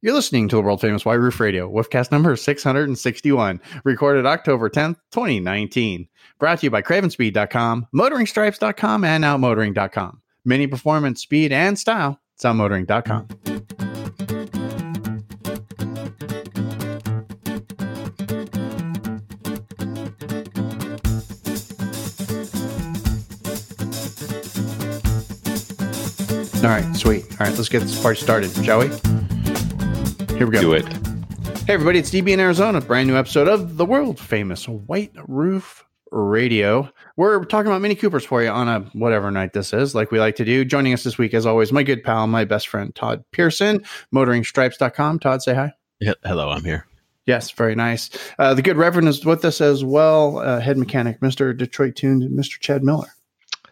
You're 0.00 0.14
listening 0.14 0.46
to 0.48 0.56
the 0.56 0.62
world 0.62 0.80
famous 0.80 1.04
White 1.04 1.14
Roof 1.14 1.40
Radio, 1.40 1.68
Woofcast 1.68 2.12
number 2.12 2.36
661, 2.36 3.60
recorded 3.82 4.26
October 4.26 4.70
10th, 4.70 4.94
2019. 5.10 6.06
Brought 6.38 6.60
to 6.60 6.66
you 6.66 6.70
by 6.70 6.82
CravenSpeed.com, 6.82 7.88
MotoringStripes.com, 7.92 9.04
and 9.04 9.24
OutMotoring.com. 9.24 10.22
Mini 10.44 10.68
performance, 10.68 11.22
speed, 11.22 11.50
and 11.50 11.76
style. 11.76 12.20
It's 12.36 12.44
OutMotoring.com. 12.44 13.26
All 26.62 26.74
right, 26.74 26.96
sweet. 26.96 27.24
All 27.32 27.46
right, 27.46 27.56
let's 27.56 27.68
get 27.68 27.80
this 27.80 28.00
party 28.00 28.20
started, 28.20 28.52
shall 28.64 28.78
we? 28.80 29.27
Here 30.38 30.46
we 30.46 30.52
go. 30.52 30.60
Do 30.60 30.72
it. 30.74 30.86
Hey, 31.66 31.74
everybody, 31.74 31.98
it's 31.98 32.10
DB 32.10 32.28
in 32.28 32.38
Arizona. 32.38 32.80
Brand 32.80 33.08
new 33.08 33.16
episode 33.16 33.48
of 33.48 33.76
the 33.76 33.84
world 33.84 34.20
famous 34.20 34.68
White 34.68 35.10
Roof 35.26 35.84
Radio. 36.12 36.92
We're 37.16 37.44
talking 37.44 37.66
about 37.66 37.82
Mini 37.82 37.96
Coopers 37.96 38.24
for 38.24 38.40
you 38.40 38.48
on 38.48 38.68
a 38.68 38.80
whatever 38.92 39.32
night 39.32 39.52
this 39.52 39.72
is, 39.72 39.96
like 39.96 40.12
we 40.12 40.20
like 40.20 40.36
to 40.36 40.44
do. 40.44 40.64
Joining 40.64 40.92
us 40.92 41.02
this 41.02 41.18
week, 41.18 41.34
as 41.34 41.44
always, 41.44 41.72
my 41.72 41.82
good 41.82 42.04
pal, 42.04 42.28
my 42.28 42.44
best 42.44 42.68
friend, 42.68 42.94
Todd 42.94 43.24
Pearson, 43.32 43.82
motoringstripes.com. 44.14 45.18
Todd, 45.18 45.42
say 45.42 45.54
hi. 45.54 45.72
Yeah, 45.98 46.12
hello, 46.24 46.50
I'm 46.50 46.62
here. 46.62 46.86
Yes, 47.26 47.50
very 47.50 47.74
nice. 47.74 48.08
Uh, 48.38 48.54
the 48.54 48.62
good 48.62 48.76
Reverend 48.76 49.08
is 49.08 49.24
with 49.24 49.44
us 49.44 49.60
as 49.60 49.84
well, 49.84 50.38
uh, 50.38 50.60
head 50.60 50.78
mechanic, 50.78 51.18
Mr. 51.18 51.54
Detroit 51.54 51.96
tuned, 51.96 52.22
Mr. 52.30 52.60
Chad 52.60 52.84
Miller. 52.84 53.08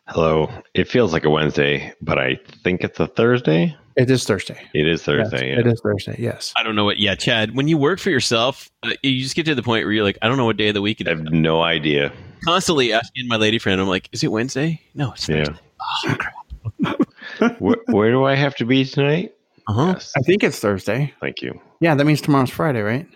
Hello. 0.09 0.51
It 0.75 0.89
feels 0.89 1.13
like 1.13 1.25
a 1.25 1.31
Wednesday, 1.31 1.93
but 2.01 2.19
I 2.19 2.41
think 2.65 2.83
it's 2.83 2.99
a 2.99 3.07
Thursday. 3.07 3.77
It 3.97 4.11
is 4.11 4.25
Thursday. 4.25 4.61
It 4.75 4.87
is 4.87 5.03
Thursday. 5.03 5.49
Yes, 5.49 5.57
yeah. 5.57 5.61
It 5.61 5.67
is 5.67 5.81
Thursday, 5.81 6.17
yes. 6.19 6.53
I 6.57 6.63
don't 6.63 6.77
know 6.77 6.85
what. 6.85 6.99
Yeah, 6.99 7.15
Chad. 7.15 7.57
When 7.57 7.67
you 7.67 7.79
work 7.79 7.99
for 7.99 8.11
yourself, 8.11 8.71
uh, 8.83 8.91
you 9.03 9.23
just 9.23 9.35
get 9.35 9.47
to 9.47 9.55
the 9.55 9.63
point 9.63 9.87
where 9.87 9.93
you're 9.93 10.05
like, 10.05 10.19
I 10.21 10.29
don't 10.29 10.37
know 10.37 10.45
what 10.45 10.59
day 10.59 10.69
of 10.69 10.75
the 10.75 10.83
week 10.83 11.01
it 11.01 11.09
I 11.09 11.11
have 11.11 11.23
no 11.33 11.63
idea. 11.63 12.13
Constantly 12.45 12.93
asking 12.93 13.27
my 13.27 13.37
lady 13.37 13.59
friend, 13.59 13.81
I'm 13.81 13.89
like, 13.89 14.11
is 14.13 14.23
it 14.23 14.31
Wednesday? 14.31 14.81
No, 14.95 15.13
it's 15.13 15.27
Yeah. 15.29 15.45
Thursday. 15.47 15.63
Oh, 15.81 16.17
crap. 16.19 17.59
where, 17.59 17.77
where 17.87 18.11
do 18.11 18.25
I 18.25 18.35
have 18.35 18.55
to 18.57 18.67
be 18.67 18.85
tonight? 18.85 19.35
Uh-huh. 19.67 19.93
Yes. 19.95 20.13
I 20.17 20.21
think 20.21 20.45
it's 20.45 20.59
Thursday. 20.61 21.15
Thank 21.21 21.41
you. 21.41 21.59
Yeah, 21.81 21.95
that 21.95 22.05
means 22.05 22.21
tomorrow's 22.21 22.51
Friday, 22.51 22.83
right? 22.83 23.09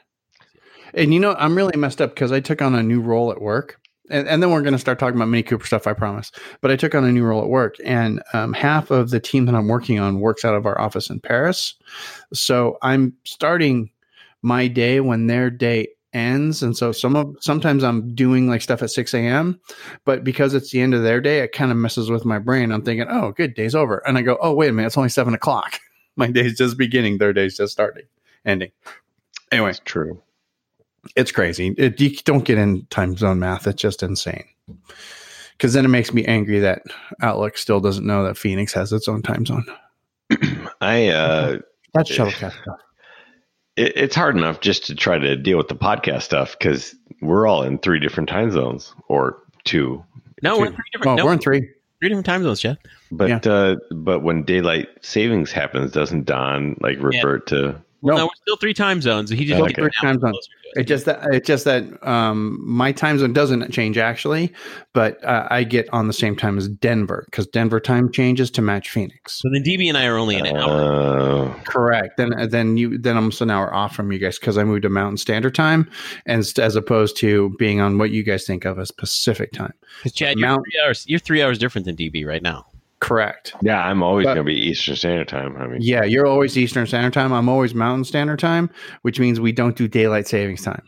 And 0.95 1.13
you 1.13 1.21
know, 1.21 1.35
I'm 1.39 1.55
really 1.57 1.77
messed 1.77 2.01
up 2.01 2.15
because 2.15 2.33
I 2.33 2.41
took 2.41 2.63
on 2.63 2.75
a 2.75 2.83
new 2.83 3.01
role 3.03 3.31
at 3.31 3.41
work. 3.41 3.79
And, 4.11 4.29
and 4.29 4.43
then 4.43 4.51
we're 4.51 4.63
going 4.63 4.73
to 4.73 4.79
start 4.79 4.99
talking 4.99 5.17
about 5.17 5.29
Mini 5.29 5.43
Cooper 5.43 5.67
stuff, 5.67 5.87
I 5.87 5.93
promise. 5.93 6.33
But 6.61 6.71
I 6.71 6.77
took 6.77 6.95
on 6.95 7.05
a 7.05 7.13
new 7.13 7.25
role 7.25 7.43
at 7.43 7.49
work, 7.49 7.77
and 7.85 8.23
um, 8.33 8.53
half 8.53 8.91
of 8.91 9.11
the 9.11 9.21
team 9.21 9.47
that 9.47 9.55
I'm 9.55 9.69
working 9.69 9.99
on 9.99 10.21
works 10.21 10.45
out 10.45 10.55
of 10.55 10.67
our 10.67 10.81
office 10.81 11.11
in 11.11 11.21
Paris. 11.21 11.75
So 12.33 12.77
I'm 12.83 13.15
starting 13.25 13.91
my 14.43 14.69
day 14.69 15.01
when 15.01 15.27
their 15.27 15.51
day 15.51 15.89
ends. 16.13 16.63
And 16.63 16.77
so 16.77 16.93
some 16.93 17.17
of 17.17 17.37
sometimes 17.41 17.85
I'm 17.85 18.15
doing 18.15 18.49
like 18.49 18.63
stuff 18.63 18.83
at 18.83 18.91
6 18.91 19.15
a.m. 19.15 19.61
But 20.05 20.25
because 20.25 20.55
it's 20.55 20.71
the 20.71 20.81
end 20.81 20.95
of 20.95 21.03
their 21.03 21.21
day, 21.21 21.41
it 21.41 21.53
kind 21.53 21.71
of 21.71 21.77
messes 21.77 22.11
with 22.11 22.25
my 22.25 22.39
brain. 22.39 22.73
I'm 22.73 22.83
thinking, 22.83 23.07
oh, 23.09 23.33
good, 23.33 23.55
day's 23.55 23.75
over. 23.75 24.03
And 24.07 24.19
I 24.19 24.23
go, 24.23 24.39
oh, 24.41 24.53
wait 24.55 24.71
a 24.71 24.73
minute, 24.73 24.89
it's 24.89 24.99
only 24.99 25.09
seven 25.09 25.35
o'clock. 25.35 25.79
My 26.17 26.27
day's 26.27 26.59
just 26.59 26.77
beginning, 26.77 27.19
their 27.19 27.33
day's 27.33 27.57
just 27.57 27.73
starting, 27.73 28.05
ending. 28.45 28.73
Anyway, 29.53 29.71
It's 29.71 29.81
true. 29.85 30.21
It's 31.17 31.33
crazy. 31.33 31.75
It, 31.79 32.01
you 32.01 32.11
don't 32.25 32.45
get 32.45 32.59
in 32.59 32.87
time 32.91 33.17
zone 33.17 33.39
math. 33.39 33.67
It's 33.67 33.81
just 33.81 34.03
insane. 34.03 34.45
Because 35.53 35.73
then 35.73 35.85
it 35.85 35.89
makes 35.89 36.13
me 36.13 36.25
angry 36.25 36.61
that 36.61 36.83
Outlook 37.23 37.59
still 37.59 37.81
doesn't 37.81 38.07
know 38.07 38.25
that 38.25 38.39
Phoenix 38.39 38.73
has 38.73 38.93
its 38.93 39.09
own 39.09 39.23
time 39.23 39.45
zone. 39.45 39.67
I 40.81 41.09
uh 41.09 41.59
That's 41.93 42.11
shuttlecast 42.11 42.63
stuff. 42.63 42.81
it, 43.77 43.93
it's 43.97 44.15
hard 44.15 44.37
enough 44.37 44.61
just 44.61 44.87
to 44.87 44.95
try 44.95 45.19
to 45.19 45.37
deal 45.37 45.59
with 45.59 45.69
the 45.69 45.75
podcast 45.75 46.23
stuff 46.23 46.57
because 46.59 46.95
we're 47.21 47.47
all 47.47 47.63
in 47.63 47.79
three 47.79 48.01
different 48.01 48.29
time 48.29 48.51
zones 48.51 48.95
or 49.09 49.43
two. 49.65 50.03
No, 50.43 50.59
we're 50.59 50.67
in 50.67 50.73
three 50.73 50.85
different. 50.93 51.13
Oh, 51.13 51.17
no, 51.17 51.25
we're 51.27 51.33
in 51.35 51.39
three. 51.41 51.61
three 52.01 52.09
different 52.09 52.27
time 52.27 52.43
zones, 52.43 52.61
Chad. 52.61 52.79
But 53.11 53.47
uh 53.47 53.77
but 53.91 54.21
when 54.21 54.45
daylight 54.45 54.89
savings 55.03 55.53
happens, 55.53 55.93
doesn't 55.93 56.25
Don 56.25 56.77
like 56.81 56.99
revert 57.01 57.47
to 57.49 57.83
Well, 58.03 58.17
No. 58.17 58.23
no, 58.23 58.27
we're 58.27 58.31
still 58.43 58.57
three 58.57 58.75
time 58.75 59.01
zones. 59.03 59.31
He 59.31 59.45
just 59.45 59.61
Okay. 59.61 59.73
gets 59.73 59.79
it 59.89 59.93
down 60.03 60.13
Time 60.15 60.21
zone. 60.21 60.31
closer 60.33 60.49
to 60.51 60.69
us. 60.69 60.73
It's 60.77 60.89
just 60.89 61.05
that 61.07 61.35
it's 61.35 61.47
just 61.47 61.65
that 61.65 61.85
um, 62.09 62.59
my 62.65 62.93
time 62.93 63.19
zone 63.19 63.33
doesn't 63.33 63.73
change 63.73 63.99
actually, 63.99 64.53
but 64.93 65.23
uh, 65.25 65.49
I 65.51 65.65
get 65.65 65.89
on 65.93 66.07
the 66.07 66.13
same 66.13 66.37
time 66.37 66.57
as 66.59 66.69
Denver 66.69 67.25
because 67.27 67.47
Denver 67.49 67.81
time 67.81 68.11
changes 68.13 68.51
to 68.53 68.63
match 68.63 68.89
Phoenix. 68.91 69.41
So 69.41 69.49
then 69.53 69.65
DB 69.65 69.89
and 69.89 69.99
I 69.99 70.07
are 70.07 70.17
only 70.17 70.37
an 70.37 70.47
hour. 70.47 71.51
uh, 71.51 71.55
Correct. 71.65 72.17
Then 72.17 72.31
then 72.49 72.77
you 72.77 72.99
then 72.99 73.17
I'm 73.17 73.31
just 73.31 73.43
an 73.43 73.51
hour 73.51 73.75
off 73.75 73.97
from 73.97 74.13
you 74.13 74.19
guys 74.21 74.39
because 74.39 74.57
I 74.59 74.63
moved 74.65 74.83
to 74.83 74.89
Mountain 74.89 75.17
Standard 75.17 75.55
Time, 75.57 75.91
and 76.25 76.41
as 76.59 76.77
opposed 76.77 77.17
to 77.19 77.55
being 77.59 77.81
on 77.81 77.99
what 77.99 78.11
you 78.11 78.23
guys 78.23 78.47
think 78.47 78.65
of 78.65 78.79
as 78.79 78.91
Pacific 78.93 79.51
Time. 79.53 79.73
Because 79.99 80.13
Chad, 80.13 80.39
you're 80.39 80.47
Mount- 80.49 80.63
three 80.65 80.81
hours. 80.87 81.05
You're 81.09 81.19
three 81.19 81.43
hours 81.43 81.59
different 81.59 81.85
than 81.85 81.97
DB 81.97 82.25
right 82.25 82.43
now. 82.43 82.67
Correct. 83.01 83.55
yeah, 83.63 83.83
I'm 83.85 84.03
always 84.03 84.27
gonna 84.27 84.45
be 84.45 84.55
Eastern 84.55 84.95
Standard 84.97 85.29
Time. 85.29 85.57
I 85.57 85.67
mean 85.67 85.79
Yeah, 85.81 86.05
you're 86.05 86.27
always 86.27 86.57
Eastern 86.59 86.87
Standard 86.87 87.13
Time. 87.15 87.33
I'm 87.33 87.49
always 87.49 87.75
Mountain 87.75 88.05
Standard 88.05 88.39
Time, 88.39 88.71
which 89.03 89.19
means 89.19 89.41
we 89.41 89.53
don't 89.53 89.75
do 89.77 89.89
daylight 89.89 90.27
savings 90.29 90.63
time. 90.63 90.83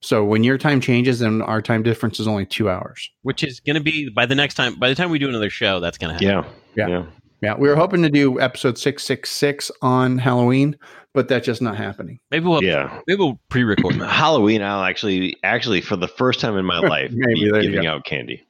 So 0.00 0.24
when 0.24 0.42
your 0.42 0.58
time 0.58 0.80
changes, 0.80 1.20
then 1.20 1.42
our 1.42 1.62
time 1.62 1.82
difference 1.82 2.18
is 2.18 2.26
only 2.26 2.44
two 2.46 2.68
hours. 2.68 3.08
Which 3.22 3.44
is 3.44 3.60
going 3.60 3.76
to 3.76 3.82
be 3.82 4.08
by 4.08 4.26
the 4.26 4.34
next 4.34 4.54
time. 4.54 4.74
By 4.76 4.88
the 4.88 4.96
time 4.96 5.10
we 5.10 5.18
do 5.20 5.28
another 5.28 5.50
show, 5.50 5.78
that's 5.78 5.96
going 5.96 6.18
to 6.18 6.24
happen. 6.26 6.50
yeah. 6.76 6.88
Yeah. 6.88 6.98
Yeah. 6.98 7.06
Yeah, 7.42 7.54
we 7.56 7.68
were 7.68 7.74
hoping 7.76 8.02
to 8.02 8.08
do 8.08 8.40
episode 8.40 8.78
six 8.78 9.02
six 9.04 9.28
six 9.30 9.70
on 9.82 10.16
Halloween, 10.18 10.76
but 11.12 11.26
that's 11.28 11.44
just 11.44 11.60
not 11.60 11.76
happening. 11.76 12.18
Maybe 12.30 12.46
we'll 12.46 12.62
Yeah. 12.64 13.00
maybe 13.08 13.18
we'll 13.18 13.40
pre-record. 13.48 13.96
Halloween, 14.00 14.62
I'll 14.62 14.84
actually, 14.84 15.36
actually, 15.42 15.80
for 15.82 15.96
the 15.96 16.06
first 16.08 16.38
time 16.40 16.56
in 16.56 16.64
my 16.64 16.78
life, 16.96 17.10
Maybe, 17.12 17.40
be 17.40 17.50
there 17.50 17.62
you 17.62 17.70
giving 17.72 17.86
out 17.86 18.04
candy. 18.04 18.44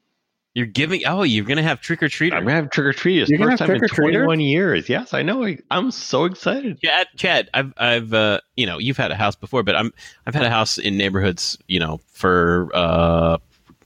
You're 0.54 0.66
giving. 0.66 1.06
Oh, 1.06 1.22
you're 1.22 1.46
going 1.46 1.56
to 1.56 1.62
have 1.62 1.80
trick 1.80 2.02
or 2.02 2.08
treater. 2.08 2.34
I'm 2.34 2.44
gonna 2.44 2.56
have 2.56 2.70
trick 2.70 2.86
or 2.86 2.92
treaters. 2.92 3.30
You're 3.30 3.38
First 3.38 3.58
time 3.58 3.70
in 3.70 3.88
21 3.88 4.40
years. 4.40 4.88
Yes, 4.88 5.14
I 5.14 5.22
know. 5.22 5.44
I, 5.44 5.58
I'm 5.70 5.90
so 5.90 6.24
excited. 6.24 6.78
Chad, 6.82 7.06
Chad, 7.16 7.50
I've, 7.54 7.72
I've, 7.78 8.12
uh, 8.12 8.40
you 8.56 8.66
know, 8.66 8.76
you've 8.78 8.98
had 8.98 9.10
a 9.10 9.14
house 9.14 9.34
before, 9.34 9.62
but 9.62 9.74
I'm, 9.76 9.94
I've 10.26 10.34
had 10.34 10.44
a 10.44 10.50
house 10.50 10.76
in 10.76 10.98
neighborhoods, 10.98 11.56
you 11.68 11.80
know, 11.80 12.00
for 12.08 12.68
uh, 12.74 13.38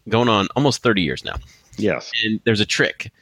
going 0.08 0.28
on 0.28 0.48
almost 0.56 0.82
30 0.82 1.02
years 1.02 1.24
now. 1.24 1.36
Yes. 1.76 2.10
And 2.24 2.40
there's 2.44 2.60
a 2.60 2.66
trick. 2.66 3.12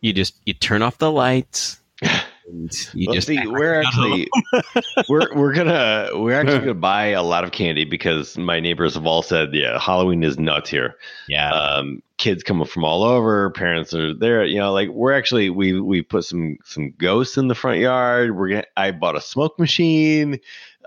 You 0.00 0.12
just 0.12 0.34
you 0.44 0.52
turn 0.52 0.82
off 0.82 0.98
the 0.98 1.10
lights. 1.10 1.80
And 2.52 2.70
you 2.94 3.06
Well, 3.08 3.14
just 3.14 3.26
see, 3.26 3.46
we're 3.46 3.80
actually 3.80 4.28
we're 5.08 5.34
we're 5.34 5.54
gonna 5.54 6.10
we're 6.14 6.38
actually 6.38 6.58
gonna 6.66 6.74
buy 6.74 7.06
a 7.06 7.22
lot 7.22 7.44
of 7.44 7.52
candy 7.52 7.84
because 7.84 8.36
my 8.36 8.60
neighbors 8.60 8.94
have 8.94 9.06
all 9.06 9.22
said, 9.22 9.54
yeah, 9.54 9.78
Halloween 9.80 10.22
is 10.22 10.38
nuts 10.38 10.68
here. 10.70 10.96
yeah. 11.28 11.50
Um, 11.52 12.02
kids 12.18 12.44
coming 12.44 12.66
from 12.66 12.84
all 12.84 13.02
over, 13.02 13.50
parents 13.50 13.92
are 13.94 14.14
there. 14.14 14.44
You 14.44 14.58
know, 14.58 14.72
like 14.72 14.90
we're 14.90 15.12
actually 15.12 15.50
we 15.50 15.80
we 15.80 16.02
put 16.02 16.24
some 16.24 16.58
some 16.64 16.92
ghosts 16.98 17.36
in 17.38 17.48
the 17.48 17.54
front 17.54 17.80
yard. 17.80 18.36
We're 18.36 18.48
gonna. 18.50 18.64
I 18.76 18.90
bought 18.92 19.16
a 19.16 19.20
smoke 19.20 19.58
machine. 19.58 20.38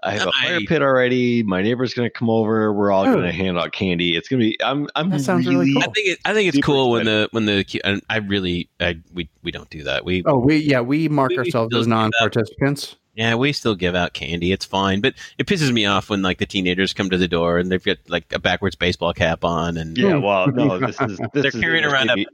I 0.06 0.12
have 0.12 0.28
a 0.28 0.32
fire 0.44 0.60
pit 0.68 0.82
already. 0.82 1.44
My 1.44 1.62
neighbor's 1.62 1.94
gonna 1.94 2.10
come 2.10 2.30
over. 2.30 2.72
We're 2.74 2.92
all 2.92 3.06
Oh. 3.08 3.14
gonna 3.14 3.32
hand 3.32 3.58
out 3.58 3.72
candy. 3.72 4.16
It's 4.16 4.28
gonna 4.28 4.42
be. 4.42 4.58
I'm. 4.64 4.88
I'm. 4.96 5.10
That 5.10 5.22
sounds 5.22 5.48
really 5.48 5.74
cool. 5.74 5.82
I 5.82 5.86
think 5.88 6.08
it, 6.08 6.20
I 6.26 6.34
think 6.34 6.48
it's 6.48 6.56
super 6.58 6.66
cool 6.66 6.92
when 6.92 7.06
the 7.06 7.28
when 7.32 7.46
the 7.46 8.02
I 8.10 8.18
really 8.18 8.70
I 8.80 8.98
we 9.14 9.30
we 9.44 9.52
don't 9.52 9.70
do 9.70 9.84
that. 9.84 10.06
We 10.06 10.24
Oh, 10.26 10.38
we 10.38 10.58
yeah, 10.58 10.82
we 10.82 11.08
mark 11.10 11.30
We- 11.30 11.36
we 11.38 11.40
ourselves 11.40 11.76
as 11.76 11.88
non-participants. 11.88 12.96
yeah 13.16 13.36
we 13.36 13.52
still 13.54 13.76
give 13.76 13.96
out 13.96 14.14
candy. 14.14 14.52
It's 14.52 14.66
fine, 14.66 15.02
but 15.02 15.14
it 15.38 15.48
pisses 15.48 15.72
me 15.72 15.86
off 15.86 16.10
when 16.10 16.22
like 16.22 16.38
the 16.38 16.46
teenagers 16.46 16.94
come 16.94 17.10
to 17.10 17.18
the 17.18 17.28
door 17.28 17.58
and 17.58 17.72
they've 17.72 17.84
got 17.84 17.98
like 18.08 18.32
a 18.34 18.40
backwards 18.40 18.76
baseball 18.76 19.14
cap 19.14 19.44
on 19.44 19.78
and 19.78 19.98
Yeah, 19.98 20.16
well, 20.18 20.48
no, 20.48 20.78
this 20.86 21.00
is 21.02 21.18
this 21.18 21.30
They're 21.34 21.46
is 21.48 21.56
carrying 21.56 21.86
around 21.86 22.10
a- 22.12 22.26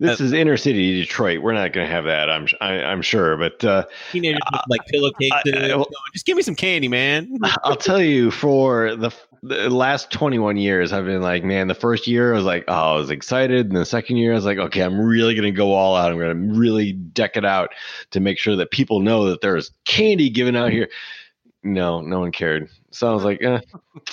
city- 0.00 0.10
This 0.10 0.20
is 0.20 0.32
inner 0.32 0.56
city 0.56 1.00
Detroit. 1.00 1.42
We're 1.42 1.52
not 1.54 1.72
going 1.72 1.86
to 1.86 1.92
have 1.92 2.04
that. 2.04 2.28
I'm 2.30 2.46
I, 2.60 2.82
I'm 2.82 3.02
sure, 3.02 3.36
but 3.36 3.64
uh, 3.64 3.84
teenagers 4.12 4.40
with 4.52 4.60
like 4.68 4.80
pillowcases. 4.86 5.32
I- 5.54 5.72
I- 5.74 5.84
just 6.12 6.26
give 6.26 6.36
me 6.36 6.42
some 6.42 6.54
candy, 6.54 6.88
man. 6.88 7.38
I'll 7.64 7.76
tell 7.76 8.00
you 8.00 8.30
for 8.30 8.94
the, 8.96 9.10
the 9.42 9.70
last 9.70 10.10
21 10.10 10.56
years, 10.56 10.92
I've 10.92 11.04
been 11.04 11.22
like, 11.22 11.44
man, 11.44 11.68
the 11.68 11.74
first 11.74 12.06
year 12.06 12.32
I 12.32 12.36
was 12.36 12.44
like, 12.44 12.64
oh, 12.68 12.94
I 12.94 12.96
was 12.96 13.10
excited, 13.10 13.66
and 13.68 13.76
the 13.76 13.84
second 13.86 14.16
year 14.16 14.32
I 14.32 14.34
was 14.36 14.44
like, 14.44 14.58
okay, 14.58 14.82
I'm 14.82 14.98
really 15.00 15.34
going 15.34 15.44
to 15.44 15.56
go 15.56 15.72
all 15.72 15.94
out. 15.96 16.10
I'm 16.10 16.18
going 16.18 16.52
to 16.52 16.58
really 16.58 16.92
deck 16.92 17.36
it 17.36 17.44
out 17.44 17.70
to 18.10 18.20
make 18.20 18.38
sure 18.38 18.56
that 18.56 18.70
people 18.70 19.00
know 19.00 19.26
that 19.30 19.40
there's 19.40 19.70
candy 19.84 20.28
given 20.30 20.56
out 20.56 20.72
here. 20.72 20.88
No, 21.62 22.00
no 22.00 22.20
one 22.20 22.32
cared. 22.32 22.68
So 22.92 23.10
I 23.10 23.14
was 23.14 23.24
like, 23.24 23.42
eh. 23.42 23.60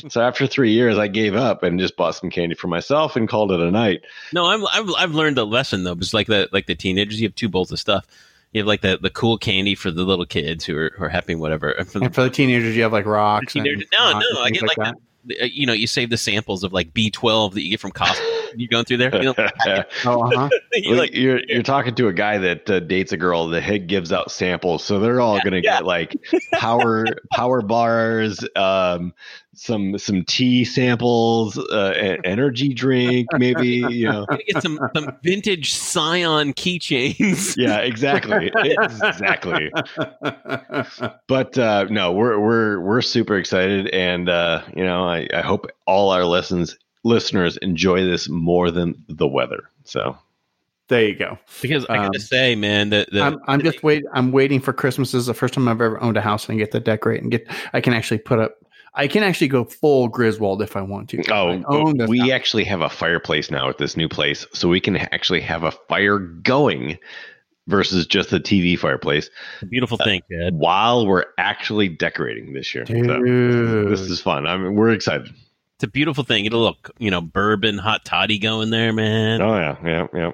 so 0.09 0.21
after 0.21 0.45
three 0.47 0.71
years, 0.71 0.97
I 0.97 1.07
gave 1.07 1.35
up 1.35 1.63
and 1.63 1.79
just 1.79 1.95
bought 1.95 2.15
some 2.15 2.29
candy 2.29 2.55
for 2.55 2.67
myself 2.67 3.15
and 3.15 3.29
called 3.29 3.51
it 3.51 3.59
a 3.59 3.71
night. 3.71 4.01
No, 4.33 4.45
I'm, 4.47 4.65
I've 4.67 4.89
I've 4.97 5.11
learned 5.11 5.37
a 5.37 5.43
lesson 5.45 5.83
though. 5.83 5.93
It's 5.93 6.13
like 6.13 6.27
the 6.27 6.49
like 6.51 6.65
the 6.65 6.75
teenagers. 6.75 7.21
You 7.21 7.27
have 7.27 7.35
two 7.35 7.49
bowls 7.49 7.71
of 7.71 7.79
stuff. 7.79 8.05
You 8.51 8.61
have 8.61 8.67
like 8.67 8.81
the, 8.81 8.99
the 9.01 9.09
cool 9.09 9.37
candy 9.37 9.73
for 9.73 9.89
the 9.89 10.03
little 10.03 10.25
kids 10.25 10.63
who 10.63 10.77
are, 10.77 10.91
who 10.97 11.05
are 11.05 11.09
happy, 11.09 11.33
whatever. 11.33 11.71
And 11.71 11.87
for 11.87 11.99
the, 11.99 12.05
And 12.05 12.13
for 12.15 12.23
the 12.23 12.29
teenagers, 12.29 12.75
you 12.75 12.83
have 12.83 12.93
like 12.93 13.05
rocks. 13.07 13.55
and 13.55 13.63
no, 13.63 13.71
rocks 13.73 13.89
no, 14.31 14.37
and 14.37 14.45
I 14.45 14.49
get 14.51 14.61
like, 14.63 14.77
that. 14.77 14.95
the- 15.25 15.51
you 15.51 15.65
know, 15.65 15.73
you 15.73 15.87
save 15.87 16.09
the 16.11 16.17
samples 16.17 16.63
of 16.63 16.71
like 16.73 16.93
B12 16.93 17.53
that 17.53 17.61
you 17.63 17.69
get 17.71 17.79
from 17.79 17.91
Costco. 17.93 18.32
you 18.57 18.67
going 18.67 18.85
through 18.85 18.97
there? 18.97 19.15
You 19.15 19.33
know, 19.35 19.35
Oh, 20.05 20.21
uh-huh. 20.23 20.49
you're 20.73 20.97
like, 20.97 21.13
you're 21.13 21.39
you're 21.47 21.63
talking 21.63 21.95
to 21.95 22.07
a 22.07 22.13
guy 22.13 22.37
that 22.37 22.69
uh, 22.69 22.79
dates 22.79 23.11
a 23.11 23.17
girl 23.17 23.47
that 23.49 23.61
head 23.61 23.87
gives 23.87 24.11
out 24.11 24.31
samples, 24.31 24.83
so 24.83 24.99
they're 24.99 25.21
all 25.21 25.39
gonna 25.41 25.57
yeah. 25.57 25.77
get 25.79 25.85
like 25.85 26.15
power 26.53 27.05
power 27.31 27.61
bars, 27.61 28.45
um, 28.55 29.13
some 29.53 29.97
some 29.97 30.23
tea 30.25 30.65
samples, 30.65 31.57
uh, 31.57 31.93
an 31.95 32.17
energy 32.25 32.73
drink, 32.73 33.27
maybe 33.33 33.83
you 33.89 34.09
know. 34.09 34.25
get 34.47 34.61
some 34.61 34.79
some 34.95 35.17
vintage 35.23 35.73
Scion 35.73 36.53
keychains. 36.53 37.55
Yeah, 37.57 37.77
exactly, 37.77 38.51
exactly. 38.55 39.71
But 41.27 41.57
uh, 41.57 41.85
no, 41.89 42.11
we're 42.11 42.39
we're 42.39 42.79
we're 42.79 43.01
super 43.01 43.37
excited, 43.37 43.87
and 43.89 44.29
uh, 44.29 44.63
you 44.75 44.83
know, 44.83 45.07
I, 45.07 45.27
I 45.33 45.41
hope 45.41 45.67
all 45.85 46.11
our 46.11 46.25
lessons 46.25 46.77
listeners 47.03 47.57
enjoy 47.57 48.03
this 48.03 48.29
more 48.29 48.71
than 48.71 48.95
the 49.09 49.27
weather. 49.27 49.69
So 49.83 50.17
there 50.87 51.03
you 51.05 51.15
go. 51.15 51.37
Because 51.61 51.85
I 51.87 51.97
Um, 51.97 52.05
gotta 52.07 52.19
say, 52.19 52.55
man, 52.55 52.89
that 52.89 53.11
the, 53.11 53.21
I'm, 53.21 53.39
I'm 53.47 53.61
just 53.61 53.83
wait. 53.83 54.03
I'm 54.13 54.31
waiting 54.31 54.59
for 54.59 54.73
Christmas. 54.73 55.11
This 55.11 55.19
is 55.21 55.25
the 55.27 55.33
first 55.33 55.53
time 55.53 55.67
I've 55.67 55.81
ever 55.81 56.01
owned 56.01 56.17
a 56.17 56.21
house 56.21 56.47
and 56.47 56.55
I 56.55 56.59
get 56.59 56.71
to 56.71 56.79
decorate 56.79 57.21
and 57.21 57.31
get. 57.31 57.47
I 57.73 57.81
can 57.81 57.93
actually 57.93 58.19
put 58.19 58.39
up. 58.39 58.55
I 58.95 59.07
can 59.07 59.23
actually 59.23 59.47
go 59.47 59.63
full 59.63 60.07
Griswold 60.07 60.61
if 60.61 60.75
I 60.75 60.81
want 60.81 61.09
to. 61.09 61.23
Oh, 61.31 61.49
I 61.49 61.63
own 61.67 61.97
this 61.97 62.07
we 62.09 62.19
house. 62.19 62.29
actually 62.31 62.63
have 62.65 62.81
a 62.81 62.89
fireplace 62.89 63.49
now 63.49 63.67
at 63.67 63.79
this 63.79 63.97
new 63.97 64.07
place, 64.07 64.45
so 64.53 64.69
we 64.69 64.79
can 64.79 64.97
actually 64.97 65.41
have 65.41 65.63
a 65.63 65.71
fire 65.71 66.19
going 66.19 66.99
versus 67.67 68.05
just 68.05 68.31
a 68.33 68.39
TV 68.39 68.77
fireplace 68.77 69.29
a 69.61 69.65
beautiful 69.65 69.97
thing, 69.97 70.21
Chad. 70.29 70.53
while 70.53 71.07
we're 71.07 71.23
actually 71.37 71.87
decorating 71.87 72.53
this 72.53 72.75
year. 72.75 72.85
So 72.85 73.85
this 73.89 74.01
is 74.01 74.19
fun. 74.21 74.45
I 74.45 74.57
mean, 74.57 74.75
we're 74.75 74.91
excited. 74.91 75.29
It's 75.83 75.89
a 75.89 75.91
beautiful 75.91 76.23
thing. 76.23 76.45
It'll 76.45 76.61
look, 76.61 76.91
you 76.97 77.11
know, 77.11 77.19
bourbon 77.19 77.77
hot 77.77 78.05
toddy 78.05 78.39
going 78.39 78.69
there, 78.69 78.93
man. 78.93 79.41
Oh 79.41 79.53
yeah, 79.57 79.75
yeah, 79.83 80.07
yeah. 80.13 80.31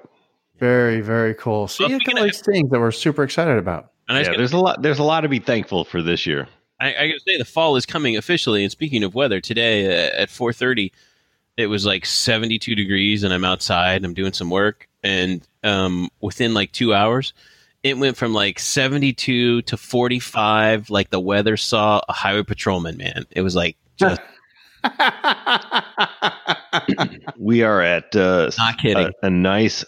very 0.60 1.01
very 1.01 1.34
cool. 1.34 1.68
See, 1.68 1.84
Well, 1.84 1.92
it's 1.92 2.04
speaking 2.04 2.19
all 2.19 2.25
these 2.25 2.42
things 2.42 2.69
that 2.69 2.80
we're 2.80 2.92
super 2.92 3.24
excited 3.24 3.57
about. 3.57 3.92
And 4.07 4.16
I, 4.16 4.19
yeah 4.19 4.25
gonna- 4.28 4.38
there's 4.38 4.54
a 4.54 4.60
lot. 4.60 4.84
There's 4.84 5.00
a 5.00 5.04
lot 5.04 5.22
to 5.22 5.28
be 5.28 5.40
thankful 5.40 5.86
for 5.86 6.04
this 6.04 6.28
year. 6.28 6.48
I, 6.80 6.90
I 6.90 7.07
gotta 7.07 7.19
say, 7.25 7.40
the 7.40 7.46
fall 7.46 7.78
is 7.78 7.88
coming 7.88 8.16
officially. 8.16 8.62
And 8.62 8.72
speaking 8.72 9.04
of 9.04 9.16
weather, 9.16 9.42
today 9.42 9.88
uh, 9.88 10.22
at 10.22 10.30
4:30, 10.30 10.92
it 11.57 11.66
was 11.66 11.84
like 11.84 12.06
72 12.06 12.75
degrees, 12.75 13.24
and 13.24 13.34
I'm 13.34 13.44
outside. 13.44 14.06
I'm 14.06 14.13
doing 14.13 14.34
some 14.34 14.52
work, 14.52 14.88
and 15.02 15.42
um, 15.63 16.10
within 16.22 16.54
like 16.54 16.74
two 16.74 16.94
hours, 16.94 17.34
it 17.81 17.98
went 17.98 18.18
from 18.18 18.36
like 18.36 18.60
72 18.60 19.63
to 19.63 19.78
45. 19.78 20.92
Like 20.92 21.10
the 21.10 21.19
weather 21.19 21.57
saw 21.57 22.02
a 22.07 22.13
highway 22.13 22.44
patrolman. 22.44 22.98
Man, 22.98 23.25
it 23.31 23.42
was 23.42 23.56
like 23.56 23.78
just 23.98 24.22
We 27.38 27.64
are 27.64 27.81
at 27.81 28.16
uh, 28.16 28.52
not 28.58 28.78
kidding. 28.78 29.12
a, 29.24 29.28
a 29.28 29.30
nice 29.30 29.86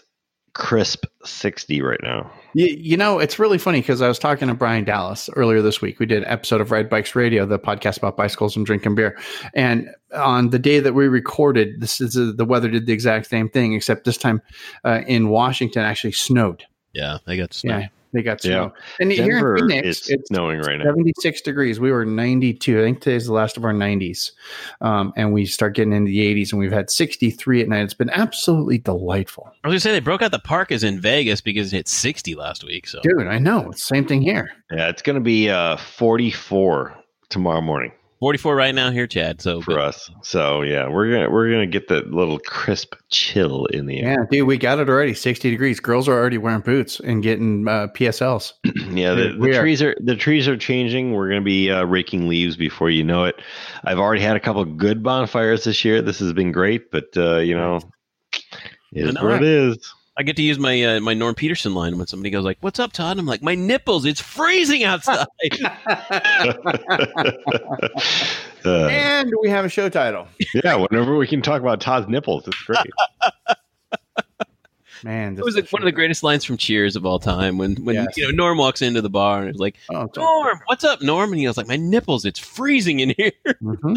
crisp 0.54 1.04
60 1.24 1.80
right 1.80 2.00
now. 2.02 2.30
You, 2.54 2.66
you 2.66 2.96
know, 2.96 3.18
it's 3.18 3.38
really 3.38 3.58
funny 3.58 3.80
because 3.80 4.02
I 4.02 4.08
was 4.08 4.18
talking 4.18 4.48
to 4.48 4.54
Brian 4.54 4.84
Dallas 4.84 5.30
earlier 5.36 5.62
this 5.62 5.80
week. 5.80 5.98
We 5.98 6.06
did 6.06 6.24
an 6.24 6.28
episode 6.28 6.60
of 6.60 6.70
Ride 6.70 6.90
Bikes 6.90 7.14
Radio, 7.14 7.46
the 7.46 7.58
podcast 7.58 7.98
about 7.98 8.16
bicycles 8.16 8.56
and 8.56 8.66
drinking 8.66 8.94
beer. 8.94 9.18
And 9.54 9.88
on 10.14 10.50
the 10.50 10.58
day 10.58 10.80
that 10.80 10.94
we 10.94 11.08
recorded, 11.08 11.80
this 11.80 12.00
is 12.00 12.16
uh, 12.16 12.32
the 12.36 12.44
weather 12.44 12.68
did 12.68 12.86
the 12.86 12.92
exact 12.92 13.26
same 13.26 13.48
thing, 13.48 13.74
except 13.74 14.04
this 14.04 14.18
time 14.18 14.42
uh, 14.84 15.00
in 15.06 15.28
Washington 15.28 15.82
actually 15.84 16.12
snowed. 16.12 16.64
yeah, 16.92 17.18
they 17.26 17.36
got 17.36 17.54
snow. 17.54 17.78
Yeah, 17.78 17.88
they 18.12 18.22
got 18.22 18.44
Yeah. 18.44 18.50
snow. 18.50 18.72
And 19.00 19.10
here 19.12 19.34
Denver 19.34 19.56
in 19.56 19.68
Phoenix, 19.68 19.88
is 20.02 20.10
it's 20.10 20.28
snowing 20.28 20.60
right 20.60 20.78
now. 20.78 20.84
76 20.84 21.40
degrees. 21.40 21.80
We 21.80 21.90
were 21.90 22.04
92. 22.04 22.78
I 22.78 22.82
think 22.82 23.00
today's 23.00 23.26
the 23.26 23.32
last 23.32 23.56
of 23.56 23.64
our 23.64 23.72
90s. 23.72 24.32
Um, 24.80 25.12
and 25.16 25.32
we 25.32 25.46
start 25.46 25.74
getting 25.74 25.92
into 25.92 26.10
the 26.10 26.20
80s, 26.20 26.52
and 26.52 26.60
we've 26.60 26.72
had 26.72 26.90
63 26.90 27.62
at 27.62 27.68
night. 27.68 27.82
It's 27.84 27.94
been 27.94 28.10
absolutely 28.10 28.78
delightful. 28.78 29.50
I 29.64 29.68
was 29.68 29.72
gonna 29.72 29.80
say 29.80 29.92
they 29.92 30.00
broke 30.00 30.22
out 30.22 30.30
the 30.30 30.38
park 30.38 30.72
as 30.72 30.84
in 30.84 31.00
Vegas 31.00 31.40
because 31.40 31.72
it 31.72 31.76
hit 31.76 31.88
60 31.88 32.34
last 32.34 32.64
week. 32.64 32.86
So 32.86 33.00
Dude, 33.02 33.26
I 33.26 33.38
know. 33.38 33.70
It's 33.70 33.82
same 33.82 34.06
thing 34.06 34.22
here. 34.22 34.50
Yeah, 34.70 34.88
it's 34.88 35.02
going 35.02 35.14
to 35.14 35.20
be 35.20 35.50
uh, 35.50 35.76
44 35.76 36.96
tomorrow 37.28 37.60
morning 37.60 37.92
44 38.22 38.54
right 38.54 38.72
now 38.72 38.92
here, 38.92 39.08
Chad. 39.08 39.40
So 39.40 39.60
for 39.60 39.80
us. 39.80 40.08
So 40.22 40.62
yeah, 40.62 40.88
we're 40.88 41.10
gonna 41.10 41.28
we're 41.28 41.50
gonna 41.50 41.66
get 41.66 41.88
that 41.88 42.12
little 42.12 42.38
crisp 42.38 42.94
chill 43.10 43.66
in 43.66 43.86
the 43.86 44.00
air. 44.00 44.10
Yeah, 44.10 44.26
dude, 44.30 44.46
we 44.46 44.58
got 44.58 44.78
it 44.78 44.88
already. 44.88 45.12
60 45.12 45.50
degrees. 45.50 45.80
Girls 45.80 46.06
are 46.06 46.12
already 46.12 46.38
wearing 46.38 46.60
boots 46.60 47.00
and 47.00 47.20
getting 47.20 47.66
uh, 47.66 47.88
PSLs. 47.96 48.52
Yeah, 48.92 49.14
the, 49.14 49.36
the 49.40 49.58
are- 49.58 49.60
trees 49.60 49.82
are 49.82 49.96
the 49.98 50.14
trees 50.14 50.46
are 50.46 50.56
changing. 50.56 51.14
We're 51.14 51.30
gonna 51.30 51.40
be 51.40 51.68
uh, 51.68 51.82
raking 51.82 52.28
leaves 52.28 52.56
before 52.56 52.90
you 52.90 53.02
know 53.02 53.24
it. 53.24 53.42
I've 53.82 53.98
already 53.98 54.22
had 54.22 54.36
a 54.36 54.40
couple 54.40 54.64
good 54.66 55.02
bonfires 55.02 55.64
this 55.64 55.84
year. 55.84 56.00
This 56.00 56.20
has 56.20 56.32
been 56.32 56.52
great, 56.52 56.92
but 56.92 57.06
uh, 57.16 57.38
you 57.38 57.56
know, 57.56 57.80
it 58.92 59.08
is 59.08 59.14
what 59.20 59.34
it 59.34 59.42
is. 59.42 59.92
I 60.16 60.22
get 60.22 60.36
to 60.36 60.42
use 60.42 60.58
my 60.58 60.82
uh, 60.82 61.00
my 61.00 61.14
Norm 61.14 61.34
Peterson 61.34 61.74
line 61.74 61.96
when 61.96 62.06
somebody 62.06 62.28
goes 62.30 62.44
like, 62.44 62.58
"What's 62.60 62.78
up, 62.78 62.92
Todd?" 62.92 63.18
I'm 63.18 63.24
like, 63.24 63.42
"My 63.42 63.54
nipples. 63.54 64.04
It's 64.04 64.20
freezing 64.20 64.84
outside." 64.84 65.26
Uh, 68.64 68.86
and 68.86 69.32
we 69.42 69.50
have 69.50 69.64
a 69.64 69.68
show 69.68 69.88
title. 69.88 70.28
yeah, 70.54 70.76
whenever 70.76 71.16
we 71.16 71.26
can 71.26 71.42
talk 71.42 71.60
about 71.60 71.80
Todd's 71.80 72.06
nipples, 72.06 72.46
it's 72.46 72.62
great. 72.62 72.78
Man, 75.04 75.36
it 75.36 75.44
was 75.44 75.56
like 75.56 75.68
one 75.70 75.82
of 75.82 75.86
the 75.86 75.92
greatest 75.92 76.22
lines 76.22 76.44
from 76.44 76.56
Cheers 76.56 76.94
of 76.96 77.04
all 77.04 77.18
time. 77.18 77.58
When 77.58 77.74
when 77.84 77.94
Yes. 77.96 78.16
you 78.16 78.24
know 78.24 78.30
Norm 78.30 78.58
walks 78.58 78.82
into 78.82 79.00
the 79.02 79.10
bar 79.10 79.40
and 79.40 79.48
it's 79.48 79.58
like, 79.58 79.76
Oh, 79.90 80.02
it's 80.02 80.16
"Norm, 80.16 80.60
what's 80.66 80.84
up, 80.84 81.02
Norm?" 81.02 81.30
And 81.32 81.40
he 81.40 81.46
was 81.46 81.56
like, 81.56 81.66
"My 81.66 81.76
nipples. 81.76 82.24
It's 82.24 82.38
freezing 82.38 83.00
in 83.00 83.14
here." 83.16 83.32
Mhm. 83.62 83.96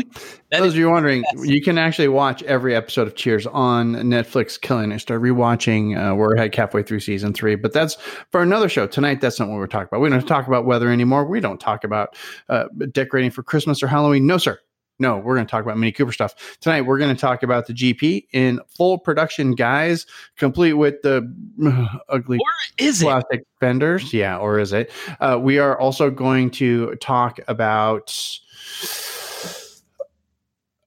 That 0.52 0.60
Those 0.62 0.74
of 0.74 0.78
you 0.80 0.90
wondering, 0.90 1.24
you 1.44 1.62
can 1.62 1.78
actually 1.78 2.08
watch 2.08 2.42
every 2.44 2.76
episode 2.76 3.08
of 3.08 3.16
Cheers 3.16 3.46
on 3.48 3.94
Netflix. 3.96 4.60
Killing 4.60 4.92
it. 4.92 5.00
Start 5.00 5.22
rewatching. 5.22 5.96
Uh, 5.98 6.16
we're 6.16 6.36
like 6.38 6.54
halfway 6.56 6.84
through 6.84 7.00
season 7.02 7.34
three, 7.34 7.56
but 7.56 7.74
that's 7.74 7.96
for 8.32 8.42
another 8.42 8.70
show 8.70 8.88
tonight. 8.88 9.22
That's 9.22 9.40
not 9.40 9.50
what 9.50 9.58
we're 9.58 9.68
talking 9.68 9.88
about. 9.92 10.02
We 10.02 10.10
don't 10.10 10.26
talk 10.28 10.48
about 10.48 10.66
weather 10.66 10.90
anymore. 10.90 11.26
We 11.26 11.40
don't 11.40 11.60
talk 11.60 11.84
about 11.84 12.16
uh, 12.50 12.66
decorating 12.92 13.32
for 13.32 13.44
Christmas 13.44 13.82
or 13.84 13.88
Halloween. 13.88 14.26
No, 14.28 14.38
sir. 14.38 14.60
No, 14.98 15.18
we're 15.18 15.36
going 15.36 15.46
to 15.46 15.52
talk 15.52 15.64
about 15.64 15.78
Mini 15.78 15.92
Cooper 15.92 16.14
stuff 16.14 16.58
tonight. 16.62 16.82
We're 16.84 16.98
going 16.98 17.14
to 17.14 17.20
talk 17.20 17.44
about 17.44 17.68
the 17.68 17.74
GP 17.74 18.28
in 18.32 18.62
full 18.68 18.98
production, 18.98 19.54
guys, 19.54 20.06
complete 20.38 20.74
with 20.74 21.02
the 21.02 21.30
uh, 21.66 21.98
ugly 22.10 22.38
Or 22.38 22.46
is 22.78 23.02
it? 23.02 23.06
plastic 23.06 23.44
fenders. 23.60 24.14
Yeah, 24.14 24.38
or 24.38 24.58
is 24.58 24.72
it? 24.72 24.92
Uh, 25.20 25.38
we 25.42 25.60
are 25.60 25.78
also 25.78 26.10
going 26.10 26.50
to 26.52 26.96
talk 26.96 27.40
about 27.50 28.10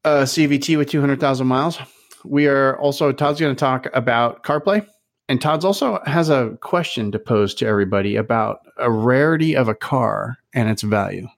uh, 0.04 0.22
CVT 0.24 0.78
with 0.78 0.88
200,000 0.88 1.46
miles. 1.46 1.78
We 2.24 2.46
are 2.46 2.78
also, 2.78 3.12
Todd's 3.12 3.40
going 3.40 3.54
to 3.54 3.60
talk 3.60 3.86
about 3.92 4.42
CarPlay. 4.42 4.86
And 5.28 5.40
Todd's 5.40 5.64
also 5.66 6.00
has 6.06 6.30
a 6.30 6.56
question 6.62 7.12
to 7.12 7.18
pose 7.18 7.54
to 7.56 7.66
everybody 7.66 8.16
about 8.16 8.60
a 8.78 8.90
rarity 8.90 9.54
of 9.54 9.68
a 9.68 9.74
car 9.74 10.38
and 10.54 10.70
its 10.70 10.80
value. 10.80 11.28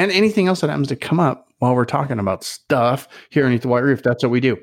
And 0.00 0.10
anything 0.12 0.48
else 0.48 0.62
that 0.62 0.70
happens 0.70 0.88
to 0.88 0.96
come 0.96 1.20
up 1.20 1.52
while 1.58 1.74
we're 1.74 1.84
talking 1.84 2.18
about 2.18 2.42
stuff 2.42 3.06
here 3.28 3.44
underneath 3.44 3.60
the 3.60 3.68
white 3.68 3.82
roof. 3.82 4.02
That's 4.02 4.22
what 4.22 4.30
we 4.30 4.40
do. 4.40 4.56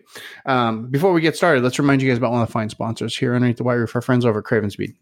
Um, 0.47 0.87
before 0.87 1.13
we 1.13 1.21
get 1.21 1.35
started, 1.35 1.63
let's 1.63 1.77
remind 1.77 2.01
you 2.01 2.09
guys 2.09 2.17
about 2.17 2.31
one 2.31 2.41
of 2.41 2.47
the 2.47 2.51
fine 2.51 2.69
sponsors 2.69 3.15
here 3.15 3.35
underneath 3.35 3.57
the 3.57 3.63
white 3.63 3.75
roof, 3.75 3.95
our 3.95 4.01
friends 4.01 4.25
over 4.25 4.39
at 4.39 4.45
Craven 4.45 4.71
Speed. 4.71 4.95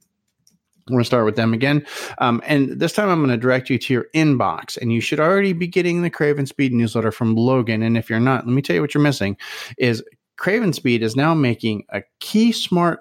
We're 0.89 0.95
going 0.95 1.03
to 1.03 1.05
start 1.05 1.23
with 1.23 1.37
them 1.37 1.53
again. 1.53 1.85
Um, 2.17 2.41
and 2.45 2.81
this 2.81 2.91
time 2.91 3.07
I'm 3.07 3.19
going 3.19 3.29
to 3.29 3.37
direct 3.37 3.69
you 3.69 3.77
to 3.77 3.93
your 3.93 4.07
inbox. 4.13 4.75
And 4.75 4.91
you 4.91 4.99
should 4.99 5.21
already 5.21 5.53
be 5.53 5.67
getting 5.67 6.01
the 6.01 6.09
Craven 6.09 6.45
Speed 6.45 6.73
newsletter 6.73 7.13
from 7.13 7.37
Logan. 7.37 7.81
And 7.81 7.97
if 7.97 8.09
you're 8.09 8.19
not, 8.19 8.45
let 8.45 8.53
me 8.53 8.61
tell 8.61 8.75
you 8.75 8.81
what 8.81 8.93
you're 8.93 9.01
missing 9.01 9.37
is 9.77 10.03
Craven 10.35 10.73
Speed 10.73 11.01
is 11.01 11.15
now 11.15 11.33
making 11.33 11.85
a 11.93 12.01
KeySmart 12.19 12.97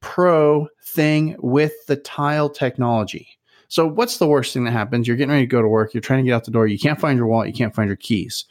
Pro 0.00 0.66
thing 0.84 1.36
with 1.38 1.74
the 1.86 1.94
tile 1.94 2.50
technology. 2.50 3.28
So 3.72 3.86
what's 3.86 4.18
the 4.18 4.26
worst 4.26 4.52
thing 4.52 4.64
that 4.64 4.72
happens? 4.72 5.08
You're 5.08 5.16
getting 5.16 5.30
ready 5.30 5.44
to 5.44 5.50
go 5.50 5.62
to 5.62 5.66
work. 5.66 5.94
You're 5.94 6.02
trying 6.02 6.22
to 6.22 6.28
get 6.28 6.34
out 6.34 6.44
the 6.44 6.50
door. 6.50 6.66
You 6.66 6.78
can't 6.78 7.00
find 7.00 7.16
your 7.16 7.26
wallet. 7.26 7.46
You 7.46 7.54
can't 7.54 7.74
find 7.74 7.88
your 7.88 7.96
keys. 7.96 8.44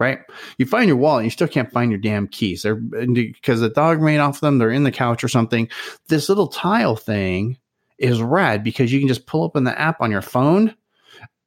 Right? 0.00 0.20
You 0.56 0.64
find 0.64 0.88
your 0.88 0.96
wallet. 0.96 1.18
And 1.18 1.26
you 1.26 1.30
still 1.30 1.46
can't 1.46 1.70
find 1.70 1.90
your 1.90 2.00
damn 2.00 2.26
keys. 2.26 2.62
They're 2.62 2.76
because 2.76 3.60
the 3.60 3.68
dog 3.68 4.00
made 4.00 4.16
off 4.16 4.40
them. 4.40 4.56
They're 4.56 4.70
in 4.70 4.84
the 4.84 4.90
couch 4.90 5.22
or 5.22 5.28
something. 5.28 5.68
This 6.08 6.30
little 6.30 6.48
tile 6.48 6.96
thing 6.96 7.58
is 7.98 8.22
rad 8.22 8.64
because 8.64 8.90
you 8.90 8.98
can 8.98 9.08
just 9.08 9.26
pull 9.26 9.44
open 9.44 9.64
the 9.64 9.78
app 9.78 10.00
on 10.00 10.10
your 10.10 10.22
phone. 10.22 10.74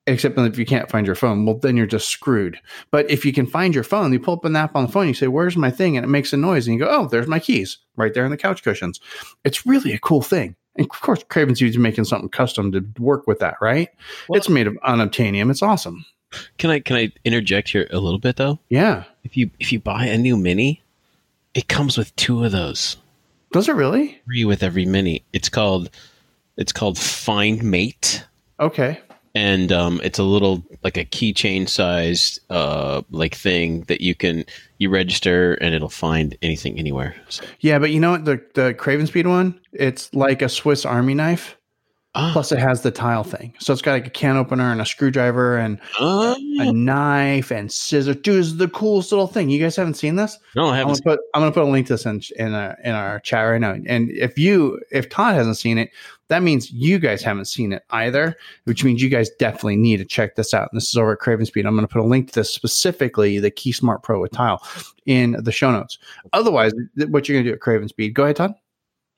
Except 0.06 0.38
if 0.38 0.60
you 0.60 0.66
can't 0.68 0.92
find 0.92 1.08
your 1.08 1.16
phone, 1.16 1.48
well, 1.48 1.58
then 1.58 1.76
you're 1.76 1.88
just 1.88 2.10
screwed. 2.10 2.60
But 2.92 3.10
if 3.10 3.26
you 3.26 3.34
can 3.34 3.48
find 3.48 3.74
your 3.74 3.84
phone, 3.84 4.14
you 4.14 4.20
pull 4.20 4.36
up 4.36 4.46
an 4.46 4.56
app 4.56 4.76
on 4.76 4.86
the 4.86 4.92
phone, 4.92 5.08
you 5.08 5.16
say, 5.16 5.30
Where's 5.30 5.58
my 5.58 5.72
thing? 5.72 5.98
And 5.98 6.04
it 6.04 6.10
makes 6.10 6.32
a 6.32 6.38
noise. 6.38 6.68
And 6.68 6.76
you 6.76 6.86
go, 6.86 6.92
Oh, 6.92 7.08
there's 7.08 7.26
my 7.26 7.40
keys 7.40 7.80
right 7.96 8.14
there 8.14 8.24
in 8.24 8.30
the 8.30 8.38
couch 8.38 8.62
cushions. 8.62 9.00
It's 9.44 9.66
really 9.66 9.94
a 9.94 10.00
cool 10.00 10.22
thing. 10.22 10.56
And 10.78 10.86
of 10.86 11.02
course, 11.02 11.24
Craven's 11.30 11.62
using 11.62 11.82
making 11.82 12.04
something 12.06 12.30
custom 12.30 12.72
to 12.74 12.86
work 13.00 13.28
with 13.28 13.40
that, 13.40 13.56
right? 13.62 13.90
Well- 14.28 14.38
it's 14.38 14.50
made 14.50 14.68
of 14.68 14.76
unobtainium. 14.86 15.50
It's 15.50 15.62
awesome. 15.62 16.06
Can 16.58 16.70
I 16.70 16.80
can 16.80 16.98
I 16.98 17.12
interject 17.24 17.70
here 17.70 17.88
a 17.92 18.00
little 18.00 18.20
bit 18.20 18.36
though? 18.36 18.60
Yeah. 18.70 19.06
If 19.24 19.38
you 19.38 19.50
if 19.60 19.72
you 19.72 19.80
buy 19.80 20.06
a 20.06 20.18
new 20.18 20.36
mini, 20.36 20.82
it 21.54 21.68
comes 21.70 21.98
with 21.98 22.14
two 22.18 22.44
of 22.44 22.52
those. 22.52 22.98
Does 23.54 23.70
it 23.70 23.76
really? 23.76 24.20
Free 24.26 24.44
with 24.44 24.62
every 24.62 24.86
mini. 24.86 25.24
It's 25.32 25.48
called 25.48 25.90
it's 26.58 26.74
called 26.74 26.98
Find 26.98 27.64
Mate. 27.64 28.26
Okay. 28.60 29.00
And 29.36 29.72
um, 29.72 30.02
it's 30.04 30.18
a 30.18 30.24
little 30.24 30.64
like 30.84 30.98
a 30.98 31.06
keychain 31.06 31.68
sized 31.70 32.40
uh, 32.50 33.02
like 33.12 33.36
thing 33.36 33.82
that 33.82 34.02
you 34.02 34.16
can 34.16 34.46
you 34.80 34.90
register 34.90 35.54
and 35.56 35.76
it'll 35.76 35.90
find 35.90 36.38
anything 36.42 36.80
anywhere. 36.80 37.16
So, 37.30 37.44
Yeah, 37.60 37.78
but 37.80 37.92
you 37.92 38.00
know 38.00 38.12
what? 38.12 38.26
The 38.26 38.42
the 38.54 38.74
Craven 38.74 39.06
Speed 39.08 39.28
one, 39.28 39.60
it's 39.74 40.14
like 40.14 40.42
a 40.42 40.50
Swiss 40.50 40.86
Army 40.86 41.14
knife. 41.14 41.58
ah, 42.16 42.30
Plus, 42.32 42.52
it 42.54 42.60
has 42.60 42.82
the 42.82 42.92
tile 42.92 43.26
thing, 43.26 43.54
so 43.60 43.74
it's 43.74 43.82
got 43.82 43.92
like 43.92 44.08
a 44.08 44.10
can 44.10 44.38
opener 44.38 44.72
and 44.72 44.80
a 44.82 44.86
screwdriver 44.86 45.58
and 45.58 45.80
ah. 46.00 46.36
a 46.60 46.72
knife 46.72 47.52
and 47.52 47.70
scissors. 47.72 48.16
Dude, 48.16 48.40
this 48.40 48.48
is 48.48 48.58
the 48.58 48.70
coolest 48.70 49.12
little 49.12 49.28
thing. 49.28 49.50
You 49.50 49.60
guys 49.62 49.76
haven't 49.76 49.96
seen 49.96 50.16
this? 50.16 50.40
no, 50.56 50.68
I 50.68 50.70
I'm 50.70 50.76
haven't. 50.88 51.04
gonna 51.04 51.18
put 51.18 51.26
I'm 51.34 51.42
gonna 51.42 51.52
put 51.52 51.64
a 51.64 51.72
link 51.72 51.88
to 51.88 51.94
this 51.94 52.06
in 52.06 52.22
in 52.38 52.54
our 52.54 52.78
in 52.86 52.92
our 52.92 53.20
chat 53.20 53.44
right 53.44 53.60
now. 53.60 53.76
And 53.86 54.10
if 54.12 54.38
you 54.40 54.80
if 54.92 55.10
Todd 55.10 55.36
hasn't 55.36 55.58
seen 55.58 55.78
it, 55.78 55.90
that 56.28 56.44
means 56.44 56.72
you 56.72 57.00
guys 57.00 57.22
haven't 57.22 57.46
seen 57.46 57.74
it 57.74 57.84
either, 57.92 58.36
which 58.66 58.84
means 58.84 59.02
you 59.02 59.10
guys 59.10 59.30
definitely 59.40 59.78
need 59.78 59.98
to 59.98 60.06
check 60.06 60.36
this 60.36 60.54
out. 60.54 60.70
And 60.72 60.78
this 60.80 60.90
is 60.90 60.98
over 60.98 61.14
at 61.14 61.20
Craven 61.20 61.46
Speed. 61.46 61.66
I'm 61.66 61.76
gonna 61.76 61.88
put 61.88 62.02
a 62.02 62.06
link 62.06 62.32
to 62.32 62.40
this 62.40 62.54
specifically, 62.54 63.40
the 63.40 63.52
KeySmart 63.52 64.04
Pro 64.04 64.22
with 64.22 64.32
tile, 64.32 64.62
in 65.06 65.36
the 65.40 65.52
show 65.52 65.72
notes. 65.72 65.98
Otherwise, 66.34 66.74
what 67.10 67.28
you're 67.28 67.38
gonna 67.38 67.50
do 67.50 67.54
at 67.54 67.62
Craven 67.62 67.88
Speed? 67.88 68.14
Go 68.14 68.24
ahead, 68.24 68.38
Todd. 68.38 68.56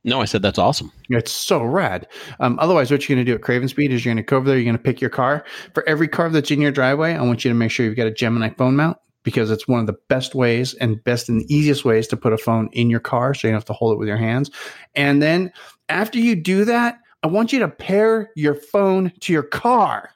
No, 0.04 0.22
I 0.22 0.26
said 0.26 0.42
that's 0.42 0.58
awesome. 0.58 0.92
It's 1.10 1.32
so 1.32 1.62
rad. 1.64 2.08
Um, 2.40 2.58
otherwise, 2.60 2.90
what 2.90 3.08
you're 3.08 3.16
going 3.18 3.26
to 3.26 3.30
do 3.30 3.36
at 3.36 3.42
Craven 3.42 3.68
Speed 3.68 3.92
is 3.92 4.06
you're 4.06 4.14
going 4.14 4.24
to 4.24 4.28
go 4.28 4.38
over 4.38 4.48
there, 4.48 4.58
you're 4.58 4.64
going 4.64 4.78
to 4.78 4.82
pick 4.82 5.02
your 5.02 5.10
car. 5.10 5.44
For 5.74 5.88
every 5.88 6.08
car 6.08 6.30
that's 6.30 6.50
in 6.50 6.62
your 6.62 6.72
driveway, 6.72 7.14
I 7.16 7.22
want 7.24 7.44
you 7.44 7.52
to 7.52 7.56
make 7.56 7.72
sure 7.72 7.86
you've 7.86 7.98
got 7.98 8.08
a 8.08 8.12
Gemini 8.12 8.50
phone 8.52 8.78
mount 8.78 8.98
because 9.24 9.52
it's 9.52 9.68
one 9.68 9.82
of 9.82 9.88
the 9.88 9.98
best 10.08 10.34
ways 10.34 10.74
and 10.76 11.04
best 11.04 11.28
and 11.28 11.44
easiest 11.52 11.84
ways 11.84 12.08
to 12.08 12.16
put 12.16 12.32
a 12.32 12.38
phone 12.38 12.70
in 12.72 12.90
your 12.90 13.02
car 13.02 13.34
so 13.34 13.46
you 13.46 13.52
don't 13.52 13.58
have 13.58 13.66
to 13.66 13.74
hold 13.74 13.94
it 13.94 14.00
with 14.00 14.08
your 14.08 14.16
hands. 14.16 14.50
And 14.96 15.22
then 15.22 15.52
after 15.89 16.20
you 16.20 16.36
do 16.36 16.65
that, 16.65 17.00
I 17.24 17.27
want 17.27 17.51
you 17.51 17.60
to 17.60 17.67
pair 17.67 18.32
your 18.36 18.56
phone 18.56 19.12
to 19.22 19.34
your 19.34 19.44
car. 19.44 20.10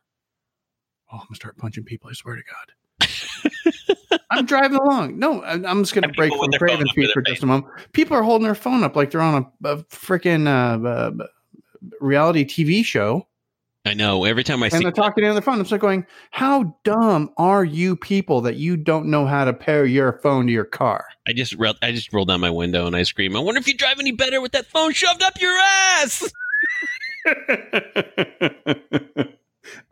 Oh, 1.11 1.17
I'm 1.17 1.27
to 1.29 1.35
start 1.35 1.57
punching 1.57 1.83
people. 1.83 2.09
I 2.09 2.13
swear 2.13 2.35
to 2.35 2.43
God. 2.43 4.19
I'm 4.31 4.45
driving 4.45 4.77
along. 4.77 5.19
No, 5.19 5.43
I'm 5.43 5.83
just 5.83 5.93
going 5.93 6.03
to 6.03 6.09
And 6.09 6.15
break 6.15 6.33
from 6.33 6.51
Craven 6.53 6.81
up 6.81 6.85
to 6.87 6.89
Speed 6.89 7.07
their 7.07 7.13
for 7.13 7.21
just 7.21 7.43
a 7.43 7.45
moment. 7.45 7.73
People 7.93 8.15
are 8.15 8.23
holding 8.23 8.45
their 8.45 8.55
phone 8.55 8.83
up 8.83 8.95
like 8.95 9.11
they're 9.11 9.21
on 9.21 9.45
a, 9.63 9.67
a 9.67 9.77
freaking 9.85 10.47
uh, 10.47 10.87
uh, 10.87 11.27
reality 11.99 12.45
TV 12.45 12.85
show 12.85 13.27
I 13.83 13.95
know. 13.95 14.25
Every 14.25 14.43
time 14.43 14.61
I 14.61 14.67
and 14.67 14.73
see 14.73 14.83
they're 14.83 14.91
talking 14.91 15.25
on 15.25 15.33
the 15.33 15.41
phone. 15.41 15.59
It's 15.59 15.71
like 15.71 15.81
going, 15.81 16.05
How 16.29 16.77
dumb 16.83 17.31
are 17.37 17.63
you 17.63 17.95
people 17.95 18.41
that 18.41 18.55
you 18.55 18.77
don't 18.77 19.07
know 19.07 19.25
how 19.25 19.45
to 19.45 19.53
pair 19.53 19.85
your 19.85 20.19
phone 20.21 20.45
to 20.47 20.53
your 20.53 20.65
car? 20.65 21.05
I 21.27 21.33
just 21.33 21.55
roll, 21.55 21.73
I 21.81 21.91
just 21.91 22.13
roll 22.13 22.25
down 22.25 22.41
my 22.41 22.51
window 22.51 22.85
and 22.85 22.95
I 22.95 23.03
scream. 23.03 23.35
I 23.35 23.39
wonder 23.39 23.59
if 23.59 23.67
you 23.67 23.75
drive 23.75 23.99
any 23.99 24.11
better 24.11 24.39
with 24.39 24.51
that 24.51 24.67
phone 24.67 24.93
shoved 24.93 25.23
up 25.23 25.41
your 25.41 25.57
ass. 25.57 26.31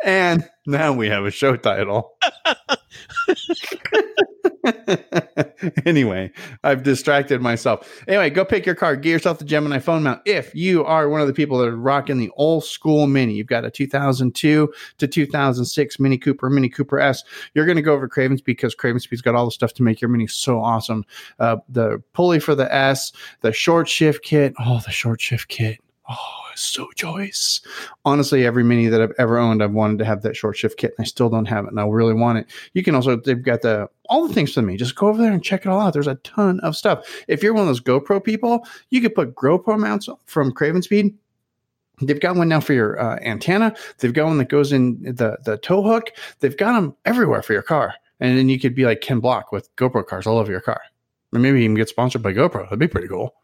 and 0.03 0.47
now 0.67 0.93
we 0.93 1.09
have 1.09 1.25
a 1.25 1.31
show 1.31 1.55
title. 1.55 2.15
anyway, 5.85 6.31
I've 6.63 6.83
distracted 6.83 7.41
myself. 7.41 8.03
Anyway, 8.07 8.29
go 8.29 8.45
pick 8.45 8.65
your 8.65 8.75
car. 8.75 8.95
Get 8.95 9.09
yourself 9.09 9.39
the 9.39 9.45
Gemini 9.45 9.79
phone 9.79 10.03
mount. 10.03 10.21
If 10.25 10.53
you 10.53 10.83
are 10.85 11.09
one 11.09 11.21
of 11.21 11.27
the 11.27 11.33
people 11.33 11.57
that 11.59 11.67
are 11.67 11.75
rocking 11.75 12.17
the 12.17 12.31
old 12.35 12.65
school 12.65 13.07
Mini, 13.07 13.33
you've 13.33 13.47
got 13.47 13.65
a 13.65 13.71
2002 13.71 14.73
to 14.97 15.07
2006 15.07 15.99
Mini 15.99 16.17
Cooper, 16.17 16.49
Mini 16.49 16.69
Cooper 16.69 16.99
S. 16.99 17.23
You're 17.53 17.65
going 17.65 17.77
to 17.77 17.81
go 17.81 17.93
over 17.93 18.07
Cravens 18.07 18.41
because 18.41 18.75
Cravens 18.75 19.03
Speed's 19.03 19.21
got 19.21 19.35
all 19.35 19.45
the 19.45 19.51
stuff 19.51 19.73
to 19.75 19.83
make 19.83 20.01
your 20.01 20.09
Mini 20.09 20.27
so 20.27 20.59
awesome. 20.61 21.05
Uh, 21.39 21.57
the 21.69 22.01
pulley 22.13 22.39
for 22.39 22.55
the 22.55 22.73
S, 22.73 23.11
the 23.41 23.53
short 23.53 23.87
shift 23.87 24.23
kit. 24.23 24.53
Oh, 24.59 24.81
the 24.85 24.91
short 24.91 25.21
shift 25.21 25.47
kit. 25.47 25.79
Oh, 26.09 26.48
so 26.59 26.89
choice. 26.95 27.61
Honestly, 28.05 28.45
every 28.45 28.63
mini 28.63 28.87
that 28.87 29.01
I've 29.01 29.13
ever 29.17 29.37
owned, 29.37 29.63
I've 29.63 29.71
wanted 29.71 29.99
to 29.99 30.05
have 30.05 30.21
that 30.23 30.35
short 30.35 30.57
shift 30.57 30.77
kit, 30.77 30.93
and 30.97 31.03
I 31.03 31.07
still 31.07 31.29
don't 31.29 31.45
have 31.45 31.65
it, 31.65 31.71
and 31.71 31.79
I 31.79 31.87
really 31.87 32.13
want 32.13 32.39
it. 32.39 32.47
You 32.73 32.83
can 32.83 32.95
also 32.95 33.15
they've 33.15 33.41
got 33.41 33.61
the 33.61 33.89
all 34.09 34.27
the 34.27 34.33
things 34.33 34.53
for 34.53 34.61
me. 34.61 34.77
Just 34.77 34.95
go 34.95 35.07
over 35.07 35.21
there 35.21 35.31
and 35.31 35.43
check 35.43 35.65
it 35.65 35.69
all 35.69 35.79
out. 35.79 35.93
There's 35.93 36.07
a 36.07 36.15
ton 36.15 36.59
of 36.61 36.75
stuff. 36.75 37.23
If 37.27 37.41
you're 37.43 37.53
one 37.53 37.61
of 37.61 37.67
those 37.67 37.81
GoPro 37.81 38.23
people, 38.23 38.65
you 38.89 39.01
could 39.01 39.15
put 39.15 39.35
GoPro 39.35 39.79
mounts 39.79 40.09
from 40.25 40.51
Craven 40.51 40.81
Speed. 40.81 41.15
They've 42.01 42.19
got 42.19 42.35
one 42.35 42.47
now 42.47 42.61
for 42.61 42.73
your 42.73 42.99
uh, 42.99 43.19
antenna. 43.21 43.75
They've 43.97 44.13
got 44.13 44.27
one 44.27 44.37
that 44.37 44.49
goes 44.49 44.71
in 44.71 45.01
the 45.03 45.37
the 45.43 45.57
tow 45.57 45.83
hook. 45.83 46.11
They've 46.39 46.55
got 46.55 46.73
them 46.73 46.95
everywhere 47.05 47.41
for 47.41 47.53
your 47.53 47.61
car, 47.61 47.93
and 48.19 48.37
then 48.37 48.49
you 48.49 48.59
could 48.59 48.75
be 48.75 48.85
like 48.85 49.01
Ken 49.01 49.19
Block 49.19 49.51
with 49.51 49.73
GoPro 49.75 50.05
cars 50.05 50.27
all 50.27 50.37
over 50.37 50.51
your 50.51 50.61
car. 50.61 50.81
Or 51.31 51.39
maybe 51.39 51.61
even 51.61 51.75
get 51.75 51.89
sponsored 51.89 52.23
by 52.23 52.33
GoPro. 52.33 52.63
That'd 52.63 52.79
be 52.79 52.87
pretty 52.87 53.07
cool. 53.07 53.35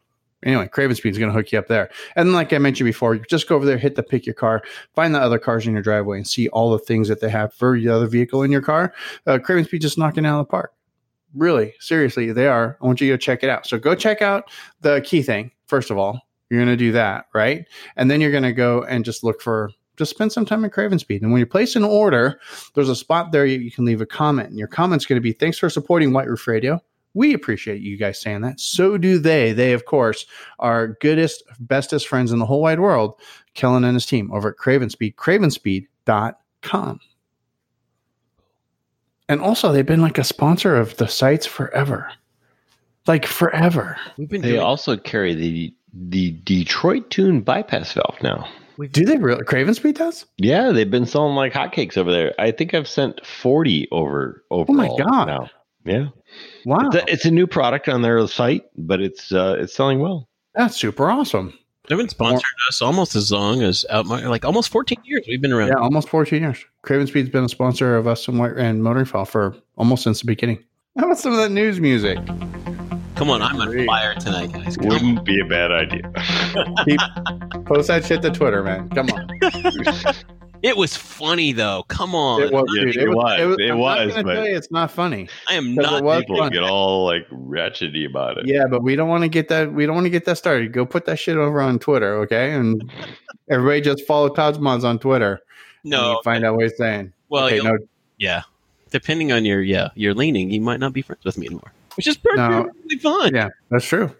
Anyway, 0.46 0.68
Craven 0.68 0.94
Speed's 0.94 1.18
going 1.18 1.30
to 1.30 1.36
hook 1.36 1.50
you 1.50 1.58
up 1.58 1.66
there. 1.66 1.90
And 2.14 2.32
like 2.32 2.52
I 2.52 2.58
mentioned 2.58 2.86
before, 2.86 3.16
just 3.16 3.48
go 3.48 3.56
over 3.56 3.66
there, 3.66 3.76
hit 3.76 3.96
the 3.96 4.02
pick 4.02 4.24
your 4.24 4.34
car, 4.34 4.62
find 4.94 5.12
the 5.12 5.20
other 5.20 5.40
cars 5.40 5.66
in 5.66 5.72
your 5.72 5.82
driveway, 5.82 6.18
and 6.18 6.26
see 6.26 6.48
all 6.48 6.70
the 6.70 6.78
things 6.78 7.08
that 7.08 7.20
they 7.20 7.28
have 7.28 7.52
for 7.52 7.78
the 7.78 7.88
other 7.88 8.06
vehicle 8.06 8.44
in 8.44 8.52
your 8.52 8.62
car. 8.62 8.94
Uh, 9.26 9.38
Craven 9.42 9.64
Speed 9.64 9.82
just 9.82 9.98
knocking 9.98 10.24
out 10.24 10.38
of 10.40 10.46
the 10.46 10.50
park. 10.50 10.72
Really, 11.34 11.74
seriously, 11.80 12.32
they 12.32 12.46
are. 12.46 12.78
I 12.80 12.86
want 12.86 13.00
you 13.00 13.08
to 13.08 13.14
go 13.14 13.18
check 13.18 13.42
it 13.42 13.50
out. 13.50 13.66
So 13.66 13.76
go 13.76 13.96
check 13.96 14.22
out 14.22 14.48
the 14.80 15.02
key 15.02 15.20
thing, 15.20 15.50
first 15.66 15.90
of 15.90 15.98
all. 15.98 16.20
You're 16.48 16.60
going 16.60 16.72
to 16.72 16.76
do 16.76 16.92
that, 16.92 17.26
right? 17.34 17.66
And 17.96 18.08
then 18.08 18.20
you're 18.20 18.30
going 18.30 18.44
to 18.44 18.52
go 18.52 18.84
and 18.84 19.04
just 19.04 19.24
look 19.24 19.42
for 19.42 19.72
just 19.96 20.10
spend 20.10 20.30
some 20.30 20.44
time 20.44 20.64
at 20.64 20.72
Craven 20.72 20.98
Speed. 20.98 21.22
And 21.22 21.32
when 21.32 21.40
you 21.40 21.46
place 21.46 21.74
an 21.74 21.82
order, 21.82 22.38
there's 22.74 22.90
a 22.90 22.94
spot 22.94 23.32
there 23.32 23.46
you, 23.46 23.58
you 23.58 23.70
can 23.70 23.84
leave 23.84 24.00
a 24.00 24.06
comment. 24.06 24.50
And 24.50 24.58
your 24.58 24.68
comment's 24.68 25.06
going 25.06 25.16
to 25.16 25.22
be 25.22 25.32
thanks 25.32 25.58
for 25.58 25.70
supporting 25.70 26.12
White 26.12 26.28
Roof 26.28 26.46
Radio. 26.46 26.80
We 27.16 27.32
appreciate 27.32 27.80
you 27.80 27.96
guys 27.96 28.20
saying 28.20 28.42
that. 28.42 28.60
So 28.60 28.98
do 28.98 29.18
they. 29.18 29.52
They, 29.52 29.72
of 29.72 29.86
course, 29.86 30.26
are 30.58 30.98
goodest, 31.00 31.42
bestest 31.58 32.06
friends 32.06 32.30
in 32.30 32.38
the 32.38 32.46
whole 32.46 32.60
wide 32.60 32.78
world, 32.78 33.14
Kellen 33.54 33.84
and 33.84 33.94
his 33.94 34.04
team 34.04 34.30
over 34.32 34.50
at 34.50 34.58
Craven 34.58 34.90
Speed, 34.90 35.16
cravenspeed.com. 35.16 37.00
And 39.28 39.40
also, 39.40 39.72
they've 39.72 39.86
been 39.86 40.02
like 40.02 40.18
a 40.18 40.24
sponsor 40.24 40.76
of 40.76 40.98
the 40.98 41.08
sites 41.08 41.46
forever. 41.46 42.12
Like 43.06 43.24
forever. 43.24 43.96
We've 44.18 44.28
been 44.28 44.42
They 44.42 44.50
doing, 44.50 44.60
also 44.60 44.98
carry 44.98 45.34
the 45.34 45.74
the 45.94 46.32
Detroit 46.44 47.08
Tune 47.08 47.40
bypass 47.40 47.94
valve 47.94 48.16
now. 48.22 48.46
Do 48.90 49.06
they 49.06 49.16
really? 49.16 49.42
Craven 49.42 49.72
Speed 49.72 49.96
does? 49.96 50.26
Yeah, 50.36 50.70
they've 50.70 50.90
been 50.90 51.06
selling 51.06 51.34
like 51.34 51.54
hotcakes 51.54 51.96
over 51.96 52.12
there. 52.12 52.34
I 52.38 52.50
think 52.50 52.74
I've 52.74 52.88
sent 52.88 53.24
forty 53.24 53.88
over 53.90 54.44
over. 54.50 54.70
Oh 54.70 54.74
my 54.74 54.88
God. 54.98 55.24
Now. 55.24 55.48
Yeah, 55.86 56.08
Wow. 56.64 56.78
it's 56.80 56.94
a, 56.96 57.12
it's 57.12 57.24
a 57.24 57.30
new 57.30 57.46
product 57.46 57.88
on 57.88 58.02
their 58.02 58.26
site, 58.26 58.64
but 58.76 59.00
it's 59.00 59.32
uh, 59.32 59.56
it's 59.58 59.74
selling 59.74 60.00
well. 60.00 60.28
That's 60.54 60.76
super 60.76 61.10
awesome. 61.10 61.52
they've 61.88 61.98
been 61.98 62.06
sponsoring 62.08 62.40
us 62.68 62.80
almost 62.82 63.14
as 63.14 63.30
long 63.30 63.62
as 63.62 63.84
out 63.90 64.06
my, 64.06 64.26
like 64.26 64.44
almost 64.44 64.70
14 64.70 64.98
years. 65.04 65.24
We've 65.28 65.40
been 65.40 65.52
around. 65.52 65.68
Yeah, 65.68 65.74
almost 65.74 66.08
14 66.08 66.42
years. 66.42 66.64
Craven 66.82 67.06
Speed's 67.06 67.28
been 67.28 67.44
a 67.44 67.48
sponsor 67.48 67.96
of 67.96 68.06
us 68.06 68.26
and, 68.26 68.38
White- 68.38 68.56
and 68.56 68.82
Motoring 68.82 69.04
File 69.04 69.24
for 69.24 69.54
almost 69.76 70.02
since 70.04 70.20
the 70.20 70.26
beginning. 70.26 70.58
How 70.98 71.04
about 71.04 71.18
some 71.18 71.32
of 71.32 71.38
that 71.38 71.50
news 71.50 71.78
music? 71.78 72.18
Come 73.16 73.30
on, 73.30 73.40
I'm 73.42 73.60
on 73.60 73.86
fire 73.86 74.14
tonight, 74.14 74.52
guys. 74.52 74.76
Come. 74.76 74.88
Wouldn't 74.88 75.24
be 75.24 75.40
a 75.40 75.44
bad 75.44 75.72
idea. 75.72 76.02
Post 77.64 77.88
that 77.88 78.04
shit 78.04 78.20
to 78.22 78.30
Twitter, 78.30 78.62
man. 78.62 78.88
Come 78.90 79.08
on. 79.10 79.28
It 80.62 80.76
was 80.76 80.96
funny 80.96 81.52
though. 81.52 81.84
Come 81.88 82.14
on, 82.14 82.42
It 82.42 82.52
was, 82.52 82.64
dude. 82.74 82.96
it 82.96 83.08
was. 83.08 83.58
It 83.60 83.70
I'm 83.70 83.78
was, 83.78 84.06
not 84.08 84.14
gonna 84.14 84.24
but- 84.24 84.34
tell 84.34 84.46
you 84.48 84.56
it's 84.56 84.70
not 84.70 84.90
funny. 84.90 85.28
I 85.48 85.54
am 85.54 85.74
not. 85.74 85.98
it 85.98 86.04
was 86.04 86.20
People 86.22 86.38
fun. 86.38 86.52
get 86.52 86.62
all 86.62 87.04
like 87.06 87.28
ratchety 87.30 88.06
about 88.08 88.38
it. 88.38 88.46
Yeah, 88.46 88.64
but 88.70 88.82
we 88.82 88.96
don't 88.96 89.08
want 89.08 89.22
to 89.22 89.28
get 89.28 89.48
that. 89.48 89.72
We 89.72 89.86
don't 89.86 89.94
want 89.94 90.06
to 90.06 90.10
get 90.10 90.24
that 90.24 90.38
started. 90.38 90.72
Go 90.72 90.84
put 90.86 91.04
that 91.06 91.18
shit 91.18 91.36
over 91.36 91.60
on 91.60 91.78
Twitter, 91.78 92.14
okay? 92.20 92.52
And 92.52 92.90
everybody 93.48 93.80
just 93.80 94.06
follow 94.06 94.28
Todd's 94.28 94.58
Mods 94.58 94.84
on 94.84 94.98
Twitter. 94.98 95.40
and 95.84 95.90
no, 95.92 96.12
you 96.12 96.20
find 96.24 96.44
out 96.44 96.54
what 96.56 96.64
he's 96.64 96.76
saying. 96.76 97.12
well, 97.28 97.46
okay, 97.46 97.58
no, 97.60 97.76
yeah. 98.18 98.42
Depending 98.90 99.32
on 99.32 99.44
your 99.44 99.62
yeah 99.62 99.88
your 99.94 100.14
leaning, 100.14 100.50
you 100.50 100.60
might 100.60 100.80
not 100.80 100.92
be 100.92 101.02
friends 101.02 101.24
with 101.24 101.36
me 101.38 101.46
anymore, 101.46 101.72
which 101.96 102.06
is 102.06 102.18
No. 102.34 102.64
perfectly 102.64 102.98
fine. 102.98 103.34
yeah, 103.34 103.48
that's 103.70 103.84
true. 103.84 104.14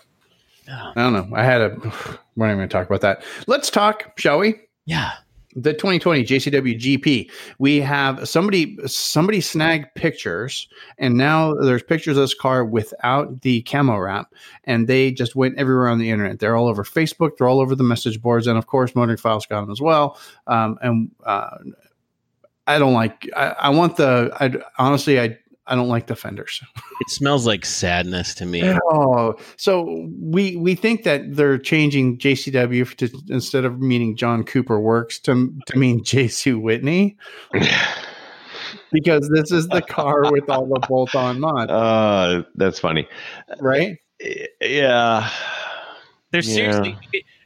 Yeah. 0.68 0.92
I 0.96 1.02
don't 1.02 1.12
know. 1.12 1.36
I 1.36 1.44
had 1.44 1.60
a. 1.60 1.68
We're 2.36 2.46
not 2.48 2.52
even 2.52 2.58
going 2.58 2.68
to 2.68 2.72
talk 2.72 2.86
about 2.86 3.00
that. 3.02 3.22
Let's 3.46 3.70
talk, 3.70 4.18
shall 4.18 4.38
we? 4.38 4.56
yeah. 4.84 5.12
The 5.56 5.72
2020 5.72 6.24
JCW 6.24 6.78
GP, 6.78 7.30
we 7.58 7.80
have 7.80 8.28
somebody 8.28 8.76
somebody 8.86 9.40
snagged 9.40 9.94
pictures, 9.94 10.68
and 10.98 11.16
now 11.16 11.54
there's 11.54 11.82
pictures 11.82 12.16
of 12.16 12.22
this 12.22 12.34
car 12.34 12.64
without 12.64 13.40
the 13.40 13.62
camo 13.62 13.96
wrap, 13.96 14.32
and 14.64 14.86
they 14.86 15.10
just 15.10 15.34
went 15.34 15.58
everywhere 15.58 15.88
on 15.88 15.98
the 15.98 16.10
internet. 16.10 16.38
They're 16.38 16.56
all 16.56 16.68
over 16.68 16.84
Facebook, 16.84 17.38
they're 17.38 17.48
all 17.48 17.60
over 17.60 17.74
the 17.74 17.84
message 17.84 18.20
boards, 18.20 18.46
and 18.46 18.58
of 18.58 18.66
course, 18.66 18.94
Motoring 18.94 19.16
Files 19.16 19.46
got 19.46 19.62
them 19.62 19.70
as 19.70 19.80
well. 19.80 20.20
Um, 20.46 20.78
and 20.82 21.10
uh, 21.24 21.56
I 22.66 22.78
don't 22.78 22.94
like. 22.94 23.28
I, 23.34 23.46
I 23.58 23.68
want 23.70 23.96
the. 23.96 24.30
I 24.38 24.52
honestly, 24.78 25.20
I 25.20 25.38
I 25.68 25.74
don't 25.74 25.88
like 25.88 26.06
the 26.06 26.16
fenders. 26.16 26.60
It 27.00 27.10
smells 27.10 27.46
like 27.46 27.66
sadness 27.66 28.34
to 28.36 28.46
me. 28.46 28.62
Oh, 28.90 29.34
so 29.56 30.08
we 30.18 30.56
we 30.56 30.74
think 30.74 31.02
that 31.04 31.36
they're 31.36 31.58
changing 31.58 32.16
JCW 32.18 32.96
to 32.96 33.10
instead 33.28 33.64
of 33.66 33.78
meaning 33.80 34.16
John 34.16 34.44
Cooper 34.44 34.80
Works 34.80 35.18
to 35.20 35.52
to 35.66 35.78
mean 35.78 36.02
JC 36.02 36.58
Whitney 36.60 37.16
because 38.92 39.28
this 39.32 39.52
is 39.52 39.68
the 39.68 39.82
car 39.82 40.32
with 40.32 40.48
all 40.48 40.66
the 40.66 40.80
bolt-on 40.88 41.40
mods, 41.40 41.70
uh, 41.70 42.42
that's 42.54 42.78
funny. 42.78 43.06
right? 43.60 43.98
Yeah. 44.60 45.30
They're 46.32 46.40
Yeah. 46.42 46.54
seriously. 46.54 46.98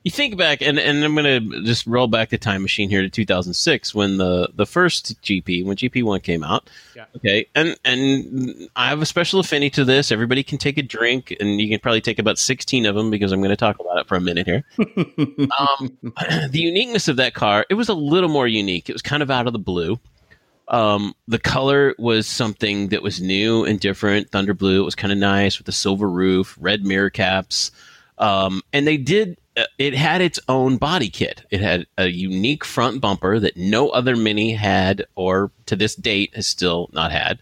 You 0.02 0.10
think 0.10 0.38
back, 0.38 0.62
and, 0.62 0.78
and 0.78 1.04
I'm 1.04 1.14
going 1.14 1.24
to 1.50 1.62
just 1.62 1.86
roll 1.86 2.06
back 2.06 2.30
the 2.30 2.38
time 2.38 2.62
machine 2.62 2.88
here 2.88 3.02
to 3.02 3.10
2006 3.10 3.94
when 3.94 4.16
the, 4.16 4.48
the 4.54 4.64
first 4.64 5.20
GP, 5.20 5.64
when 5.64 5.76
GP1 5.76 6.22
came 6.22 6.42
out. 6.42 6.70
Yeah. 6.96 7.04
Okay. 7.16 7.46
And, 7.54 7.76
and 7.84 8.70
I 8.76 8.88
have 8.88 9.02
a 9.02 9.06
special 9.06 9.40
affinity 9.40 9.70
to 9.70 9.84
this. 9.84 10.10
Everybody 10.10 10.42
can 10.42 10.56
take 10.56 10.78
a 10.78 10.82
drink, 10.82 11.36
and 11.38 11.60
you 11.60 11.68
can 11.68 11.80
probably 11.80 12.00
take 12.00 12.18
about 12.18 12.38
16 12.38 12.86
of 12.86 12.94
them 12.94 13.10
because 13.10 13.30
I'm 13.30 13.40
going 13.40 13.50
to 13.50 13.56
talk 13.56 13.78
about 13.78 13.98
it 13.98 14.08
for 14.08 14.14
a 14.14 14.20
minute 14.20 14.46
here. 14.46 14.64
um, 14.78 15.98
the 16.50 16.60
uniqueness 16.60 17.08
of 17.08 17.16
that 17.16 17.34
car, 17.34 17.66
it 17.68 17.74
was 17.74 17.90
a 17.90 17.94
little 17.94 18.30
more 18.30 18.48
unique. 18.48 18.88
It 18.88 18.94
was 18.94 19.02
kind 19.02 19.22
of 19.22 19.30
out 19.30 19.46
of 19.46 19.52
the 19.52 19.58
blue. 19.58 20.00
Um, 20.68 21.14
the 21.26 21.38
color 21.38 21.94
was 21.98 22.26
something 22.26 22.88
that 22.88 23.02
was 23.02 23.20
new 23.20 23.64
and 23.64 23.78
different. 23.78 24.30
Thunder 24.30 24.54
blue. 24.54 24.80
It 24.80 24.84
was 24.84 24.94
kind 24.94 25.12
of 25.12 25.18
nice 25.18 25.58
with 25.58 25.66
the 25.66 25.72
silver 25.72 26.08
roof, 26.08 26.56
red 26.58 26.84
mirror 26.84 27.10
caps. 27.10 27.70
Um, 28.16 28.62
and 28.72 28.86
they 28.86 28.96
did 28.96 29.38
it 29.78 29.94
had 29.94 30.20
its 30.20 30.38
own 30.48 30.76
body 30.76 31.08
kit. 31.08 31.44
It 31.50 31.60
had 31.60 31.86
a 31.98 32.08
unique 32.08 32.64
front 32.64 33.00
bumper 33.00 33.38
that 33.38 33.56
no 33.56 33.88
other 33.90 34.16
Mini 34.16 34.52
had, 34.54 35.06
or 35.14 35.50
to 35.66 35.76
this 35.76 35.94
date 35.94 36.34
has 36.34 36.46
still 36.46 36.88
not 36.92 37.12
had. 37.12 37.38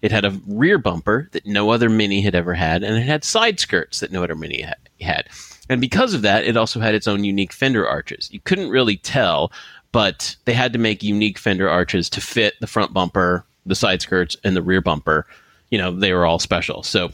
It 0.00 0.10
had 0.10 0.24
a 0.24 0.38
rear 0.46 0.78
bumper 0.78 1.28
that 1.32 1.46
no 1.46 1.70
other 1.70 1.88
Mini 1.88 2.22
had 2.22 2.34
ever 2.34 2.54
had, 2.54 2.82
and 2.82 2.96
it 2.96 3.06
had 3.06 3.24
side 3.24 3.60
skirts 3.60 4.00
that 4.00 4.12
no 4.12 4.24
other 4.24 4.34
Mini 4.34 4.62
ha- 4.62 4.74
had. 5.00 5.28
And 5.68 5.80
because 5.80 6.12
of 6.12 6.22
that, 6.22 6.44
it 6.44 6.56
also 6.56 6.80
had 6.80 6.94
its 6.94 7.06
own 7.06 7.24
unique 7.24 7.52
fender 7.52 7.88
arches. 7.88 8.28
You 8.32 8.40
couldn't 8.40 8.70
really 8.70 8.96
tell, 8.96 9.52
but 9.92 10.36
they 10.44 10.54
had 10.54 10.72
to 10.72 10.78
make 10.78 11.02
unique 11.02 11.38
fender 11.38 11.68
arches 11.68 12.10
to 12.10 12.20
fit 12.20 12.54
the 12.60 12.66
front 12.66 12.92
bumper, 12.92 13.44
the 13.64 13.76
side 13.76 14.02
skirts, 14.02 14.36
and 14.42 14.56
the 14.56 14.62
rear 14.62 14.80
bumper. 14.80 15.26
You 15.70 15.78
know, 15.78 15.92
they 15.92 16.12
were 16.12 16.26
all 16.26 16.38
special. 16.38 16.82
So 16.82 17.12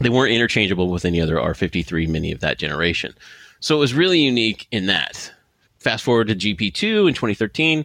they 0.00 0.10
weren't 0.10 0.34
interchangeable 0.34 0.88
with 0.88 1.04
any 1.04 1.20
other 1.20 1.36
R53 1.36 2.08
Mini 2.08 2.32
of 2.32 2.40
that 2.40 2.58
generation. 2.58 3.14
So 3.60 3.76
it 3.76 3.80
was 3.80 3.94
really 3.94 4.20
unique 4.20 4.66
in 4.70 4.86
that. 4.86 5.32
Fast 5.78 6.04
forward 6.04 6.28
to 6.28 6.34
GP2 6.34 7.08
in 7.08 7.14
2013, 7.14 7.84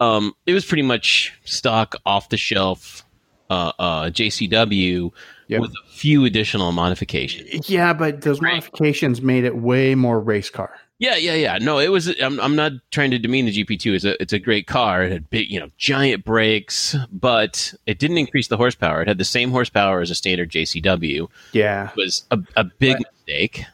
um, 0.00 0.34
it 0.46 0.52
was 0.54 0.64
pretty 0.64 0.82
much 0.82 1.32
stock 1.44 1.96
off 2.06 2.28
the 2.28 2.36
shelf 2.36 3.04
uh, 3.50 3.72
uh, 3.78 4.04
JCW 4.10 5.10
Yep. 5.48 5.60
with 5.62 5.70
a 5.70 5.88
few 5.90 6.26
additional 6.26 6.72
modifications. 6.72 7.70
Yeah, 7.70 7.94
but 7.94 8.20
those 8.20 8.38
Right. 8.42 8.52
modifications 8.56 9.22
made 9.22 9.44
it 9.44 9.56
way 9.56 9.94
more 9.94 10.20
race 10.20 10.50
car. 10.50 10.78
Yeah, 10.98 11.16
yeah, 11.16 11.34
yeah. 11.34 11.56
No, 11.58 11.78
it 11.78 11.88
was. 11.90 12.08
I'm, 12.20 12.38
I'm 12.40 12.54
not 12.54 12.72
trying 12.90 13.10
to 13.12 13.18
demean 13.18 13.46
the 13.46 13.52
GP2. 13.64 13.94
It's 13.94 14.04
a, 14.04 14.20
it's 14.20 14.32
a 14.34 14.38
great 14.38 14.66
car. 14.66 15.04
It 15.04 15.12
had 15.12 15.30
big, 15.30 15.48
you 15.50 15.58
know, 15.58 15.68
giant 15.78 16.24
brakes, 16.24 16.94
but 17.10 17.72
it 17.86 17.98
didn't 17.98 18.18
increase 18.18 18.48
the 18.48 18.56
horsepower. 18.58 19.00
It 19.00 19.08
had 19.08 19.16
the 19.16 19.24
same 19.24 19.50
horsepower 19.50 20.00
as 20.02 20.10
a 20.10 20.14
standard 20.14 20.50
JCW. 20.50 21.28
Yeah. 21.52 21.88
It 21.90 21.96
was 21.96 22.24
a, 22.30 22.38
a 22.56 22.64
big 22.64 22.96
Right. 22.96 23.04
mistake. 23.26 23.64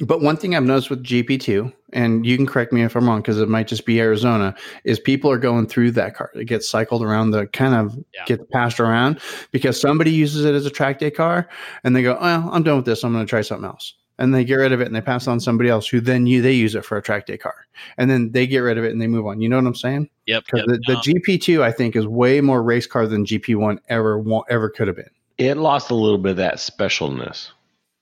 But 0.00 0.22
one 0.22 0.36
thing 0.36 0.54
I've 0.54 0.64
noticed 0.64 0.90
with 0.90 1.02
GP2, 1.04 1.72
and 1.92 2.26
you 2.26 2.36
can 2.36 2.46
correct 2.46 2.72
me 2.72 2.82
if 2.82 2.96
I'm 2.96 3.06
wrong 3.08 3.20
because 3.20 3.40
it 3.40 3.48
might 3.48 3.68
just 3.68 3.86
be 3.86 4.00
Arizona, 4.00 4.54
is 4.84 4.98
people 4.98 5.30
are 5.30 5.38
going 5.38 5.66
through 5.66 5.92
that 5.92 6.14
car. 6.16 6.30
It 6.34 6.46
gets 6.46 6.68
cycled 6.68 7.02
around 7.02 7.30
the 7.30 7.46
kind 7.48 7.74
of 7.74 7.96
Yeah. 8.14 8.24
gets 8.26 8.42
passed 8.52 8.80
around 8.80 9.20
because 9.52 9.80
somebody 9.80 10.10
uses 10.10 10.44
it 10.44 10.54
as 10.54 10.66
a 10.66 10.70
track 10.70 10.98
day 10.98 11.10
car 11.10 11.48
and 11.84 11.94
they 11.94 12.02
go, 12.02 12.18
Oh, 12.20 12.50
I'm 12.52 12.62
done 12.62 12.76
with 12.76 12.86
this. 12.86 13.04
I'm 13.04 13.12
going 13.12 13.24
to 13.24 13.30
try 13.30 13.42
something 13.42 13.66
else. 13.66 13.94
And 14.18 14.32
they 14.32 14.44
get 14.44 14.54
rid 14.56 14.72
of 14.72 14.80
it 14.80 14.86
and 14.86 14.94
they 14.94 15.00
pass 15.00 15.26
on 15.26 15.40
somebody 15.40 15.68
else 15.68 15.88
who 15.88 16.00
then 16.00 16.26
you, 16.26 16.40
they 16.40 16.52
use 16.52 16.74
it 16.76 16.84
for 16.84 16.96
a 16.96 17.02
track 17.02 17.26
day 17.26 17.36
car. 17.36 17.66
And 17.98 18.08
then 18.08 18.30
they 18.30 18.46
get 18.46 18.60
rid 18.60 18.78
of 18.78 18.84
it 18.84 18.92
and 18.92 19.02
they 19.02 19.08
move 19.08 19.26
on. 19.26 19.40
You 19.40 19.48
know 19.48 19.56
what 19.56 19.66
I'm 19.66 19.74
saying? 19.74 20.08
Yep. 20.26 20.44
Because 20.46 20.60
yep. 20.60 20.80
the, 20.86 20.92
the 20.92 20.96
Um, 20.98 21.02
GP2, 21.02 21.62
I 21.62 21.72
think, 21.72 21.96
is 21.96 22.06
way 22.06 22.40
more 22.40 22.62
race 22.62 22.86
car 22.86 23.06
than 23.08 23.24
GP1 23.24 23.78
ever, 23.88 24.18
wa- 24.18 24.44
ever 24.48 24.70
could 24.70 24.86
have 24.86 24.96
been. 24.96 25.10
It 25.38 25.56
lost 25.56 25.90
a 25.90 25.96
little 25.96 26.18
bit 26.18 26.30
of 26.30 26.36
that 26.36 26.56
specialness. 26.56 27.50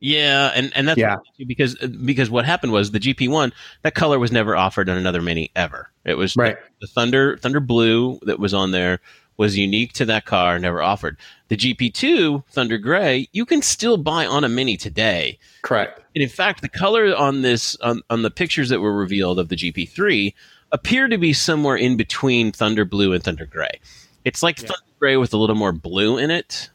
Yeah, 0.02 0.50
and 0.54 0.73
and 0.75 0.88
that's 0.88 0.99
Yeah. 0.99 1.18
because 1.47 1.76
because 1.76 2.28
what 2.28 2.44
happened 2.44 2.73
was 2.73 2.90
the 2.90 2.99
GP 2.99 3.28
one 3.28 3.52
that 3.82 3.94
color 3.94 4.18
was 4.18 4.32
never 4.32 4.56
offered 4.56 4.88
on 4.88 4.97
another 4.97 5.23
Mini 5.23 5.52
ever. 5.54 5.90
It 6.04 6.14
was 6.18 6.35
Right. 6.37 6.56
the 6.80 6.88
Thunder 6.88 7.37
Thunder 7.37 7.61
Blue 7.61 8.18
that 8.23 8.40
was 8.40 8.52
on 8.52 8.73
there 8.73 8.99
was 9.37 9.56
unique 9.56 9.92
to 9.94 10.04
that 10.06 10.25
car, 10.26 10.59
never 10.59 10.82
offered. 10.82 11.16
The 11.49 11.56
GP2 11.56 12.42
Thunder 12.50 12.78
Gray 12.78 13.28
you 13.32 13.47
can 13.47 13.62
still 13.62 13.97
buy 13.97 14.26
on 14.26 14.42
a 14.42 14.49
Mini 14.49 14.76
today. 14.76 15.38
Correct. 15.62 16.00
And 16.16 16.23
in 16.23 16.28
fact, 16.28 16.62
the 16.62 16.68
color 16.68 17.14
on 17.16 17.42
this 17.42 17.76
on, 17.76 18.02
on 18.11 18.23
the 18.23 18.30
pictures 18.30 18.71
that 18.71 18.80
were 18.80 18.92
revealed 18.97 19.38
of 19.38 19.49
the 19.50 19.56
GP3 19.56 20.35
appear 20.73 21.06
to 21.06 21.16
be 21.16 21.32
somewhere 21.32 21.76
in 21.76 21.97
between 21.97 22.50
Thunder 22.50 22.85
Blue 22.85 23.12
and 23.12 23.23
Thunder 23.23 23.47
Gray. 23.47 23.78
It's 24.25 24.42
like 24.42 24.59
Yeah. 24.61 24.66
Thunder 24.68 24.82
Gray 24.99 25.16
with 25.16 25.32
a 25.32 25.37
little 25.37 25.56
more 25.56 25.73
blue 25.73 26.18
in 26.18 26.32
it. 26.32 26.71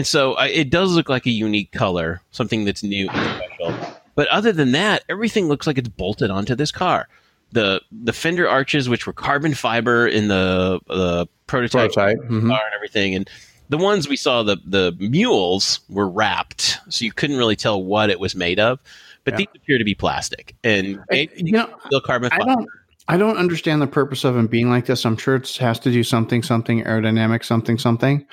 And 0.00 0.06
so 0.06 0.32
I, 0.32 0.46
it 0.46 0.70
does 0.70 0.94
look 0.94 1.10
like 1.10 1.26
a 1.26 1.30
unique 1.30 1.72
color, 1.72 2.22
something 2.30 2.64
that's 2.64 2.82
new 2.82 3.06
and 3.10 3.36
special. 3.58 3.74
But 4.14 4.28
other 4.28 4.50
than 4.50 4.72
that, 4.72 5.04
everything 5.10 5.46
looks 5.46 5.66
like 5.66 5.76
it's 5.76 5.90
bolted 5.90 6.30
onto 6.30 6.54
this 6.54 6.72
car. 6.72 7.06
The 7.52 7.82
the 7.92 8.14
fender 8.14 8.48
arches, 8.48 8.88
which 8.88 9.06
were 9.06 9.12
carbon 9.12 9.52
fiber 9.52 10.06
in 10.06 10.28
the 10.28 10.80
the 10.88 11.26
prototype, 11.46 11.92
Prototype. 11.92 12.16
Mhm. 12.30 12.48
car 12.48 12.60
and 12.64 12.74
everything, 12.74 13.14
and 13.14 13.28
the 13.68 13.76
ones 13.76 14.08
we 14.08 14.16
saw 14.16 14.42
the 14.42 14.56
the 14.64 14.96
mules 14.98 15.80
were 15.90 16.08
wrapped, 16.08 16.78
so 16.88 17.04
you 17.04 17.12
couldn't 17.12 17.36
really 17.36 17.56
tell 17.56 17.82
what 17.84 18.08
it 18.08 18.18
was 18.18 18.34
made 18.34 18.58
of. 18.58 18.78
But 19.24 19.34
Yeah. 19.34 19.36
these 19.36 19.46
appear 19.54 19.76
to 19.76 19.84
be 19.84 19.94
plastic 19.94 20.56
and 20.64 20.98
I- 21.12 21.28
you 21.36 21.52
know, 21.52 21.68
still 21.84 22.00
carbon 22.00 22.30
I 22.32 22.38
fiber. 22.38 22.46
don't. 22.54 22.66
I 23.06 23.18
don't 23.18 23.36
understand 23.36 23.82
the 23.82 23.86
purpose 23.86 24.24
of 24.24 24.34
them 24.34 24.46
being 24.46 24.70
like 24.70 24.86
this. 24.86 25.04
I'm 25.04 25.18
sure 25.18 25.34
it 25.36 25.56
has 25.58 25.78
to 25.80 25.92
do 25.92 26.02
something, 26.02 26.42
something 26.42 26.84
aerodynamic, 26.84 27.44
something, 27.44 27.76
something. 27.76 28.24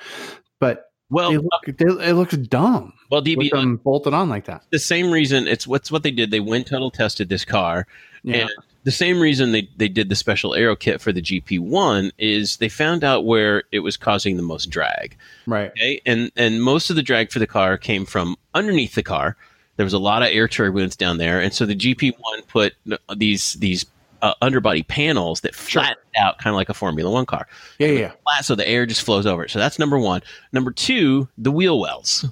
But 0.60 0.87
Well, 1.10 1.30
they 1.30 1.38
look, 1.38 1.64
they, 1.66 2.08
it 2.08 2.14
looks 2.14 2.36
dumb 2.36 2.92
well, 3.10 3.22
DB, 3.22 3.50
them 3.50 3.76
bolted 3.76 4.14
on 4.14 4.28
like 4.28 4.44
that. 4.44 4.62
the 4.70 4.78
same 4.78 5.10
reason 5.10 5.46
it's 5.46 5.66
what's 5.66 5.90
what 5.90 6.02
they 6.02 6.10
did. 6.10 6.30
They 6.30 6.40
wind 6.40 6.66
tunnel 6.66 6.90
tested 6.90 7.28
this 7.28 7.44
car, 7.44 7.86
Yeah. 8.22 8.42
And 8.42 8.50
the 8.84 8.90
same 8.90 9.20
reason 9.20 9.52
they, 9.52 9.68
they 9.76 9.88
did 9.88 10.08
the 10.08 10.14
special 10.14 10.54
aero 10.54 10.74
kit 10.76 11.00
for 11.00 11.12
the 11.12 11.20
GP1 11.20 12.12
is 12.16 12.56
they 12.56 12.68
found 12.68 13.04
out 13.04 13.26
where 13.26 13.64
it 13.72 13.80
was 13.80 13.96
causing 13.96 14.36
the 14.36 14.42
most 14.42 14.70
drag. 14.70 15.16
right. 15.46 15.70
Okay. 15.70 16.00
And 16.06 16.30
and 16.36 16.62
most 16.62 16.90
of 16.90 16.96
the 16.96 17.02
drag 17.02 17.30
for 17.30 17.38
the 17.38 17.46
car 17.46 17.76
came 17.76 18.04
from 18.06 18.36
underneath 18.54 18.94
the 18.94 19.02
car. 19.02 19.36
There 19.76 19.84
was 19.84 19.94
a 19.94 19.98
lot 19.98 20.22
of 20.22 20.28
air 20.32 20.48
turbulence 20.48 20.96
down 20.96 21.18
there. 21.18 21.40
And 21.40 21.52
so 21.52 21.64
the 21.64 21.76
GP1 21.76 22.46
put 22.48 22.74
these 23.16 23.54
these 23.54 23.86
uh, 24.22 24.34
underbody 24.42 24.82
panels 24.82 25.40
that 25.42 25.54
flattened 25.54 25.96
out 26.16 26.38
kind 26.38 26.52
of 26.52 26.56
like 26.56 26.68
a 26.68 26.74
Formula 26.74 27.10
One 27.10 27.26
car. 27.26 27.46
Yeah. 27.78 27.88
Yeah. 27.88 28.12
Flat 28.24 28.44
so 28.44 28.54
the 28.54 28.66
air 28.68 28.86
just 28.86 29.02
flows 29.02 29.26
over 29.26 29.44
it. 29.44 29.50
So 29.50 29.58
that's 29.58 29.78
number 29.78 29.98
one. 29.98 30.22
Number 30.52 30.70
two, 30.70 31.28
the 31.38 31.50
wheel 31.52 31.78
wells. 31.78 32.24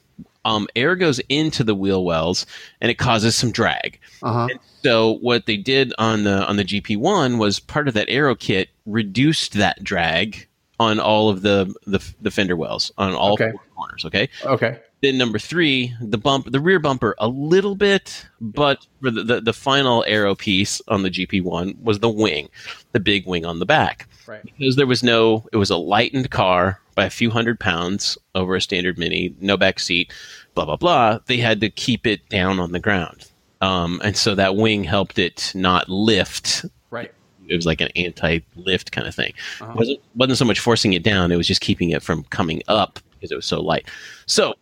Um, 0.45 0.69
air 0.77 0.95
goes 0.95 1.19
into 1.29 1.65
the 1.65 1.75
wheel 1.75 2.05
wells 2.05 2.47
and 2.81 2.89
it 2.91 2.95
causes 2.99 3.35
some 3.35 3.51
drag. 3.51 3.99
Uh 4.23 4.33
huh. 4.33 4.49
So 4.83 5.13
what 5.19 5.47
they 5.47 5.57
did 5.57 5.93
on 5.99 6.23
the 6.25 6.47
on 6.47 6.57
the 6.57 6.65
GP1 6.65 7.39
was 7.39 7.59
part 7.59 7.89
of 7.89 7.95
that 7.95 8.09
aero 8.09 8.35
kit 8.37 8.69
reduced 8.87 9.55
that 9.55 9.83
drag 9.83 10.47
on 10.79 11.01
all 11.01 11.31
of 11.31 11.43
the 11.43 11.75
the, 11.87 11.99
the 12.21 12.31
fender 12.31 12.55
wells 12.55 12.93
on 12.99 13.13
all 13.15 13.33
Okay. 13.33 13.51
four 13.51 13.61
corners. 13.75 14.05
Okay. 14.05 14.29
Okay. 14.45 14.79
Then 15.03 15.19
number 15.19 15.39
three, 15.39 15.95
the 16.01 16.17
bump, 16.19 16.51
the 16.51 16.59
rear 16.61 16.79
bumper, 16.79 17.15
a 17.19 17.29
little 17.29 17.75
bit, 17.75 18.27
but 18.41 18.87
for 19.01 19.11
the, 19.11 19.23
the 19.23 19.41
the 19.43 19.53
final 19.53 20.03
aero 20.07 20.35
piece 20.35 20.81
on 20.89 21.03
the 21.03 21.11
GP1 21.11 21.81
was 21.83 22.01
the 22.01 22.09
wing, 22.09 22.49
the 22.93 23.01
big 23.01 23.27
wing 23.27 23.45
on 23.45 23.59
the 23.59 23.67
back 23.67 24.09
Right. 24.27 24.43
because 24.43 24.75
there 24.77 24.87
was 24.87 25.03
no 25.03 25.47
it 25.53 25.57
was 25.59 25.71
a 25.71 25.77
lightened 25.77 26.31
car 26.31 26.81
by 26.97 27.05
a 27.05 27.11
few 27.11 27.31
hundred 27.31 27.61
pounds 27.61 28.17
over 28.35 28.57
a 28.57 28.61
standard 28.61 28.99
mini 28.99 29.35
no 29.41 29.57
back 29.57 29.79
seat 29.79 30.13
blah 30.55 30.65
blah 30.65 30.75
blah 30.77 31.19
they 31.27 31.37
had 31.37 31.61
to 31.61 31.71
keep 31.71 32.07
it 32.07 32.27
down 32.29 32.59
on 32.59 32.73
the 32.73 32.81
ground 32.81 33.31
um, 33.61 34.01
and 34.03 34.17
so 34.17 34.35
that 34.35 34.57
wing 34.57 34.83
helped 34.83 35.19
it 35.21 35.53
not 35.55 35.89
lift 35.89 36.65
Right. 36.91 37.13
it 37.47 37.55
was 37.55 37.67
like 37.67 37.81
an 37.81 37.91
anti-lift 37.95 38.91
kind 38.91 39.07
of 39.07 39.15
thing 39.15 39.33
Uh-huh. 39.61 39.75
wasn't 39.77 40.01
wasn't 40.17 40.39
so 40.39 40.45
much 40.45 40.59
forcing 40.59 40.95
it 40.95 41.05
down 41.05 41.31
it 41.31 41.37
was 41.37 41.47
just 41.47 41.61
keeping 41.61 41.91
it 41.91 42.03
from 42.03 42.25
coming 42.25 42.63
up 42.67 42.99
because 43.13 43.31
it 43.31 43.37
was 43.37 43.47
so 43.47 43.61
light 43.63 43.87
so 44.27 44.55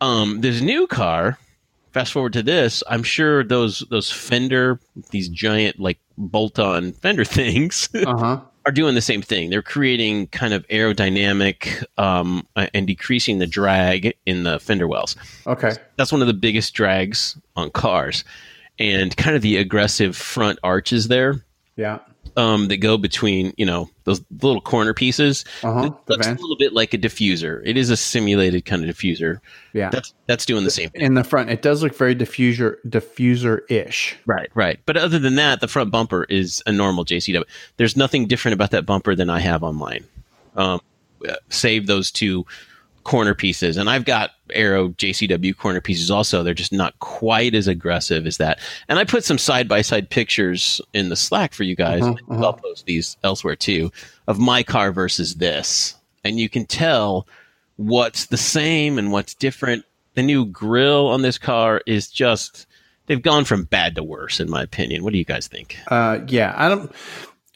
um, 0.00 0.40
this 0.40 0.60
new 0.60 0.86
car 0.86 1.38
fast 1.92 2.12
forward 2.12 2.32
to 2.34 2.42
this 2.42 2.82
i'm 2.88 3.02
sure 3.02 3.42
those 3.42 3.80
those 3.90 4.10
fender 4.10 4.78
these 5.10 5.28
giant 5.28 5.80
like 5.80 5.98
bolt-on 6.18 6.92
fender 6.92 7.24
things 7.38 7.88
Uh 8.06 8.16
huh. 8.16 8.40
are 8.66 8.72
doing 8.72 8.94
the 8.94 9.00
same 9.00 9.22
thing. 9.22 9.48
They're 9.50 9.62
creating 9.62 10.26
kind 10.26 10.52
of 10.52 10.66
aerodynamic 10.68 11.82
um, 11.96 12.46
and 12.56 12.86
decreasing 12.86 13.38
the 13.38 13.46
drag 13.46 14.14
in 14.26 14.42
the 14.42 14.58
fender 14.60 14.86
wells. 14.86 15.16
Okay. 15.46 15.72
That's 15.96 16.12
one 16.12 16.20
of 16.20 16.26
the 16.26 16.34
biggest 16.34 16.74
drags 16.74 17.38
on 17.56 17.70
cars, 17.70 18.24
and 18.78 19.16
kind 19.16 19.34
of 19.36 19.40
the 19.42 19.56
aggressive 19.56 20.14
front 20.16 20.58
arches 20.62 21.08
there 21.08 21.42
Yeah. 21.76 22.00
Um, 22.38 22.68
that 22.68 22.76
go 22.76 22.96
between 22.96 23.52
you 23.56 23.66
know 23.66 23.90
those 24.04 24.22
little 24.40 24.60
corner 24.60 24.94
pieces. 24.94 25.44
Uh 25.62 25.72
huh. 25.72 25.80
It 25.86 25.92
looks 26.08 26.26
a 26.26 26.32
little 26.32 26.56
bit 26.56 26.72
like 26.72 26.94
a 26.94 26.98
diffuser. 26.98 27.60
It 27.64 27.76
is 27.76 27.90
a 27.90 27.96
simulated 27.96 28.64
kind 28.64 28.88
of 28.88 28.94
diffuser. 28.94 29.40
Yeah. 29.72 29.90
That's 29.90 30.14
that's 30.26 30.46
doing 30.46 30.64
the 30.64 30.70
same 30.70 30.90
thing. 30.90 31.02
In 31.02 31.14
the 31.14 31.24
front, 31.24 31.50
it 31.50 31.62
does 31.62 31.82
look 31.82 31.94
very 31.96 32.14
diffuser 32.14 32.76
diffuser 32.86 33.60
ish. 33.68 34.16
Right, 34.24 34.50
right. 34.54 34.78
But 34.86 34.96
other 34.96 35.18
than 35.18 35.34
that, 35.34 35.60
the 35.60 35.68
front 35.68 35.90
bumper 35.90 36.24
is 36.24 36.62
a 36.66 36.72
normal 36.72 37.04
JCW. 37.04 37.44
There's 37.76 37.96
nothing 37.96 38.26
different 38.26 38.54
about 38.54 38.70
that 38.70 38.86
bumper 38.86 39.14
than 39.14 39.30
I 39.30 39.40
have 39.40 39.64
on 39.64 39.74
mine. 39.74 40.04
Um, 40.56 40.80
save 41.50 41.86
those 41.86 42.10
two 42.10 42.46
corner 43.08 43.34
pieces, 43.34 43.78
and 43.78 43.88
I've 43.88 44.04
got 44.04 44.32
Aero 44.50 44.90
JCW 44.90 45.56
corner 45.56 45.80
pieces 45.80 46.10
also. 46.10 46.42
They're 46.42 46.52
just 46.52 46.74
not 46.74 46.98
quite 46.98 47.54
as 47.54 47.66
aggressive 47.66 48.26
as 48.26 48.36
that. 48.36 48.58
And 48.86 48.98
I 48.98 49.04
put 49.04 49.24
some 49.24 49.38
side 49.38 49.66
by 49.66 49.80
side 49.80 50.10
pictures 50.10 50.78
in 50.92 51.08
the 51.08 51.16
Slack 51.16 51.54
for 51.54 51.62
you 51.62 51.74
guys. 51.74 52.02
Uh-huh, 52.02 52.16
uh-huh. 52.28 52.44
I'll 52.44 52.52
post 52.52 52.84
these 52.84 53.16
elsewhere 53.24 53.56
too 53.56 53.90
of 54.26 54.38
my 54.38 54.62
car 54.62 54.92
versus 54.92 55.36
this, 55.36 55.96
and 56.22 56.38
you 56.38 56.50
can 56.50 56.66
tell 56.66 57.26
what's 57.76 58.26
the 58.26 58.36
same 58.36 58.98
and 58.98 59.10
what's 59.10 59.32
different. 59.32 59.86
The 60.12 60.22
new 60.22 60.44
grill 60.44 61.06
on 61.08 61.22
this 61.22 61.38
car 61.38 61.80
is 61.86 62.08
just. 62.08 62.66
They've 63.06 63.22
gone 63.22 63.46
from 63.46 63.64
bad 63.64 63.94
to 63.94 64.02
worse, 64.02 64.38
in 64.38 64.50
my 64.50 64.62
opinion. 64.62 65.02
What 65.02 65.14
do 65.14 65.18
you 65.18 65.24
guys 65.24 65.46
think? 65.46 65.78
Uh, 65.86 66.18
yeah, 66.26 66.52
I 66.58 66.68
don't. 66.68 66.92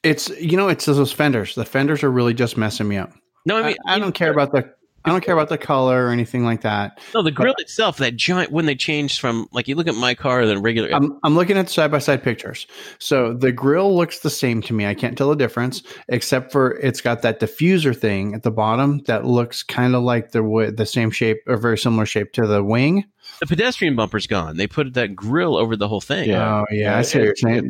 It's 0.03 0.31
you 0.41 0.57
know 0.57 0.69
it's 0.69 0.87
those 0.87 1.12
fenders. 1.12 1.57
The 1.57 1.67
fenders 1.67 2.03
are 2.03 2.11
really 2.11 2.33
just 2.33 2.57
messing 2.57 2.88
me 2.88 2.97
up. 2.97 3.12
No, 3.45 3.59
I 3.59 3.61
I, 3.61 3.67
mean, 3.67 3.77
I 3.87 3.99
don't 3.99 4.15
care 4.15 4.33
about 4.33 4.53
the. 4.53 4.73
I 5.05 5.11
don't 5.11 5.25
care 5.25 5.35
about 5.35 5.49
the 5.49 5.59
color 5.59 6.07
or 6.07 6.11
anything 6.11 6.45
like 6.45 6.61
that. 6.62 7.01
No, 7.15 7.23
the 7.23 7.31
grill 7.31 7.55
itself, 7.59 7.97
that 7.99 8.17
giant 8.17 8.53
when 8.53 8.67
they 8.67 8.75
changed 8.75 9.21
from 9.21 9.49
like 9.53 9.67
you 9.69 9.75
look 9.75 9.88
at 9.88 9.95
my 9.95 10.15
car 10.15 10.47
than 10.47 10.62
regular. 10.62 10.91
I'm, 10.93 11.19
I'm 11.25 11.35
looking 11.35 11.57
at 11.59 11.69
side 11.69 11.91
by 11.91 11.99
side 11.99 12.23
pictures. 12.23 12.67
So 12.99 13.33
the 13.35 13.51
grill 13.53 13.95
looks 13.97 14.21
the 14.21 14.31
same 14.31 14.62
to 14.62 14.73
me. 14.73 14.87
I 14.87 14.95
can't 14.95 15.19
tell 15.19 15.29
the 15.31 15.37
difference, 15.37 15.83
except 16.09 16.53
for 16.53 16.73
it's 16.79 17.01
got 17.01 17.23
that 17.23 17.41
diffuser 17.41 17.97
thing 17.97 18.35
at 18.35 18.43
the 18.45 18.51
bottom 18.53 19.01
that 19.07 19.25
looks 19.27 19.62
kind 19.62 19.95
of 19.95 20.03
like 20.03 20.31
the 20.33 20.73
the 20.77 20.87
same 20.87 21.11
shape 21.11 21.38
or 21.47 21.57
very 21.57 21.79
similar 21.79 22.07
shape 22.07 22.33
to 22.35 22.47
the 22.47 22.62
wing. 22.62 23.05
the 23.41 23.47
pedestrian 23.47 23.97
bumper's 23.97 24.27
gone. 24.27 24.57
They 24.57 24.67
put 24.67 24.95
that 24.95 25.17
grill 25.17 25.57
over 25.57 25.75
the 25.77 25.88
whole 25.88 26.01
thing. 26.01 26.29
Yeah. 26.31 26.61
Oh 26.61 26.65
yeah, 26.71 26.97
I 26.99 27.03
see 27.03 27.19
what 27.21 27.43
you're 27.43 27.55
It- 27.57 27.65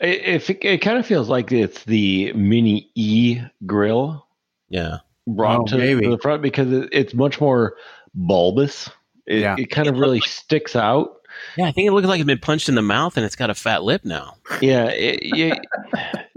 It, 0.00 0.50
it, 0.50 0.64
it 0.64 0.78
kind 0.82 0.98
of 0.98 1.06
feels 1.06 1.28
like 1.28 1.50
it's 1.52 1.84
the 1.84 2.32
mini 2.34 2.90
E 2.94 3.40
grill 3.66 4.26
Yeah. 4.68 4.98
Brought 5.36 5.60
Oh, 5.60 5.64
to, 5.66 5.78
maybe. 5.78 6.02
to 6.04 6.10
the 6.10 6.18
front 6.18 6.42
because 6.42 6.72
it, 6.72 6.88
it's 6.92 7.14
much 7.14 7.40
more 7.40 7.74
bulbous. 8.14 8.90
It, 9.26 9.40
Yeah. 9.40 9.56
it 9.58 9.66
kind 9.70 9.88
of 9.88 9.98
really 9.98 10.20
sticks 10.20 10.74
out. 10.76 11.16
Yeah, 11.56 11.66
I 11.66 11.72
think 11.72 11.86
it 11.88 11.92
looks 11.92 12.06
like 12.08 12.20
it's 12.20 12.26
been 12.26 12.38
punched 12.38 12.68
in 12.68 12.74
the 12.74 12.82
mouth 12.82 13.16
and 13.16 13.24
it's 13.24 13.36
got 13.36 13.50
a 13.50 13.54
fat 13.54 13.82
lip 13.84 14.04
now. 14.04 14.34
Yeah, 14.60 14.86
it, 14.86 15.18
it- 15.22 15.66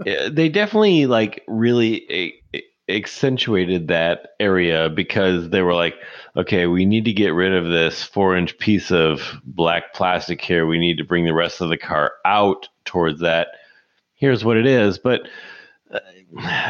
it- 0.06 0.34
they 0.34 0.48
definitely 0.48 1.06
like 1.06 1.42
really 1.48 2.34
accentuated 2.88 3.88
that 3.88 4.28
area 4.38 4.88
because 4.90 5.48
they 5.50 5.62
were 5.62 5.74
like, 5.74 5.94
okay, 6.36 6.66
we 6.66 6.84
need 6.84 7.06
to 7.06 7.12
get 7.12 7.28
rid 7.30 7.52
of 7.54 7.64
this 7.70 8.02
four 8.02 8.36
inch 8.36 8.56
piece 8.58 8.90
of 8.90 9.20
black 9.44 9.94
plastic 9.94 10.40
here. 10.40 10.66
We 10.66 10.78
need 10.78 10.98
to 10.98 11.04
bring 11.04 11.24
the 11.24 11.34
rest 11.34 11.60
of 11.60 11.70
the 11.70 11.78
car 11.78 12.12
out 12.24 12.68
towards 12.84 13.20
that. 13.20 13.48
Here's 14.14 14.44
what 14.44 14.56
it 14.56 14.66
is, 14.66 14.98
but 14.98 15.22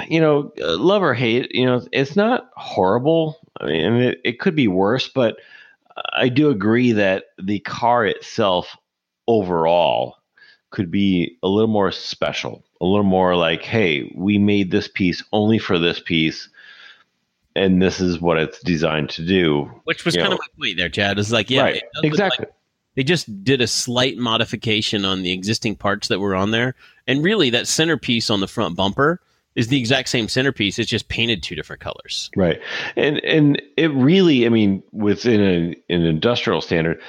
you 0.08 0.20
know, 0.20 0.52
love 0.58 1.02
or 1.02 1.14
hate, 1.14 1.54
you 1.54 1.66
know, 1.66 1.86
it's 1.92 2.16
not 2.16 2.50
horrible. 2.56 3.38
I 3.60 3.66
mean, 3.66 3.94
it, 4.02 4.20
it 4.24 4.40
could 4.40 4.54
be 4.54 4.68
worse, 4.68 5.08
but 5.08 5.36
I 6.16 6.28
do 6.28 6.50
agree 6.50 6.92
that 6.92 7.24
the 7.42 7.60
car 7.60 8.04
itself 8.04 8.76
overall 9.26 10.16
could 10.70 10.90
be 10.90 11.38
a 11.42 11.48
little 11.48 11.70
more 11.70 11.92
special, 11.92 12.64
a 12.80 12.84
little 12.84 13.04
more 13.04 13.36
like, 13.36 13.62
hey, 13.62 14.12
we 14.16 14.38
made 14.38 14.70
this 14.70 14.88
piece 14.88 15.22
only 15.32 15.58
for 15.58 15.78
this 15.78 16.00
piece, 16.00 16.48
and 17.54 17.80
this 17.80 18.00
is 18.00 18.20
what 18.20 18.38
it's 18.38 18.60
designed 18.60 19.08
to 19.10 19.24
do. 19.24 19.70
Which 19.84 20.04
was 20.04 20.16
You 20.16 20.22
kind 20.22 20.30
know. 20.30 20.36
of 20.36 20.40
my 20.40 20.64
point 20.66 20.76
there, 20.76 20.88
Chad. 20.88 21.18
Is 21.18 21.32
like, 21.32 21.48
yeah, 21.48 21.62
right, 21.62 21.76
it 21.76 21.84
exactly. 22.02 22.46
like 22.46 22.54
they 22.96 23.04
just 23.04 23.44
did 23.44 23.60
a 23.60 23.66
slight 23.68 24.18
modification 24.18 25.04
on 25.04 25.22
the 25.22 25.32
existing 25.32 25.76
parts 25.76 26.08
that 26.08 26.18
were 26.18 26.34
on 26.34 26.50
there. 26.50 26.74
And 27.06 27.22
really, 27.22 27.50
that 27.50 27.68
centerpiece 27.68 28.28
on 28.30 28.40
the 28.40 28.48
front 28.48 28.76
bumper 28.76 29.20
is 29.56 29.68
the 29.68 29.78
exact 29.78 30.08
same 30.08 30.28
centerpiece. 30.28 30.78
It's 30.78 30.90
just 30.90 31.08
painted 31.08 31.42
two 31.42 31.54
different 31.54 31.80
colors. 31.80 32.30
Right. 32.36 32.60
And 32.96 33.18
and 33.24 33.62
it 33.76 33.90
really, 33.92 34.46
I 34.46 34.48
mean, 34.48 34.82
within 34.92 35.40
a, 35.40 35.94
an 35.94 36.02
industrial 36.02 36.60
standard, 36.60 37.00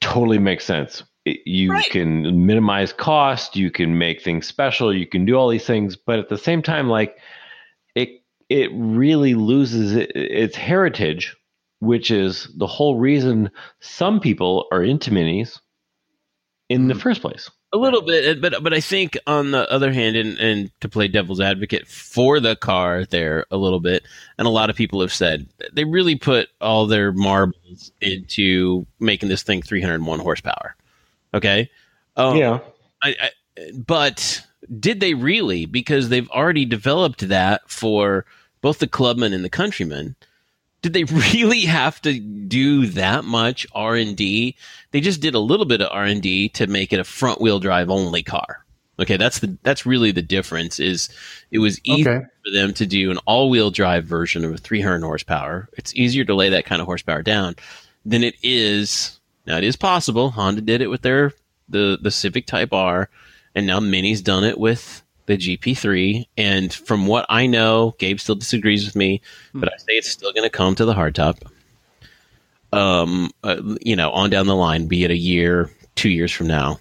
totally 0.00 0.38
makes 0.38 0.64
sense. 0.64 1.02
It- 1.24 1.40
you 1.46 1.72
Right. 1.72 1.90
can 1.90 2.46
minimize 2.46 2.92
cost, 2.92 3.56
you 3.56 3.70
can 3.70 3.98
make 3.98 4.22
things 4.22 4.46
special, 4.46 4.94
you 4.94 5.06
can 5.06 5.24
do 5.24 5.34
all 5.34 5.48
these 5.48 5.66
things, 5.66 5.96
but 5.96 6.18
at 6.18 6.28
the 6.28 6.38
same 6.38 6.62
time, 6.62 6.88
like 6.88 7.16
it 7.94 8.22
it 8.48 8.70
really 8.74 9.34
loses 9.34 9.94
it, 9.94 10.10
its 10.14 10.56
heritage, 10.56 11.36
which 11.80 12.10
is 12.10 12.48
the 12.56 12.66
whole 12.66 12.98
reason 12.98 13.50
some 13.80 14.20
people 14.20 14.66
are 14.72 14.82
into 14.82 15.10
minis 15.10 15.58
in 16.70 16.88
the 16.88 16.94
Mhm. 16.94 17.00
first 17.00 17.20
place. 17.22 17.50
A 17.70 17.76
little 17.76 18.00
bit, 18.00 18.40
but 18.40 18.62
but 18.62 18.72
I 18.72 18.80
think 18.80 19.18
on 19.26 19.50
the 19.50 19.70
other 19.70 19.92
hand, 19.92 20.16
and, 20.16 20.38
and 20.38 20.80
to 20.80 20.88
play 20.88 21.06
devil's 21.06 21.40
advocate 21.40 21.86
for 21.86 22.40
the 22.40 22.56
car 22.56 23.04
there 23.04 23.44
a 23.50 23.58
little 23.58 23.80
bit, 23.80 24.04
and 24.38 24.46
a 24.46 24.50
lot 24.50 24.70
of 24.70 24.76
people 24.76 25.02
have 25.02 25.12
said 25.12 25.46
they 25.74 25.84
really 25.84 26.16
put 26.16 26.48
all 26.62 26.86
their 26.86 27.12
marbles 27.12 27.92
into 28.00 28.86
making 29.00 29.28
this 29.28 29.42
thing 29.42 29.60
301 29.60 30.18
horsepower. 30.18 30.76
Okay, 31.34 31.70
um, 32.16 32.38
yeah. 32.38 32.60
I, 33.02 33.14
I, 33.20 33.30
but 33.74 34.46
did 34.80 35.00
they 35.00 35.12
really? 35.12 35.66
Because 35.66 36.08
they've 36.08 36.30
already 36.30 36.64
developed 36.64 37.28
that 37.28 37.68
for 37.68 38.24
both 38.62 38.78
the 38.78 38.86
clubman 38.86 39.34
and 39.34 39.44
the 39.44 39.50
countryman. 39.50 40.16
Did 40.82 40.92
they 40.92 41.04
really 41.34 41.62
have 41.62 42.00
to 42.02 42.18
do 42.18 42.86
that 42.88 43.24
much 43.24 43.66
R 43.74 43.94
and 43.96 44.16
D? 44.16 44.56
They 44.90 45.00
just 45.00 45.20
did 45.20 45.34
a 45.34 45.40
little 45.40 45.66
bit 45.66 45.80
of 45.80 45.88
R 45.90 46.04
and 46.04 46.22
D 46.22 46.48
to 46.50 46.66
make 46.66 46.92
it 46.92 47.00
a 47.00 47.04
front 47.04 47.40
wheel 47.40 47.58
drive 47.60 47.90
only 47.90 48.22
car. 48.22 48.64
Okay, 49.00 49.16
that's 49.16 49.38
the 49.38 49.56
that's 49.62 49.86
really 49.86 50.10
the 50.10 50.22
difference. 50.22 50.80
Is 50.80 51.08
it 51.52 51.58
was 51.58 51.80
easy 51.84 52.08
Okay. 52.08 52.26
for 52.44 52.50
them 52.52 52.72
to 52.74 52.86
do 52.86 53.10
an 53.12 53.18
all 53.26 53.48
wheel 53.48 53.70
drive 53.70 54.04
version 54.06 54.44
of 54.44 54.52
a 54.52 54.58
300 54.58 55.04
horsepower. 55.06 55.68
It's 55.76 55.94
easier 55.94 56.24
to 56.24 56.34
lay 56.34 56.48
that 56.48 56.64
kind 56.64 56.80
of 56.80 56.86
horsepower 56.86 57.22
down 57.22 57.54
than 58.04 58.24
it 58.24 58.34
is. 58.42 59.20
Now 59.46 59.56
it 59.58 59.64
is 59.64 59.76
possible. 59.76 60.30
Honda 60.30 60.62
did 60.62 60.80
it 60.80 60.88
with 60.90 61.02
their 61.02 61.32
the 61.68 61.98
the 62.00 62.10
Civic 62.10 62.46
Type 62.46 62.72
R, 62.72 63.08
and 63.54 63.66
now 63.68 63.78
Mini's 63.78 64.20
done 64.20 64.42
it 64.42 64.58
with 64.58 65.02
the 65.28 65.36
GP3. 65.36 66.26
And 66.36 66.72
from 66.72 67.06
what 67.06 67.26
I 67.28 67.46
know, 67.46 67.94
Gabe 67.98 68.18
still 68.18 68.34
disagrees 68.34 68.84
with 68.84 68.96
me, 68.96 69.20
but 69.54 69.72
I 69.72 69.76
say 69.76 69.92
it's 69.92 70.08
still 70.08 70.32
going 70.32 70.44
to 70.44 70.50
come 70.50 70.74
to 70.74 70.84
the 70.84 70.94
hardtop. 70.94 71.40
Um, 72.72 73.30
uh, 73.44 73.62
you 73.80 73.94
know, 73.94 74.10
on 74.10 74.30
down 74.30 74.46
the 74.46 74.56
line, 74.56 74.88
be 74.88 75.04
it 75.04 75.10
a 75.10 75.16
year, 75.16 75.70
two 75.94 76.10
years 76.10 76.32
from 76.32 76.48
now, 76.48 76.80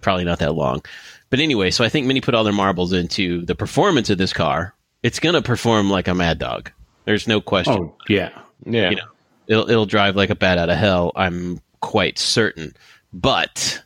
probably 0.00 0.24
not 0.24 0.38
that 0.38 0.54
long. 0.54 0.82
But 1.30 1.40
anyway, 1.40 1.70
so 1.70 1.84
I 1.84 1.88
think 1.88 2.06
Mini 2.06 2.20
put 2.20 2.34
all 2.34 2.44
their 2.44 2.52
marbles 2.52 2.92
into 2.92 3.44
the 3.44 3.54
performance 3.54 4.10
of 4.10 4.18
this 4.18 4.32
car. 4.32 4.74
It's 5.02 5.18
going 5.18 5.34
to 5.34 5.42
perform 5.42 5.90
like 5.90 6.08
a 6.08 6.14
Mad 6.14 6.38
Dog. 6.38 6.70
There's 7.04 7.26
no 7.26 7.40
question 7.40 7.74
Oh 7.74 7.96
yeah. 8.08 8.30
Yeah. 8.64 8.90
you 8.90 8.96
know, 8.96 9.08
it'll 9.48 9.70
it'll 9.70 9.86
drive 9.86 10.14
like 10.14 10.30
a 10.30 10.36
bat 10.36 10.58
out 10.58 10.70
of 10.70 10.76
hell. 10.76 11.10
I'm 11.16 11.60
quite 11.80 12.18
certain. 12.18 12.74
But 13.12 13.82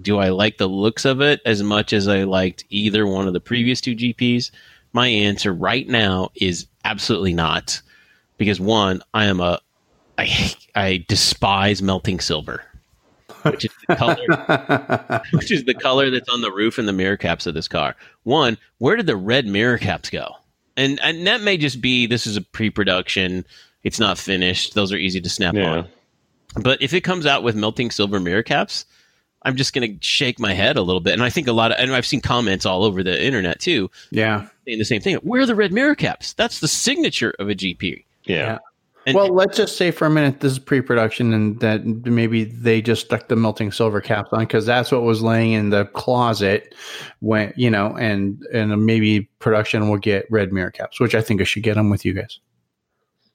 do 0.00 0.18
I 0.18 0.28
like 0.30 0.58
the 0.58 0.66
looks 0.68 1.04
of 1.04 1.20
it 1.20 1.40
as 1.46 1.62
much 1.62 1.92
as 1.92 2.08
I 2.08 2.24
liked 2.24 2.64
either 2.70 3.06
one 3.06 3.26
of 3.26 3.32
the 3.32 3.40
previous 3.40 3.80
two 3.80 3.94
GPs? 3.94 4.50
My 4.92 5.08
answer 5.08 5.52
right 5.52 5.86
now 5.88 6.30
is 6.34 6.66
absolutely 6.84 7.34
not, 7.34 7.80
because 8.38 8.60
one, 8.60 9.02
I 9.14 9.26
am 9.26 9.40
a 9.40 9.60
I 10.18 10.54
I 10.74 11.04
despise 11.08 11.82
melting 11.82 12.20
silver, 12.20 12.62
which 13.42 13.64
is 13.66 13.70
the 13.88 13.96
color 13.96 15.22
which 15.32 15.50
is 15.50 15.64
the 15.64 15.74
color 15.74 16.10
that's 16.10 16.28
on 16.28 16.40
the 16.40 16.52
roof 16.52 16.78
and 16.78 16.88
the 16.88 16.92
mirror 16.92 17.16
caps 17.16 17.46
of 17.46 17.54
this 17.54 17.68
car. 17.68 17.94
One, 18.24 18.56
where 18.78 18.96
did 18.96 19.06
the 19.06 19.16
red 19.16 19.46
mirror 19.46 19.78
caps 19.78 20.10
go? 20.10 20.28
And 20.76 20.98
and 21.02 21.26
that 21.26 21.42
may 21.42 21.56
just 21.56 21.80
be 21.80 22.06
this 22.06 22.26
is 22.26 22.36
a 22.36 22.42
pre-production. 22.42 23.44
It's 23.82 24.00
not 24.00 24.18
finished. 24.18 24.74
Those 24.74 24.92
are 24.92 24.96
easy 24.96 25.20
to 25.20 25.28
snap 25.28 25.54
Yeah. 25.54 25.70
on. 25.70 25.88
But 26.62 26.80
if 26.80 26.94
it 26.94 27.02
comes 27.02 27.26
out 27.26 27.42
with 27.42 27.54
melting 27.54 27.90
silver 27.90 28.18
mirror 28.18 28.42
caps, 28.42 28.86
I'm 29.46 29.56
just 29.56 29.72
going 29.72 29.98
to 29.98 30.06
shake 30.06 30.38
my 30.38 30.52
head 30.52 30.76
a 30.76 30.82
little 30.82 31.00
bit. 31.00 31.14
And 31.14 31.22
I 31.22 31.30
think 31.30 31.46
a 31.46 31.52
lot 31.52 31.70
of, 31.70 31.78
and 31.78 31.94
I've 31.94 32.04
seen 32.04 32.20
comments 32.20 32.66
all 32.66 32.84
over 32.84 33.02
the 33.02 33.24
internet 33.24 33.60
too, 33.60 33.90
yeah. 34.10 34.48
saying 34.66 34.78
the 34.78 34.84
same 34.84 35.00
thing. 35.00 35.16
Where 35.16 35.40
are 35.40 35.46
the 35.46 35.54
red 35.54 35.72
mirror 35.72 35.94
caps? 35.94 36.32
That's 36.34 36.60
the 36.60 36.68
signature 36.68 37.32
of 37.38 37.48
a 37.48 37.54
GP. 37.54 38.04
Yeah. 38.24 38.58
And 39.06 39.14
well, 39.14 39.28
let's 39.32 39.56
just 39.56 39.76
say 39.76 39.92
for 39.92 40.04
a 40.06 40.10
minute 40.10 40.40
this 40.40 40.50
is 40.50 40.58
pre-production, 40.58 41.32
and 41.32 41.60
that 41.60 41.86
maybe 41.86 42.42
they 42.42 42.82
just 42.82 43.06
stuck 43.06 43.28
the 43.28 43.36
melting 43.36 43.70
silver 43.70 44.00
caps 44.00 44.30
on 44.32 44.40
because 44.40 44.66
that's 44.66 44.90
what 44.90 45.02
was 45.02 45.22
laying 45.22 45.52
in 45.52 45.70
the 45.70 45.84
closet 45.84 46.74
when 47.20 47.54
you 47.56 47.70
know, 47.70 47.96
and 47.96 48.44
and 48.52 48.84
maybe 48.84 49.20
production 49.38 49.88
will 49.88 49.98
get 49.98 50.26
red 50.28 50.52
mirror 50.52 50.72
caps, 50.72 50.98
which 50.98 51.14
I 51.14 51.20
think 51.20 51.40
I 51.40 51.44
should 51.44 51.62
get 51.62 51.74
them 51.74 51.88
with 51.88 52.04
you 52.04 52.14
guys. 52.14 52.40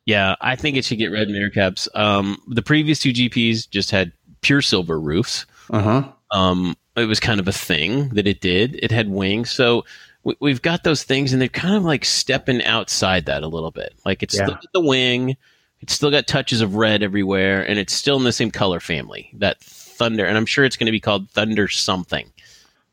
yeah, 0.06 0.36
I 0.42 0.58
think 0.58 0.76
it 0.76 0.84
should 0.84 0.98
get 0.98 1.08
red 1.08 1.30
mirror 1.30 1.50
caps. 1.50 1.88
Um, 1.96 2.38
the 2.50 2.62
previous 2.62 3.00
two 3.00 3.14
GPs 3.14 3.70
just 3.70 3.92
had 3.92 4.12
pure 4.42 4.62
silver 4.62 5.00
roofs. 5.00 5.46
Uh 5.70 5.82
huh. 5.82 6.12
um, 6.38 6.76
it 6.96 7.06
was 7.06 7.20
kind 7.20 7.40
of 7.40 7.48
a 7.48 7.54
thing 7.54 8.10
that 8.10 8.28
it 8.28 8.42
did. 8.42 8.76
It 8.84 8.92
had 8.92 9.10
wings, 9.10 9.52
so 9.52 9.86
we, 10.24 10.36
we've 10.40 10.62
got 10.62 10.84
those 10.84 11.04
things, 11.04 11.32
and 11.34 11.42
they're 11.42 11.48
kind 11.50 11.76
of 11.76 11.84
like 11.84 12.04
stepping 12.06 12.64
outside 12.64 13.26
that 13.26 13.44
a 13.44 13.48
little 13.48 13.72
bit. 13.72 13.94
Like 14.06 14.22
it's 14.24 14.36
Yeah. 14.36 14.46
still 14.46 14.56
got 14.56 14.74
the 14.74 14.82
wing, 14.82 15.38
it's 15.80 15.94
still 15.94 16.12
got 16.12 16.28
touches 16.28 16.62
of 16.62 16.76
red 16.76 17.02
everywhere, 17.04 17.62
and 17.68 17.80
it's 17.80 17.94
still 17.94 18.18
in 18.18 18.24
the 18.24 18.32
same 18.34 18.52
color 18.52 18.80
family. 18.80 19.32
That 19.36 19.60
thunder, 19.62 20.26
and 20.26 20.38
I'm 20.38 20.46
sure 20.46 20.66
it's 20.66 20.78
going 20.78 20.86
to 20.88 20.92
be 20.92 21.00
called 21.00 21.30
Thunder 21.32 21.68
something. 21.68 22.32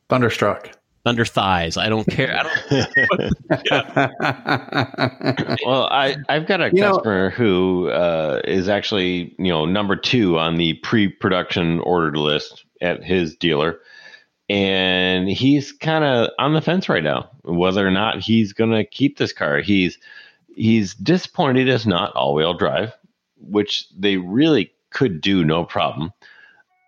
Thunderstruck. 0.09 0.70
Under 1.09 1.25
thighs. 1.25 1.77
I 1.77 1.88
don't 1.88 2.07
care. 2.07 2.38
I 2.38 2.42
don't. 2.44 2.88
well, 5.66 5.88
I 5.90 6.16
I've 6.29 6.47
got 6.47 6.61
a 6.61 6.71
you 6.73 6.83
customer 6.83 7.31
know, 7.31 7.35
who 7.35 7.88
uh, 7.88 8.40
is 8.44 8.68
actually 8.68 9.35
you 9.38 9.49
know 9.49 9.64
number 9.64 9.97
two 9.97 10.38
on 10.38 10.57
the 10.57 10.75
pre-production 10.75 11.81
ordered 11.81 12.16
list 12.16 12.64
at 12.81 13.03
his 13.03 13.35
dealer, 13.35 13.81
and 14.49 15.29
he's 15.29 15.73
kind 15.73 16.05
of 16.05 16.31
on 16.38 16.55
the 16.55 16.61
fence 16.61 16.88
right 16.88 17.03
now 17.03 17.31
whether 17.49 17.87
or 17.87 17.90
not 17.90 18.21
he's 18.21 18.53
going 18.53 18.71
to 18.71 18.85
keep 18.85 19.18
this 19.18 19.33
car. 19.33 19.61
He's 19.61 19.99
he's 20.55 20.94
disappointed 20.94 21.68
it's 21.68 21.87
not 21.87 22.14
all-wheel 22.14 22.55
drive, 22.55 22.92
which 23.37 23.88
they 23.97 24.16
really 24.16 24.73
could 24.90 25.21
do 25.21 25.44
no 25.44 25.64
problem. 25.64 26.12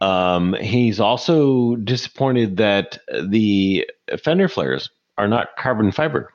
Um, 0.01 0.55
he's 0.55 0.99
also 0.99 1.77
disappointed 1.77 2.57
that 2.57 2.99
the 3.23 3.87
fender 4.23 4.49
flares 4.49 4.91
are 5.19 5.29
not 5.29 5.57
carbon 5.57 5.93
fiber 5.93 6.33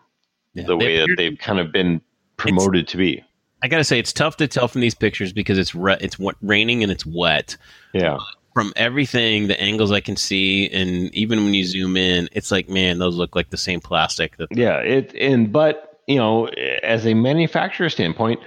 yeah, 0.55 0.65
the 0.65 0.77
way 0.77 0.97
that 0.97 1.15
they've 1.17 1.37
kind 1.37 1.59
of 1.59 1.71
been 1.71 2.01
promoted 2.37 2.87
to 2.89 2.97
be. 2.97 3.23
I 3.63 3.67
gotta 3.67 3.83
say, 3.83 3.99
it's 3.99 4.13
tough 4.13 4.37
to 4.37 4.47
tell 4.47 4.67
from 4.67 4.81
these 4.81 4.95
pictures 4.95 5.33
because 5.33 5.57
it's 5.57 5.73
re- 5.73 5.97
it's 5.99 6.17
raining 6.41 6.83
and 6.83 6.91
it's 6.91 7.05
wet. 7.05 7.57
Yeah. 7.93 8.17
from 8.53 8.71
everything, 8.75 9.47
the 9.47 9.59
angles 9.59 9.91
I 9.91 9.99
can 9.99 10.15
see, 10.15 10.69
and 10.69 11.13
even 11.13 11.43
when 11.43 11.53
you 11.53 11.65
zoom 11.65 11.97
in, 11.97 12.29
it's 12.31 12.51
like, 12.51 12.69
man, 12.69 12.99
those 12.99 13.15
look 13.15 13.35
like 13.35 13.49
the 13.49 13.57
same 13.57 13.81
plastic. 13.81 14.37
That 14.37 14.47
yeah, 14.51 14.77
it 14.77 15.13
and 15.15 15.51
but 15.51 15.99
you 16.07 16.17
know, 16.17 16.47
as 16.83 17.05
a 17.05 17.13
manufacturer 17.13 17.89
standpoint, 17.89 18.39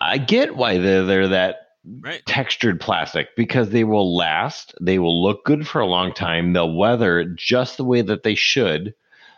I 0.00 0.18
get 0.18 0.56
why 0.56 0.78
they're 0.78 1.04
they're 1.04 1.28
that 1.28 1.65
right. 2.00 2.22
textured 2.26 2.80
plastic 2.80 3.34
because 3.36 3.70
they 3.70 3.84
will 3.84 4.16
last. 4.16 4.74
They 4.80 4.98
will 4.98 5.22
look 5.22 5.44
good 5.44 5.66
for 5.66 5.80
a 5.80 5.86
long 5.86 6.12
time. 6.12 6.52
They'll 6.52 6.72
weather 6.72 7.24
just 7.24 7.76
the 7.76 7.84
way 7.84 8.02
that 8.02 8.22
they 8.22 8.34
should. 8.34 8.94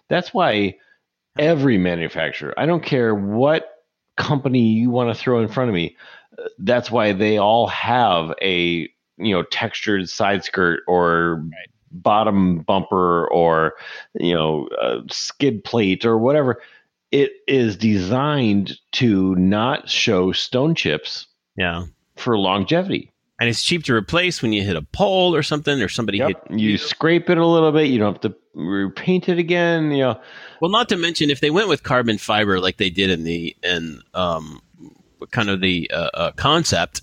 That's 0.09 0.33
why 0.33 0.77
every 1.39 1.79
manufacturer, 1.79 2.55
I 2.57 2.67
don't 2.67 2.83
care 2.83 3.15
what 3.15 3.85
company 4.17 4.61
you 4.61 4.91
want 4.91 5.15
to 5.15 5.21
throw 5.21 5.41
in 5.41 5.49
front 5.49 5.69
of 5.69 5.75
me, 5.75 5.97
that's 6.59 6.91
why 6.91 7.13
they 7.13 7.39
all 7.39 7.67
have 7.69 8.33
a 8.43 8.89
you 9.17 9.35
know 9.35 9.43
textured 9.43 10.09
side 10.09 10.45
skirt 10.45 10.81
or 10.87 11.37
right. 11.37 11.69
bottom 11.91 12.61
bumper 12.61 13.27
or 13.29 13.75
you 14.15 14.35
know 14.35 14.69
skid 15.11 15.65
plate 15.65 16.05
or 16.05 16.19
whatever. 16.19 16.61
It 17.11 17.33
is 17.47 17.77
designed 17.77 18.77
to 18.93 19.35
not 19.37 19.89
show 19.89 20.33
stone 20.33 20.75
chips. 20.75 21.27
Yeah 21.57 21.87
for 22.19 22.39
longevity. 22.39 23.13
And 23.41 23.49
it's 23.49 23.63
cheap 23.63 23.85
to 23.85 23.95
replace 23.95 24.43
when 24.43 24.53
you 24.53 24.65
hit 24.65 24.75
a 24.75 24.83
pole 24.83 25.35
or 25.35 25.45
something, 25.45 25.81
or 25.81 25.89
somebody 25.89 26.19
yep. 26.19 26.29
hit. 26.29 26.59
You, 26.59 26.71
you 26.71 26.79
scrape 26.79 27.31
it 27.31 27.39
a 27.39 27.47
little 27.47 27.71
bit. 27.71 27.89
You 27.89 27.99
don't 27.99 28.15
have 28.15 28.33
to 28.33 28.37
repaint 28.55 29.29
it 29.29 29.39
again. 29.39 29.93
You 29.93 29.99
know. 29.99 30.21
Well, 30.61 30.73
not 30.73 30.89
to 30.89 30.97
mention 30.97 31.31
if 31.31 31.41
they 31.41 31.51
went 31.51 31.69
with 31.69 31.85
carbon 31.85 32.19
fiber 32.19 32.59
like 32.59 32.79
they 32.79 32.91
did 32.91 33.11
in 33.11 33.23
the 33.23 33.57
in 33.63 34.03
um, 34.13 34.61
kind 35.31 35.51
of 35.51 35.61
the 35.61 35.89
uh, 35.95 36.11
uh, 36.15 36.33
concept, 36.33 37.03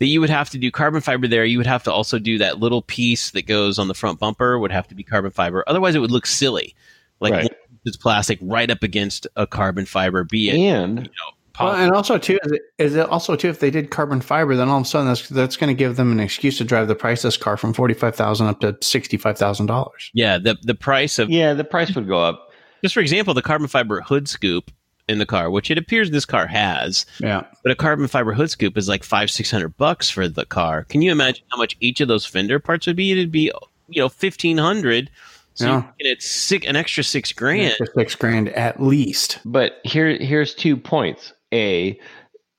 that 0.00 0.06
you 0.06 0.20
would 0.20 0.30
have 0.30 0.50
to 0.50 0.58
do 0.58 0.70
carbon 0.70 1.00
fiber 1.00 1.26
there. 1.26 1.46
You 1.46 1.58
would 1.58 1.66
have 1.66 1.84
to 1.84 1.92
also 1.92 2.18
do 2.18 2.36
that 2.38 2.58
little 2.58 2.82
piece 2.82 3.30
that 3.30 3.46
goes 3.46 3.78
on 3.78 3.88
the 3.88 3.94
front 3.94 4.18
bumper 4.18 4.58
would 4.58 4.72
have 4.72 4.88
to 4.88 4.94
be 4.94 5.02
carbon 5.02 5.30
fiber. 5.30 5.64
Otherwise, 5.66 5.94
it 5.94 6.00
would 6.00 6.10
look 6.10 6.26
silly. 6.26 6.74
Like 7.20 7.32
right. 7.32 7.54
it's 7.84 7.96
plastic 7.96 8.38
right 8.42 8.70
up 8.70 8.82
against 8.82 9.26
a 9.36 9.46
carbon 9.46 9.86
fiber. 9.86 10.24
Be 10.24 10.50
it 10.50 10.58
and 10.58 10.98
you 10.98 11.04
know, 11.04 11.36
well, 11.58 11.74
and 11.74 11.92
also 11.92 12.18
too 12.18 12.38
is 12.44 12.52
it, 12.52 12.62
is 12.78 12.94
it 12.94 13.08
also 13.08 13.36
too 13.36 13.48
if 13.48 13.60
they 13.60 13.70
did 13.70 13.90
carbon 13.90 14.20
fiber, 14.20 14.54
then 14.56 14.68
all 14.68 14.78
of 14.78 14.84
a 14.84 14.88
sudden 14.88 15.08
that's 15.08 15.28
that's 15.28 15.56
going 15.56 15.68
to 15.68 15.74
give 15.74 15.96
them 15.96 16.12
an 16.12 16.20
excuse 16.20 16.58
to 16.58 16.64
drive 16.64 16.88
the 16.88 16.94
price 16.94 17.24
of 17.24 17.28
this 17.28 17.36
car 17.36 17.56
from 17.56 17.72
forty 17.72 17.94
five 17.94 18.14
thousand 18.14 18.46
up 18.46 18.60
to 18.60 18.76
sixty 18.80 19.16
five 19.16 19.38
thousand 19.38 19.66
dollars. 19.66 20.10
Yeah, 20.14 20.38
the 20.38 20.56
the 20.62 20.74
price 20.74 21.18
of 21.18 21.30
yeah 21.30 21.54
the 21.54 21.64
price 21.64 21.94
would 21.94 22.08
go 22.08 22.22
up. 22.22 22.50
Just 22.82 22.94
for 22.94 23.00
example, 23.00 23.34
the 23.34 23.42
carbon 23.42 23.68
fiber 23.68 24.00
hood 24.00 24.28
scoop 24.28 24.70
in 25.10 25.18
the 25.18 25.26
car, 25.26 25.50
which 25.50 25.70
it 25.70 25.76
appears 25.78 26.10
this 26.10 26.24
car 26.24 26.46
has. 26.46 27.04
Yeah. 27.18 27.44
But 27.62 27.72
a 27.72 27.74
carbon 27.74 28.06
fiber 28.06 28.32
hood 28.32 28.50
scoop 28.50 28.78
is 28.78 28.88
like 28.88 29.02
five 29.02 29.30
six 29.30 29.50
hundred 29.50 29.76
bucks 29.76 30.08
for 30.08 30.28
the 30.28 30.46
car. 30.46 30.84
Can 30.84 31.02
you 31.02 31.10
imagine 31.10 31.44
how 31.50 31.58
much 31.58 31.76
each 31.80 32.00
of 32.00 32.08
those 32.08 32.24
fender 32.24 32.60
parts 32.60 32.86
would 32.86 32.96
be? 32.96 33.12
It'd 33.12 33.32
be 33.32 33.52
you 33.88 34.00
know 34.00 34.08
fifteen 34.08 34.56
hundred. 34.56 35.10
So 35.54 35.66
yeah. 35.66 35.84
it's 35.98 36.30
six, 36.30 36.64
an 36.66 36.76
extra 36.76 37.02
six 37.02 37.32
grand. 37.32 37.72
Extra 37.72 37.88
six 37.94 38.14
grand 38.14 38.48
at 38.50 38.80
least. 38.80 39.40
But 39.44 39.80
here, 39.84 40.16
here's 40.16 40.54
two 40.54 40.76
points. 40.76 41.32
A, 41.52 41.98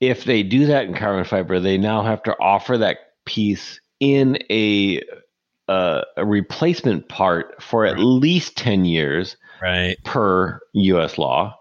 if 0.00 0.24
they 0.24 0.42
do 0.42 0.66
that 0.66 0.86
in 0.86 0.94
carbon 0.94 1.24
fiber, 1.24 1.60
they 1.60 1.78
now 1.78 2.02
have 2.02 2.22
to 2.24 2.36
offer 2.40 2.78
that 2.78 2.98
piece 3.24 3.80
in 4.00 4.38
a 4.50 5.00
uh, 5.68 6.02
a 6.16 6.26
replacement 6.26 7.08
part 7.08 7.62
for 7.62 7.86
at 7.86 7.94
right. 7.94 8.00
least 8.00 8.56
ten 8.56 8.84
years, 8.84 9.36
right? 9.62 9.96
Per 10.04 10.60
U.S. 10.72 11.18
law. 11.18 11.56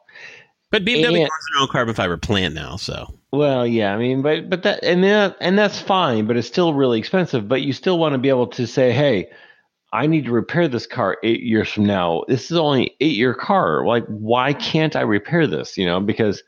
But 0.71 0.85
BMW 0.85 1.05
and, 1.05 1.17
has 1.17 1.29
their 1.53 1.61
own 1.61 1.67
carbon 1.67 1.93
fiber 1.93 2.17
plant 2.17 2.55
now, 2.55 2.77
so. 2.77 3.13
Well, 3.31 3.67
yeah, 3.67 3.93
I 3.93 3.97
mean, 3.97 4.21
but 4.21 4.49
but 4.49 4.63
that 4.63 4.83
and 4.83 5.03
that 5.03 5.37
and 5.39 5.57
that's 5.57 5.79
fine, 5.79 6.25
but 6.25 6.35
it's 6.35 6.47
still 6.47 6.73
really 6.73 6.99
expensive. 6.99 7.47
But 7.47 7.61
you 7.61 7.73
still 7.73 7.99
want 7.99 8.13
to 8.13 8.17
be 8.17 8.29
able 8.29 8.47
to 8.47 8.65
say, 8.65 8.91
hey, 8.91 9.29
I 9.93 10.07
need 10.07 10.25
to 10.25 10.31
repair 10.31 10.67
this 10.67 10.87
car 10.87 11.17
eight 11.23 11.41
years 11.41 11.69
from 11.69 11.85
now. 11.85 12.23
This 12.27 12.49
is 12.49 12.57
only 12.57 12.95
eight 12.99 13.15
year 13.15 13.33
car. 13.33 13.85
Like, 13.85 14.05
why 14.07 14.53
can't 14.53 14.95
I 14.95 15.01
repair 15.01 15.47
this? 15.47 15.77
You 15.77 15.85
know, 15.85 15.99
because 15.99 16.41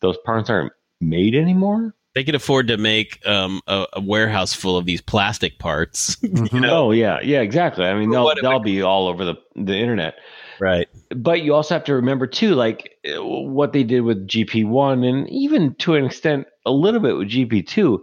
those 0.00 0.16
parts 0.24 0.50
aren't 0.50 0.72
made 1.00 1.34
anymore. 1.34 1.94
They 2.14 2.24
could 2.24 2.34
afford 2.34 2.68
to 2.68 2.78
make 2.78 3.20
um, 3.26 3.60
a, 3.66 3.86
a, 3.92 4.00
warehouse 4.00 4.54
full 4.54 4.78
of 4.78 4.86
these 4.86 5.02
plastic 5.02 5.58
parts. 5.58 6.16
you 6.22 6.60
know? 6.60 6.86
Oh 6.86 6.90
yeah, 6.90 7.18
yeah, 7.22 7.42
exactly. 7.42 7.84
I 7.84 7.92
mean, 7.92 8.10
they'll 8.10 8.32
they'll 8.40 8.58
be 8.58 8.80
all 8.80 9.06
over 9.06 9.26
the 9.26 9.34
the 9.54 9.76
internet, 9.76 10.14
right? 10.58 10.88
But 11.14 11.42
you 11.42 11.54
also 11.54 11.74
have 11.74 11.84
to 11.84 11.94
remember 11.94 12.26
too, 12.26 12.54
like 12.54 12.96
what 13.18 13.74
they 13.74 13.84
did 13.84 14.00
with 14.00 14.26
GP 14.26 14.66
one, 14.66 15.04
and 15.04 15.28
even 15.28 15.74
to 15.74 15.94
an 15.94 16.06
extent, 16.06 16.46
a 16.64 16.70
little 16.70 17.00
bit 17.00 17.18
with 17.18 17.28
GP 17.28 17.66
two. 17.66 18.02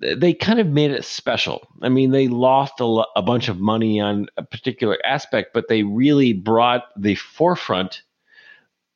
They 0.00 0.32
kind 0.32 0.58
of 0.58 0.66
made 0.68 0.90
it 0.90 1.04
special. 1.04 1.68
I 1.82 1.90
mean, 1.90 2.10
they 2.12 2.26
lost 2.26 2.80
a, 2.80 2.86
lo- 2.86 3.04
a 3.14 3.20
bunch 3.20 3.48
of 3.48 3.60
money 3.60 4.00
on 4.00 4.26
a 4.38 4.42
particular 4.42 4.96
aspect, 5.04 5.52
but 5.52 5.68
they 5.68 5.82
really 5.82 6.32
brought 6.32 6.84
the 6.96 7.14
forefront 7.14 8.02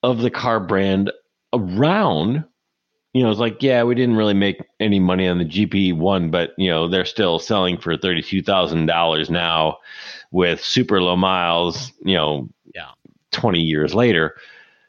of 0.03 0.23
the 0.23 0.31
car 0.31 0.59
brand 0.59 1.13
around 1.53 2.45
you 3.17 3.23
know, 3.23 3.31
it's 3.31 3.41
like, 3.41 3.63
yeah, 3.63 3.83
we 3.83 3.95
didn't 3.95 4.17
really 4.17 4.35
make 4.35 4.61
any 4.79 5.01
money 5.01 5.27
on 5.27 5.39
the 5.39 5.47
GP 5.47 5.97
one, 5.97 6.31
but 6.31 6.51
you 6.59 6.69
know, 6.69 6.87
they're 6.87 7.07
still 7.07 7.39
selling 7.39 7.79
for 7.79 7.97
thirty 7.97 8.21
two 8.21 8.43
thousand 8.43 8.85
dollars 8.85 9.31
now 9.31 9.79
with 10.33 10.63
super 10.63 11.01
low 11.01 11.17
miles, 11.17 11.95
you 12.05 12.15
know, 12.15 12.47
yeah, 12.75 12.91
twenty 13.31 13.63
years 13.63 13.95
later. 13.95 14.37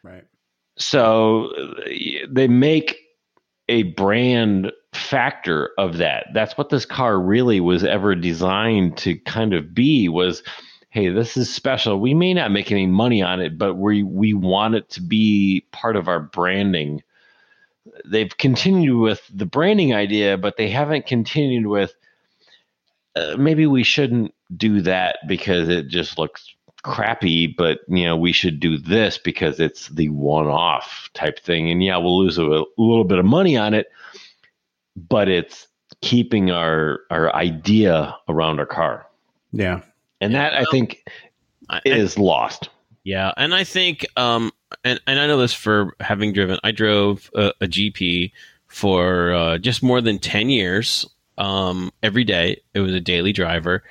Right. 0.03 0.25
So 0.77 1.53
they 2.29 2.49
make 2.49 2.97
a 3.69 3.83
brand 3.83 4.73
factor 4.93 5.71
of 5.77 5.95
that. 5.99 6.27
That's 6.33 6.57
what 6.57 6.67
this 6.67 6.85
car 6.85 7.17
really 7.17 7.61
was 7.61 7.85
ever 7.85 8.13
designed 8.13 8.97
to 8.97 9.15
kind 9.15 9.53
of 9.53 9.73
be 9.73 10.09
was 10.09 10.43
hey, 10.97 11.09
this 11.09 11.37
is 11.37 11.53
special. 11.53 11.99
We 11.99 12.15
may 12.15 12.33
not 12.33 12.49
make 12.49 12.71
any 12.71 12.87
money 12.87 13.21
on 13.21 13.39
it, 13.39 13.55
but 13.55 13.75
we 13.75 14.01
we 14.01 14.33
want 14.33 14.73
it 14.73 14.89
to 14.89 15.01
be 15.01 15.63
part 15.71 15.95
of 15.95 16.07
our 16.07 16.19
branding. 16.19 17.03
They've 18.03 18.35
continued 18.35 18.99
with 18.99 19.21
the 19.31 19.45
branding 19.45 19.93
idea, 19.93 20.39
but 20.39 20.57
they 20.57 20.69
haven't 20.69 21.05
continued 21.05 21.67
with 21.67 21.93
uh, 23.15 23.35
maybe 23.37 23.67
we 23.67 23.83
shouldn't 23.83 24.33
do 24.55 24.81
that 24.81 25.19
because 25.27 25.69
it 25.69 25.87
just 25.87 26.17
looks 26.17 26.51
crappy, 26.81 27.45
but 27.45 27.81
you 27.87 28.05
know, 28.05 28.17
we 28.17 28.31
should 28.31 28.59
do 28.59 28.79
this 28.79 29.19
because 29.19 29.59
it's 29.59 29.89
the 29.89 30.09
one-off 30.09 31.11
type 31.13 31.39
thing. 31.39 31.69
And 31.69 31.83
yeah, 31.83 31.97
we'll 31.97 32.17
lose 32.17 32.39
a, 32.39 32.43
a 32.43 32.65
little 32.75 33.03
bit 33.03 33.19
of 33.19 33.25
money 33.25 33.55
on 33.55 33.75
it, 33.75 33.85
but 34.95 35.29
it's 35.29 35.67
keeping 36.01 36.49
our 36.49 37.01
our 37.11 37.31
idea 37.35 38.17
around 38.27 38.59
our 38.59 38.65
car. 38.65 39.05
Yeah 39.51 39.81
and 40.21 40.33
yeah, 40.33 40.49
that 40.49 40.53
well, 40.53 40.61
I 40.67 40.71
think 40.71 41.03
I, 41.69 41.81
is 41.85 42.17
lost. 42.17 42.69
Yeah, 43.03 43.31
and 43.37 43.55
I 43.55 43.63
think, 43.63 44.05
um, 44.17 44.51
and 44.83 44.99
and 45.07 45.19
I 45.19 45.27
know 45.27 45.37
this 45.37 45.53
for 45.53 45.95
having 45.99 46.33
driven. 46.33 46.59
I 46.63 46.71
drove 46.71 47.29
a, 47.35 47.53
a 47.61 47.67
GP 47.67 48.31
for 48.67 49.33
uh, 49.33 49.57
just 49.57 49.81
more 49.81 50.01
than 50.01 50.19
ten 50.19 50.49
years. 50.49 51.05
Um, 51.37 51.91
every 52.01 52.23
day, 52.23 52.61
it 52.73 52.79
was 52.79 52.93
a 52.93 52.99
daily 52.99 53.31
driver, 53.31 53.83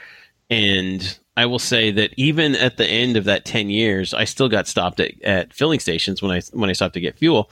and 0.50 1.18
I 1.36 1.46
will 1.46 1.58
say 1.58 1.90
that 1.92 2.12
even 2.16 2.56
at 2.56 2.76
the 2.76 2.86
end 2.86 3.16
of 3.16 3.24
that 3.24 3.44
ten 3.44 3.70
years, 3.70 4.12
I 4.12 4.24
still 4.24 4.48
got 4.48 4.66
stopped 4.66 5.00
at, 5.00 5.22
at 5.22 5.54
filling 5.54 5.80
stations 5.80 6.20
when 6.20 6.30
I 6.30 6.42
when 6.52 6.68
I 6.68 6.74
stopped 6.74 6.94
to 6.94 7.00
get 7.00 7.18
fuel. 7.18 7.50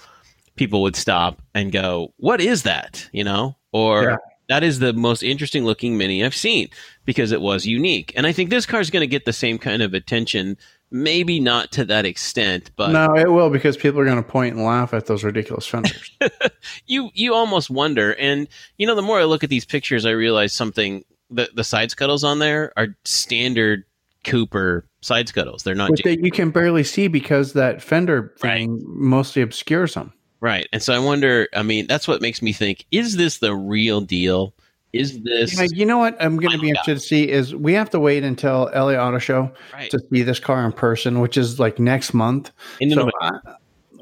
People 0.57 0.83
would 0.83 0.97
stop 0.97 1.41
and 1.55 1.73
go, 1.73 2.13
"What 2.19 2.41
is 2.41 2.65
that?" 2.65 3.09
You 3.13 3.25
know, 3.25 3.57
or 3.73 4.03
yeah 4.05 4.17
that 4.48 4.62
is 4.62 4.78
the 4.78 4.92
most 4.92 5.22
interesting 5.22 5.64
looking 5.64 5.96
mini 5.96 6.24
I've 6.24 6.35
seen 6.35 6.68
because 7.04 7.33
it 7.33 7.40
was 7.40 7.66
unique. 7.66 8.12
And 8.16 8.26
I 8.26 8.33
think 8.33 8.50
this 8.50 8.66
car 8.66 8.80
is 8.80 8.90
going 8.90 9.00
to 9.02 9.07
get 9.07 9.24
the 9.24 9.33
same 9.33 9.59
kind 9.59 9.83
of 9.83 9.94
attention, 9.94 10.57
maybe 10.90 11.40
not 11.40 11.72
to 11.72 11.85
that 11.87 12.04
extent, 12.04 12.70
but 12.76 12.90
no, 12.92 13.16
it 13.16 13.30
will 13.30 13.50
because 13.50 13.76
people 13.76 14.00
are 14.00 14.04
going 14.04 14.22
to 14.22 14.28
point 14.28 14.54
and 14.54 14.64
laugh 14.64 14.92
at 14.94 15.07
those 15.07 15.24
ridiculous 15.24 15.66
fenders. 15.66 16.11
you 16.87 17.11
you 17.14 17.35
almost 17.35 17.70
wonder, 17.70 18.14
and 18.14 18.48
you 18.76 18.87
know, 18.87 18.94
the 18.94 19.02
more 19.02 19.20
I 19.20 19.24
look 19.24 19.44
at 19.44 19.50
these 19.50 19.64
pictures, 19.64 20.07
I 20.07 20.11
realize 20.11 20.52
something. 20.52 21.04
The 21.30 21.48
the 21.54 21.64
side 21.64 21.90
scuttles 21.90 22.22
on 22.22 22.38
there 22.38 22.72
are 22.76 22.88
standard 23.04 23.85
Cooper 24.24 24.87
side 25.00 25.28
scuttles. 25.28 25.62
They're 25.62 25.74
not 25.74 25.90
But 25.90 26.02
that 26.04 26.24
you 26.24 26.30
can 26.30 26.50
barely 26.50 26.83
see 26.85 27.09
because 27.09 27.52
that 27.52 27.83
fender 27.83 28.35
Right. 28.42 28.61
thing 28.61 28.83
mostly 28.87 29.42
obscures 29.42 29.94
them. 29.94 30.12
Right. 30.44 30.68
And 30.72 30.83
so 30.83 30.94
I 30.94 30.98
wonder. 30.98 31.48
I 31.54 31.62
mean, 31.62 31.87
that's 31.87 32.07
what 32.07 32.20
makes 32.20 32.42
me 32.42 32.52
think: 32.52 32.85
Is 32.90 33.16
this 33.16 33.38
the 33.38 33.54
real 33.54 34.00
deal? 34.00 34.54
Is 34.92 35.20
this 35.22 35.59
Yeah, 35.59 35.66
you 35.72 35.85
know 35.85 35.98
what 35.98 36.16
I'm 36.22 36.37
going 36.37 36.52
to 36.52 36.59
be 36.59 36.68
interested 36.68 36.94
to 36.94 37.00
see 37.00 37.28
is 37.28 37.52
we 37.52 37.72
have 37.72 37.90
to 37.90 37.98
wait 37.98 38.22
until 38.22 38.70
LA 38.72 38.92
Auto 38.92 39.18
Show 39.18 39.50
right? 39.72 39.90
to 39.90 39.98
see 40.12 40.22
this 40.22 40.38
car 40.38 40.64
in 40.64 40.70
person, 40.70 41.20
which 41.20 41.37
is 41.37 41.59
like 41.59 41.80
next 41.80 42.14
month. 42.14 42.52
Of 42.80 42.92
So, 42.92 43.11
uh, 43.20 43.33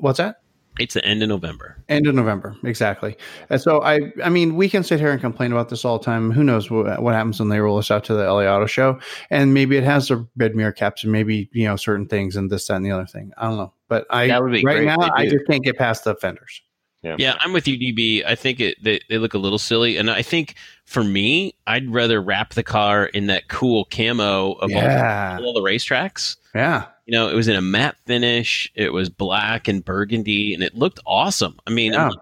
what's 0.00 0.18
that? 0.18 0.41
It's 0.79 0.95
the 0.95 1.05
end 1.05 1.23
of 1.23 1.29
November. 1.29 1.77
End 1.89 2.07
of 2.07 2.15
November, 2.15 2.57
exactly. 2.65 3.17
And 3.51 3.61
so 3.61 3.83
I, 3.83 4.13
I 4.25 4.31
mean, 4.31 4.57
we 4.57 4.71
can 4.71 4.83
sit 4.83 5.01
here 5.01 5.11
and 5.11 5.21
complain 5.21 5.53
about 5.53 5.69
this 5.69 5.85
all 5.85 5.99
the 5.99 6.05
time. 6.05 6.31
Who 6.31 6.43
knows 6.43 6.71
what, 6.71 7.03
what 7.03 7.15
happens 7.15 7.39
when 7.39 7.51
they 7.51 7.61
roll 7.61 7.77
us 7.77 7.91
out 7.91 8.05
to 8.05 8.15
the 8.15 8.25
LA 8.25 8.45
Auto 8.45 8.65
Show? 8.67 8.99
And 9.31 9.53
maybe 9.53 9.77
it 9.77 9.85
has 9.85 10.09
the 10.09 10.27
red 10.37 10.57
mirror 10.57 10.73
caps, 10.73 11.03
and 11.03 11.13
maybe 11.13 11.51
you 11.53 11.67
know 11.67 11.77
certain 11.77 12.07
things, 12.07 12.37
and 12.37 12.51
this, 12.51 12.67
that, 12.69 12.77
and 12.77 12.87
the 12.87 12.91
other 12.91 13.07
thing. 13.07 13.33
I 13.37 13.49
don't 13.49 13.59
know, 13.59 13.73
but 13.89 14.07
I 14.09 14.29
That 14.29 14.43
would 14.43 14.53
be 14.53 14.65
right 14.65 14.77
great 14.77 14.87
now 14.87 14.97
I 15.15 15.29
just 15.29 15.47
can't 15.47 15.63
get 15.63 15.77
past 15.77 16.05
the 16.05 16.15
fenders. 16.15 16.63
Yeah, 17.03 17.17
yeah, 17.19 17.35
I'm 17.41 17.53
with 17.53 17.67
you, 17.67 17.77
DB. 17.77 18.25
I 18.25 18.37
think 18.37 18.61
it 18.61 18.83
they, 18.83 19.01
they 19.09 19.19
look 19.19 19.35
a 19.35 19.39
little 19.39 19.59
silly, 19.59 19.97
and 19.97 20.09
I 20.11 20.23
think 20.23 20.55
for 20.85 21.03
me, 21.03 21.55
I'd 21.67 21.91
rather 21.93 22.23
wrap 22.23 22.55
the 22.55 22.63
car 22.63 23.07
in 23.07 23.27
that 23.27 23.49
cool 23.49 23.85
camo 23.87 24.53
of 24.53 24.71
Yeah, 24.71 25.37
all, 25.41 25.47
all 25.47 25.53
the 25.53 25.61
racetracks. 25.69 26.37
yeah. 26.55 26.87
You 27.07 27.12
know, 27.12 27.29
it 27.29 27.35
was 27.35 27.49
in 27.49 27.57
a 27.57 27.62
matte 27.62 27.97
finish. 28.07 28.71
It 28.75 28.93
was 28.93 29.09
black 29.11 29.69
and 29.69 29.85
burgundy, 29.85 30.55
and 30.55 30.62
it 30.62 30.75
looked 30.75 31.01
awesome. 31.07 31.59
I 31.67 31.71
mean, 31.71 31.93
Yeah. 31.93 32.09
Like, 32.11 32.19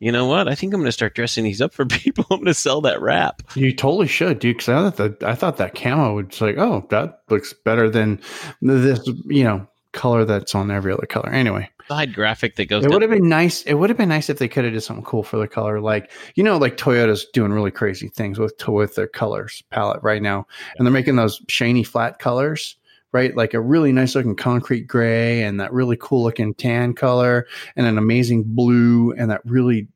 you 0.00 0.10
know 0.10 0.26
what? 0.26 0.48
I 0.48 0.56
think 0.56 0.74
I'm 0.74 0.80
going 0.80 0.88
to 0.88 0.92
start 0.92 1.14
dressing 1.14 1.44
these 1.44 1.60
up 1.60 1.72
for 1.72 1.86
people. 1.86 2.26
I'm 2.30 2.38
going 2.38 2.46
to 2.46 2.54
sell 2.54 2.80
that 2.80 3.00
wrap. 3.00 3.40
You 3.54 3.72
totally 3.72 4.08
should, 4.08 4.40
dude. 4.40 4.56
Because 4.56 4.68
I 4.68 4.74
thought 4.90 4.96
that 4.96 5.22
I 5.22 5.34
thought 5.36 5.56
that 5.58 5.74
camo 5.76 6.14
was 6.14 6.40
like, 6.40 6.58
oh, 6.58 6.84
that 6.90 7.20
looks 7.30 7.52
better 7.52 7.88
than 7.88 8.20
this, 8.60 9.06
you 9.26 9.44
know, 9.44 9.66
color 9.92 10.24
that's 10.24 10.54
on 10.56 10.72
every 10.72 10.92
other 10.92 11.06
color. 11.06 11.28
Anyway, 11.30 11.70
Side 11.86 12.14
graphic 12.14 12.56
that 12.56 12.66
goes. 12.66 12.84
it 12.84 12.90
would 12.90 13.02
have 13.02 13.12
been 13.12 13.28
nice. 13.28 13.62
It 13.62 13.74
would 13.74 13.90
have 13.90 13.96
been 13.96 14.08
nice 14.08 14.28
if 14.28 14.38
they 14.38 14.48
could 14.48 14.64
have 14.64 14.72
did 14.72 14.80
something 14.82 15.04
cool 15.04 15.22
for 15.22 15.36
the 15.36 15.46
color, 15.46 15.80
like 15.80 16.10
you 16.34 16.42
know, 16.42 16.56
like 16.56 16.76
Toyota's 16.76 17.26
doing 17.32 17.52
really 17.52 17.70
crazy 17.70 18.08
things 18.08 18.40
with 18.40 18.54
with 18.66 18.96
their 18.96 19.06
colors 19.06 19.62
palette 19.70 20.02
right 20.02 20.22
now, 20.22 20.46
and 20.76 20.84
they're 20.86 20.92
making 20.92 21.14
those 21.16 21.40
shiny 21.48 21.84
flat 21.84 22.18
colors. 22.18 22.76
Right, 23.12 23.36
like 23.36 23.52
a 23.52 23.60
really 23.60 23.92
nice 23.92 24.14
looking 24.14 24.34
concrete 24.34 24.86
gray, 24.86 25.42
and 25.42 25.60
that 25.60 25.70
really 25.70 25.98
cool 26.00 26.22
looking 26.22 26.54
tan 26.54 26.94
color, 26.94 27.46
and 27.76 27.86
an 27.86 27.98
amazing 27.98 28.44
blue, 28.44 29.12
and 29.12 29.30
that 29.30 29.42
really 29.44 29.86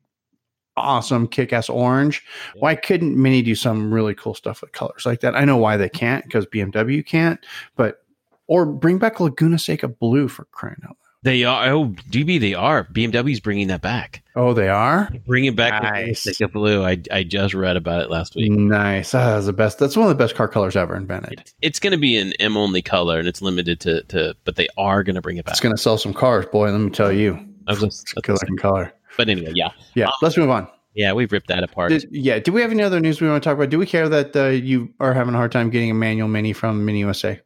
awesome 0.75 1.27
kick 1.27 1.51
ass 1.51 1.67
orange. 1.67 2.23
Yeah. 2.53 2.61
Why 2.61 2.75
couldn't 2.75 3.19
Mini 3.19 3.41
do 3.41 3.55
some 3.55 3.91
really 3.91 4.13
cool 4.13 4.35
stuff 4.35 4.61
with 4.61 4.71
colors 4.71 5.03
like 5.05 5.21
that? 5.21 5.35
I 5.35 5.45
know 5.45 5.57
why 5.57 5.77
they 5.77 5.89
can't 5.89 6.23
because 6.25 6.45
BMW 6.45 7.03
can't, 7.03 7.43
but 7.75 8.03
or 8.45 8.65
bring 8.65 8.99
back 8.99 9.19
Laguna 9.19 9.57
Seca 9.57 9.87
blue 9.87 10.27
for 10.27 10.45
crying 10.45 10.77
out 10.83 10.89
loud. 10.89 11.06
They 11.23 11.43
are. 11.43 11.69
Oh, 11.69 11.85
DB, 12.11 12.39
they 12.39 12.53
are. 12.53 12.85
BMW's 12.85 13.39
bringing 13.39 13.67
that 13.67 13.81
back. 13.81 14.23
Oh, 14.35 14.53
they 14.53 14.69
are 14.69 15.09
Bringing 15.25 15.55
back 15.55 15.81
Nice. 15.81 16.23
the 16.23 16.33
Seca 16.33 16.51
blue. 16.51 16.83
I 16.85 17.01
I 17.11 17.23
just 17.23 17.53
read 17.55 17.75
about 17.75 18.01
it 18.03 18.09
last 18.11 18.35
week. 18.35 18.51
nice. 18.51 19.15
Ah, 19.15 19.33
that's 19.33 19.47
the 19.47 19.53
best. 19.53 19.79
That's 19.79 19.97
one 19.97 20.09
of 20.09 20.15
the 20.15 20.23
best 20.23 20.35
car 20.35 20.47
colors 20.47 20.75
ever 20.75 20.95
invented. 20.95 21.39
It's, 21.41 21.53
it's 21.61 21.79
going 21.79 21.91
to 21.91 21.97
be 21.97 22.17
an 22.17 22.33
M 22.39 22.55
only 22.55 22.81
color, 22.83 23.17
and 23.19 23.27
it's 23.27 23.41
limited 23.41 23.79
to, 23.81 24.03
to 24.03 24.35
but 24.45 24.55
they 24.57 24.67
are 24.77 25.03
going 25.03 25.15
to 25.15 25.21
bring 25.21 25.37
it 25.37 25.45
back. 25.45 25.53
It's 25.53 25.59
going 25.59 25.75
to 25.75 25.81
sell 25.81 25.97
some 25.97 26.13
cars, 26.13 26.45
boy. 26.45 26.69
Let 26.71 26.77
me 26.79 26.91
tell 26.91 27.11
you, 27.11 27.33
I 27.67 27.71
was 27.71 27.81
it's 27.83 28.03
just- 28.03 28.17
a 28.17 28.21
good 28.21 28.33
looking 28.33 28.57
color. 28.57 28.93
but 29.17 29.27
anyway, 29.27 29.51
yeah, 29.55 29.69
Yeah, 29.95 30.11
let's 30.21 30.37
move 30.37 30.51
on. 30.51 30.67
yeah, 30.93 31.13
we've 31.13 31.31
ripped 31.31 31.47
that 31.47 31.63
apart. 31.63 31.89
Did, 31.89 32.05
yeah, 32.11 32.37
do 32.37 32.51
we 32.53 32.61
have 32.61 32.69
any 32.71 32.83
other 32.83 32.99
news 32.99 33.19
we 33.19 33.27
want 33.27 33.41
to 33.43 33.49
talk 33.49 33.57
about? 33.57 33.69
Do 33.71 33.79
we 33.79 33.87
care 33.87 34.07
that 34.07 34.35
uh, 34.35 34.45
you 34.49 34.93
are 34.99 35.13
having 35.15 35.33
a 35.33 35.37
hard 35.37 35.51
time 35.51 35.71
getting 35.71 35.89
a 35.89 35.95
manual 35.95 36.27
Mini 36.27 36.53
from 36.53 36.85
Mini 36.85 36.99
USA? 36.99 37.41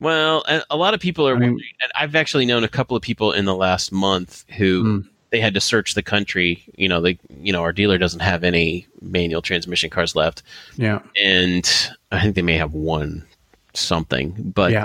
Well, 0.00 0.44
a 0.68 0.76
lot 0.76 0.94
of 0.94 1.00
people 1.00 1.26
are 1.26 1.36
I 1.36 1.38
mean- 1.38 1.50
wondering, 1.50 1.70
and 1.82 1.92
I've 1.98 2.14
actually 2.14 2.44
known 2.46 2.64
a 2.64 2.68
couple 2.68 2.96
of 2.96 3.02
people 3.02 3.32
in 3.32 3.44
the 3.46 3.54
last 3.54 3.92
month 3.92 4.44
who 4.56 4.84
Mm. 4.84 5.08
they 5.30 5.40
had 5.40 5.54
to 5.54 5.60
search 5.60 5.94
the 5.94 6.02
country. 6.02 6.62
You 6.76 6.88
know, 6.88 7.00
they, 7.00 7.18
you 7.42 7.52
know, 7.52 7.62
our 7.62 7.72
dealer 7.72 7.96
doesn't 7.98 8.20
have 8.20 8.44
any 8.44 8.86
manual 9.00 9.40
transmission 9.42 9.88
cars 9.90 10.14
left, 10.14 10.42
Yeah, 10.76 11.00
and 11.20 11.64
I 12.12 12.20
think 12.20 12.34
they 12.34 12.42
may 12.42 12.56
have 12.58 12.72
one 12.74 13.24
something, 13.72 14.52
but 14.54 14.70
yeah, 14.72 14.84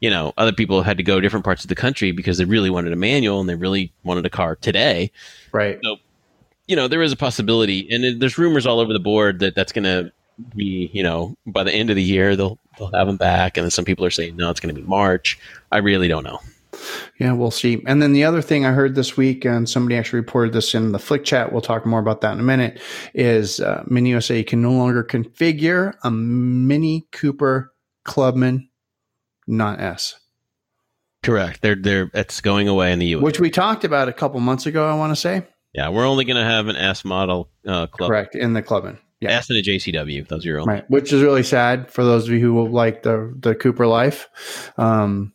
you 0.00 0.10
know, 0.10 0.32
other 0.36 0.52
people 0.52 0.82
had 0.82 0.96
to 0.96 1.02
go 1.02 1.20
different 1.20 1.44
parts 1.44 1.62
of 1.64 1.68
the 1.68 1.74
country 1.74 2.10
because 2.10 2.38
they 2.38 2.44
really 2.44 2.70
wanted 2.70 2.92
a 2.92 2.96
manual 2.96 3.40
and 3.40 3.48
they 3.48 3.54
really 3.54 3.92
wanted 4.04 4.26
a 4.26 4.30
car 4.30 4.56
today. 4.56 5.10
right. 5.52 5.78
So, 5.84 5.96
you 6.66 6.76
know, 6.76 6.86
there 6.88 7.02
is 7.02 7.10
a 7.12 7.16
possibility, 7.16 7.88
and 7.90 8.04
it- 8.04 8.20
there's 8.20 8.38
rumors 8.38 8.66
all 8.66 8.78
over 8.80 8.92
the 8.92 9.00
board 9.00 9.40
that 9.40 9.54
that's 9.56 9.72
going 9.72 9.84
to 9.84 10.12
be, 10.56 10.88
you 10.92 11.02
know, 11.02 11.36
by 11.46 11.64
the 11.64 11.72
end 11.72 11.90
of 11.90 11.96
the 11.96 12.02
year 12.02 12.34
they'll 12.36 12.58
they'll 12.80 12.98
have 12.98 13.06
them 13.06 13.16
back, 13.16 13.56
and 13.56 13.64
then 13.64 13.70
some 13.70 13.84
people 13.84 14.04
are 14.04 14.10
saying 14.10 14.36
no, 14.36 14.50
it's 14.50 14.60
going 14.60 14.74
to 14.74 14.80
be 14.80 14.86
March. 14.86 15.38
I 15.70 15.78
really 15.78 16.08
don't 16.08 16.24
know. 16.24 16.40
Yeah, 17.18 17.32
we'll 17.32 17.50
see. 17.50 17.82
And 17.86 18.00
then 18.00 18.12
the 18.12 18.24
other 18.24 18.40
thing 18.40 18.64
I 18.64 18.72
heard 18.72 18.94
this 18.94 19.16
week, 19.16 19.44
and 19.44 19.68
somebody 19.68 19.96
actually 19.96 20.20
reported 20.20 20.54
this 20.54 20.74
in 20.74 20.92
the 20.92 20.98
Flick 20.98 21.24
chat. 21.24 21.52
We'll 21.52 21.60
talk 21.60 21.84
more 21.84 22.00
about 22.00 22.22
that 22.22 22.32
in 22.32 22.40
a 22.40 22.44
minute. 22.44 22.80
Is 23.12 23.60
uh, 23.60 23.84
Mini 23.86 24.10
USA 24.10 24.42
can 24.42 24.62
no 24.62 24.72
longer 24.72 25.04
configure 25.04 25.94
a 26.02 26.10
Mini 26.10 27.06
Cooper 27.12 27.72
Clubman, 28.04 28.68
not 29.46 29.80
S, 29.80 30.20
Correct. 31.22 31.60
They're 31.60 31.74
they're 31.74 32.10
it's 32.14 32.40
going 32.40 32.66
away 32.66 32.92
in 32.92 32.98
the 32.98 33.06
U.S. 33.06 33.22
which 33.22 33.40
we 33.40 33.50
talked 33.50 33.84
about 33.84 34.08
a 34.08 34.12
couple 34.12 34.40
months 34.40 34.66
ago. 34.66 34.88
I 34.88 34.94
want 34.94 35.10
to 35.12 35.16
say 35.16 35.42
yeah, 35.74 35.88
we're 35.90 36.06
only 36.06 36.24
going 36.24 36.36
to 36.36 36.44
have 36.44 36.68
an 36.68 36.76
S 36.76 37.04
model 37.04 37.50
uh, 37.66 37.86
club. 37.86 38.08
correct 38.08 38.34
in 38.34 38.54
the 38.54 38.62
Clubman. 38.62 38.98
Yeah, 39.20 39.30
S 39.32 39.50
and 39.50 39.58
a 39.58 39.62
JCW. 39.62 40.26
Those 40.28 40.44
are 40.44 40.48
your 40.48 40.60
only. 40.60 40.74
right. 40.74 40.90
Which 40.90 41.12
is 41.12 41.22
really 41.22 41.42
sad 41.42 41.90
for 41.90 42.04
those 42.04 42.26
of 42.26 42.32
you 42.32 42.40
who 42.40 42.66
like 42.68 43.02
the 43.02 43.34
the 43.38 43.54
Cooper 43.54 43.86
life. 43.86 44.28
Um, 44.78 45.32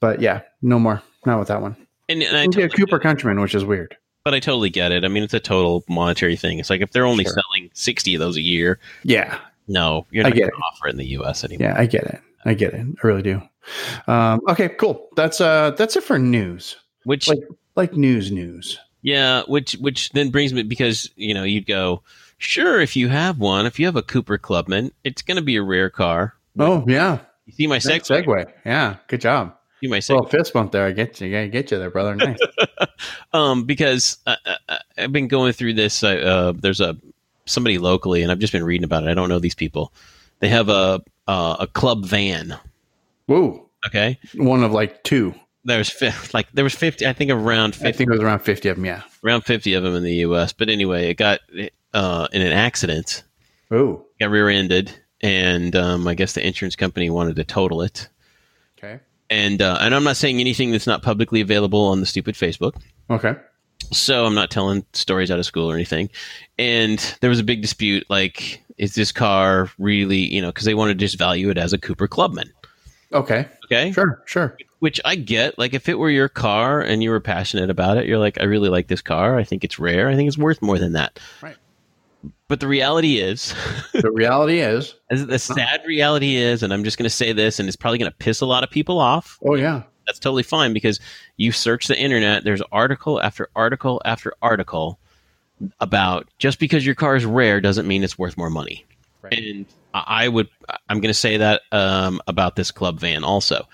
but 0.00 0.20
yeah, 0.20 0.42
no 0.60 0.78
more. 0.78 1.02
Not 1.24 1.38
with 1.38 1.48
that 1.48 1.62
one. 1.62 1.76
And, 2.08 2.22
and 2.22 2.36
I 2.36 2.42
It'll 2.44 2.50
a 2.50 2.68
totally 2.68 2.68
Cooper 2.86 2.98
Countryman, 2.98 3.40
which 3.40 3.54
is 3.54 3.64
weird. 3.64 3.96
but 4.24 4.34
I 4.34 4.40
totally 4.40 4.68
get 4.70 4.92
it. 4.92 5.04
I 5.04 5.08
mean, 5.08 5.22
it's 5.22 5.32
a 5.34 5.40
total 5.40 5.82
monetary 5.88 6.36
thing. 6.36 6.58
It's 6.58 6.68
like 6.68 6.80
if 6.82 6.90
they're 6.92 7.06
only 7.06 7.24
Sure. 7.24 7.32
selling 7.34 7.70
sixty 7.74 8.14
of 8.14 8.20
those 8.20 8.36
a 8.36 8.42
year, 8.42 8.78
Yeah, 9.04 9.38
no, 9.68 10.06
you're 10.10 10.24
not 10.24 10.34
going 10.34 10.50
to 10.50 10.56
offer 10.56 10.88
it 10.88 10.90
in 10.90 10.96
the 10.98 11.06
U.S. 11.06 11.42
anymore. 11.44 11.68
Yeah, 11.68 11.74
I 11.78 11.86
get 11.86 12.04
it. 12.04 12.20
I 12.44 12.54
get 12.54 12.74
it. 12.74 12.80
I 13.02 13.06
really 13.06 13.22
do. 13.22 13.40
Um, 14.08 14.40
okay, 14.48 14.68
cool. 14.70 15.08
That's 15.16 15.40
uh 15.40 15.70
that's 15.70 15.96
it 15.96 16.02
for 16.04 16.18
news. 16.18 16.76
Which 17.04 17.28
Like 17.28 17.38
like 17.76 17.94
news 17.96 18.30
news. 18.32 18.78
Yeah, 19.02 19.42
which 19.46 19.72
which 19.74 20.10
then 20.10 20.30
brings 20.30 20.52
me 20.52 20.62
because 20.64 21.08
you 21.16 21.32
know 21.34 21.44
you'd 21.44 21.66
go 21.66 22.02
sure 22.42 22.80
if 22.80 22.96
you 22.96 23.08
have 23.08 23.38
one 23.38 23.66
if 23.66 23.78
you 23.78 23.86
have 23.86 23.96
a 23.96 24.02
Cooper 24.02 24.38
Clubman 24.38 24.90
it's 25.04 25.22
going 25.22 25.36
to 25.36 25.42
be 25.42 25.56
a 25.56 25.62
rare 25.62 25.90
car. 25.90 26.34
Oh 26.58 26.84
yeah. 26.86 27.18
You 27.46 27.52
see 27.52 27.66
my 27.66 27.78
segue? 27.78 28.24
segue. 28.24 28.52
Yeah. 28.64 28.96
Good 29.08 29.20
job. 29.20 29.54
You 29.80 29.88
my 29.88 30.00
Well, 30.08 30.20
segue? 30.22 30.30
fist 30.30 30.52
bump 30.52 30.70
there. 30.72 30.86
I 30.86 30.92
get 30.92 31.20
you. 31.20 31.36
I 31.36 31.48
get 31.48 31.70
you 31.70 31.78
there, 31.78 31.90
brother. 31.90 32.14
Nice. 32.14 32.38
um, 33.32 33.64
because 33.64 34.18
uh, 34.26 34.36
I've 34.96 35.10
been 35.12 35.26
going 35.28 35.52
through 35.52 35.74
this. 35.74 36.04
Uh, 36.04 36.08
uh, 36.08 36.52
there's 36.56 36.80
a 36.80 36.96
somebody 37.46 37.78
locally, 37.78 38.22
and 38.22 38.30
I've 38.30 38.38
just 38.38 38.52
been 38.52 38.62
reading 38.64 38.84
about 38.84 39.02
it. 39.04 39.08
I 39.08 39.14
don't 39.14 39.28
know 39.28 39.40
these 39.40 39.56
people. 39.56 39.92
They 40.38 40.48
have 40.50 40.68
a 40.68 41.02
uh, 41.26 41.56
a 41.60 41.66
Clubvan. 41.66 42.58
Woo. 43.26 43.68
Okay, 43.88 44.20
One 44.36 44.62
of 44.62 44.70
like 44.70 45.02
two. 45.02 45.34
There's 45.64 45.90
fi- 45.90 46.14
like 46.34 46.50
there 46.52 46.64
was 46.64 46.74
fifty. 46.74 47.06
I 47.06 47.12
think 47.12 47.30
around 47.30 47.74
I 47.80 47.84
50, 47.84 47.92
think 47.92 48.08
it 48.08 48.12
was 48.12 48.20
around 48.20 48.40
fifty 48.40 48.68
of 48.68 48.76
them. 48.76 48.84
Yeah. 48.84 49.02
around 49.24 49.42
fifty 49.42 49.74
of 49.74 49.82
them 49.82 49.94
in 49.94 50.02
the 50.02 50.14
U.S. 50.16 50.52
But 50.52 50.68
anyway, 50.68 51.08
it 51.10 51.14
got 51.14 51.40
uh, 51.94 52.28
in 52.32 52.42
an 52.42 52.52
accident. 52.52 53.22
Ooh. 53.72 54.04
got 54.20 54.30
rear-ended, 54.30 54.92
and 55.22 55.74
um, 55.74 56.06
I 56.06 56.12
guess 56.14 56.34
the 56.34 56.46
insurance 56.46 56.76
company 56.76 57.08
wanted 57.08 57.36
to 57.36 57.44
total 57.44 57.80
it. 57.80 58.08
Okay. 58.76 59.00
And 59.30 59.62
uh, 59.62 59.78
and 59.80 59.94
I'm 59.94 60.04
not 60.04 60.16
saying 60.18 60.40
anything 60.40 60.72
that's 60.72 60.86
not 60.86 61.02
publicly 61.02 61.40
available 61.40 61.80
on 61.86 62.00
the 62.00 62.06
stupid 62.06 62.34
Facebook. 62.34 62.74
Okay. 63.08 63.34
So 63.90 64.26
I'm 64.26 64.34
not 64.34 64.50
telling 64.50 64.84
stories 64.92 65.30
out 65.30 65.38
of 65.38 65.44
school 65.46 65.70
or 65.70 65.74
anything. 65.74 66.08
And 66.58 66.98
there 67.20 67.30
was 67.30 67.40
a 67.40 67.44
big 67.44 67.62
dispute, 67.62 68.04
like, 68.08 68.62
is 68.78 68.94
this 68.94 69.10
car 69.10 69.70
really, 69.78 70.18
you 70.18 70.40
know, 70.40 70.48
because 70.48 70.64
they 70.64 70.74
wanted 70.74 70.98
to 70.98 71.04
just 71.04 71.18
value 71.18 71.50
it 71.50 71.58
as 71.58 71.72
a 71.72 71.78
Cooper 71.78 72.06
Clubman. 72.06 72.50
Okay. 73.12 73.46
Okay. 73.72 73.92
Sure. 73.92 74.22
Sure. 74.26 74.56
Which 74.80 75.00
I 75.04 75.14
get. 75.14 75.58
Like, 75.58 75.74
if 75.74 75.88
it 75.88 75.98
were 75.98 76.10
your 76.10 76.28
car 76.28 76.80
and 76.80 77.02
you 77.02 77.10
were 77.10 77.20
passionate 77.20 77.70
about 77.70 77.96
it, 77.96 78.06
you're 78.06 78.18
like, 78.18 78.40
I 78.40 78.44
really 78.44 78.68
like 78.68 78.88
this 78.88 79.00
car. 79.00 79.38
I 79.38 79.44
think 79.44 79.64
it's 79.64 79.78
rare. 79.78 80.08
I 80.08 80.16
think 80.16 80.28
it's 80.28 80.38
worth 80.38 80.60
more 80.60 80.78
than 80.78 80.92
that. 80.92 81.20
Right. 81.40 81.56
But 82.48 82.60
the 82.60 82.68
reality 82.68 83.18
is, 83.18 83.54
the 83.92 84.10
reality 84.12 84.60
is. 84.60 84.94
As 85.10 85.26
the 85.26 85.38
sad 85.38 85.82
reality 85.86 86.36
is, 86.36 86.62
and 86.62 86.72
I'm 86.72 86.84
just 86.84 86.98
going 86.98 87.04
to 87.04 87.10
say 87.10 87.32
this, 87.32 87.58
and 87.58 87.68
it's 87.68 87.76
probably 87.76 87.98
going 87.98 88.10
to 88.10 88.16
piss 88.16 88.40
a 88.40 88.46
lot 88.46 88.62
of 88.62 88.70
people 88.70 88.98
off. 88.98 89.38
Oh 89.44 89.54
yeah. 89.54 89.82
That's 90.06 90.18
totally 90.18 90.42
fine 90.42 90.72
because 90.72 91.00
you 91.36 91.52
search 91.52 91.86
the 91.86 91.98
internet, 91.98 92.44
there's 92.44 92.62
article 92.72 93.22
after 93.22 93.48
article 93.54 94.02
after 94.04 94.34
article 94.42 94.98
about 95.80 96.28
just 96.38 96.58
because 96.58 96.84
your 96.84 96.96
car 96.96 97.14
is 97.14 97.24
rare 97.24 97.60
doesn't 97.60 97.86
mean 97.86 98.02
it's 98.02 98.18
worth 98.18 98.36
more 98.36 98.50
money. 98.50 98.84
Right. 99.22 99.32
And 99.38 99.66
I 99.94 100.28
would, 100.28 100.48
I'm 100.88 100.98
going 101.00 101.12
to 101.12 101.14
say 101.14 101.36
that 101.36 101.62
um, 101.70 102.20
about 102.26 102.56
this 102.56 102.72
Clubvan 102.72 103.22
also. 103.22 103.68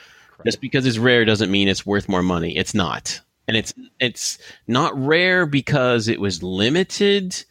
Just 0.44 0.60
because 0.60 0.86
it's 0.86 0.98
rare 0.98 1.24
doesn't 1.24 1.50
mean 1.50 1.66
it's 1.68 1.84
worth 1.84 2.08
more 2.08 2.22
money. 2.22 2.56
It's 2.56 2.72
not, 2.72 3.20
and 3.48 3.56
it's 3.56 3.74
it's 3.98 4.38
not 4.68 4.96
rare 4.96 5.46
because 5.46 6.06
it 6.06 6.20
was 6.20 6.44
limited. 6.44 7.44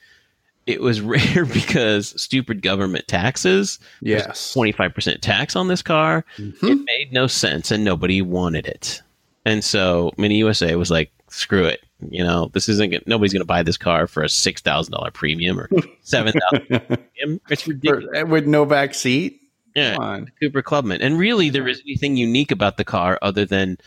it 0.66 0.80
was 0.82 1.02
rare 1.16 1.46
because 1.46 2.14
stupid 2.22 2.62
government 2.62 3.06
taxes. 3.10 3.80
Yes. 4.02 4.54
Twenty 4.54 4.72
five 4.72 4.94
percent 4.94 5.22
tax 5.22 5.54
on 5.56 5.68
this 5.68 5.82
car. 5.82 6.24
Mhm. 6.38 6.64
It 6.64 6.86
made 6.86 7.12
no 7.12 7.28
sense, 7.28 7.72
and 7.72 7.84
nobody 7.84 8.22
wanted 8.22 8.66
it. 8.68 9.02
And 9.44 9.64
so 9.64 10.14
Mini 10.18 10.36
USA 10.38 10.76
was 10.78 10.90
like, 10.90 11.12
"Screw 11.28 11.66
it." 11.66 11.84
You 12.00 12.24
know, 12.24 12.50
this 12.54 12.70
isn't. 12.70 13.08
Nobody's 13.08 13.34
going 13.34 13.42
to 13.42 13.46
buy 13.46 13.64
this 13.64 13.78
car 13.78 14.08
for 14.08 14.24
a 14.24 14.30
six 14.30 14.62
thousand 14.62 14.94
dollar 14.94 15.12
premium 15.12 15.60
or 15.60 15.70
seven 16.02 16.34
thousand. 16.34 17.00
It's 17.50 17.68
ridiculous. 17.68 18.06
For- 18.14 18.26
with 18.28 18.46
no 18.46 18.66
back 18.66 18.94
seat. 18.94 19.42
Yeah. 19.76 20.22
Cooper 20.40 20.62
Clubman. 20.62 21.02
And 21.02 21.18
really, 21.20 21.50
there 21.50 21.68
isn't 21.68 21.86
anything 21.86 22.16
unique 22.16 22.52
about 22.52 22.78
the 22.78 22.84
car 22.84 23.18
other 23.22 23.46
than 23.46 23.78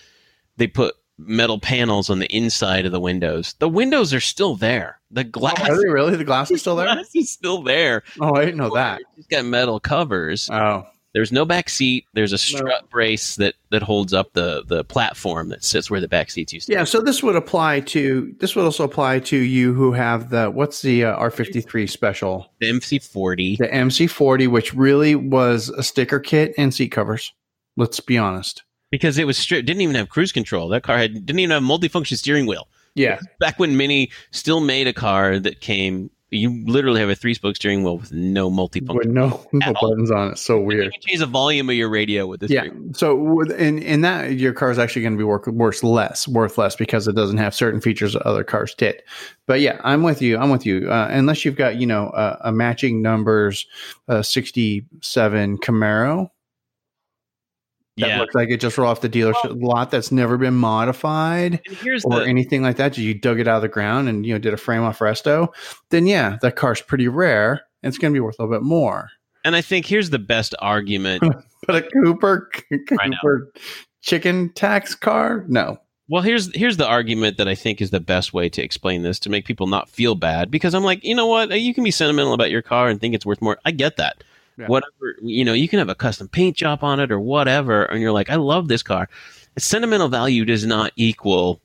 they 0.57 0.67
put 0.67 0.95
metal 1.19 1.59
panels 1.59 2.11
on 2.11 2.19
the 2.19 2.35
inside 2.35 2.87
of 2.87 2.93
the 2.93 3.01
windows. 3.01 3.55
The 3.59 3.69
windows 3.69 4.15
are 4.15 4.21
still 4.21 4.57
there. 4.57 5.01
The 5.11 5.23
oh, 5.23 5.25
glass, 5.25 5.69
Are 5.69 5.81
they 5.81 5.89
really? 5.89 6.17
The 6.17 6.25
glass 6.25 6.51
is 6.51 6.61
still 6.61 6.77
there? 6.77 6.87
glass 6.95 7.15
is 7.15 7.31
still 7.31 7.63
there. 7.63 8.03
Oh, 8.21 8.35
I 8.35 8.45
didn't 8.45 8.59
know 8.59 8.75
that. 8.75 9.03
It's 9.17 9.27
got 9.27 9.45
metal 9.45 9.81
covers. 9.81 10.49
Oh, 10.51 10.87
There's 11.13 11.33
no 11.33 11.45
back 11.45 11.69
seat. 11.69 12.07
There's 12.15 12.33
a 12.33 12.39
strut 12.39 12.89
brace 12.89 13.35
that 13.37 13.55
that 13.71 13.83
holds 13.83 14.13
up 14.13 14.33
the 14.35 14.63
the 14.67 14.85
platform 14.85 15.49
that 15.49 15.65
sits 15.65 15.91
where 15.91 16.01
the 16.01 16.07
back 16.09 16.31
seats 16.31 16.53
used 16.53 16.67
to. 16.69 16.73
yeah. 16.73 16.85
So 16.85 17.01
this 17.01 17.23
would 17.23 17.35
apply 17.37 17.81
to 17.81 18.35
this 18.39 18.55
would 18.55 18.65
also 18.65 18.85
apply 18.85 19.19
to 19.21 19.37
you 19.37 19.75
who 19.75 19.93
have 19.93 20.31
the 20.31 20.51
what's 20.51 20.83
the 20.83 21.05
uh, 21.07 21.19
R53 21.19 21.91
special. 21.91 22.53
The 22.61 22.71
MC40. 22.71 23.59
the 23.59 23.67
MC40, 23.69 24.49
which 24.49 24.73
really 24.75 25.15
was 25.17 25.69
a 25.71 25.83
sticker 25.83 26.21
kit 26.21 26.55
and 26.57 26.73
seat 26.73 26.91
covers. 26.91 27.33
Let's 27.77 28.01
be 28.01 28.17
honest. 28.19 28.63
because 28.91 29.19
it 29.19 29.27
was 29.27 29.37
stripped. 29.39 29.67
Didn't 29.67 29.81
even 29.83 29.95
have 29.97 30.09
cruise 30.11 30.33
control. 30.33 30.69
That 30.69 30.83
car 30.83 30.99
had 30.99 31.15
didn't 31.27 31.41
even 31.41 31.51
have 31.51 31.63
a 31.63 31.67
multifunction 31.67 32.17
steering 32.17 32.47
wheel. 32.47 32.69
Yeah. 32.95 33.21
Back 33.39 33.59
when 33.59 33.77
Mini 33.77 34.11
still 34.33 34.61
made 34.61 34.87
a 34.89 34.93
car 34.93 35.39
that 35.39 35.61
came, 35.61 36.11
you 36.33 36.63
literally 36.67 37.01
have 37.01 37.09
a 37.09 37.15
three 37.17 37.35
spoke 37.35 37.57
steering 37.57 37.83
wheel 37.83 37.99
with 37.99 38.13
no 38.13 38.49
multi 38.51 38.81
with 38.81 39.07
no 39.09 39.45
no 39.53 39.73
buttons 39.81 40.11
on 40.11 40.33
it. 40.33 40.39
So 40.39 40.59
You 40.59 40.65
weird. 40.65 40.93
can 40.93 41.01
change 41.03 41.19
the 41.21 41.27
volume 41.27 41.69
of 41.69 41.75
your 41.75 41.89
radio 41.89 42.27
with 42.27 42.41
this. 42.41 42.51
Yeah. 42.51 42.67
So 42.93 43.15
with- 43.17 43.51
in 43.51 43.79
in 43.81 44.01
that 44.03 44.35
your 44.35 44.53
car 44.53 44.71
is 44.71 44.79
actually 44.79 45.03
going 45.03 45.15
to 45.15 45.19
be 45.19 45.25
worth 45.25 45.47
worth 45.49 45.83
less, 45.83 46.29
worth 46.29 46.57
less 46.59 46.77
because 46.77 47.09
it 47.09 47.15
doesn't 47.17 47.39
have 47.39 47.55
certain 47.55 47.81
features 47.81 48.13
that 48.13 48.23
other 48.23 48.45
cars 48.45 48.75
did. 48.75 49.03
But 49.47 49.61
yeah, 49.61 49.81
I'm 49.83 50.03
with 50.05 50.23
you. 50.23 50.39
I'm 50.39 50.51
with 50.51 50.65
you. 50.65 50.89
Uh, 50.91 51.09
unless 51.11 51.45
you've 51.45 51.57
got 51.57 51.77
you 51.77 51.87
know 51.87 52.09
uh, 52.11 52.37
a 52.43 52.53
matching 52.53 53.03
numbers 53.03 53.67
uh, 54.09 54.23
67 54.23 55.59
Camaro 55.59 56.31
that 58.01 58.09
Yeah. 58.09 58.21
looks 58.21 58.35
like 58.35 58.49
it 58.51 58.61
just 58.61 58.77
rolled 58.77 58.91
off 58.91 59.01
the 59.01 59.09
dealership 59.09 59.63
lot 59.63 59.91
that's 59.91 60.11
never 60.13 60.37
been 60.37 60.55
modified 60.55 61.61
here's 61.83 62.05
or 62.05 62.21
the 62.21 62.27
anything 62.27 62.63
like 62.63 62.77
that. 62.77 62.97
You 62.99 63.15
dug 63.15 63.39
it 63.41 63.47
out 63.49 63.57
of 63.57 63.63
the 63.63 63.69
ground 63.69 64.09
and 64.09 64.27
you 64.27 64.33
know 64.33 64.39
did 64.39 64.53
a 64.55 64.57
frame 64.57 64.83
off 64.83 64.99
resto. 64.99 65.49
Then 65.91 66.07
yeah, 66.07 66.37
that 66.43 66.57
car's 66.57 66.81
pretty 66.81 67.09
rare. 67.09 67.63
and 67.83 67.89
It's 67.91 67.99
going 67.99 68.13
to 68.13 68.17
be 68.17 68.21
worth 68.21 68.37
a 68.39 68.43
little 68.43 68.55
bit 68.57 68.63
more. 68.65 69.09
and 69.45 69.55
I 69.57 69.61
think 69.63 69.87
here's 69.87 70.11
the 70.11 70.19
best 70.19 70.55
argument. 70.61 71.23
But 71.67 71.77
a 71.77 71.83
Cooper 72.03 72.51
Cooper 72.89 73.53
chicken 74.03 74.51
tax 74.55 74.95
car? 74.95 75.45
No. 75.47 75.79
well, 76.09 76.23
here's 76.23 76.53
here's 76.57 76.79
the 76.79 76.87
argument 76.87 77.37
that 77.37 77.49
I 77.49 77.55
think 77.55 77.81
is 77.83 77.91
the 77.91 78.01
best 78.01 78.33
way 78.33 78.49
to 78.49 78.63
explain 78.63 79.03
this 79.03 79.19
to 79.21 79.31
make 79.31 79.45
people 79.45 79.67
not 79.67 79.89
feel 79.91 80.15
bad 80.15 80.51
because 80.51 80.75
I'm 80.75 80.85
like, 80.85 81.05
you 81.05 81.15
know 81.15 81.27
what? 81.27 81.51
You 81.61 81.75
can 81.75 81.85
be 81.85 81.91
sentimental 81.91 82.33
about 82.33 82.51
your 82.51 82.63
car 82.63 82.89
and 82.89 82.99
think 82.99 83.15
it's 83.15 83.27
worth 83.27 83.43
more. 83.43 83.59
I 83.67 83.73
get 83.73 83.99
that. 83.99 84.25
Yeah. 84.61 84.67
Whatever, 84.67 85.17
you 85.23 85.45
know, 85.45 85.53
you 85.53 85.69
can 85.69 85.79
have 85.79 85.89
a 85.89 85.95
custom 85.95 86.29
paint 86.29 86.57
job 86.57 86.85
on 86.85 87.01
it 87.01 87.11
or 87.11 87.19
whatever 87.19 87.85
and 87.85 88.01
you're 88.01 88.13
like, 88.13 88.31
I 88.31 88.37
love 88.37 88.69
this 88.69 88.83
car. 88.83 89.09
Sentimental 89.59 90.09
value 90.09 90.45
does 90.45 90.67
not 90.67 90.93
equal 90.97 91.61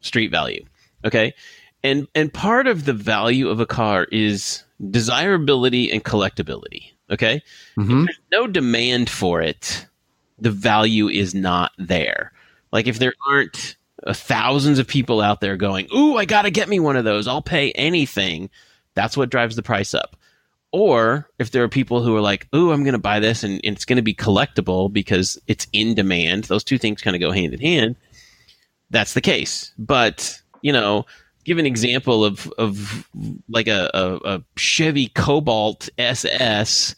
street 0.00 0.30
value. 0.30 0.64
Okay? 1.04 1.34
And 1.82 2.06
and 2.14 2.32
part 2.32 2.66
of 2.66 2.84
the 2.84 2.92
value 2.92 3.48
of 3.48 3.60
a 3.60 3.66
car 3.66 4.06
is 4.12 4.62
desirability 4.90 5.90
and 5.90 6.04
collectability. 6.04 6.92
Okay? 7.10 7.42
Mm-hmm. 7.76 8.04
there's 8.04 8.20
no 8.32 8.46
demand 8.46 9.10
for 9.10 9.40
it, 9.42 9.86
the 10.38 10.50
value 10.50 11.08
is 11.08 11.34
not 11.34 11.72
there. 11.78 12.32
Like 12.72 12.86
if 12.86 12.98
there 12.98 13.14
aren't 13.26 13.76
uh, 14.06 14.12
thousands 14.12 14.78
of 14.78 14.86
people 14.86 15.20
out 15.20 15.40
there 15.40 15.56
going, 15.56 15.86
"Ooh, 15.94 16.16
I 16.16 16.24
got 16.24 16.42
to 16.42 16.50
get 16.50 16.68
me 16.68 16.80
one 16.80 16.96
of 16.96 17.04
those. 17.04 17.28
I'll 17.28 17.42
pay 17.42 17.70
anything." 17.72 18.50
That's 18.94 19.16
what 19.16 19.30
drives 19.30 19.56
the 19.56 19.62
price 19.62 19.94
up. 19.94 20.16
Or 20.76 21.30
if 21.38 21.52
there 21.52 21.62
are 21.62 21.68
people 21.68 22.02
who 22.02 22.16
are 22.16 22.20
like, 22.20 22.48
"Ooh, 22.52 22.72
I'm 22.72 22.82
going 22.82 22.94
to 22.94 22.98
buy 22.98 23.20
this 23.20 23.44
and, 23.44 23.60
and 23.62 23.76
it's 23.76 23.84
going 23.84 23.96
to 23.96 24.02
be 24.02 24.12
collectible 24.14 24.92
because 24.92 25.38
it's 25.46 25.68
in 25.72 25.94
demand." 25.94 26.44
Those 26.44 26.64
two 26.64 26.78
things 26.78 27.00
kind 27.00 27.14
of 27.14 27.20
go 27.20 27.30
hand 27.30 27.54
in 27.54 27.60
hand. 27.60 27.94
That's 28.90 29.14
the 29.14 29.20
case. 29.20 29.72
But, 29.78 30.40
you 30.62 30.72
know, 30.72 31.06
give 31.44 31.58
an 31.58 31.66
example 31.66 32.24
of 32.24 32.52
of 32.58 33.08
like 33.48 33.68
a, 33.68 33.88
a, 33.94 34.16
a 34.36 34.42
Chevy 34.56 35.08
Cobalt 35.14 35.88
SS 35.96 36.96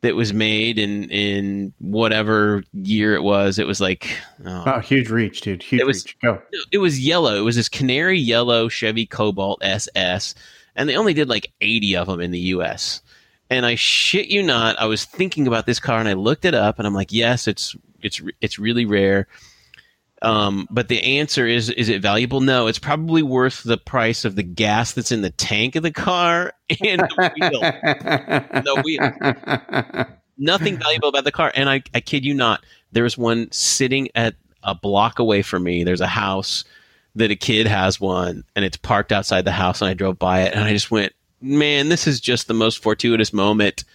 that 0.00 0.14
was 0.14 0.32
made 0.32 0.78
in 0.78 1.10
in 1.10 1.74
whatever 1.80 2.64
year 2.72 3.14
it 3.14 3.22
was. 3.22 3.58
It 3.58 3.66
was 3.66 3.78
like 3.80 4.08
oh, 4.46 4.62
Oh, 4.66 4.78
huge 4.80 5.10
reach, 5.10 5.42
dude. 5.42 5.62
Huge 5.62 5.82
It 5.82 5.86
was- 5.86 6.04
reach. 6.06 6.16
Go. 6.22 6.40
it 6.72 6.78
was 6.78 6.98
yellow. 6.98 7.36
It 7.36 7.42
was 7.44 7.56
this 7.56 7.68
canary 7.68 8.18
yellow 8.18 8.68
Chevy 8.70 9.04
Cobalt 9.04 9.58
SS, 9.62 10.34
and 10.76 10.88
they 10.88 10.96
only 10.96 11.12
did 11.12 11.28
like 11.28 11.52
eighty 11.60 11.94
of 11.94 12.06
them 12.06 12.20
in 12.22 12.30
the 12.30 12.40
U.S. 12.56 13.02
And 13.50 13.64
I 13.64 13.76
shit 13.76 14.26
you 14.26 14.42
not, 14.42 14.78
I 14.78 14.86
was 14.86 15.04
thinking 15.04 15.46
about 15.46 15.64
this 15.64 15.80
car 15.80 15.98
and 15.98 16.08
I 16.08 16.12
looked 16.12 16.44
it 16.44 16.54
up, 16.54 16.78
and 16.78 16.86
I'm 16.86 16.94
like, 16.94 17.12
yes, 17.12 17.48
it's 17.48 17.74
it's 18.00 18.20
it's 18.40 18.58
really 18.58 18.84
rare. 18.84 19.26
Um, 20.20 20.66
but 20.70 20.88
the 20.88 21.18
answer 21.18 21.46
is, 21.46 21.70
is 21.70 21.88
it 21.88 22.02
valuable? 22.02 22.40
No, 22.40 22.66
it's 22.66 22.78
probably 22.78 23.22
worth 23.22 23.62
the 23.62 23.78
price 23.78 24.24
of 24.24 24.34
the 24.34 24.42
gas 24.42 24.92
that's 24.92 25.12
in 25.12 25.22
the 25.22 25.30
tank 25.30 25.76
of 25.76 25.82
the 25.82 25.92
car 25.92 26.52
and 26.84 27.00
the 27.00 27.32
wheel. 27.36 27.60
the 28.62 28.82
wheel. 28.84 30.06
nothing 30.36 30.78
valuable 30.78 31.08
about 31.08 31.24
the 31.24 31.32
car. 31.32 31.52
And 31.54 31.70
I, 31.70 31.82
I 31.94 32.00
kid 32.00 32.24
you 32.24 32.34
not, 32.34 32.64
there's 32.92 33.16
one 33.16 33.50
sitting 33.52 34.08
at 34.14 34.34
a 34.62 34.74
block 34.74 35.18
away 35.18 35.42
from 35.42 35.62
me. 35.62 35.84
There's 35.84 36.00
a 36.00 36.06
house 36.06 36.64
that 37.14 37.30
a 37.30 37.36
kid 37.36 37.66
has 37.66 38.00
one, 38.00 38.44
and 38.56 38.64
it's 38.64 38.76
parked 38.76 39.12
outside 39.12 39.44
the 39.44 39.52
house. 39.52 39.80
And 39.80 39.88
I 39.88 39.94
drove 39.94 40.18
by 40.18 40.42
it, 40.42 40.54
and 40.54 40.62
I 40.64 40.72
just 40.72 40.90
went, 40.90 41.12
"Man, 41.40 41.88
this 41.88 42.06
is 42.06 42.20
just 42.20 42.48
the 42.48 42.54
most 42.54 42.82
fortuitous 42.82 43.32
moment." 43.32 43.84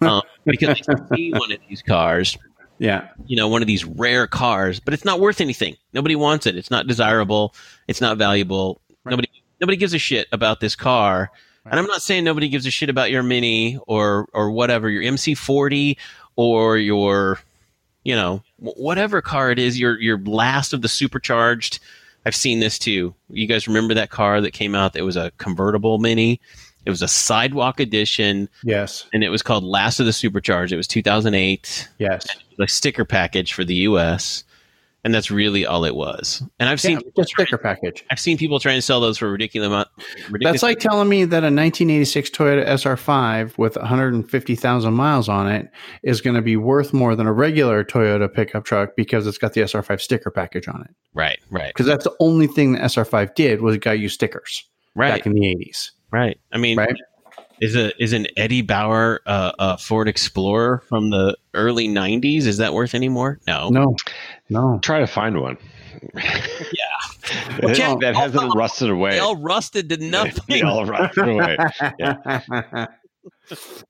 Um, 0.00 0.22
because 0.44 0.76
I 0.88 1.14
see 1.14 1.30
one 1.30 1.52
of 1.52 1.58
these 1.68 1.80
cars, 1.80 2.36
yeah. 2.78 3.08
you 3.26 3.36
know, 3.36 3.48
one 3.48 3.62
of 3.62 3.68
these 3.68 3.84
rare 3.84 4.26
cars, 4.26 4.80
but 4.80 4.92
it's 4.92 5.04
not 5.04 5.20
worth 5.20 5.40
anything. 5.40 5.76
Nobody 5.94 6.16
wants 6.16 6.46
it. 6.46 6.56
It's 6.56 6.70
not 6.70 6.86
desirable. 6.86 7.54
It's 7.88 8.00
not 8.00 8.18
valuable. 8.18 8.80
Right. 9.04 9.12
Nobody 9.12 9.28
nobody 9.60 9.76
gives 9.76 9.94
a 9.94 9.98
shit 9.98 10.26
about 10.32 10.60
this 10.60 10.76
car. 10.76 11.30
And 11.64 11.80
I'm 11.80 11.86
not 11.86 12.02
saying 12.02 12.24
nobody 12.24 12.48
gives 12.48 12.66
a 12.66 12.70
shit 12.70 12.90
about 12.90 13.10
your 13.10 13.22
Mini 13.22 13.78
or 13.86 14.26
or 14.34 14.50
whatever, 14.50 14.90
your 14.90 15.02
MC40 15.02 15.96
or 16.36 16.76
your 16.76 17.38
you 18.04 18.14
know, 18.14 18.42
whatever 18.58 19.22
car 19.22 19.50
it 19.50 19.58
is, 19.58 19.78
your 19.78 19.98
your 20.00 20.18
last 20.18 20.72
of 20.72 20.82
the 20.82 20.88
supercharged. 20.88 21.78
I've 22.26 22.36
seen 22.36 22.60
this 22.60 22.78
too. 22.78 23.14
You 23.30 23.46
guys 23.46 23.66
remember 23.66 23.94
that 23.94 24.10
car 24.10 24.40
that 24.40 24.52
came 24.52 24.74
out 24.74 24.92
that 24.94 25.04
was 25.04 25.16
a 25.16 25.30
convertible 25.38 25.98
Mini? 25.98 26.40
It 26.86 26.90
was 26.90 27.02
a 27.02 27.08
sidewalk 27.08 27.80
edition 27.80 28.48
Yes. 28.62 29.06
and 29.12 29.24
it 29.24 29.28
was 29.30 29.42
called 29.42 29.64
Last 29.64 30.00
of 30.00 30.06
the 30.06 30.12
Supercharged. 30.12 30.72
It 30.72 30.76
was 30.76 30.86
2008 30.88 31.88
Yes. 31.98 32.26
the 32.58 32.68
sticker 32.68 33.04
package 33.04 33.52
for 33.52 33.64
the 33.64 33.74
US, 33.88 34.44
and 35.02 35.14
that's 35.14 35.30
really 35.30 35.66
all 35.66 35.84
it 35.84 35.94
was. 35.96 36.42
And 36.58 36.68
I've 36.68 36.78
Yeah, 36.84 36.98
seen 36.98 37.00
just 37.16 37.30
sticker 37.30 37.58
package. 37.58 38.04
I've 38.10 38.18
seen 38.20 38.38
people 38.38 38.58
trying 38.60 38.78
to 38.78 38.82
sell 38.82 39.00
those 39.00 39.18
for 39.18 39.30
ridiculous 39.30 39.66
amount. 39.66 39.88
Ridiculous. 40.30 40.40
That's 40.42 40.62
like 40.62 40.78
telling 40.78 41.08
me 41.08 41.24
that 41.24 41.42
a 41.42 41.50
1986 41.50 42.30
Toyota 42.30 42.66
SR5 42.66 43.58
with 43.58 43.76
150,000 43.76 44.94
miles 44.94 45.28
on 45.28 45.46
it 45.50 45.70
is 46.02 46.20
going 46.20 46.36
to 46.36 46.42
be 46.42 46.56
worth 46.56 46.92
more 46.94 47.14
than 47.16 47.26
a 47.26 47.32
regular 47.32 47.84
Toyota 47.84 48.32
pickup 48.32 48.64
truck 48.64 48.96
because 48.96 49.26
it's 49.26 49.38
got 49.38 49.52
the 49.54 49.60
SR5 49.62 50.00
sticker 50.00 50.30
package 50.30 50.68
on 50.68 50.82
it. 50.82 50.94
right, 51.14 51.38
right, 51.50 51.68
Because 51.68 51.86
that's 51.86 52.04
the 52.04 52.14
only 52.20 52.46
thing 52.46 52.72
the 52.72 52.78
SR5 52.80 53.34
did 53.34 53.60
was 53.60 53.74
it 53.74 53.82
got 53.82 53.98
you 53.98 54.08
stickers 54.08 54.64
right, 54.94 55.10
back 55.10 55.26
in 55.26 55.32
the 55.34 55.40
80s. 55.40 55.90
Right. 56.14 56.38
I 56.52 56.58
mean, 56.58 56.78
Right? 56.78 56.96
is 57.60 57.76
a 57.76 58.02
is 58.02 58.12
an 58.12 58.26
Eddie 58.36 58.62
Bauer 58.62 59.20
uh, 59.26 59.52
uh, 59.58 59.76
Ford 59.76 60.08
Explorer 60.08 60.82
from 60.88 61.10
the 61.10 61.36
early 61.54 61.88
'90s? 61.88 62.46
Is 62.46 62.58
that 62.58 62.72
worth 62.74 62.94
any 62.94 63.08
more? 63.08 63.38
No. 63.46 63.68
No, 63.70 63.94
no. 64.50 64.78
Try 64.82 65.00
to 65.00 65.06
find 65.06 65.40
one. 65.40 65.56
Yeah. 66.14 67.60
that, 67.62 67.74
Jeff, 67.74 68.00
that 68.00 68.14
hasn't 68.14 68.42
all- 68.50 68.50
rusted 68.56 68.90
away. 68.90 69.12
They 69.12 69.18
all 69.18 69.36
rusted 69.36 69.88
to 69.88 69.96
They 69.96 70.10
nothing. 70.10 70.62
all 70.64 70.84
rusted 70.84 71.26
away. 71.28 71.56
Yeah. 71.98 72.86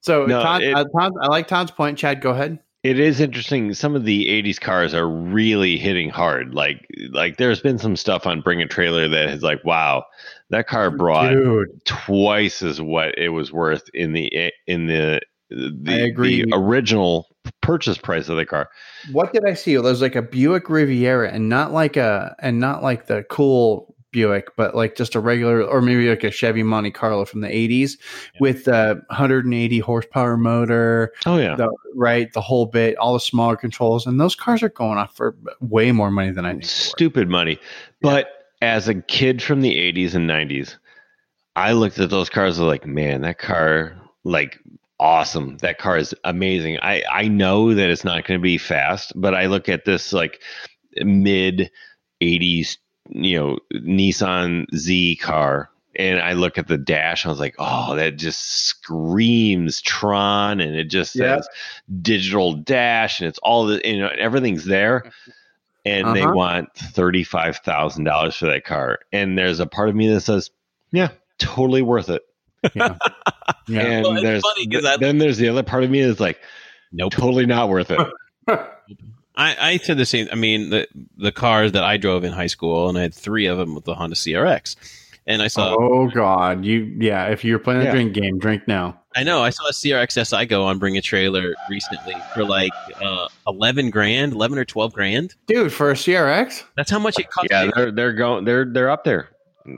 so 0.01 0.27
No, 0.27 0.43
Todd, 0.43 0.62
it- 0.62 0.75
uh, 0.75 0.85
Todd, 0.97 1.12
I 1.20 1.27
like 1.27 1.49
Todd's 1.49 1.70
point. 1.70 1.99
Chad, 1.99 2.20
go 2.20 2.31
ahead. 2.31 2.59
It 2.85 3.01
is 3.01 3.18
interesting. 3.18 3.72
Some 3.72 3.97
of 3.97 4.05
the 4.05 4.27
'80s 4.29 4.61
cars 4.61 4.93
are 4.93 5.09
really 5.09 5.79
hitting 5.79 6.11
hard. 6.11 6.55
Like, 6.55 6.87
like 7.11 7.39
there's 7.39 7.61
been 7.61 7.79
some 7.79 7.97
stuff 7.97 8.27
on 8.27 8.43
Bring 8.43 8.61
a 8.61 8.66
Trailer 8.68 9.09
that 9.09 9.31
is 9.31 9.43
like, 9.43 9.64
wow, 9.64 10.05
that 10.51 10.67
car 10.67 10.91
brought 10.91 11.31
Dude, 11.31 11.69
twice 11.85 12.63
as 12.63 12.81
what 12.81 13.17
it 13.19 13.31
was 13.31 13.53
worth 13.53 13.89
in 13.95 14.13
the 14.13 14.53
in 14.67 14.87
the 14.87 15.21
the, 15.51 16.13
the 16.17 16.47
original 16.53 17.29
purchase 17.61 17.99
price 17.99 18.29
of 18.29 18.37
the 18.37 18.47
car. 18.47 18.69
what 19.13 19.33
did 19.33 19.45
I 19.47 19.55
see? 19.55 19.75
It 19.75 19.83
was 19.83 20.01
like 20.03 20.17
a 20.17 20.23
Buick 20.23 20.69
Riviera, 20.69 21.31
and 21.31 21.49
not 21.49 21.73
like 21.73 21.97
a 21.97 22.35
and 22.41 22.59
not 22.59 22.83
like 22.83 23.07
the 23.07 23.25
cool 23.31 23.95
Buick, 24.11 24.57
but 24.57 24.75
like 24.75 24.97
just 24.97 25.15
a 25.15 25.21
regular, 25.21 25.63
or 25.63 25.83
maybe 25.83 26.09
like 26.09 26.25
a 26.25 26.31
Chevy 26.31 26.63
Monte 26.63 26.93
Carlo 26.93 27.25
from 27.25 27.41
the 27.41 27.49
80s 27.49 27.99
with 28.39 28.65
the 28.65 29.03
180 29.09 29.79
horsepower 29.81 30.37
motor, 30.37 31.13
Oh 31.27 31.37
yeah. 31.37 31.57
the, 31.57 31.69
right? 31.97 32.33
The 32.33 32.41
whole 32.41 32.67
bit, 32.67 32.97
all 32.97 33.13
the 33.15 33.21
smaller 33.21 33.57
controls. 33.57 34.07
And 34.07 34.21
those 34.21 34.37
cars 34.37 34.63
are 34.63 34.69
going 34.69 34.99
off 34.99 35.17
for 35.17 35.35
way 35.61 35.91
more 35.91 36.13
money 36.13 36.31
than 36.31 36.45
I 36.47 36.51
think. 36.53 36.63
they 36.63 36.67
were. 36.67 36.69
Stupid 36.69 37.29
money. 37.29 37.59
But 38.03 38.29
as 38.65 38.89
a 38.89 38.95
kid 38.95 39.43
from 39.43 39.61
the 39.61 39.75
80s 39.77 40.15
and 40.15 40.29
90s, 40.29 40.77
I 41.57 41.73
looked 41.73 41.99
at 41.99 42.11
those 42.11 42.31
cars 42.31 42.59
like, 42.59 42.87
man, 42.87 43.23
that 43.23 43.39
car, 43.39 43.97
like, 44.25 44.59
awesome. 44.99 45.59
That 45.59 45.79
car 45.79 45.97
is 45.99 46.15
amazing. 46.25 46.79
I, 46.83 47.03
I 47.11 47.29
know 47.29 47.75
that 47.75 47.91
it's 47.91 48.05
not 48.05 48.27
going 48.27 48.41
to 48.41 48.43
be 48.43 48.59
fast, 48.59 49.12
but 49.15 49.35
I 49.35 49.47
look 49.47 49.69
at 49.69 49.85
this 49.85 50.12
like 50.12 50.41
mid 50.97 51.71
80s, 52.23 52.79
you 53.11 53.39
know, 53.39 53.59
Nissan 53.75 54.67
Z 54.75 55.17
car. 55.17 55.71
And 55.97 56.21
I 56.21 56.33
look 56.33 56.59
at 56.59 56.67
the 56.67 56.77
dash, 56.77 57.23
and 57.25 57.31
I 57.31 57.33
was 57.33 57.39
like, 57.39 57.55
"Oh, 57.57 57.95
that 57.95 58.17
just 58.17 58.41
screams 58.67 59.81
Tron!" 59.81 60.61
And 60.61 60.75
it 60.75 60.91
just 60.91 61.15
Yeah. 61.15 61.37
says 61.37 61.49
digital 62.03 62.55
dash, 62.55 63.21
and 63.21 63.29
it's 63.29 63.39
all 63.39 63.67
the, 63.67 63.81
you 63.85 64.01
know, 64.01 64.11
everything's 64.19 64.65
there 64.65 65.05
mm-hmm. 65.07 65.31
And 65.85 66.14
they 66.16 66.22
Uh-huh. 66.22 66.32
want 66.35 66.74
thirty-five 66.74 67.59
thousand 67.59 68.05
dollars 68.05 68.37
for 68.37 68.47
that 68.47 68.64
car. 68.64 69.01
And 69.12 69.37
there's 69.39 69.61
a 69.61 69.66
part 69.66 69.89
of 69.89 69.95
me 69.95 70.12
that 70.12 70.20
says, 70.22 70.51
"Yeah, 70.93 71.09
totally 71.39 71.82
worth 71.82 72.09
it." 72.11 72.22
Yeah. 72.74 72.97
Yeah. 73.66 73.80
And 73.80 74.05
Well, 74.05 74.12
it's 74.14 74.22
there's 74.22 74.43
funny 74.43 74.66
'cause 74.66 74.85
I- 74.85 74.97
then 74.99 75.16
there's 75.18 75.39
the 75.39 75.49
other 75.49 75.62
part 75.62 75.85
of 75.85 75.91
me 75.91 76.03
that's 76.03 76.20
like, 76.20 76.39
Nope. 76.93 77.12
totally 77.12 77.47
not 77.47 77.68
worth 77.70 77.91
it. 77.91 77.99
I, 79.37 79.57
I 79.59 79.76
said 79.78 79.97
the 79.97 80.05
same. 80.07 80.28
I 80.30 80.35
mean, 80.35 80.70
the 80.70 80.87
the 81.16 81.32
cars 81.32 81.72
that 81.72 81.82
I 81.82 81.97
drove 81.97 82.24
in 82.24 82.32
high 82.32 82.47
school, 82.47 82.89
and 82.89 82.97
I 82.99 83.03
had 83.03 83.14
three 83.14 83.47
of 83.47 83.59
them 83.59 83.74
with 83.74 83.85
the 83.85 83.95
Honda 83.95 84.16
CRX. 84.16 84.76
And 85.26 85.41
I 85.43 85.49
saw, 85.49 85.74
oh 85.78 86.09
God, 86.09 86.64
you 86.64 86.95
yeah. 87.01 87.26
If 87.28 87.45
you're 87.45 87.59
playing 87.59 87.80
a 87.80 87.85
Yeah. 87.85 87.91
drink 87.93 88.12
game, 88.12 88.39
drink 88.39 88.68
now. 88.68 89.01
I 89.17 89.23
know, 89.23 89.43
I 89.43 89.51
saw 89.51 89.67
a 89.69 89.73
CRX 89.73 90.27
SI 90.27 90.47
go 90.47 90.65
on 90.65 90.79
Bring 90.79 90.97
a 90.97 91.03
Trailer 91.03 91.55
recently 91.71 92.15
for 92.35 92.45
like 92.45 92.73
uh, 93.01 93.29
eleven 93.47 93.91
grand, 93.91 94.33
eleven 94.33 94.59
or 94.59 94.65
twelve 94.65 94.93
grand. 94.93 95.35
Dude, 95.47 95.73
for 95.73 95.91
a 95.91 95.95
CRX? 95.95 96.65
That's 96.77 96.91
how 96.91 96.99
much 96.99 97.19
it 97.19 97.31
costs. 97.31 97.49
yeah, 97.51 97.71
they're 97.75 97.91
they're 97.93 98.12
going 98.12 98.45
they're 98.45 98.65
they're 98.65 98.91
up 98.91 99.05
there. 99.05 99.29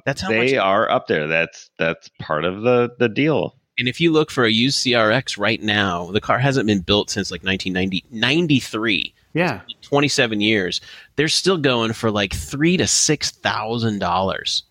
That's 0.05 0.21
how 0.21 0.31
they 0.31 0.55
much. 0.55 0.55
are 0.55 0.91
up 0.91 1.07
there. 1.07 1.27
That's 1.27 1.71
that's 1.79 2.09
part 2.19 2.45
of 2.45 2.63
the 2.63 2.95
the 2.99 3.09
deal. 3.09 3.55
And 3.79 3.89
if 3.89 4.01
you 4.01 4.11
look 4.11 4.31
for 4.31 4.45
a 4.45 4.51
used 4.51 4.85
CRX 4.85 5.39
right 5.39 5.61
now, 5.63 6.07
the 6.07 6.21
car 6.21 6.39
hasn't 6.39 6.67
been 6.67 6.81
built 6.81 7.11
since 7.11 7.31
like 7.31 7.45
1990, 7.45 8.07
93. 8.11 9.15
Yeah. 9.35 9.61
27 9.83 10.41
years, 10.41 10.81
they're 11.17 11.29
still 11.29 11.59
going 11.59 11.93
for 11.93 12.11
like 12.11 12.33
three 12.35 12.79
to 12.79 12.87
six 12.87 13.31
thousand 13.31 13.99
dollars, 13.99 14.63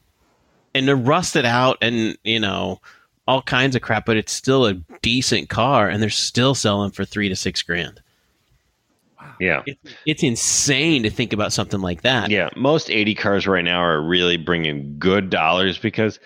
and 0.74 0.88
they're 0.88 0.95
rusted 0.95 1.45
out 1.45 1.78
and 1.84 2.18
you 2.24 2.39
know 2.39 2.82
all 3.28 3.41
kinds 3.41 3.76
of 3.76 3.82
crap. 3.82 4.05
But 4.05 4.17
it's 4.17 4.32
still 4.32 4.65
a 4.65 4.73
decent 5.01 5.49
car, 5.49 5.89
and 5.89 6.01
they're 6.01 6.09
still 6.09 6.55
selling 6.55 6.91
for 6.91 7.05
three 7.05 7.30
to 7.30 7.36
six 7.36 7.61
grand. 7.61 8.01
Yeah. 9.39 9.63
It's, 9.65 9.93
it's 10.05 10.23
insane 10.23 11.03
to 11.03 11.09
think 11.09 11.34
about 11.34 11.53
something 11.53 11.82
like 11.82 12.01
that. 12.03 12.30
Yeah, 12.30 12.49
most 12.55 12.89
80 12.89 13.15
cars 13.15 13.47
right 13.47 13.63
now 13.63 13.80
are 13.80 14.01
really 14.01 14.38
bringing 14.38 14.97
good 14.97 15.30
dollars 15.30 15.78
because 15.78 16.19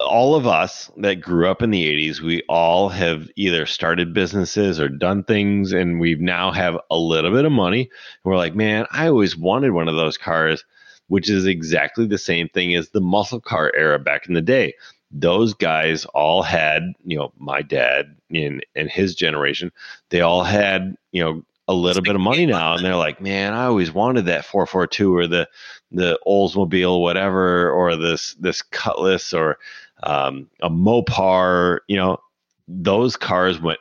all 0.00 0.34
of 0.34 0.46
us 0.46 0.90
that 0.98 1.20
grew 1.20 1.48
up 1.48 1.62
in 1.62 1.70
the 1.70 1.86
80s, 1.86 2.20
we 2.20 2.42
all 2.48 2.88
have 2.88 3.28
either 3.36 3.66
started 3.66 4.12
businesses 4.12 4.80
or 4.80 4.88
done 4.88 5.24
things, 5.24 5.72
and 5.72 6.00
we 6.00 6.16
now 6.16 6.50
have 6.50 6.76
a 6.90 6.96
little 6.96 7.30
bit 7.30 7.44
of 7.44 7.52
money. 7.52 7.88
We're 8.24 8.36
like, 8.36 8.54
man, 8.54 8.86
I 8.90 9.08
always 9.08 9.36
wanted 9.36 9.72
one 9.72 9.88
of 9.88 9.94
those 9.94 10.18
cars, 10.18 10.64
which 11.08 11.30
is 11.30 11.46
exactly 11.46 12.06
the 12.06 12.18
same 12.18 12.48
thing 12.48 12.74
as 12.74 12.88
the 12.88 13.00
muscle 13.00 13.40
car 13.40 13.72
era 13.76 13.98
back 13.98 14.26
in 14.26 14.34
the 14.34 14.42
day. 14.42 14.74
Those 15.12 15.54
guys 15.54 16.04
all 16.06 16.42
had, 16.42 16.94
you 17.04 17.18
know, 17.18 17.32
my 17.38 17.62
dad 17.62 18.16
and 18.30 18.64
and 18.74 18.90
his 18.90 19.14
generation, 19.14 19.72
they 20.10 20.20
all 20.20 20.44
had, 20.44 20.96
you 21.12 21.22
know, 21.22 21.44
a 21.68 21.74
little 21.74 22.02
bit 22.02 22.14
of 22.14 22.20
money 22.20 22.46
now, 22.46 22.74
and 22.74 22.84
they're 22.84 22.96
like, 22.96 23.20
man, 23.20 23.52
I 23.52 23.66
always 23.66 23.92
wanted 23.92 24.26
that 24.26 24.44
442 24.44 25.16
or 25.16 25.26
the 25.26 25.48
the 25.90 26.18
Oldsmobile, 26.26 27.00
whatever, 27.00 27.70
or 27.70 27.96
this 27.96 28.34
this 28.34 28.62
Cutlass 28.62 29.32
or 29.32 29.58
um, 30.02 30.48
a 30.62 30.70
Mopar. 30.70 31.80
You 31.88 31.96
know, 31.96 32.18
those 32.66 33.16
cars 33.16 33.60
went 33.60 33.78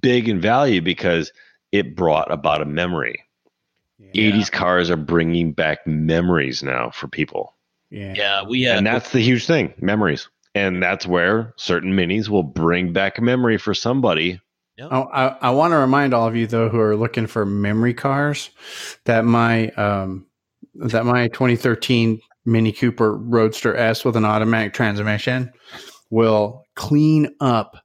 big 0.00 0.28
in 0.28 0.40
value 0.40 0.80
because 0.80 1.32
it 1.72 1.96
brought 1.96 2.30
about 2.30 2.62
a 2.62 2.66
memory. 2.66 3.24
80s 4.14 4.50
cars 4.50 4.90
are 4.90 4.96
bringing 4.96 5.52
back 5.52 5.86
memories 5.86 6.62
now 6.62 6.90
for 6.90 7.08
people, 7.08 7.54
Yeah. 7.90 8.14
Yeah, 8.14 8.42
we 8.44 8.62
had 8.62 8.78
and 8.78 8.86
that's 8.86 9.10
the 9.10 9.20
huge 9.20 9.46
thing, 9.46 9.72
memories. 9.80 10.28
And 10.54 10.82
that's 10.82 11.06
where 11.06 11.54
certain 11.56 11.94
minis 11.94 12.28
will 12.28 12.42
bring 12.42 12.92
back 12.92 13.20
memory 13.20 13.58
for 13.58 13.74
somebody. 13.74 14.40
Oh, 14.80 15.08
I, 15.12 15.36
I 15.40 15.50
want 15.50 15.72
to 15.72 15.76
remind 15.76 16.12
all 16.14 16.26
of 16.26 16.34
you 16.34 16.46
though 16.46 16.68
who 16.68 16.80
are 16.80 16.96
looking 16.96 17.26
for 17.26 17.46
memory 17.46 17.94
cars 17.94 18.50
that 19.04 19.24
my 19.24 19.68
um 19.70 20.26
that 20.74 21.04
my 21.04 21.28
2013 21.28 22.20
Mini 22.44 22.72
Cooper 22.72 23.16
Roadster 23.16 23.76
S 23.76 24.04
with 24.04 24.16
an 24.16 24.24
automatic 24.24 24.72
transmission 24.72 25.52
will 26.10 26.64
clean 26.74 27.34
up 27.40 27.76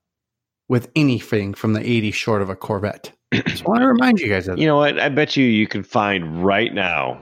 with 0.70 0.90
anything 0.96 1.54
from 1.54 1.74
the 1.74 1.80
80s 1.80 2.14
short 2.14 2.42
of 2.42 2.50
a 2.50 2.56
Corvette. 2.56 3.12
Just 3.34 3.66
want 3.66 3.82
to 3.82 3.88
remind 3.88 4.20
you 4.20 4.30
guys 4.30 4.48
of 4.48 4.56
that. 4.56 4.62
You 4.62 4.68
know 4.68 4.78
what? 4.78 5.00
I 5.00 5.10
bet 5.10 5.38
you 5.38 5.46
you 5.46 5.68
can 5.68 5.84
find 5.84 6.44
right 6.44 6.74
now 6.74 7.22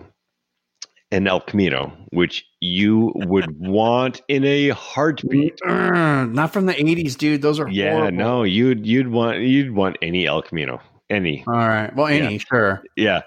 an 1.15 1.27
El 1.27 1.39
Camino, 1.39 1.91
which 2.11 2.45
you 2.59 3.11
would 3.15 3.57
want 3.59 4.21
in 4.27 4.43
a 4.43 4.69
heartbeat. 4.69 5.59
Mm, 5.65 6.33
not 6.33 6.51
from 6.51 6.65
the 6.65 6.73
80s, 6.73 7.17
dude. 7.17 7.41
Those 7.41 7.59
are 7.59 7.69
Yeah, 7.69 7.93
horrible. 7.97 8.17
no, 8.17 8.43
you'd 8.43 8.85
you'd 8.85 9.07
want 9.07 9.39
you'd 9.39 9.71
want 9.73 9.97
any 10.01 10.27
El 10.27 10.41
Camino, 10.41 10.81
any. 11.09 11.43
All 11.47 11.53
right. 11.53 11.95
Well, 11.95 12.07
any, 12.07 12.37
sure. 12.39 12.83
Yeah, 12.97 13.21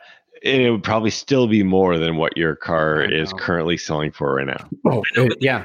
and 0.45 0.62
it 0.62 0.70
would 0.70 0.82
probably 0.82 1.11
still 1.11 1.47
be 1.47 1.62
more 1.62 1.99
than 1.99 2.16
what 2.16 2.36
your 2.36 2.55
car 2.57 3.03
is 3.03 3.32
currently 3.39 3.76
selling 3.76 4.12
for 4.12 4.34
right 4.34 4.47
now, 4.47 4.68
Oh, 4.86 5.03
it- 5.16 5.39
yeah. 5.41 5.64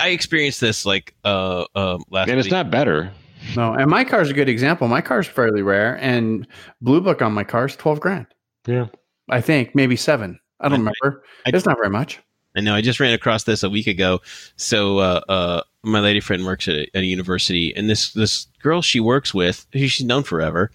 I 0.00 0.08
experienced 0.08 0.60
this 0.62 0.86
like 0.86 1.14
uh, 1.24 1.64
uh 1.74 1.98
last 2.10 2.30
and 2.30 2.38
it's 2.38 2.46
week. 2.46 2.52
not 2.52 2.70
better. 2.70 3.12
No, 3.56 3.74
and 3.74 3.90
my 3.90 4.04
car's 4.04 4.30
a 4.30 4.32
good 4.32 4.48
example. 4.48 4.88
My 4.88 5.00
car's 5.02 5.26
fairly 5.26 5.62
rare, 5.62 5.98
and 6.00 6.46
Blue 6.80 7.00
Book 7.00 7.20
on 7.22 7.32
my 7.32 7.44
car 7.44 7.66
is 7.66 7.76
12 7.76 8.00
grand. 8.00 8.26
Yeah. 8.66 8.86
I 9.28 9.40
think 9.40 9.74
maybe 9.74 9.94
seven. 9.96 10.40
I 10.60 10.68
don't 10.68 10.86
I- 10.86 10.90
remember. 10.90 11.22
I- 11.44 11.50
it's 11.54 11.66
not 11.66 11.76
very 11.76 11.90
much. 11.90 12.20
I 12.56 12.60
know. 12.60 12.74
I 12.74 12.80
just 12.80 13.00
ran 13.00 13.12
across 13.12 13.44
this 13.44 13.62
a 13.62 13.68
week 13.68 13.86
ago. 13.86 14.22
So, 14.56 14.98
uh, 14.98 15.20
uh, 15.28 15.60
my 15.82 16.00
lady 16.00 16.20
friend 16.20 16.44
works 16.46 16.66
at 16.68 16.74
a, 16.74 16.96
at 16.96 17.02
a 17.02 17.06
university, 17.06 17.76
and 17.76 17.90
this 17.90 18.14
this 18.14 18.46
girl 18.62 18.80
she 18.80 18.98
works 18.98 19.34
with, 19.34 19.66
who 19.74 19.86
she's 19.88 20.06
known 20.06 20.22
forever, 20.22 20.70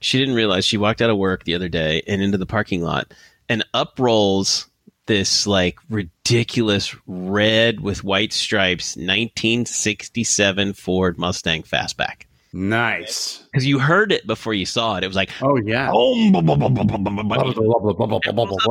she 0.00 0.18
didn't 0.18 0.34
realize 0.34 0.64
she 0.64 0.78
walked 0.78 1.02
out 1.02 1.10
of 1.10 1.18
work 1.18 1.44
the 1.44 1.54
other 1.54 1.68
day 1.68 2.02
and 2.08 2.22
into 2.22 2.38
the 2.38 2.46
parking 2.46 2.82
lot, 2.82 3.12
and 3.50 3.62
up 3.74 3.98
rolls 3.98 4.68
this 5.06 5.46
like 5.46 5.76
ridiculous 5.90 6.96
red 7.06 7.80
with 7.80 8.02
white 8.04 8.32
stripes 8.32 8.96
1967 8.96 10.72
Ford 10.72 11.18
Mustang 11.18 11.62
Fastback. 11.62 12.22
Nice. 12.52 13.44
Because 13.52 13.66
you 13.66 13.78
heard 13.78 14.12
it 14.12 14.26
before 14.26 14.54
you 14.54 14.66
saw 14.66 14.96
it. 14.96 15.04
It 15.04 15.06
was 15.06 15.16
like, 15.16 15.30
Oh 15.42 15.56
yeah. 15.56 15.90
oh. 15.92 16.14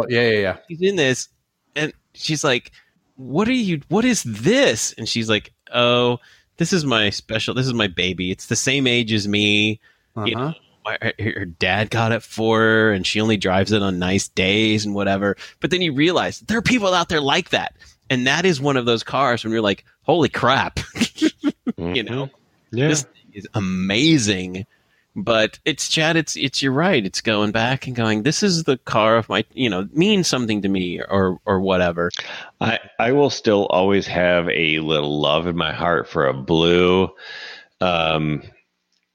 Yeah, 0.09 0.21
yeah, 0.21 0.39
yeah. 0.39 0.57
she's 0.69 0.81
in 0.81 0.95
this 0.95 1.29
and 1.75 1.93
she's 2.13 2.43
like 2.43 2.71
what 3.15 3.47
are 3.47 3.53
you 3.53 3.81
what 3.89 4.03
is 4.03 4.23
this 4.23 4.93
and 4.97 5.07
she's 5.07 5.29
like 5.29 5.53
oh 5.73 6.17
this 6.57 6.73
is 6.73 6.83
my 6.85 7.09
special 7.09 7.53
this 7.53 7.65
is 7.67 7.73
my 7.73 7.87
baby 7.87 8.31
it's 8.31 8.47
the 8.47 8.55
same 8.55 8.87
age 8.87 9.13
as 9.13 9.27
me 9.27 9.79
Uh-huh. 10.15 10.53
my, 10.83 10.97
her, 11.01 11.13
her 11.19 11.45
dad 11.45 11.89
got 11.91 12.11
it 12.11 12.23
for 12.23 12.59
her 12.59 12.91
and 12.91 13.05
she 13.07 13.21
only 13.21 13.37
drives 13.37 13.71
it 13.71 13.81
on 13.81 13.99
nice 13.99 14.27
days 14.29 14.85
and 14.85 14.95
whatever 14.95 15.37
but 15.59 15.69
then 15.71 15.81
you 15.81 15.93
realize 15.93 16.39
there 16.41 16.57
are 16.57 16.61
people 16.63 16.93
out 16.93 17.09
there 17.09 17.21
like 17.21 17.49
that 17.51 17.75
and 18.09 18.25
that 18.27 18.43
is 18.45 18.59
one 18.59 18.75
of 18.75 18.85
those 18.85 19.03
cars 19.03 19.43
when 19.43 19.53
you're 19.53 19.61
like 19.61 19.85
holy 20.01 20.29
crap 20.29 20.79
you 21.77 22.03
know 22.03 22.29
yeah. 22.71 22.87
this 22.89 23.03
thing 23.03 23.20
is 23.33 23.47
amazing 23.53 24.65
but 25.13 25.59
it's 25.65 25.89
chad 25.89 26.15
it's 26.15 26.37
it's 26.37 26.61
you're 26.61 26.71
right 26.71 27.05
it's 27.05 27.19
going 27.19 27.51
back 27.51 27.85
and 27.85 27.95
going 27.95 28.23
this 28.23 28.41
is 28.41 28.63
the 28.63 28.77
car 28.77 29.17
of 29.17 29.27
my 29.27 29.43
you 29.53 29.69
know 29.69 29.87
means 29.91 30.27
something 30.27 30.61
to 30.61 30.69
me 30.69 31.01
or 31.01 31.37
or 31.45 31.59
whatever 31.59 32.09
I, 32.61 32.77
I 32.99 33.11
will 33.11 33.31
still 33.31 33.65
always 33.65 34.05
have 34.05 34.47
a 34.49 34.79
little 34.79 35.19
love 35.19 35.47
in 35.47 35.57
my 35.57 35.73
heart 35.73 36.07
for 36.07 36.27
a 36.27 36.33
blue. 36.33 37.09
Um, 37.81 38.43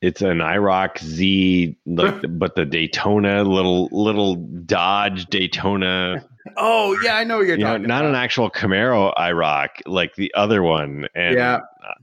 it's 0.02 0.20
an 0.20 0.38
IROC 0.38 0.98
Z, 0.98 1.78
like, 1.86 2.24
but 2.28 2.56
the 2.56 2.66
Daytona 2.66 3.44
little 3.44 3.88
little 3.92 4.34
Dodge 4.34 5.26
Daytona 5.26 6.28
Oh 6.56 6.96
yeah, 7.02 7.16
I 7.16 7.24
know 7.24 7.38
what 7.38 7.46
you're 7.46 7.56
You 7.58 7.64
know, 7.64 7.72
talking. 7.72 7.86
not 7.88 8.00
about. 8.02 8.10
an 8.10 8.14
actual 8.16 8.50
Camaro 8.50 9.14
IROC 9.16 9.68
like 9.86 10.14
the 10.16 10.32
other 10.34 10.62
one. 10.62 11.06
And 11.14 11.34
Yeah. 11.36 11.60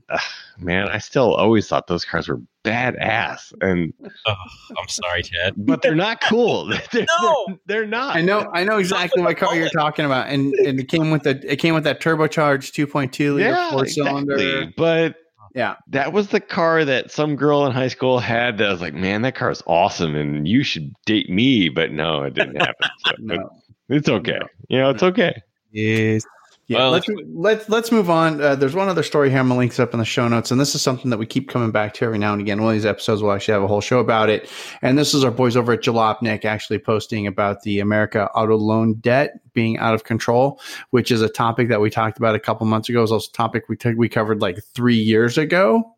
uh, 0.08 0.18
man, 0.58 0.88
I 0.88 0.98
still 0.98 1.34
always 1.34 1.68
thought 1.68 1.86
those 1.86 2.04
cars 2.04 2.28
were 2.28 2.40
badass, 2.64 3.52
and 3.60 3.92
Oh, 4.26 4.34
I'm 4.78 4.88
sorry, 4.88 5.22
Ted. 5.22 5.54
but 5.66 5.82
they're 5.82 5.94
not 5.94 6.20
cool. 6.22 6.66
they're, 6.92 7.06
No! 7.20 7.44
they're, 7.46 7.56
they're 7.66 7.86
not. 7.86 8.16
I 8.16 8.20
know, 8.22 8.50
I 8.52 8.64
know 8.64 8.78
exactly 8.78 9.22
what 9.22 9.36
car 9.36 9.54
you're 9.54 9.68
talking 9.70 10.04
about, 10.04 10.28
and, 10.28 10.52
and 10.54 10.80
it 10.80 10.88
came 10.88 11.10
with 11.10 11.22
the 11.24 11.40
it 11.50 11.56
came 11.56 11.74
with 11.74 11.84
that 11.84 12.00
turbocharged 12.00 12.72
2.2 12.86 13.34
liter 13.34 13.50
Yeah, 13.50 13.70
four 13.70 13.86
cylinder. 13.86 14.34
exactly. 14.34 14.74
But 14.76 15.16
Yeah, 15.54 15.76
that 15.88 16.12
was 16.12 16.28
the 16.28 16.40
car 16.40 16.84
that 16.84 17.10
some 17.12 17.36
girl 17.36 17.66
in 17.66 17.72
high 17.72 17.88
school 17.88 18.18
had. 18.18 18.58
That 18.58 18.68
I 18.68 18.72
was 18.72 18.80
like, 18.80 18.94
man, 18.94 19.22
that 19.22 19.34
car 19.34 19.50
is 19.50 19.62
awesome, 19.66 20.14
and 20.16 20.48
you 20.48 20.62
should 20.64 20.92
date 21.06 21.28
me. 21.28 21.68
But 21.68 21.92
no, 21.92 22.22
it 22.24 22.34
didn't 22.34 22.56
happen. 22.56 22.88
So 22.98 23.12
no. 23.18 23.50
It's 23.88 24.08
okay. 24.08 24.38
You 24.68 24.78
know, 24.78 24.90
it's 24.90 25.02
okay. 25.02 25.42
Yes. 25.72 26.24
Yeah, 26.66 26.78
Well, 26.78 26.92
let's 26.92 27.08
let's 27.26 27.68
let's 27.68 27.92
move 27.92 28.08
on. 28.08 28.40
Uh, 28.40 28.54
there's 28.54 28.74
one 28.74 28.88
other 28.88 29.02
story 29.02 29.28
here. 29.28 29.38
I'm 29.38 29.48
gonna 29.48 29.58
link 29.58 29.72
this 29.72 29.80
up 29.80 29.92
in 29.92 29.98
the 29.98 30.06
show 30.06 30.26
notes, 30.28 30.50
and 30.50 30.58
this 30.58 30.74
is 30.74 30.80
something 30.80 31.10
that 31.10 31.18
we 31.18 31.26
keep 31.26 31.50
coming 31.50 31.70
back 31.70 31.92
to 31.94 32.06
every 32.06 32.18
now 32.18 32.32
and 32.32 32.40
again. 32.40 32.62
One 32.62 32.70
of 32.70 32.74
these 32.74 32.86
episodes 32.86 33.22
we'll 33.22 33.32
actually 33.32 33.52
have 33.52 33.62
a 33.62 33.66
whole 33.66 33.82
show 33.82 33.98
about 33.98 34.30
it. 34.30 34.48
And 34.80 34.96
this 34.96 35.12
is 35.12 35.24
our 35.24 35.30
boys 35.30 35.58
over 35.58 35.74
at 35.74 35.82
Jalopnik 35.82 36.46
actually 36.46 36.78
posting 36.78 37.26
about 37.26 37.60
the 37.62 37.80
America 37.80 38.30
auto 38.34 38.56
loan 38.56 38.94
debt 38.94 39.40
being 39.52 39.76
out 39.76 39.94
of 39.94 40.04
control, 40.04 40.58
which 40.88 41.10
is 41.10 41.20
a 41.20 41.28
topic 41.28 41.68
that 41.68 41.82
we 41.82 41.90
talked 41.90 42.16
about 42.16 42.34
a 42.34 42.40
couple 42.40 42.66
months 42.66 42.88
ago. 42.88 43.00
It 43.00 43.02
was 43.02 43.12
also 43.12 43.28
a 43.28 43.36
topic 43.36 43.68
we 43.68 43.76
took 43.76 43.98
we 43.98 44.08
covered 44.08 44.40
like 44.40 44.64
three 44.72 44.96
years 44.96 45.36
ago. 45.36 45.94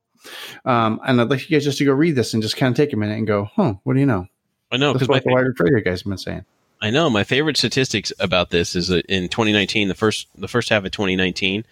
Um, 0.64 0.98
and 1.06 1.20
I'd 1.20 1.30
like 1.30 1.48
you 1.48 1.56
guys 1.56 1.62
just 1.62 1.78
to 1.78 1.84
go 1.84 1.92
read 1.92 2.16
this 2.16 2.34
and 2.34 2.42
just 2.42 2.56
kind 2.56 2.72
of 2.72 2.76
take 2.76 2.92
a 2.92 2.96
minute 2.96 3.18
and 3.18 3.26
go, 3.26 3.48
huh, 3.54 3.74
what 3.84 3.94
do 3.94 4.00
you 4.00 4.06
know? 4.06 4.26
I 4.72 4.78
know 4.78 4.92
because 4.92 5.08
my 5.08 5.14
what 5.14 5.24
the 5.24 5.30
White 5.30 5.44
Roof 5.44 5.60
Radio 5.60 5.78
guys 5.80 6.00
have 6.00 6.08
been 6.08 6.18
saying. 6.18 6.44
I 6.86 6.90
know 6.90 7.10
my 7.10 7.24
favorite 7.24 7.56
statistics 7.56 8.12
about 8.20 8.50
this 8.50 8.76
is 8.76 8.86
that 8.88 9.04
in 9.06 9.28
2019, 9.28 9.88
the 9.88 9.94
first 9.96 10.28
the 10.36 10.46
first 10.46 10.68
half 10.68 10.84
of 10.84 10.92
2019, 10.92 11.64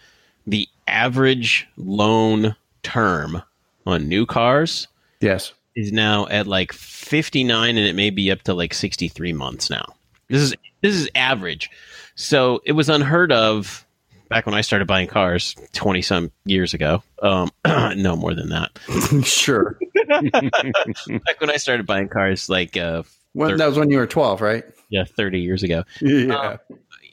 the 0.44 0.68
average 0.88 1.68
loan 1.76 2.56
term 2.82 3.40
on 3.86 4.08
new 4.08 4.26
cars 4.26 4.88
Yes. 5.20 5.52
is 5.76 5.92
now 5.92 6.26
at 6.26 6.48
like 6.48 6.72
59 6.72 7.76
and 7.78 7.86
it 7.86 7.94
may 7.94 8.10
be 8.10 8.32
up 8.32 8.42
to 8.42 8.54
like 8.54 8.74
63 8.74 9.32
months 9.32 9.70
now. 9.70 9.94
This 10.28 10.42
is 10.42 10.54
this 10.82 10.96
is 10.96 11.08
average. 11.14 11.70
So 12.16 12.60
it 12.64 12.72
was 12.72 12.88
unheard 12.88 13.30
of 13.30 13.86
back 14.28 14.46
when 14.46 14.56
I 14.56 14.62
started 14.62 14.88
buying 14.88 15.06
cars 15.06 15.54
20 15.74 16.02
some 16.02 16.32
years 16.44 16.74
ago. 16.74 17.04
Um 17.22 17.52
no 17.64 18.16
more 18.16 18.34
than 18.34 18.48
that. 18.48 18.76
sure. 19.24 19.78
Back 20.08 21.40
when 21.40 21.50
I 21.50 21.56
started 21.58 21.86
buying 21.86 22.08
cars 22.08 22.48
like 22.48 22.76
uh 22.76 23.04
Thir- 23.38 23.56
that 23.56 23.66
was 23.66 23.78
when 23.78 23.90
you 23.90 23.98
were 23.98 24.06
12, 24.06 24.40
right? 24.40 24.64
Yeah, 24.88 25.04
30 25.04 25.40
years 25.40 25.62
ago. 25.62 25.84
Yeah. 26.00 26.34
Um, 26.34 26.58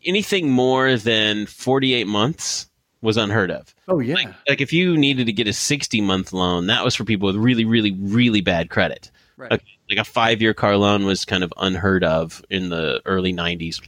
anything 0.06 0.50
more 0.50 0.96
than 0.98 1.46
48 1.46 2.08
months 2.08 2.70
was 3.02 3.18
unheard 3.18 3.50
of. 3.52 3.74
oh, 3.88 4.00
yeah. 4.00 4.16
Like, 4.16 4.34
like 4.48 4.62
if 4.62 4.72
you 4.72 4.96
needed 4.96 5.26
to 5.26 5.34
get 5.34 5.48
a 5.48 5.54
60 5.54 6.02
month 6.02 6.34
loan, 6.34 6.68
that 6.68 6.84
was 6.84 6.96
for 6.96 7.04
people 7.04 7.28
with 7.28 7.36
really, 7.36 7.66
really, 7.66 7.92
really 8.00 8.42
bad 8.42 8.70
credit. 8.70 9.10
Right. 9.38 9.52
Okay, 9.52 9.66
like 9.90 9.98
a 9.98 10.04
five 10.04 10.42
year 10.42 10.54
car 10.54 10.78
loan 10.78 11.06
was 11.06 11.26
kind 11.26 11.44
of 11.44 11.52
unheard 11.58 12.04
of 12.04 12.44
in 12.50 12.70
the 12.70 13.02
early 13.06 13.34
90s. 13.34 13.82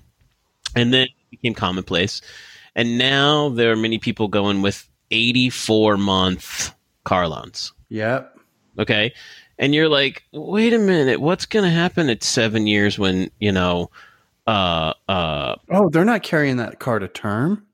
And 0.76 0.92
then 0.92 1.04
it 1.04 1.30
became 1.30 1.54
commonplace. 1.54 2.22
And 2.76 2.98
now 2.98 3.50
there 3.50 3.72
are 3.72 3.76
many 3.76 4.00
people 4.00 4.28
going 4.28 4.64
with 4.64 4.90
84 5.12 5.98
month 5.98 6.74
car 7.04 7.28
loans. 7.28 7.72
Yep. 7.90 8.36
Okay. 8.80 9.14
And 9.60 9.74
you're 9.76 9.89
like, 9.89 10.24
wait 10.32 10.74
a 10.74 10.80
minute, 10.80 11.22
what's 11.22 11.45
going 11.45 11.64
to 11.66 11.72
happen 11.72 12.10
at 12.10 12.24
seven 12.24 12.66
years 12.68 12.97
when, 12.97 13.30
you 13.39 13.51
know, 13.51 13.89
uh, 14.47 14.93
uh, 15.08 15.56
Oh, 15.70 15.89
they're 15.89 16.04
not 16.06 16.24
carrying 16.24 16.58
that 16.58 16.80
car 16.80 16.99
to 16.99 17.08
term, 17.08 17.66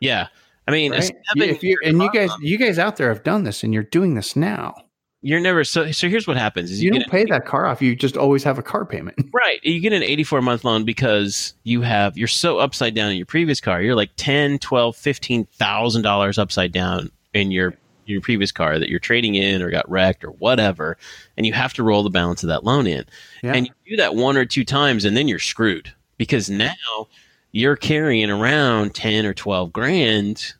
yeah. 0.00 0.28
I 0.66 0.70
mean, 0.70 0.92
right? 0.92 1.10
if 1.36 1.62
you 1.62 1.76
and 1.84 2.00
you 2.00 2.10
guys, 2.12 2.30
you 2.40 2.56
guys 2.56 2.78
out 2.78 2.96
there 2.96 3.08
have 3.08 3.24
done 3.24 3.44
this, 3.44 3.62
and 3.64 3.74
you're 3.74 3.82
doing 3.82 4.14
this 4.14 4.36
now. 4.36 4.74
you're 5.20 5.40
never 5.40 5.64
so. 5.64 5.90
So 5.92 6.08
here's 6.08 6.26
what 6.26 6.36
happens: 6.36 6.70
is 6.70 6.80
You, 6.82 6.92
you, 6.92 7.00
don't 7.00 7.10
pay 7.10 7.24
that 7.24 7.46
car 7.46 7.66
off. 7.66 7.82
You 7.82 7.94
just 7.96 8.16
always 8.16 8.42
have 8.44 8.58
a 8.58 8.62
car 8.62 8.84
payment. 8.84 9.18
right. 9.32 9.58
You 9.64 9.80
get 9.80 9.92
an 9.92 10.02
84 10.04 10.40
month 10.40 10.64
loan 10.64 10.84
because 10.84 11.54
you 11.64 11.82
have 11.82 12.16
you're 12.16 12.28
so 12.28 12.58
upside 12.58 12.94
down 12.94 13.10
in 13.10 13.16
your 13.16 13.26
previous 13.26 13.60
car. 13.60 13.82
You're 13.82 13.96
like 13.96 14.10
10, 14.16 14.60
12, 14.60 14.96
15 14.96 15.44
thousand 15.46 16.02
dollars 16.02 16.38
upside 16.38 16.70
down 16.72 17.10
in 17.34 17.50
your 17.50 17.74
your 18.12 18.20
previous 18.20 18.52
car 18.52 18.78
that 18.78 18.88
you're 18.88 19.00
trading 19.00 19.34
in 19.34 19.62
or 19.62 19.70
got 19.70 19.88
wrecked 19.90 20.24
or 20.24 20.30
whatever, 20.32 20.96
and 21.36 21.46
you 21.46 21.52
have 21.52 21.72
to 21.74 21.82
roll 21.82 22.02
the 22.02 22.10
balance 22.10 22.42
of 22.42 22.48
that 22.48 22.64
loan 22.64 22.86
in. 22.86 23.04
Yeah. 23.42 23.54
And 23.54 23.66
you 23.66 23.72
do 23.90 23.96
that 23.96 24.14
one 24.14 24.36
or 24.36 24.44
two 24.44 24.64
times, 24.64 25.04
and 25.04 25.16
then 25.16 25.28
you're 25.28 25.38
screwed 25.38 25.92
because 26.16 26.48
now 26.48 27.08
you're 27.52 27.76
carrying 27.76 28.30
around 28.30 28.94
10 28.94 29.26
or 29.26 29.34
12 29.34 29.72
grand 29.72 30.54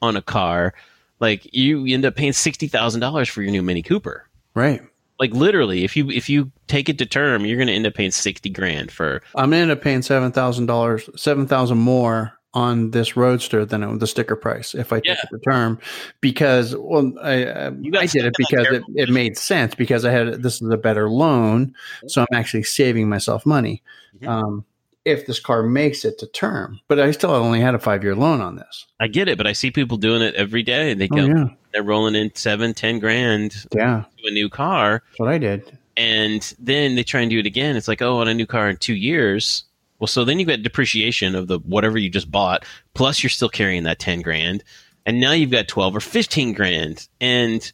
on 0.00 0.16
a 0.16 0.22
car. 0.22 0.74
Like 1.20 1.52
you 1.52 1.84
end 1.86 2.04
up 2.04 2.14
paying 2.14 2.32
$60,000 2.32 3.28
for 3.28 3.42
your 3.42 3.50
new 3.50 3.62
Mini 3.62 3.82
Cooper. 3.82 4.28
right. 4.54 4.82
Like 5.20 5.32
literally, 5.32 5.82
if 5.82 5.96
you 5.96 6.08
if 6.10 6.28
you 6.28 6.52
take 6.68 6.88
it 6.88 6.96
to 6.98 7.04
term, 7.04 7.44
you're 7.44 7.56
going 7.56 7.66
to 7.66 7.72
end 7.72 7.88
up 7.88 7.94
paying 7.94 8.12
60 8.12 8.50
grand 8.50 8.92
for 8.92 9.20
I'm 9.34 9.50
gonna 9.50 9.62
end 9.62 9.70
up 9.72 9.82
paying 9.82 10.00
seven 10.02 10.30
thousand 10.30 10.66
dollars, 10.66 11.10
seven 11.16 11.48
thousand 11.48 11.78
more 11.78 12.37
on 12.58 12.90
this 12.90 13.16
Roadster 13.16 13.64
than 13.64 13.82
it, 13.82 13.98
the 14.00 14.06
sticker 14.06 14.36
price 14.36 14.74
if 14.74 14.92
I 14.92 14.96
take 14.96 15.06
Yeah. 15.06 15.22
it 15.24 15.28
to 15.30 15.38
term, 15.38 15.78
because 16.20 16.74
well, 16.76 17.12
I 17.22 17.68
I 17.68 17.70
did 17.70 17.94
it 17.94 18.06
stuck 18.06 18.14
in 18.14 18.24
that 18.24 18.32
because 18.38 18.66
it, 18.72 18.82
it 18.96 19.08
made 19.10 19.36
sense 19.38 19.74
because 19.74 20.04
I 20.04 20.10
had 20.10 20.42
this 20.42 20.60
is 20.60 20.70
a 20.70 20.76
better 20.76 21.08
loan, 21.08 21.74
so 22.06 22.22
I'm 22.22 22.36
actually 22.38 22.64
saving 22.64 23.08
myself 23.08 23.44
money. 23.46 23.82
Mhm. 24.20 24.28
Um, 24.28 24.64
if 25.04 25.26
this 25.26 25.40
car 25.40 25.62
makes 25.62 26.04
it 26.04 26.18
to 26.18 26.26
term, 26.26 26.80
but 26.88 26.98
I 27.00 27.12
still 27.12 27.30
only 27.30 27.60
had 27.60 27.74
a 27.74 27.78
five 27.78 28.02
year 28.04 28.14
loan 28.14 28.40
on 28.40 28.56
this. 28.56 28.86
I 29.00 29.06
get 29.08 29.28
it, 29.28 29.38
but 29.38 29.46
I 29.46 29.52
see 29.54 29.70
people 29.70 29.96
doing 29.96 30.20
it 30.22 30.34
every 30.34 30.62
day. 30.62 30.92
They 30.94 31.08
Oh 31.12 31.16
go, 31.16 31.24
yeah, 31.26 31.44
they're 31.72 31.82
rolling 31.82 32.14
in 32.14 32.30
seven, 32.34 32.74
ten 32.74 32.98
grand 32.98 33.54
yeah, 33.74 34.04
to 34.18 34.28
a 34.28 34.30
new 34.32 34.48
car, 34.50 35.02
that's 35.08 35.20
what 35.20 35.28
I 35.30 35.38
did. 35.38 35.78
and 35.96 36.42
then 36.58 36.94
they 36.96 37.04
try 37.04 37.20
and 37.22 37.30
do 37.30 37.38
it 37.38 37.46
again. 37.46 37.74
It's 37.76 37.88
like, 37.88 38.02
oh, 38.02 38.18
on 38.18 38.28
a 38.28 38.34
new 38.34 38.46
car 38.46 38.68
in 38.68 38.76
two 38.76 38.94
years. 38.94 39.64
Well, 39.98 40.06
so 40.06 40.24
then 40.24 40.38
you've 40.38 40.48
got 40.48 40.62
depreciation 40.62 41.34
of 41.34 41.48
the 41.48 41.58
whatever 41.60 41.98
you 41.98 42.08
just 42.10 42.30
bought, 42.30 42.64
plus 42.94 43.22
you're 43.22 43.30
still 43.30 43.48
carrying 43.48 43.82
that 43.84 43.98
ten 43.98 44.22
grand, 44.22 44.62
and 45.06 45.20
now 45.20 45.32
you've 45.32 45.50
got 45.50 45.68
twelve 45.68 45.96
or 45.96 46.00
fifteen 46.00 46.52
grand, 46.52 47.08
and 47.20 47.70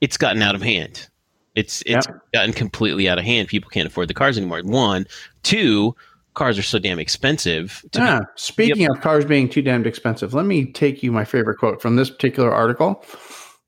it's 0.00 0.16
gotten 0.16 0.42
out 0.42 0.54
of 0.54 0.62
hand. 0.62 1.08
It's 1.54 1.82
it's 1.84 2.06
gotten 2.32 2.52
completely 2.52 3.08
out 3.08 3.18
of 3.18 3.24
hand. 3.24 3.48
People 3.48 3.70
can't 3.70 3.86
afford 3.86 4.08
the 4.08 4.14
cars 4.14 4.38
anymore. 4.38 4.62
One, 4.64 5.06
two, 5.42 5.94
cars 6.34 6.58
are 6.58 6.62
so 6.62 6.78
damn 6.78 6.98
expensive. 6.98 7.84
Ah, 7.96 8.22
speaking 8.36 8.88
of 8.88 9.00
cars 9.00 9.24
being 9.24 9.48
too 9.48 9.62
damned 9.62 9.86
expensive, 9.86 10.32
let 10.32 10.46
me 10.46 10.70
take 10.72 11.02
you 11.02 11.12
my 11.12 11.24
favorite 11.24 11.58
quote 11.58 11.82
from 11.82 11.96
this 11.96 12.08
particular 12.08 12.52
article. 12.52 13.04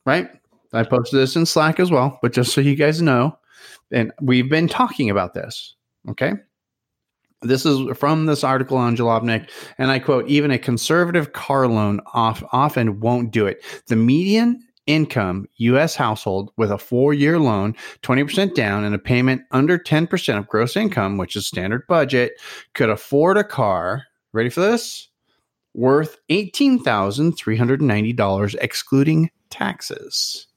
Right, 0.06 0.30
I 0.72 0.84
posted 0.84 1.20
this 1.20 1.36
in 1.36 1.44
Slack 1.46 1.78
as 1.80 1.90
well, 1.90 2.18
but 2.22 2.32
just 2.32 2.52
so 2.52 2.60
you 2.60 2.74
guys 2.76 3.02
know, 3.02 3.36
and 3.90 4.12
we've 4.20 4.48
been 4.48 4.68
talking 4.68 5.10
about 5.10 5.34
this. 5.34 5.74
Okay, 6.08 6.32
this 7.42 7.66
is 7.66 7.96
from 7.96 8.26
this 8.26 8.44
article 8.44 8.76
on 8.76 8.96
Jalopnik, 8.96 9.48
and 9.78 9.90
I 9.90 9.98
quote: 9.98 10.26
"Even 10.28 10.50
a 10.50 10.58
conservative 10.58 11.32
car 11.32 11.68
loan 11.68 12.00
off, 12.14 12.42
often 12.52 13.00
won't 13.00 13.30
do 13.30 13.46
it. 13.46 13.62
The 13.88 13.96
median." 13.96 14.62
Income 14.88 15.46
U.S. 15.58 15.94
household 15.94 16.50
with 16.56 16.72
a 16.72 16.76
four-year 16.76 17.38
loan, 17.38 17.76
twenty 18.02 18.24
percent 18.24 18.56
down, 18.56 18.82
and 18.82 18.96
a 18.96 18.98
payment 18.98 19.42
under 19.52 19.78
ten 19.78 20.08
percent 20.08 20.40
of 20.40 20.48
gross 20.48 20.76
income, 20.76 21.18
which 21.18 21.36
is 21.36 21.46
standard 21.46 21.86
budget, 21.86 22.32
could 22.74 22.90
afford 22.90 23.38
a 23.38 23.44
car. 23.44 24.02
Ready 24.32 24.48
for 24.50 24.60
this? 24.60 25.08
Worth 25.72 26.18
eighteen 26.30 26.82
thousand 26.82 27.34
three 27.34 27.56
hundred 27.56 27.80
ninety 27.80 28.12
dollars, 28.12 28.56
excluding 28.56 29.30
taxes. 29.50 30.48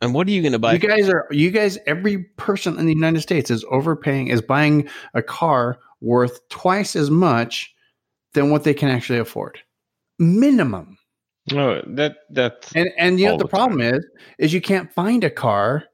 and 0.00 0.12
what 0.12 0.26
are 0.26 0.32
you 0.32 0.42
going 0.42 0.52
to 0.52 0.58
buy? 0.58 0.72
You 0.72 0.80
guys 0.80 1.08
are 1.08 1.28
you 1.30 1.52
guys. 1.52 1.78
Every 1.86 2.24
person 2.36 2.76
in 2.80 2.86
the 2.86 2.92
United 2.92 3.20
States 3.20 3.48
is 3.48 3.64
overpaying, 3.70 4.26
is 4.26 4.42
buying 4.42 4.88
a 5.14 5.22
car 5.22 5.78
worth 6.02 6.46
twice 6.48 6.96
as 6.96 7.10
much 7.10 7.72
than 8.34 8.50
what 8.50 8.64
they 8.64 8.74
can 8.74 8.88
actually 8.88 9.18
afford, 9.18 9.60
minimum. 10.18 10.98
Oh, 11.52 11.80
that 11.86 12.16
that's 12.30 12.72
And 12.74 12.90
and 12.98 13.18
you 13.18 13.26
know 13.26 13.36
the 13.36 13.44
the 13.44 13.48
problem 13.48 13.80
is 13.80 14.04
is 14.38 14.52
you 14.52 14.60
can't 14.60 14.92
find 14.92 15.24
a 15.24 15.30
car 15.30 15.84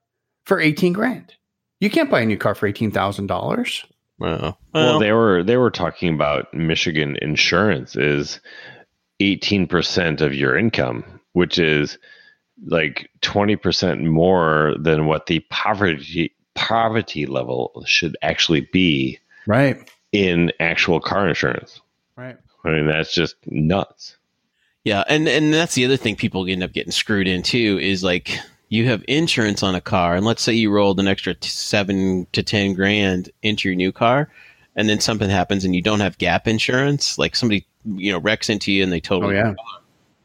for 0.45 0.61
eighteen 0.61 0.93
grand. 0.93 1.35
You 1.81 1.91
can't 1.91 2.11
buy 2.11 2.21
a 2.23 2.27
new 2.27 2.37
car 2.37 2.55
for 2.55 2.67
eighteen 2.67 2.91
thousand 2.91 3.27
dollars. 3.27 3.85
Well, 4.19 4.59
well, 4.75 4.99
they 4.99 5.13
were 5.13 5.43
they 5.45 5.57
were 5.57 5.71
talking 5.71 6.13
about 6.13 6.53
Michigan 6.53 7.17
insurance 7.23 7.97
is 7.97 8.41
eighteen 9.21 9.67
percent 9.67 10.21
of 10.21 10.35
your 10.35 10.59
income, 10.59 11.05
which 11.33 11.59
is 11.59 11.99
like 12.67 13.09
twenty 13.21 13.57
percent 13.57 14.03
more 14.03 14.75
than 14.79 15.07
what 15.07 15.27
the 15.27 15.41
poverty 15.51 16.35
poverty 16.55 17.25
level 17.25 17.85
should 17.87 18.17
actually 18.21 18.69
be 18.73 19.19
Right. 19.49 19.91
In 20.13 20.53
actual 20.61 21.01
car 21.01 21.29
insurance. 21.29 21.81
Right. 22.17 22.37
I 22.65 22.71
mean, 22.71 22.87
that's 22.87 23.13
just 23.13 23.37
nuts. 23.47 24.17
Yeah, 24.85 25.05
and 25.09 25.29
and 25.29 25.53
that's 25.53 25.75
the 25.75 25.85
other 25.85 25.97
thing 25.97 26.17
people 26.17 26.47
end 26.49 26.63
up 26.63 26.73
getting 26.73 26.93
screwed 26.93 27.29
into 27.29 27.79
is 27.81 28.03
like 28.03 28.39
you 28.71 28.87
have 28.87 29.05
insurance 29.09 29.63
on 29.63 29.75
a 29.75 29.81
car, 29.81 30.15
and 30.15 30.25
let's 30.25 30.43
say 30.43 30.53
you 30.53 30.71
rolled 30.71 30.99
an 31.01 31.09
extra 31.09 31.35
t- 31.35 31.49
seven 31.49 32.27
to 32.33 32.43
ten 32.43 32.75
grand 32.75 33.31
into 33.43 33.69
your 33.69 33.77
new 33.77 33.93
car, 33.93 34.31
and 34.77 34.89
then 34.89 35.01
something 35.01 35.29
happens 35.29 35.65
and 35.65 35.75
you 35.75 35.83
don't 35.83 36.01
have 36.01 36.17
gap 36.19 36.49
insurance, 36.49 37.19
like 37.19 37.37
somebody 37.37 37.67
you 37.85 38.11
know 38.13 38.19
wrecks 38.19 38.49
into 38.49 38.73
you 38.73 38.83
and 38.83 38.93
they 38.93 39.01
totally. 39.01 39.37
Oh 39.37 39.39
yeah. 39.39 39.55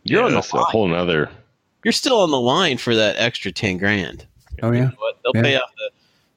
you're 0.04 0.20
Yeah, 0.22 0.26
on 0.28 0.32
the 0.32 0.38
that's 0.38 0.54
a 0.54 0.58
whole 0.60 0.88
nother. 0.88 1.30
you're 1.84 1.92
still 1.92 2.20
on 2.22 2.32
the 2.32 2.40
line 2.40 2.78
for 2.78 2.96
that 2.96 3.16
extra 3.18 3.52
ten 3.52 3.78
grand. 3.78 4.26
Oh 4.62 4.72
You 4.72 4.78
yeah. 4.80 4.86
know 4.86 4.92
what? 4.98 5.20
They'll 5.24 5.32
Yeah. 5.36 5.42
pay 5.42 5.56
off 5.58 5.72
the 5.78 5.92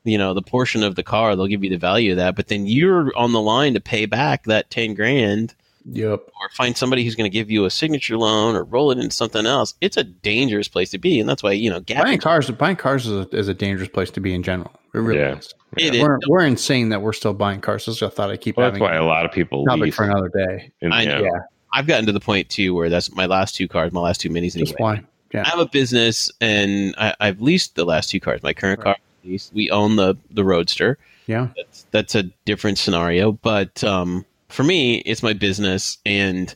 you 0.06 0.16
know 0.18 0.32
the 0.34 0.42
portion 0.42 0.82
of 0.82 0.94
the 0.94 1.02
car. 1.02 1.36
They'll 1.36 1.46
give 1.46 1.62
you 1.64 1.70
the 1.70 1.76
value 1.76 2.12
of 2.12 2.16
that, 2.18 2.36
but 2.36 2.48
then 2.48 2.66
you're 2.66 3.16
on 3.16 3.32
the 3.32 3.40
line 3.40 3.74
to 3.74 3.80
pay 3.80 4.06
back 4.06 4.44
that 4.44 4.70
ten 4.70 4.94
grand 4.94 5.54
Yep. 5.88 6.18
or 6.42 6.48
find 6.50 6.76
somebody 6.76 7.04
who's 7.04 7.14
going 7.14 7.30
to 7.30 7.32
give 7.32 7.48
you 7.48 7.64
a 7.64 7.70
signature 7.70 8.16
loan 8.16 8.56
or 8.56 8.64
roll 8.64 8.90
it 8.90 8.98
into 8.98 9.14
something 9.14 9.46
else. 9.46 9.74
It's 9.80 9.96
a 9.96 10.02
dangerous 10.02 10.66
place 10.66 10.90
to 10.90 10.98
be, 10.98 11.20
and 11.20 11.28
that's 11.28 11.42
why 11.44 11.52
you 11.52 11.70
know 11.70 11.78
gap. 11.80 12.02
Buying 12.04 12.18
cars, 12.18 12.50
buying 12.50 12.74
cars 12.76 13.06
is 13.06 13.26
a, 13.26 13.28
is 13.36 13.46
a 13.48 13.54
dangerous 13.54 13.88
place 13.88 14.10
to 14.12 14.20
be 14.20 14.34
in 14.34 14.42
general. 14.42 14.72
It 14.94 14.98
really 14.98 15.20
Yeah. 15.20 15.36
is. 15.38 15.54
It 15.76 15.94
is. 15.94 16.02
We're, 16.02 16.18
we're 16.26 16.44
insane 16.46 16.88
that 16.88 17.02
we're 17.02 17.12
still 17.12 17.34
buying 17.34 17.60
cars. 17.60 17.84
This 17.86 17.96
is 17.96 18.02
I 18.02 18.08
thought 18.08 18.30
I'd 18.30 18.40
keep 18.40 18.56
Well, 18.56 18.68
that's 18.70 18.80
why 18.80 18.94
a 18.94 19.04
lot 19.04 19.24
of 19.26 19.30
people 19.32 19.62
a 19.62 19.66
topic 19.66 19.82
lease. 19.82 19.94
for 19.94 20.04
another 20.04 20.28
day. 20.30 20.72
And, 20.80 20.92
I 20.94 21.02
yeah. 21.02 21.20
know. 21.20 21.40
I've 21.72 21.86
gotten 21.86 22.06
to 22.06 22.12
the 22.12 22.20
point 22.20 22.48
too 22.48 22.74
where 22.74 22.88
that's 22.88 23.14
my 23.14 23.26
last 23.26 23.54
two 23.54 23.68
cars, 23.68 23.92
my 23.92 24.00
last 24.00 24.20
two 24.20 24.30
minis 24.30 24.54
anyway. 24.56 24.66
Just 24.70 24.80
why? 24.80 25.02
I 25.34 25.46
have 25.48 25.58
a 25.58 25.66
business 25.66 26.30
and 26.40 26.94
I, 26.96 27.14
I've 27.20 27.40
leased 27.42 27.74
the 27.74 27.84
last 27.84 28.08
two 28.10 28.18
cars. 28.20 28.42
My 28.42 28.54
current 28.54 28.80
car, 28.80 28.96
leased. 29.26 29.52
we 29.52 29.70
own 29.70 29.96
the 29.96 30.16
the 30.30 30.44
Roadster. 30.44 30.98
Yeah. 31.26 31.48
That's 31.56 31.86
that's 31.90 32.14
a 32.14 32.22
different 32.44 32.78
scenario, 32.78 33.32
but 33.32 33.82
um, 33.84 34.24
for 34.48 34.62
me, 34.62 34.98
it's 34.98 35.22
my 35.22 35.32
business, 35.32 35.98
and 36.06 36.54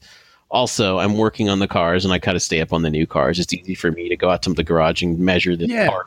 also 0.51 0.99
I'm 0.99 1.17
working 1.17 1.49
on 1.49 1.59
the 1.59 1.69
cars, 1.69 2.05
and 2.05 2.15
I 2.15 2.19
kind 2.19 2.37
of 2.37 2.43
stay 2.43 2.61
up 2.61 2.73
on 2.73 2.83
the 2.83 2.91
new 2.91 3.07
cars. 3.07 3.39
It's 3.39 3.53
easy 3.53 3.75
for 3.75 3.91
me 3.91 4.09
to 4.09 4.17
go 4.17 4.31
out 4.31 4.43
to 4.45 4.53
the 4.53 4.63
garage 4.65 5.03
and 5.03 5.19
measure 5.19 5.57
the 5.57 5.67
Yeah. 5.67 5.89
car. 5.89 6.07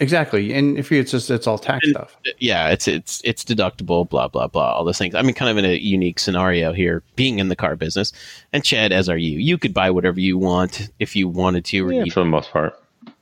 Exactly. 0.00 0.52
And 0.52 0.78
if 0.78 0.90
you, 0.90 0.98
it's 0.98 1.12
just 1.12 1.30
it's 1.30 1.46
all 1.46 1.58
tax 1.58 1.86
And- 1.86 1.94
stuff. 1.94 2.16
Yeah, 2.40 2.70
it's 2.70 2.88
it's 2.88 3.20
it's 3.24 3.44
deductible, 3.44 4.08
blah 4.08 4.26
blah 4.26 4.48
blah, 4.48 4.72
all 4.72 4.84
those 4.84 4.98
things. 4.98 5.14
I 5.14 5.22
mean, 5.22 5.34
kind 5.34 5.48
of 5.50 5.56
in 5.58 5.64
a 5.64 5.76
unique 5.76 6.18
scenario 6.18 6.72
here, 6.72 7.04
being 7.14 7.38
in 7.38 7.50
the 7.50 7.56
car 7.56 7.76
business. 7.76 8.12
And 8.52 8.64
Chad, 8.64 8.90
as 8.90 9.08
are 9.08 9.16
you, 9.16 9.38
you 9.38 9.58
could 9.58 9.72
buy 9.72 9.90
whatever 9.92 10.18
you 10.18 10.38
want 10.38 10.90
if 10.98 11.14
you 11.14 11.28
wanted 11.28 11.64
to, 11.66 11.86
or 11.86 11.92
Yeah, 11.92 12.12
for 12.12 12.20
the 12.20 12.26
most 12.26 12.50
part. 12.50 12.74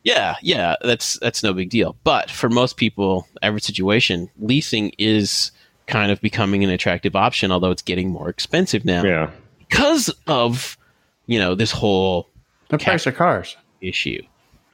Yeah, 0.03 0.36
yeah, 0.42 0.76
that's 0.82 1.18
that's 1.18 1.42
no 1.42 1.53
big 1.53 1.68
deal. 1.70 1.96
But 2.05 2.30
for 2.30 2.48
most 2.48 2.76
people, 2.76 3.26
every 3.42 3.61
situation, 3.61 4.30
leasing 4.38 4.92
is 4.98 5.51
kind 5.86 6.11
of 6.11 6.20
becoming 6.20 6.64
an 6.64 6.70
attractive 6.70 7.14
option, 7.16 7.53
although 7.53 7.70
it's 7.70 7.82
getting 7.82 8.09
more 8.11 8.28
expensive 8.28 8.84
now 8.84 9.03
Yeah. 9.05 9.30
because 9.59 10.09
of 10.26 10.78
you 11.26 11.38
know 11.38 11.55
this 11.55 11.70
whole 11.72 12.28
The 12.68 12.78
price 12.78 13.07
of 13.07 13.14
cars. 13.16 13.57
issue. 13.80 14.22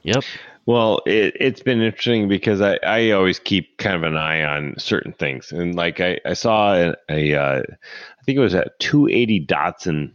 Yep. 0.02 0.22
Well, 0.66 1.00
it, 1.06 1.36
it's 1.40 1.62
been 1.62 1.80
interesting 1.80 2.28
because 2.28 2.60
I, 2.60 2.78
I 2.84 3.10
always 3.12 3.38
keep 3.38 3.78
kind 3.78 3.94
of 3.96 4.02
an 4.02 4.16
eye 4.16 4.42
on 4.42 4.74
certain 4.78 5.12
things. 5.12 5.52
And 5.52 5.74
like 5.76 6.00
I, 6.00 6.18
I 6.24 6.32
saw 6.34 6.74
a, 6.74 6.94
a 7.08 7.34
uh, 7.34 7.62
I 7.62 8.22
think 8.24 8.36
it 8.36 8.40
was 8.40 8.54
at 8.54 8.78
280 8.80 9.46
Datsun, 9.46 10.12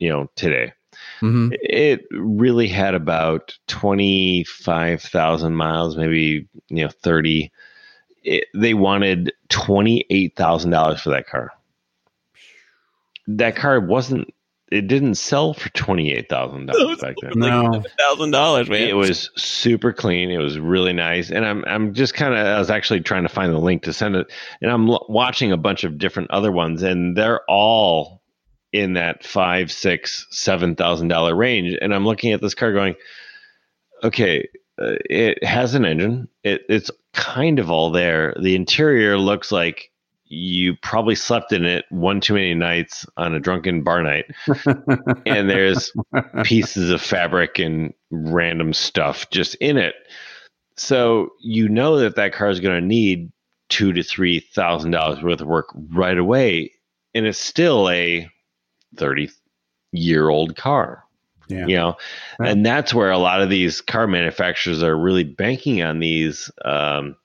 you 0.00 0.08
know, 0.08 0.28
today. 0.34 0.72
Hmm 1.22 1.50
It 1.52 2.04
really 2.10 2.66
had 2.66 2.96
about 2.96 3.56
25,000 3.68 5.54
miles, 5.54 5.96
maybe, 5.96 6.48
you 6.68 6.84
know, 6.84 6.88
30. 6.88 7.52
It, 8.24 8.44
they 8.54 8.74
wanted 8.74 9.32
$28,000 9.48 11.00
for 11.00 11.10
that 11.10 11.28
car. 11.28 11.52
That 13.28 13.54
car 13.54 13.78
wasn't, 13.78 14.34
it 14.72 14.88
didn't 14.88 15.14
sell 15.14 15.54
for 15.54 15.68
$28,000 15.68 17.00
back 17.00 17.14
then. 17.22 17.32
No. 17.36 17.84
thousand 18.00 18.32
dollars, 18.32 18.68
man. 18.68 18.88
It 18.88 18.94
was 18.94 19.30
super 19.36 19.92
clean. 19.92 20.28
It 20.32 20.38
was 20.38 20.58
really 20.58 20.92
nice, 20.92 21.30
and 21.30 21.44
I'm 21.46 21.64
I'm 21.66 21.94
just 21.94 22.14
kind 22.14 22.34
of 22.34 22.44
I 22.44 22.58
was 22.58 22.70
actually 22.70 23.00
trying 23.00 23.22
to 23.22 23.28
find 23.28 23.52
the 23.52 23.58
link 23.58 23.82
to 23.84 23.92
send 23.92 24.16
it, 24.16 24.32
and 24.60 24.72
I'm 24.72 24.88
l- 24.88 25.06
watching 25.08 25.52
a 25.52 25.56
bunch 25.56 25.84
of 25.84 25.98
different 25.98 26.32
other 26.32 26.50
ones, 26.50 26.82
and 26.82 27.16
they're 27.16 27.42
all 27.48 28.21
in 28.72 28.94
that 28.94 29.24
five, 29.24 29.70
six, 29.70 30.26
seven 30.30 30.74
thousand 30.74 31.08
dollar 31.08 31.34
range, 31.34 31.76
and 31.80 31.94
I'm 31.94 32.06
looking 32.06 32.32
at 32.32 32.40
this 32.40 32.54
car 32.54 32.72
going, 32.72 32.94
okay, 34.02 34.48
uh, 34.80 34.94
it 35.08 35.44
has 35.44 35.74
an 35.74 35.84
engine. 35.84 36.28
It 36.42 36.62
it's 36.68 36.90
kind 37.12 37.58
of 37.58 37.70
all 37.70 37.90
there. 37.90 38.34
The 38.40 38.54
interior 38.54 39.18
looks 39.18 39.52
like 39.52 39.90
you 40.24 40.74
probably 40.76 41.14
slept 41.14 41.52
in 41.52 41.66
it 41.66 41.84
one 41.90 42.18
too 42.18 42.32
many 42.32 42.54
nights 42.54 43.04
on 43.18 43.34
a 43.34 43.40
drunken 43.40 43.82
bar 43.82 44.02
night, 44.02 44.24
and 45.26 45.50
there's 45.50 45.92
pieces 46.44 46.90
of 46.90 47.02
fabric 47.02 47.58
and 47.58 47.92
random 48.10 48.72
stuff 48.72 49.28
just 49.30 49.54
in 49.56 49.76
it. 49.76 49.94
So 50.76 51.30
you 51.40 51.68
know 51.68 51.98
that 51.98 52.16
that 52.16 52.32
car 52.32 52.48
is 52.48 52.60
going 52.60 52.80
to 52.80 52.86
need 52.86 53.30
two 53.68 53.92
to 53.92 54.02
three 54.02 54.40
thousand 54.40 54.92
dollars 54.92 55.22
worth 55.22 55.42
of 55.42 55.46
work 55.46 55.68
right 55.90 56.16
away, 56.16 56.72
and 57.14 57.26
it's 57.26 57.38
still 57.38 57.90
a 57.90 58.26
thirty 58.96 59.30
year 59.92 60.28
old 60.28 60.56
car. 60.56 61.04
Yeah. 61.48 61.66
You 61.66 61.76
know, 61.76 61.96
Right. 62.38 62.50
and 62.50 62.64
that's 62.64 62.94
where 62.94 63.10
a 63.10 63.18
lot 63.18 63.42
of 63.42 63.50
these 63.50 63.80
car 63.80 64.06
manufacturers 64.06 64.82
are 64.82 64.96
really 64.96 65.24
banking 65.24 65.82
on 65.82 65.98
these, 65.98 66.50
um, 66.64 67.16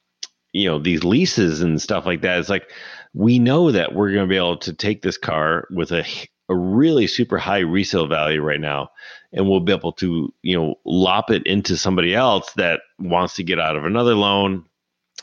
you 0.52 0.68
know, 0.68 0.80
these 0.80 1.04
leases 1.04 1.62
and 1.62 1.82
stuff 1.82 2.06
like 2.06 2.22
that. 2.22 2.40
It's 2.40 2.50
like 2.50 2.70
we 3.14 3.40
know 3.40 3.72
that 3.72 3.94
we're 3.94 4.12
going 4.12 4.28
to 4.28 4.30
be 4.30 4.36
able 4.38 4.58
to 4.58 4.74
take 4.74 5.02
this 5.02 5.18
car 5.18 5.68
with 5.72 5.92
a 5.92 6.04
a 6.50 6.56
really 6.56 7.08
super 7.08 7.38
high 7.38 7.60
resale 7.60 8.08
value 8.08 8.42
right 8.42 8.62
now 8.62 8.90
and 9.34 9.50
we'll 9.50 9.60
be 9.60 9.74
able 9.74 9.92
to 9.92 10.34
you 10.44 10.58
know 10.58 10.76
lop 10.86 11.30
it 11.30 11.46
into 11.46 11.76
somebody 11.76 12.16
else 12.16 12.52
that 12.54 12.80
wants 13.00 13.36
to 13.36 13.44
get 13.44 13.60
out 13.60 13.76
of 13.76 13.84
another 13.84 14.16
loan 14.16 14.64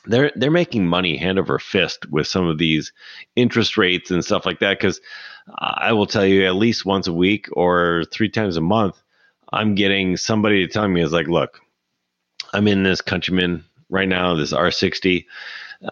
they're 0.07 0.32
they're 0.36 0.50
making 0.50 0.86
money 0.86 1.16
hand 1.16 1.38
over 1.38 1.59
fist 1.59 2.07
with 2.11 2.26
some 2.26 2.46
of 2.46 2.59
these 2.59 2.92
interest 3.36 3.76
rates 3.76 4.11
and 4.11 4.24
stuff 4.24 4.46
like 4.46 4.61
that 4.61 4.78
because 4.78 5.00
i 5.59 5.92
will 5.92 6.07
tell 6.07 6.26
you 6.26 6.46
at 6.46 6.55
least 6.55 6.84
once 6.84 7.07
a 7.07 7.12
week 7.12 7.48
or 7.52 8.05
three 8.12 8.28
times 8.28 8.57
a 8.57 8.61
month 8.61 9.02
i'm 9.52 9.74
getting 9.74 10.16
somebody 10.16 10.66
to 10.66 10.72
tell 10.72 10.88
me 10.88 11.02
is 11.02 11.12
like 11.12 11.28
look 11.28 11.61
i'm 12.52 12.68
in 12.68 12.82
this 12.82 13.00
countryman 13.00 13.64
right 13.88 14.09
now 14.09 14.34
this 14.34 14.52
r60 14.52 15.24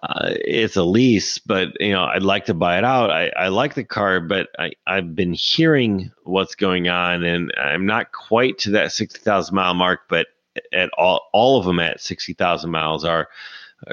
uh, 0.03 0.31
it's 0.45 0.77
a 0.77 0.83
lease, 0.83 1.39
but 1.39 1.69
you 1.81 1.93
know, 1.93 2.05
I'd 2.05 2.23
like 2.23 2.47
to 2.47 2.55
buy 2.55 2.79
it 2.79 2.85
out. 2.85 3.11
I, 3.11 3.31
I 3.37 3.49
like 3.49 3.75
the 3.75 3.85
car, 3.85 4.21
but 4.21 4.49
I, 4.59 4.73
I've 4.87 5.15
been 5.15 5.35
hearing 5.35 6.11
what's 6.25 6.55
going 6.55 6.89
on, 6.89 7.25
and 7.25 7.53
I'm 7.59 7.85
not 7.85 8.13
quite 8.13 8.59
to 8.59 8.71
that 8.71 8.93
sixty 8.93 9.21
thousand 9.21 9.55
mile 9.55 9.75
mark. 9.75 10.03
But 10.09 10.29
at 10.73 10.91
all, 10.97 11.29
all 11.33 11.59
of 11.59 11.67
them 11.67 11.79
at 11.79 12.01
sixty 12.01 12.33
thousand 12.33 12.71
miles 12.71 13.05
are, 13.05 13.21
are 13.21 13.29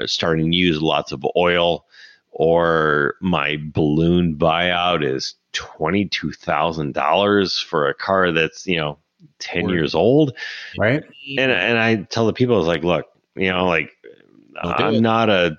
starting 0.06 0.50
to 0.50 0.56
use 0.56 0.80
lots 0.82 1.12
of 1.12 1.24
oil, 1.36 1.86
or 2.32 3.14
my 3.20 3.58
balloon 3.60 4.36
buyout 4.36 5.04
is 5.04 5.34
twenty 5.52 6.06
two 6.06 6.32
thousand 6.32 6.94
dollars 6.94 7.58
for 7.58 7.88
a 7.88 7.94
car 7.94 8.32
that's 8.32 8.66
you 8.66 8.76
know 8.76 8.98
ten 9.38 9.64
Word. 9.64 9.72
years 9.72 9.94
old 9.94 10.36
right? 10.78 11.02
and 11.38 11.50
and 11.50 11.78
I 11.78 11.96
tell 11.96 12.26
the 12.26 12.32
people, 12.32 12.54
I 12.54 12.58
was 12.58 12.66
like, 12.66 12.84
look, 12.84 13.06
you 13.34 13.50
know, 13.50 13.66
like 13.66 13.90
Don't 14.62 14.80
I'm 14.80 15.02
not 15.02 15.28
a. 15.28 15.56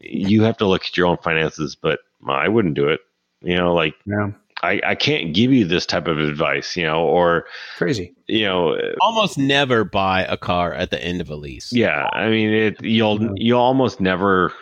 You 0.00 0.42
have 0.42 0.58
to 0.58 0.66
look 0.66 0.84
at 0.84 0.96
your 0.96 1.06
own 1.06 1.16
finances, 1.18 1.74
but 1.74 2.00
I 2.28 2.48
wouldn't 2.48 2.74
do 2.74 2.88
it. 2.88 3.00
You 3.40 3.56
know, 3.56 3.74
like 3.74 3.94
Yeah. 4.06 4.30
I 4.62 4.80
I 4.84 4.94
can't 4.94 5.34
give 5.34 5.52
you 5.52 5.64
this 5.64 5.86
type 5.86 6.08
of 6.08 6.18
advice. 6.18 6.76
You 6.76 6.84
know, 6.84 7.02
or 7.04 7.46
Crazy. 7.76 8.14
you 8.26 8.44
know, 8.44 8.74
uh, 8.74 8.94
almost 9.00 9.38
never 9.38 9.84
buy 9.84 10.24
a 10.24 10.36
car 10.36 10.72
at 10.74 10.90
the 10.90 11.02
end 11.02 11.20
of 11.20 11.30
a 11.30 11.36
lease. 11.36 11.72
yeah. 11.72 12.08
I 12.12 12.28
mean, 12.28 12.50
it 12.50 12.82
you'll 12.82 13.30
you'll 13.38 13.60
almost 13.60 14.00
never 14.00 14.52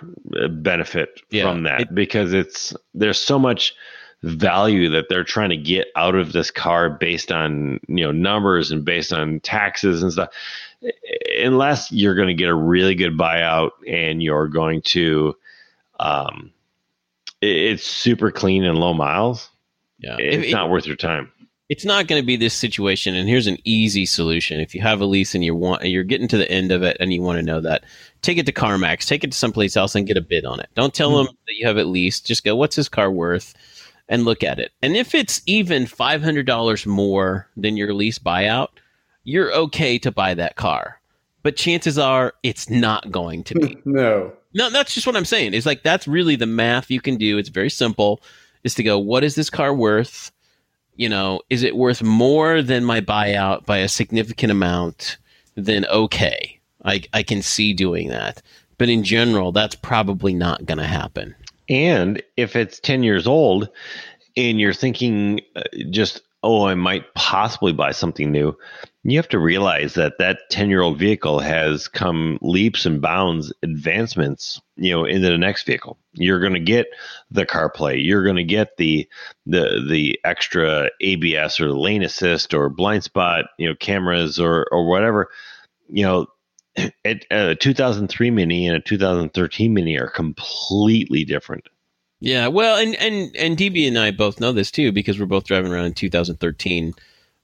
uh, 0.40 0.48
benefit 0.48 1.20
Yeah, 1.30 1.44
from 1.50 1.62
that 1.64 1.80
it- 1.82 1.94
because 1.94 2.32
it's 2.32 2.74
there's 2.94 3.18
so 3.18 3.38
much 3.38 3.74
value 4.22 4.88
that 4.90 5.04
they're 5.08 5.22
trying 5.24 5.50
to 5.50 5.56
get 5.56 5.88
out 5.94 6.14
of 6.14 6.32
this 6.32 6.50
car 6.50 6.90
based 6.90 7.30
on 7.30 7.78
you 7.86 8.02
know 8.04 8.10
numbers 8.12 8.70
and 8.70 8.84
based 8.84 9.12
on 9.12 9.38
taxes 9.40 10.02
and 10.02 10.10
stuff 10.12 10.30
unless 11.38 11.92
you're 11.92 12.14
going 12.14 12.28
to 12.28 12.34
get 12.34 12.48
a 12.48 12.54
really 12.54 12.94
good 12.94 13.16
buyout 13.16 13.70
and 13.86 14.22
you're 14.22 14.48
going 14.48 14.80
to 14.82 15.36
um 16.00 16.50
it- 17.40 17.72
it's 17.72 17.84
super 17.84 18.30
clean 18.30 18.64
and 18.64 18.78
low 18.78 18.94
miles 18.94 19.50
Yeah. 20.06 20.16
it's 20.18 20.48
it- 20.48 20.52
not 20.52 20.70
worth 20.70 20.86
your 20.86 20.96
time 20.96 21.32
it's 21.68 21.84
not 21.84 22.06
going 22.06 22.22
to 22.22 22.26
be 22.26 22.36
this 22.36 22.54
situation 22.54 23.16
and 23.16 23.28
here's 23.28 23.48
an 23.48 23.58
easy 23.64 24.06
solution 24.06 24.60
if 24.60 24.74
you 24.74 24.80
have 24.82 25.00
a 25.00 25.04
lease 25.04 25.34
and 25.34 25.44
you 25.44 25.54
want 25.54 25.84
you're 25.84 26.04
getting 26.04 26.28
to 26.28 26.36
the 26.36 26.50
end 26.50 26.70
of 26.70 26.82
it 26.82 26.96
and 27.00 27.12
you 27.12 27.20
want 27.20 27.38
to 27.38 27.42
know 27.42 27.60
that 27.60 27.84
take 28.22 28.38
it 28.38 28.46
to 28.46 28.52
carmax 28.52 29.06
take 29.06 29.24
it 29.24 29.32
to 29.32 29.38
someplace 29.38 29.76
else 29.76 29.94
and 29.94 30.06
get 30.06 30.16
a 30.16 30.20
bid 30.20 30.44
on 30.44 30.60
it 30.60 30.68
don't 30.74 30.94
tell 30.94 31.10
mm-hmm. 31.10 31.26
them 31.26 31.36
that 31.46 31.54
you 31.56 31.66
have 31.66 31.76
it 31.76 31.86
leased 31.86 32.26
just 32.26 32.44
go 32.44 32.54
what's 32.54 32.76
this 32.76 32.88
car 32.88 33.10
worth 33.10 33.54
and 34.08 34.24
look 34.24 34.44
at 34.44 34.60
it 34.60 34.70
and 34.82 34.96
if 34.96 35.14
it's 35.14 35.42
even 35.46 35.84
$500 35.84 36.86
more 36.86 37.48
than 37.56 37.76
your 37.76 37.92
lease 37.92 38.18
buyout 38.18 38.68
you're 39.24 39.52
okay 39.52 39.98
to 39.98 40.12
buy 40.12 40.34
that 40.34 40.54
car 40.54 41.00
but 41.46 41.54
chances 41.54 41.96
are 41.96 42.34
it's 42.42 42.68
not 42.68 43.10
going 43.12 43.44
to 43.44 43.54
be 43.54 43.78
No. 43.84 44.32
no, 44.52 44.68
that's 44.68 44.92
just 44.92 45.06
what 45.06 45.14
I'm 45.14 45.24
saying. 45.24 45.54
It's 45.54 45.64
like 45.64 45.84
that's 45.84 46.08
really 46.08 46.34
the 46.34 46.44
math 46.44 46.90
you 46.90 47.00
can 47.00 47.18
do. 47.18 47.38
It's 47.38 47.50
very 47.50 47.70
simple. 47.70 48.20
Is 48.66 48.74
to 48.74 48.82
go, 48.82 48.98
what 48.98 49.24
is 49.24 49.36
this 49.36 49.48
car 49.48 49.72
worth? 49.72 50.30
You 50.96 51.08
know, 51.08 51.40
is 51.50 51.62
it 51.62 51.76
worth 51.76 52.02
more 52.02 52.62
than 52.62 52.84
my 52.84 53.00
buyout 53.00 53.64
by 53.64 53.78
a 53.78 53.88
significant 53.88 54.50
amount? 54.50 55.18
Then 55.54 55.86
okay, 55.86 56.60
I 56.84 57.02
I 57.14 57.22
can 57.22 57.42
see 57.42 57.72
doing 57.72 58.08
that. 58.08 58.42
But 58.78 58.88
in 58.88 59.04
general, 59.04 59.52
that's 59.52 59.76
probably 59.76 60.34
not 60.34 60.66
going 60.66 60.78
to 60.78 60.86
happen. 60.86 61.34
And 61.68 62.22
if 62.36 62.56
it's 62.56 62.78
10 62.80 63.02
years 63.02 63.26
old 63.26 63.68
and 64.36 64.60
you're 64.60 64.74
thinking 64.74 65.40
uh, 65.56 65.62
just, 65.90 66.22
oh, 66.42 66.66
I 66.66 66.74
might 66.74 67.12
possibly 67.14 67.72
buy 67.72 67.92
something 67.92 68.30
new, 68.30 68.56
you 69.10 69.18
have 69.18 69.28
to 69.28 69.38
realize 69.38 69.94
that 69.94 70.18
that 70.18 70.50
10 70.50 70.68
year 70.68 70.82
old 70.82 70.98
vehicle 70.98 71.38
has 71.38 71.86
come 71.86 72.38
leaps 72.42 72.86
and 72.86 73.00
bounds 73.00 73.52
advancements, 73.62 74.60
you 74.76 74.90
know, 74.90 75.04
into 75.04 75.28
the 75.28 75.38
next 75.38 75.64
vehicle. 75.64 75.98
You're 76.12 76.40
going 76.40 76.54
to 76.54 76.60
get 76.60 76.86
the 77.30 77.46
CarPlay. 77.46 78.04
You're 78.04 78.24
going 78.24 78.36
to 78.36 78.44
get 78.44 78.76
the, 78.78 79.08
the, 79.44 79.84
the 79.88 80.18
extra 80.24 80.90
ABS 81.00 81.60
or 81.60 81.70
lane 81.70 82.02
assist 82.02 82.52
or 82.52 82.68
blind 82.68 83.04
spot, 83.04 83.46
you 83.58 83.68
know, 83.68 83.74
cameras 83.74 84.40
or, 84.40 84.66
or 84.72 84.88
whatever, 84.88 85.28
you 85.88 86.04
know, 86.04 86.26
uh, 86.78 86.90
a 87.30 87.54
2003 87.54 88.30
Mini 88.30 88.66
and 88.66 88.76
a 88.76 88.80
2013 88.80 89.72
Mini 89.72 89.98
are 89.98 90.10
completely 90.10 91.24
different. 91.24 91.68
Yeah, 92.18 92.48
well, 92.48 92.78
and 92.78 92.94
and 92.96 93.36
and 93.36 93.58
DB 93.58 93.86
and 93.86 93.98
I 93.98 94.10
both 94.10 94.40
know 94.40 94.50
this 94.50 94.70
too 94.70 94.90
because 94.90 95.20
we're 95.20 95.26
both 95.26 95.44
driving 95.44 95.70
around 95.70 95.84
in 95.84 95.92
2013 95.92 96.94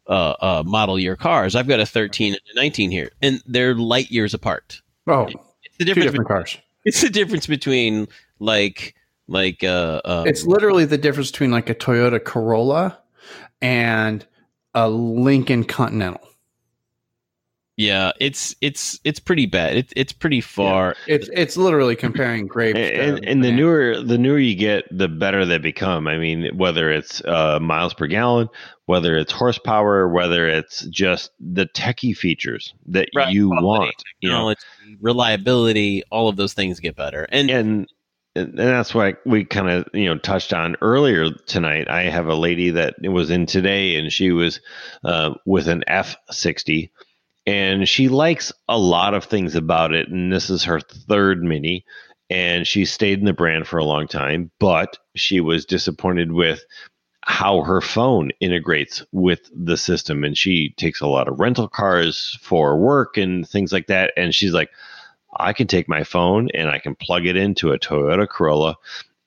uh, 0.09 0.34
uh, 0.40 0.62
model 0.66 0.98
year 0.98 1.16
cars. 1.16 1.55
I've 1.55 1.68
got 1.68 1.80
a 1.80 1.86
13 1.86 2.32
and 2.34 2.42
a 2.55 2.61
19 2.61 2.90
here, 2.90 3.11
and 3.22 3.42
they're 3.46 3.74
light 3.74 4.11
years 4.11 4.34
apart. 4.34 4.82
Oh, 5.07 5.26
It's 5.26 5.76
the 5.78 5.84
two 5.84 5.84
difference. 5.86 6.11
different 6.11 6.28
cars. 6.28 6.59
It's 6.84 7.00
the 7.00 7.11
difference 7.11 7.46
between 7.46 8.09
like 8.40 8.94
like 9.28 9.62
uh, 9.62 10.00
uh 10.05 10.24
It's 10.26 10.44
literally 10.44 10.84
the 10.84 10.98
difference 10.98 11.30
between 11.30 11.50
like 11.53 11.70
a 11.70 11.74
Toyota 11.74 12.22
Corolla 12.22 12.98
and 13.61 14.26
a 14.74 14.88
Lincoln 14.88 15.64
Continental. 15.64 16.20
yeah, 17.76 18.12
it's 18.20 18.55
it's 18.61 18.98
it's 19.05 19.20
pretty 19.20 19.46
bad. 19.46 19.76
It, 19.76 19.92
it's 19.96 20.12
pretty 20.12 20.40
far. 20.40 20.96
It's 21.07 21.28
it's 21.32 21.57
literally 21.57 21.94
comparing 21.96 22.46
grapes. 22.46 22.76
to 22.76 23.00
and, 23.00 23.24
and 23.24 23.44
the 23.44 23.53
newer 23.53 24.03
the 24.03 24.18
newer 24.18 24.38
you 24.38 24.55
get 24.55 24.84
the 24.90 25.09
better 25.09 25.44
they 25.44 25.59
become 25.59 26.07
i 26.09 26.18
mean 26.18 26.50
whether 26.57 26.90
it's 26.90 27.22
uh, 27.24 27.59
miles 27.61 27.94
per 27.94 28.07
gallon 28.07 28.48
whether 28.93 29.16
it's 29.16 29.32
horsepower 29.32 30.09
whether 30.09 30.49
it's 30.49 30.86
just 30.86 31.32
the 31.40 31.66
techie 31.66 32.16
features 32.16 32.74
that 32.86 33.09
Right, 33.14 33.34
you 33.34 33.49
quality, 33.49 33.64
want 33.66 33.97
you 34.20 34.30
know. 34.30 34.49
reliability, 35.01 36.03
all 36.11 36.28
of 36.28 36.36
those 36.36 36.55
things 36.55 36.80
get 36.80 36.97
better. 36.97 37.24
And 37.30 37.51
and 37.51 37.88
and 38.34 38.59
that's 38.59 38.95
why 38.95 39.14
we 39.26 39.45
kind 39.45 39.70
of 39.70 39.88
you 39.95 40.07
know 40.07 40.18
touched 40.18 40.53
on 40.53 40.76
earlier 40.82 41.30
tonight. 41.47 41.88
I 41.88 42.05
have 42.05 42.28
a 42.28 42.34
lady 42.34 42.70
that 42.70 42.97
was 43.03 43.30
in 43.30 43.47
today 43.47 43.97
and 43.97 44.12
she 44.12 44.32
was 44.32 44.61
uh, 45.05 45.34
with 45.47 45.68
an 45.68 45.84
f60 45.88 46.90
and 47.47 47.88
she 47.88 48.09
likes 48.09 48.53
a 48.68 48.78
lot 48.78 49.14
of 49.14 49.24
things 49.24 49.57
about 49.57 49.93
it. 49.95 50.09
And 50.09 50.32
this 50.32 50.51
is 50.51 50.64
her 50.64 50.80
third 50.80 51.43
mini 51.43 51.84
and 52.30 52.66
she 52.66 52.84
stayed 52.86 53.18
in 53.20 53.26
the 53.26 53.34
brand 53.34 53.66
for 53.68 53.78
a 53.78 53.84
long 53.84 54.09
time 54.09 54.51
but 54.61 54.99
she 55.16 55.40
was 55.40 55.66
disappointed 55.66 56.32
with 56.32 56.64
how 57.24 57.62
her 57.62 57.80
phone 57.80 58.30
integrates 58.40 59.04
with 59.12 59.48
the 59.54 59.76
system 59.76 60.24
and 60.24 60.36
she 60.36 60.70
takes 60.76 61.00
a 61.00 61.06
lot 61.06 61.28
of 61.28 61.38
rental 61.38 61.68
cars 61.68 62.36
for 62.42 62.76
work 62.76 63.16
and 63.16 63.48
things 63.48 63.72
like 63.72 63.86
that 63.86 64.12
and 64.16 64.34
she's 64.34 64.52
like 64.52 64.70
I 65.38 65.52
can 65.52 65.66
take 65.66 65.88
my 65.88 66.04
phone 66.04 66.48
and 66.52 66.68
I 66.68 66.78
can 66.78 66.94
plug 66.94 67.24
it 67.26 67.36
into 67.36 67.72
a 67.72 67.78
Toyota 67.78 68.28
Corolla 68.28 68.76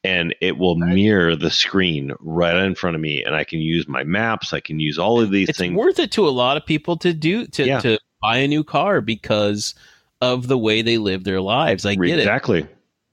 and 0.04 0.36
it 0.40 0.58
will 0.58 0.76
mirror 0.76 1.36
the 1.36 1.50
screen 1.50 2.12
right 2.20 2.56
in 2.64 2.76
front 2.76 2.96
of 2.96 3.02
me 3.02 3.24
and 3.24 3.36
I 3.36 3.44
can 3.44 3.60
use 3.60 3.88
my 3.88 4.04
maps, 4.04 4.54
I 4.54 4.60
can 4.60 4.80
use 4.80 5.00
all 5.00 5.20
of 5.20 5.32
these 5.32 5.50
it's 5.50 5.58
things. 5.58 5.76
worth 5.76 5.98
it 5.98 6.12
to 6.12 6.28
a 6.28 6.30
lot 6.30 6.58
of 6.58 6.66
people 6.66 6.98
to 6.98 7.14
do 7.14 7.48
to 7.48 7.66
Yeah. 7.66 7.80
to 7.80 7.98
buy 8.22 8.38
a 8.38 8.48
new 8.48 8.64
car 8.64 9.02
because 9.02 9.74
of 10.22 10.48
the 10.48 10.58
way 10.58 10.82
they 10.82 10.98
live 10.98 11.24
their 11.24 11.42
lives. 11.42 11.86
I 11.86 11.96
get 11.96 12.10
it. 12.10 12.20
exactly. 12.20 12.68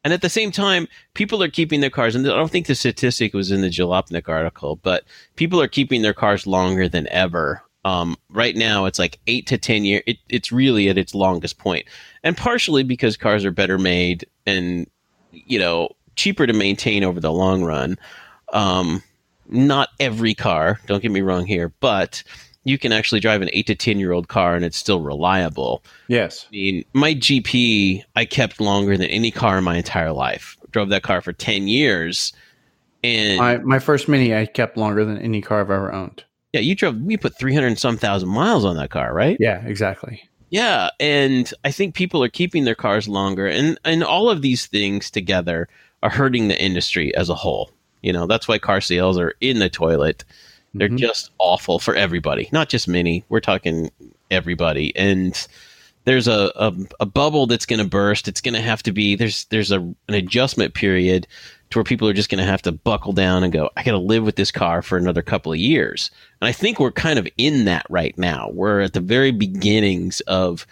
And 0.04 0.12
at 0.12 0.22
the 0.22 0.28
same 0.28 0.50
time, 0.50 0.88
people 1.14 1.42
are 1.42 1.48
keeping 1.48 1.80
their 1.80 1.90
cars, 1.90 2.14
and 2.14 2.26
I 2.26 2.30
don't 2.30 2.50
think 2.50 2.66
the 2.66 2.74
statistic 2.74 3.34
was 3.34 3.50
in 3.50 3.60
the 3.60 3.68
Jalopnik 3.68 4.28
article, 4.28 4.76
but 4.76 5.04
people 5.36 5.60
are 5.60 5.68
keeping 5.68 6.02
their 6.02 6.14
cars 6.14 6.46
longer 6.46 6.88
than 6.88 7.06
ever. 7.08 7.62
Um, 7.84 8.16
right 8.28 8.56
now, 8.56 8.86
it's 8.86 8.98
like 8.98 9.20
eight 9.26 9.46
to 9.48 9.58
10 9.58 9.84
years. 9.84 10.02
It, 10.06 10.18
it's 10.28 10.50
really 10.50 10.88
at 10.88 10.98
its 10.98 11.14
longest 11.14 11.58
point. 11.58 11.86
And 12.22 12.36
partially 12.36 12.82
because 12.82 13.16
cars 13.16 13.44
are 13.44 13.52
better 13.52 13.78
made 13.78 14.26
and, 14.46 14.88
you 15.30 15.58
know, 15.58 15.90
cheaper 16.16 16.46
to 16.46 16.52
maintain 16.52 17.04
over 17.04 17.20
the 17.20 17.32
long 17.32 17.62
run. 17.62 17.96
Um, 18.52 19.02
not 19.48 19.90
every 20.00 20.34
car, 20.34 20.80
don't 20.86 21.02
get 21.02 21.10
me 21.10 21.20
wrong 21.20 21.46
here, 21.46 21.72
but 21.80 22.22
you 22.64 22.78
can 22.78 22.92
actually 22.92 23.20
drive 23.20 23.42
an 23.42 23.50
eight 23.52 23.66
to 23.66 23.74
10 23.74 23.98
year 23.98 24.12
old 24.12 24.28
car 24.28 24.54
and 24.54 24.64
it's 24.64 24.76
still 24.76 25.00
reliable. 25.00 25.82
yes, 26.08 26.46
I 26.48 26.52
mean, 26.52 26.84
my 26.92 27.14
GP 27.14 28.02
I 28.16 28.24
kept 28.24 28.60
longer 28.60 28.96
than 28.96 29.08
any 29.08 29.30
car 29.30 29.58
in 29.58 29.64
my 29.64 29.76
entire 29.76 30.12
life. 30.12 30.56
Drove 30.70 30.88
that 30.88 31.02
car 31.02 31.20
for 31.20 31.32
ten 31.32 31.68
years, 31.68 32.32
and 33.04 33.38
my 33.38 33.58
my 33.58 33.78
first 33.78 34.08
Mini 34.08 34.34
I 34.34 34.46
kept 34.46 34.76
longer 34.76 35.04
than 35.04 35.18
any 35.18 35.42
car 35.42 35.60
I've 35.60 35.70
ever 35.70 35.92
owned. 35.92 36.24
yeah, 36.52 36.60
you 36.60 36.74
drove. 36.74 36.96
We 36.96 37.16
put 37.18 37.38
three 37.38 37.52
hundred 37.54 37.66
and 37.68 37.78
some 37.78 37.98
thousand 37.98 38.30
miles 38.30 38.64
on 38.64 38.76
that 38.76 38.90
car, 38.90 39.12
right? 39.12 39.36
Yeah, 39.38 39.62
exactly. 39.66 40.22
Yeah, 40.48 40.90
and 41.00 41.52
I 41.64 41.70
think 41.70 41.94
people 41.94 42.22
are 42.22 42.28
keeping 42.28 42.64
their 42.64 42.74
cars 42.74 43.06
longer, 43.08 43.46
and 43.46 43.78
and 43.84 44.02
all 44.02 44.30
of 44.30 44.40
these 44.40 44.66
things 44.66 45.10
together 45.10 45.68
are 46.02 46.10
hurting 46.10 46.48
the 46.48 46.62
industry 46.62 47.14
as 47.16 47.28
a 47.28 47.34
whole. 47.34 47.70
You 48.02 48.12
know, 48.12 48.26
that's 48.26 48.48
why 48.48 48.58
car 48.58 48.80
sales 48.80 49.18
are 49.18 49.34
in 49.40 49.58
the 49.58 49.68
toilet. 49.68 50.24
They're 50.74 50.88
Mhm. 50.88 50.98
just 50.98 51.30
awful 51.38 51.78
for 51.78 51.94
everybody, 51.94 52.48
not 52.52 52.68
just 52.68 52.88
Mini. 52.88 53.24
We're 53.28 53.40
talking 53.40 53.90
everybody, 54.30 54.94
and 54.96 55.34
there's 56.04 56.26
a 56.28 56.50
a, 56.56 56.72
a 57.00 57.06
bubble 57.06 57.46
that's 57.46 57.66
going 57.66 57.78
to 57.82 57.88
burst. 57.88 58.26
It's 58.28 58.40
going 58.40 58.54
to 58.54 58.60
have 58.60 58.82
to 58.84 58.92
be 58.92 59.14
there's 59.14 59.44
there's 59.46 59.70
a 59.70 59.80
an 59.80 60.14
adjustment 60.14 60.74
period 60.74 61.26
to 61.70 61.78
where 61.78 61.84
people 61.84 62.08
are 62.08 62.12
just 62.14 62.28
going 62.30 62.38
to 62.42 62.50
have 62.50 62.62
to 62.62 62.72
buckle 62.72 63.12
down 63.12 63.44
and 63.44 63.52
go. 63.52 63.70
I 63.76 63.82
got 63.82 63.92
to 63.92 63.98
live 63.98 64.24
with 64.24 64.36
this 64.36 64.50
car 64.50 64.82
for 64.82 64.96
another 64.98 65.22
couple 65.22 65.52
of 65.52 65.58
years, 65.58 66.10
and 66.40 66.48
I 66.48 66.52
think 66.52 66.80
we're 66.80 66.90
kind 66.92 67.18
of 67.18 67.28
in 67.38 67.64
that 67.66 67.86
right 67.88 68.16
now. 68.18 68.50
We're 68.52 68.80
at 68.80 68.92
the 68.94 69.00
very 69.00 69.30
beginnings 69.30 70.20
of 70.22 70.66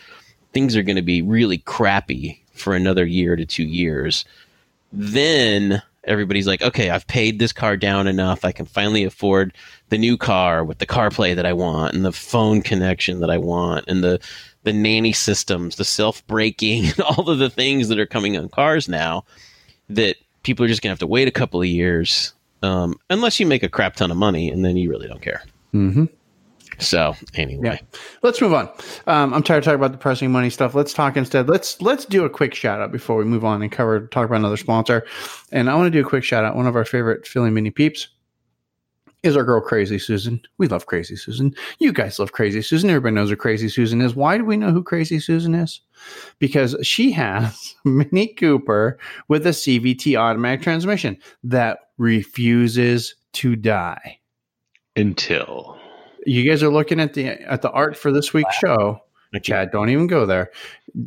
things 0.52 0.76
are 0.76 0.82
going 0.82 0.96
to 0.96 1.02
be 1.02 1.22
really 1.22 1.58
crappy 1.58 2.42
for 2.54 2.74
another 2.74 3.04
year 3.06 3.36
to 3.36 3.46
two 3.46 3.64
years. 3.64 4.24
Then 4.92 5.82
everybody's 6.04 6.46
like, 6.46 6.62
okay, 6.62 6.90
I've 6.90 7.06
paid 7.06 7.38
this 7.38 7.52
car 7.52 7.76
down 7.76 8.06
enough. 8.06 8.44
I 8.44 8.52
can 8.52 8.66
finally 8.66 9.04
afford 9.04 9.52
the 9.88 9.98
new 9.98 10.16
car 10.16 10.64
with 10.64 10.78
the 10.78 10.86
CarPlay 10.86 11.34
that 11.36 11.46
I 11.46 11.52
want 11.52 11.94
and 11.94 12.04
the 12.04 12.12
phone 12.12 12.62
connection 12.62 13.20
that 13.20 13.30
I 13.30 13.38
want 13.38 13.84
and 13.88 14.02
the 14.02 14.20
the 14.62 14.72
nanny 14.74 15.12
systems, 15.12 15.76
the 15.76 15.84
self 15.84 16.26
braking, 16.26 16.84
and 16.90 17.00
all 17.00 17.30
of 17.30 17.38
the 17.38 17.50
things 17.50 17.88
that 17.88 17.98
are 17.98 18.06
coming 18.06 18.36
on 18.36 18.48
cars 18.48 18.88
now. 18.88 19.24
That 19.88 20.16
people 20.42 20.64
are 20.64 20.68
just 20.68 20.82
gonna 20.82 20.92
have 20.92 20.98
to 21.00 21.06
wait 21.06 21.28
a 21.28 21.32
couple 21.32 21.60
of 21.60 21.66
years, 21.66 22.32
um, 22.62 22.94
unless 23.08 23.40
you 23.40 23.46
make 23.46 23.62
a 23.62 23.68
crap 23.68 23.96
ton 23.96 24.10
of 24.10 24.16
money, 24.16 24.50
and 24.50 24.64
then 24.64 24.76
you 24.76 24.90
really 24.90 25.08
don't 25.08 25.22
care. 25.22 25.42
Mm-hmm. 25.74 26.04
So 26.80 27.14
anyway, 27.34 27.80
Yeah. 27.80 27.98
Let's 28.22 28.40
move 28.40 28.54
on. 28.54 28.68
Um, 29.06 29.32
I'm 29.34 29.42
tired 29.42 29.58
of 29.58 29.64
talking 29.64 29.76
about 29.76 29.92
depressing 29.92 30.32
money 30.32 30.50
stuff. 30.50 30.74
Let's 30.74 30.92
talk 30.92 31.16
instead. 31.16 31.48
Let's 31.48 31.80
let's 31.80 32.04
do 32.04 32.24
a 32.24 32.30
quick 32.30 32.54
shout 32.54 32.80
out 32.80 32.90
before 32.90 33.16
we 33.16 33.24
move 33.24 33.44
on 33.44 33.62
and 33.62 33.70
cover 33.70 34.06
talk 34.06 34.26
about 34.26 34.36
another 34.38 34.56
sponsor. 34.56 35.06
And 35.52 35.70
I 35.70 35.74
want 35.74 35.86
to 35.86 35.90
do 35.90 36.04
a 36.04 36.08
quick 36.08 36.24
shout 36.24 36.44
out. 36.44 36.56
One 36.56 36.66
of 36.66 36.76
our 36.76 36.84
favorite 36.84 37.26
Philly 37.26 37.50
mini 37.50 37.70
peeps 37.70 38.08
is 39.22 39.36
our 39.36 39.44
girl 39.44 39.60
Crazy 39.60 39.98
Susan. 39.98 40.40
We 40.58 40.68
love 40.68 40.86
Crazy 40.86 41.16
Susan. 41.16 41.54
You 41.78 41.92
guys 41.92 42.18
love 42.18 42.32
Crazy 42.32 42.62
Susan. 42.62 42.88
Everybody 42.88 43.14
knows 43.14 43.30
who 43.30 43.36
Crazy 43.36 43.68
Susan 43.68 44.00
is. 44.00 44.14
Why 44.14 44.38
do 44.38 44.44
we 44.44 44.56
know 44.56 44.72
who 44.72 44.82
Crazy 44.82 45.20
Susan 45.20 45.54
is? 45.54 45.80
Because 46.38 46.74
she 46.82 47.12
has 47.12 47.74
Mini 47.84 48.28
Cooper 48.28 48.98
with 49.28 49.46
a 49.46 49.50
CVT 49.50 50.16
automatic 50.16 50.62
transmission 50.62 51.18
that 51.44 51.80
refuses 51.98 53.14
to 53.34 53.56
die 53.56 54.18
Until 54.96 55.79
you 56.26 56.48
guys 56.48 56.62
are 56.62 56.70
looking 56.70 57.00
at 57.00 57.14
the 57.14 57.28
at 57.28 57.62
the 57.62 57.70
art 57.70 57.96
for 57.96 58.12
this 58.12 58.32
week's 58.32 58.54
show. 58.56 59.00
Chad, 59.42 59.70
don't 59.70 59.90
even 59.90 60.08
go 60.08 60.26
there. 60.26 60.50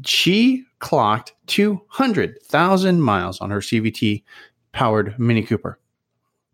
She 0.06 0.64
clocked 0.80 1.34
two 1.48 1.82
hundred 1.88 2.42
thousand 2.44 3.02
miles 3.02 3.42
on 3.42 3.50
her 3.50 3.60
CVT 3.60 4.24
powered 4.72 5.18
Mini 5.20 5.44
Cooper. 5.44 5.78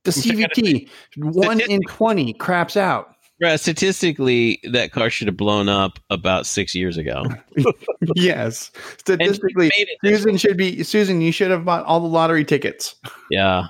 The 0.03 0.11
CVT 0.11 0.89
one 1.17 1.61
in 1.61 1.81
twenty 1.87 2.33
craps 2.33 2.75
out. 2.75 3.15
Right, 3.41 3.57
statistically, 3.57 4.59
that 4.69 4.91
car 4.91 5.09
should 5.09 5.27
have 5.27 5.37
blown 5.37 5.69
up 5.69 5.97
about 6.09 6.45
six 6.45 6.75
years 6.75 6.97
ago. 6.97 7.23
yes, 8.15 8.69
statistically, 8.97 9.69
she 9.69 9.79
made 9.79 9.89
it 9.89 9.97
this 10.03 10.17
Susan 10.23 10.37
should 10.37 10.57
be 10.57 10.83
Susan. 10.83 11.21
You 11.21 11.31
should 11.31 11.49
have 11.51 11.63
bought 11.63 11.85
all 11.85 12.01
the 12.01 12.07
lottery 12.07 12.43
tickets. 12.43 12.95
Yeah, 13.31 13.67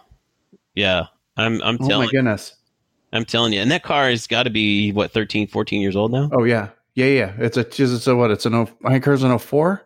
yeah. 0.74 1.08
I'm 1.38 1.62
I'm 1.62 1.78
Oh 1.82 2.00
my 2.00 2.08
goodness. 2.08 2.56
I'm 3.12 3.26
telling 3.26 3.53
you, 3.53 3.62
and 3.62 3.72
that 3.72 3.84
car 3.84 4.10
has 4.10 4.28
got 4.28 4.43
to 4.43 4.49
be 4.49 4.91
what 4.91 5.12
13, 5.12 5.47
14 5.47 5.82
years 5.82 5.95
old 5.95 6.12
now. 6.12 6.30
Oh 6.32 6.43
yeah, 6.43 6.70
yeah, 6.95 7.05
yeah. 7.05 7.34
It's 7.38 7.57
a 7.57 7.62
it's 7.62 8.07
a 8.07 8.16
what? 8.16 8.32
It's 8.32 8.45
an 8.45 8.53
oh. 8.53 8.70
I 8.86 8.91
think 8.91 9.05
hers 9.05 9.24
an 9.24 9.38
04 9.38 9.86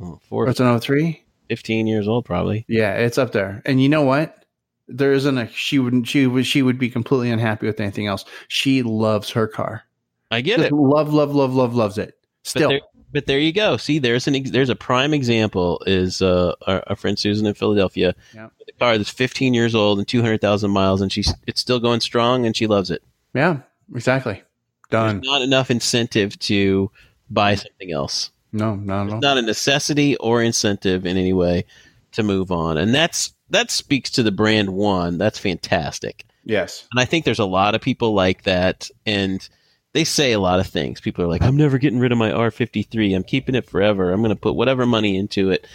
Oh, 0.00 0.20
or 0.30 0.48
it's 0.48 0.60
an 0.60 0.78
03. 0.78 1.24
15 1.48 1.86
years 1.86 2.06
old 2.06 2.24
probably. 2.24 2.64
Yeah, 2.68 2.94
it's 2.94 3.18
up 3.18 3.32
there. 3.32 3.62
And 3.64 3.82
you 3.82 3.88
know 3.88 4.02
what? 4.02 4.44
There 4.86 5.12
isn't 5.12 5.38
a 5.38 5.48
she 5.48 5.78
wouldn't 5.78 6.06
she 6.06 6.26
would 6.26 6.46
she 6.46 6.62
would 6.62 6.78
be 6.78 6.90
completely 6.90 7.30
unhappy 7.30 7.66
with 7.66 7.80
anything 7.80 8.06
else. 8.06 8.24
She 8.48 8.82
loves 8.82 9.30
her 9.30 9.48
car. 9.48 9.82
I 10.30 10.40
get 10.42 10.58
Just 10.58 10.72
it, 10.72 10.74
love, 10.74 11.12
love, 11.12 11.34
love, 11.34 11.54
love, 11.54 11.74
loves 11.74 11.96
it. 11.96 12.14
Still, 12.44 12.68
there, 12.68 12.80
But 13.12 13.26
there 13.26 13.38
you 13.38 13.52
go. 13.52 13.76
See, 13.76 13.98
there's 13.98 14.26
an 14.26 14.42
there's 14.44 14.68
a 14.68 14.76
prime 14.76 15.14
example 15.14 15.82
is 15.86 16.20
uh, 16.20 16.54
our, 16.66 16.82
our 16.86 16.96
friend 16.96 17.18
Susan 17.18 17.46
in 17.46 17.54
Philadelphia. 17.54 18.14
Yeah. 18.34 18.48
The 18.66 18.72
car 18.72 18.98
that's 18.98 19.10
15 19.10 19.54
years 19.54 19.74
old 19.74 19.98
and 19.98 20.06
200,000 20.06 20.70
miles, 20.70 21.00
and 21.00 21.10
she's 21.10 21.32
it's 21.46 21.60
still 21.60 21.80
going 21.80 22.00
strong, 22.00 22.44
and 22.44 22.56
she 22.56 22.66
loves 22.66 22.90
it. 22.90 23.02
Yeah, 23.34 23.60
exactly. 23.94 24.42
Done. 24.90 25.16
There's 25.16 25.26
not 25.26 25.42
enough 25.42 25.70
incentive 25.70 26.38
to 26.40 26.90
buy 27.30 27.54
something 27.54 27.92
else. 27.92 28.30
No, 28.52 28.74
not 28.74 29.06
at 29.06 29.10
all. 29.10 29.16
It's 29.16 29.22
not 29.22 29.38
a 29.38 29.42
necessity 29.42 30.16
or 30.16 30.42
incentive 30.42 31.06
in 31.06 31.16
any 31.16 31.32
way 31.32 31.64
to 32.12 32.22
move 32.22 32.50
on, 32.52 32.76
and 32.76 32.94
that's 32.94 33.34
that 33.50 33.70
speaks 33.70 34.10
to 34.10 34.22
the 34.22 34.32
brand 34.32 34.70
one. 34.70 35.18
That's 35.18 35.38
fantastic. 35.38 36.24
Yes. 36.48 36.88
And 36.90 37.00
I 37.00 37.04
think 37.04 37.24
there's 37.24 37.38
a 37.38 37.44
lot 37.44 37.74
of 37.74 37.82
people 37.82 38.14
like 38.14 38.44
that. 38.44 38.90
And 39.04 39.46
they 39.98 40.04
say 40.04 40.30
a 40.30 40.38
lot 40.38 40.60
of 40.60 40.66
things. 40.68 41.00
People 41.00 41.24
are 41.24 41.26
like, 41.26 41.42
I'm 41.42 41.56
never 41.56 41.76
getting 41.76 41.98
rid 41.98 42.12
of 42.12 42.18
my 42.18 42.30
R53. 42.30 43.16
I'm 43.16 43.24
keeping 43.24 43.56
it 43.56 43.68
forever. 43.68 44.12
I'm 44.12 44.20
going 44.20 44.28
to 44.32 44.40
put 44.40 44.54
whatever 44.54 44.86
money 44.86 45.16
into 45.16 45.50
it. 45.50 45.66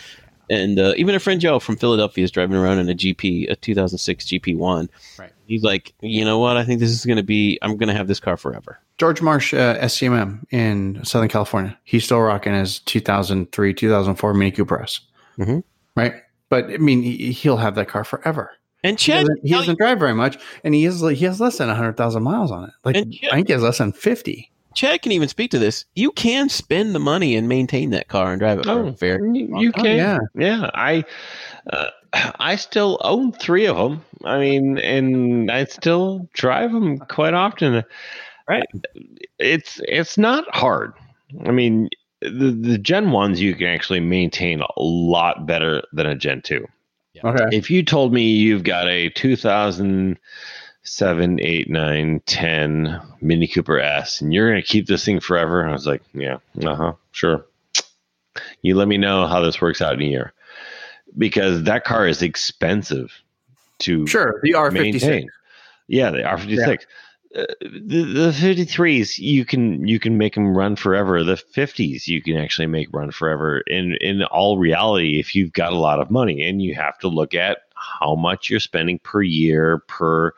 And 0.50 0.80
uh, 0.80 0.94
even 0.96 1.14
a 1.14 1.20
friend 1.20 1.42
Joe 1.42 1.60
from 1.60 1.76
Philadelphia 1.76 2.24
is 2.24 2.32
driving 2.32 2.56
around 2.56 2.78
in 2.78 2.88
a 2.88 2.94
GP, 2.94 3.52
a 3.52 3.58
2006 3.58 4.26
GP1. 4.26 4.88
Right. 5.20 5.32
He's 5.46 5.62
like, 5.62 5.94
you 6.00 6.24
know 6.24 6.40
what? 6.40 6.56
I 6.56 6.64
think 6.64 6.80
this 6.80 6.92
is 6.92 7.06
going 7.06 7.18
to 7.18 7.24
be, 7.24 7.60
I'm 7.62 7.76
going 7.76 7.90
to 7.90 7.94
have 7.96 8.08
this 8.08 8.22
car 8.22 8.38
forever. 8.38 8.80
George 8.98 9.22
Marsh, 9.22 9.54
uh, 9.54 9.78
SCMM 9.80 10.46
in 10.52 11.04
Southern 11.04 11.28
California. 11.28 11.78
He's 11.84 12.06
still 12.06 12.22
rocking 12.22 12.54
his 12.54 12.80
2003, 12.80 13.74
2004 13.74 14.34
Mini 14.34 14.52
Cooper 14.52 14.82
S. 14.82 15.02
Mhm. 15.38 15.66
Right. 15.98 16.14
But 16.48 16.66
I 16.72 16.78
mean, 16.78 17.02
he'll 17.04 17.58
have 17.58 17.76
that 17.76 17.90
car 17.90 18.06
forever. 18.06 18.52
And 18.84 19.00
He 19.00 19.06
Chad, 19.06 19.22
doesn't, 19.22 19.40
he 19.44 19.50
doesn't 19.54 19.78
drive 19.78 20.00
very 20.00 20.14
much, 20.14 20.38
and 20.64 20.74
he 20.76 20.84
has 20.84 21.02
like, 21.02 21.18
he 21.18 21.26
has 21.26 21.40
less 21.40 21.58
than 21.58 21.70
hundred 21.70 21.96
thousand 21.98 22.24
miles 22.24 22.52
on 22.52 22.66
it. 22.66 22.72
Like 22.84 22.98
And 22.98 23.14
yeah. 23.14 23.30
I 23.32 23.36
think 23.36 23.48
he 23.48 23.54
has 23.54 23.62
less 23.64 23.78
than 23.78 23.94
fifty. 23.94 24.52
Chad 24.76 25.02
can 25.04 25.12
even 25.12 25.28
speak 25.28 25.52
to 25.52 25.60
this. 25.60 25.86
You 25.96 26.12
can 26.12 26.50
spend 26.50 26.96
the 26.96 27.00
money 27.00 27.36
and 27.36 27.48
maintain 27.48 27.92
that 27.92 28.08
car 28.08 28.32
and 28.32 28.40
drive 28.40 28.60
it 28.60 28.68
Oh, 28.68 28.92
fair. 28.94 29.24
you, 29.24 29.60
you 29.60 29.72
can. 29.72 29.86
yeah. 29.98 30.18
yeah. 30.36 30.70
I 30.74 31.06
uh, 31.72 31.90
I 32.40 32.56
still 32.56 33.00
own 33.04 33.32
three 33.34 33.68
of 33.68 33.78
them. 33.78 34.04
I 34.26 34.40
mean, 34.40 34.80
and 34.80 35.52
I 35.52 35.66
still 35.66 36.28
drive 36.34 36.72
them 36.72 36.98
quite 36.98 37.34
often. 37.36 37.84
Right. 38.50 38.66
It's 39.40 39.80
it's 39.88 40.18
not 40.18 40.44
hard. 40.56 40.94
I 41.46 41.52
mean, 41.52 41.90
the 42.22 42.52
the 42.52 42.78
Gen 42.78 43.12
ones 43.12 43.40
you 43.40 43.54
can 43.56 43.68
actually 43.68 44.00
maintain 44.00 44.62
a 44.62 44.68
lot 44.78 45.46
better 45.46 45.84
than 45.94 46.08
a 46.08 46.16
Gen 46.16 46.42
two. 46.42 46.66
Okay. 47.24 47.56
If 47.56 47.70
you 47.72 47.84
told 47.84 48.14
me 48.14 48.32
you've 48.32 48.64
got 48.64 48.88
a 48.88 49.10
2007, 49.10 51.40
8, 51.40 51.70
9, 51.70 52.22
10 52.26 53.02
Mini 53.22 53.48
Cooper 53.48 53.80
S 53.80 54.22
and 54.22 54.34
you're 54.34 54.50
going 54.50 54.62
to 54.62 54.68
keep 54.68 54.88
this 54.88 55.06
thing 55.06 55.20
forever, 55.20 55.68
I 55.68 55.72
was 55.72 55.88
like, 55.88 56.02
yeah, 56.14 56.38
uh 56.66 56.76
huh, 56.76 56.94
sure. 57.12 57.46
You 58.62 58.76
let 58.76 58.88
me 58.88 58.98
know 58.98 59.28
how 59.28 59.42
this 59.42 59.62
works 59.62 59.82
out 59.82 59.94
in 59.94 60.02
a 60.02 60.06
year 60.06 60.34
because 61.18 61.64
that 61.64 61.84
car 61.84 62.08
is 62.08 62.22
expensive 62.22 63.12
to 63.80 64.08
Sure. 64.08 64.40
The 64.44 64.56
R 64.56 64.72
fifty 64.72 64.94
six. 64.94 65.04
maintain. 65.04 65.30
Yeah, 65.88 66.12
the 66.12 66.24
R 66.24 66.38
fifty 66.38 66.58
six. 66.58 66.86
Uh, 67.36 67.46
the 67.62 68.04
the 68.04 68.34
fifty 68.34 68.66
threes 68.66 69.18
you 69.18 69.46
can 69.46 69.88
you 69.88 70.00
can 70.00 70.18
make 70.18 70.36
them 70.36 70.56
run 70.56 70.76
forever. 70.76 71.24
The 71.24 71.38
fifties 71.38 72.08
you 72.08 72.22
can 72.22 72.38
actually 72.38 72.68
make 72.68 72.88
run 72.92 73.12
forever. 73.12 73.62
In 73.68 73.98
in 74.02 74.24
all 74.24 74.58
reality, 74.58 75.20
if 75.20 75.36
you've 75.36 75.54
got 75.54 75.74
a 75.74 75.80
lot 75.80 76.00
of 76.00 76.12
money 76.12 76.44
and 76.44 76.62
you 76.62 76.76
have 76.76 76.98
to 77.00 77.08
look 77.08 77.34
at 77.34 77.60
how 77.76 78.16
much 78.16 78.50
you're 78.50 78.60
spending 78.60 79.00
per 79.00 79.22
year 79.22 79.80
per 79.88 80.32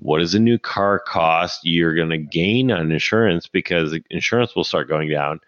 what 0.00 0.18
does 0.18 0.34
a 0.34 0.38
new 0.38 0.58
car 0.58 0.98
cost 0.98 1.60
you're 1.64 1.94
going 1.94 2.10
to 2.10 2.18
gain 2.18 2.70
on 2.70 2.92
insurance 2.92 3.46
because 3.46 3.98
insurance 4.10 4.54
will 4.54 4.64
start 4.64 4.86
going 4.86 5.08
down 5.08 5.40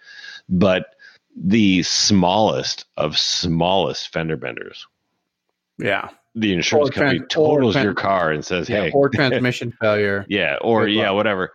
but 0.48 0.94
the 1.36 1.82
smallest 1.82 2.86
of 2.96 3.18
smallest 3.18 4.10
fender 4.12 4.36
benders 4.36 4.86
Yeah. 5.78 6.10
The 6.34 6.52
insurance 6.52 6.88
Or 6.90 6.92
company 6.92 7.18
tran- 7.20 7.22
or 7.24 7.26
totals 7.28 7.76
tran- 7.76 7.84
your 7.84 7.94
car 7.94 8.30
and 8.30 8.44
says, 8.44 8.68
yeah. 8.68 8.84
"Hey, 8.84 8.90
Or 8.92 9.08
transmission 9.10 9.72
failure. 9.80 10.24
yeah, 10.28 10.56
or 10.62 10.88
yeah, 10.88 11.08
luck. 11.10 11.16
whatever." 11.16 11.52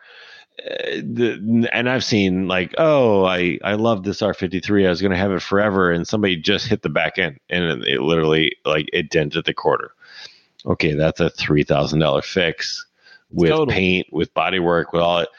Uh, 0.59 0.73
the, 1.03 1.69
and 1.71 1.87
I've 1.89 2.03
seen 2.03 2.47
like, 2.47 2.73
oh, 2.77 3.23
I 3.25 3.59
I 3.63 3.73
love 3.75 4.03
this 4.03 4.21
R53. 4.21 4.85
I 4.85 4.89
was 4.89 5.01
going 5.01 5.11
to 5.11 5.17
have 5.17 5.31
it 5.31 5.41
forever, 5.41 5.91
and 5.91 6.07
somebody 6.07 6.35
just 6.35 6.67
hit 6.67 6.81
the 6.81 6.89
back 6.89 7.17
end, 7.19 7.39
and 7.49 7.63
it, 7.83 7.87
it 7.87 8.01
literally 8.01 8.55
like 8.65 8.87
it 8.93 9.09
dented 9.09 9.45
the 9.45 9.53
quarter. 9.53 9.91
Okay, 10.65 10.93
that's 10.93 11.19
a 11.19 11.29
three 11.29 11.63
thousand 11.63 11.99
dollar 11.99 12.21
fix 12.21 12.85
with 13.31 13.51
Total. 13.51 13.67
paint, 13.67 14.07
with 14.11 14.33
body 14.33 14.59
work, 14.59 14.93
with 14.93 15.01
all 15.01 15.19
it. 15.19 15.29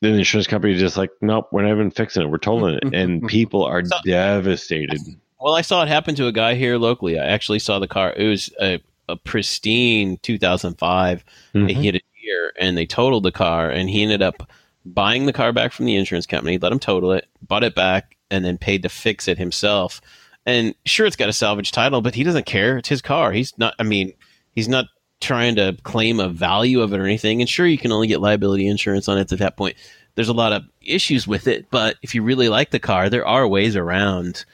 Then 0.00 0.12
the 0.14 0.18
insurance 0.18 0.46
company 0.46 0.72
is 0.74 0.80
just 0.80 0.96
like, 0.96 1.10
nope, 1.20 1.48
we're 1.52 1.62
not 1.62 1.72
even 1.72 1.90
fixing 1.90 2.22
it. 2.22 2.30
We're 2.30 2.38
totaling 2.38 2.76
it, 2.82 2.84
and 2.94 3.26
people 3.28 3.64
are 3.64 3.84
So- 3.84 3.96
devastated. 4.04 4.98
Well, 5.40 5.54
I 5.54 5.62
saw 5.62 5.82
it 5.82 5.88
happen 5.88 6.14
to 6.16 6.26
a 6.26 6.32
guy 6.32 6.54
here 6.54 6.76
locally. 6.76 7.18
I 7.18 7.24
actually 7.26 7.60
saw 7.60 7.78
the 7.78 7.88
car. 7.88 8.12
It 8.16 8.26
was 8.28 8.50
a, 8.60 8.80
a 9.08 9.16
pristine 9.16 10.18
2005. 10.18 11.24
They 11.54 11.60
Mhm. 11.60 11.82
hit 11.82 11.94
a 11.96 12.00
year 12.22 12.52
and 12.58 12.76
they 12.76 12.86
totaled 12.86 13.22
the 13.24 13.32
car, 13.32 13.70
and 13.70 13.88
he 13.88 14.02
ended 14.02 14.22
up 14.22 14.48
buying 14.84 15.26
the 15.26 15.32
car 15.32 15.52
back 15.52 15.72
from 15.72 15.86
the 15.86 15.96
insurance 15.96 16.26
company, 16.26 16.58
let 16.58 16.72
him 16.72 16.78
total 16.78 17.12
it, 17.12 17.26
bought 17.46 17.64
it 17.64 17.74
back, 17.74 18.16
and 18.30 18.44
then 18.44 18.58
paid 18.58 18.82
to 18.82 18.88
fix 18.88 19.28
it 19.28 19.38
himself. 19.38 20.00
And 20.46 20.74
sure, 20.86 21.06
it's 21.06 21.16
got 21.16 21.28
a 21.28 21.34
salvage 21.34 21.70
title, 21.72 22.00
but 22.00 22.14
he 22.14 22.22
doesn't 22.22 22.46
care. 22.46 22.78
It's 22.78 22.88
his 22.88 23.02
car. 23.02 23.32
He's 23.32 23.56
not. 23.58 23.74
I 23.78 23.82
mean, 23.82 24.12
he's 24.54 24.68
not 24.68 24.86
trying 25.20 25.54
to 25.56 25.76
claim 25.82 26.18
a 26.18 26.28
value 26.30 26.80
of 26.80 26.92
it 26.94 26.98
or 27.00 27.04
anything. 27.04 27.40
And 27.42 27.48
sure, 27.48 27.66
you 27.66 27.76
can 27.76 27.92
only 27.92 28.06
get 28.08 28.22
liability 28.22 28.66
insurance 28.66 29.06
on 29.06 29.18
it 29.18 29.30
at 29.32 29.38
that 29.38 29.56
point. 29.56 29.76
There's 30.14 30.30
a 30.30 30.34
lot 30.34 30.52
of 30.52 30.64
issues 30.82 31.26
with 31.28 31.46
it, 31.46 31.66
but 31.70 31.96
if 32.02 32.14
you 32.14 32.22
really 32.22 32.48
like 32.48 32.70
the 32.70 32.78
car, 32.78 33.10
there 33.10 33.26
are 33.26 33.46
ways 33.46 33.76
around. 33.76 34.44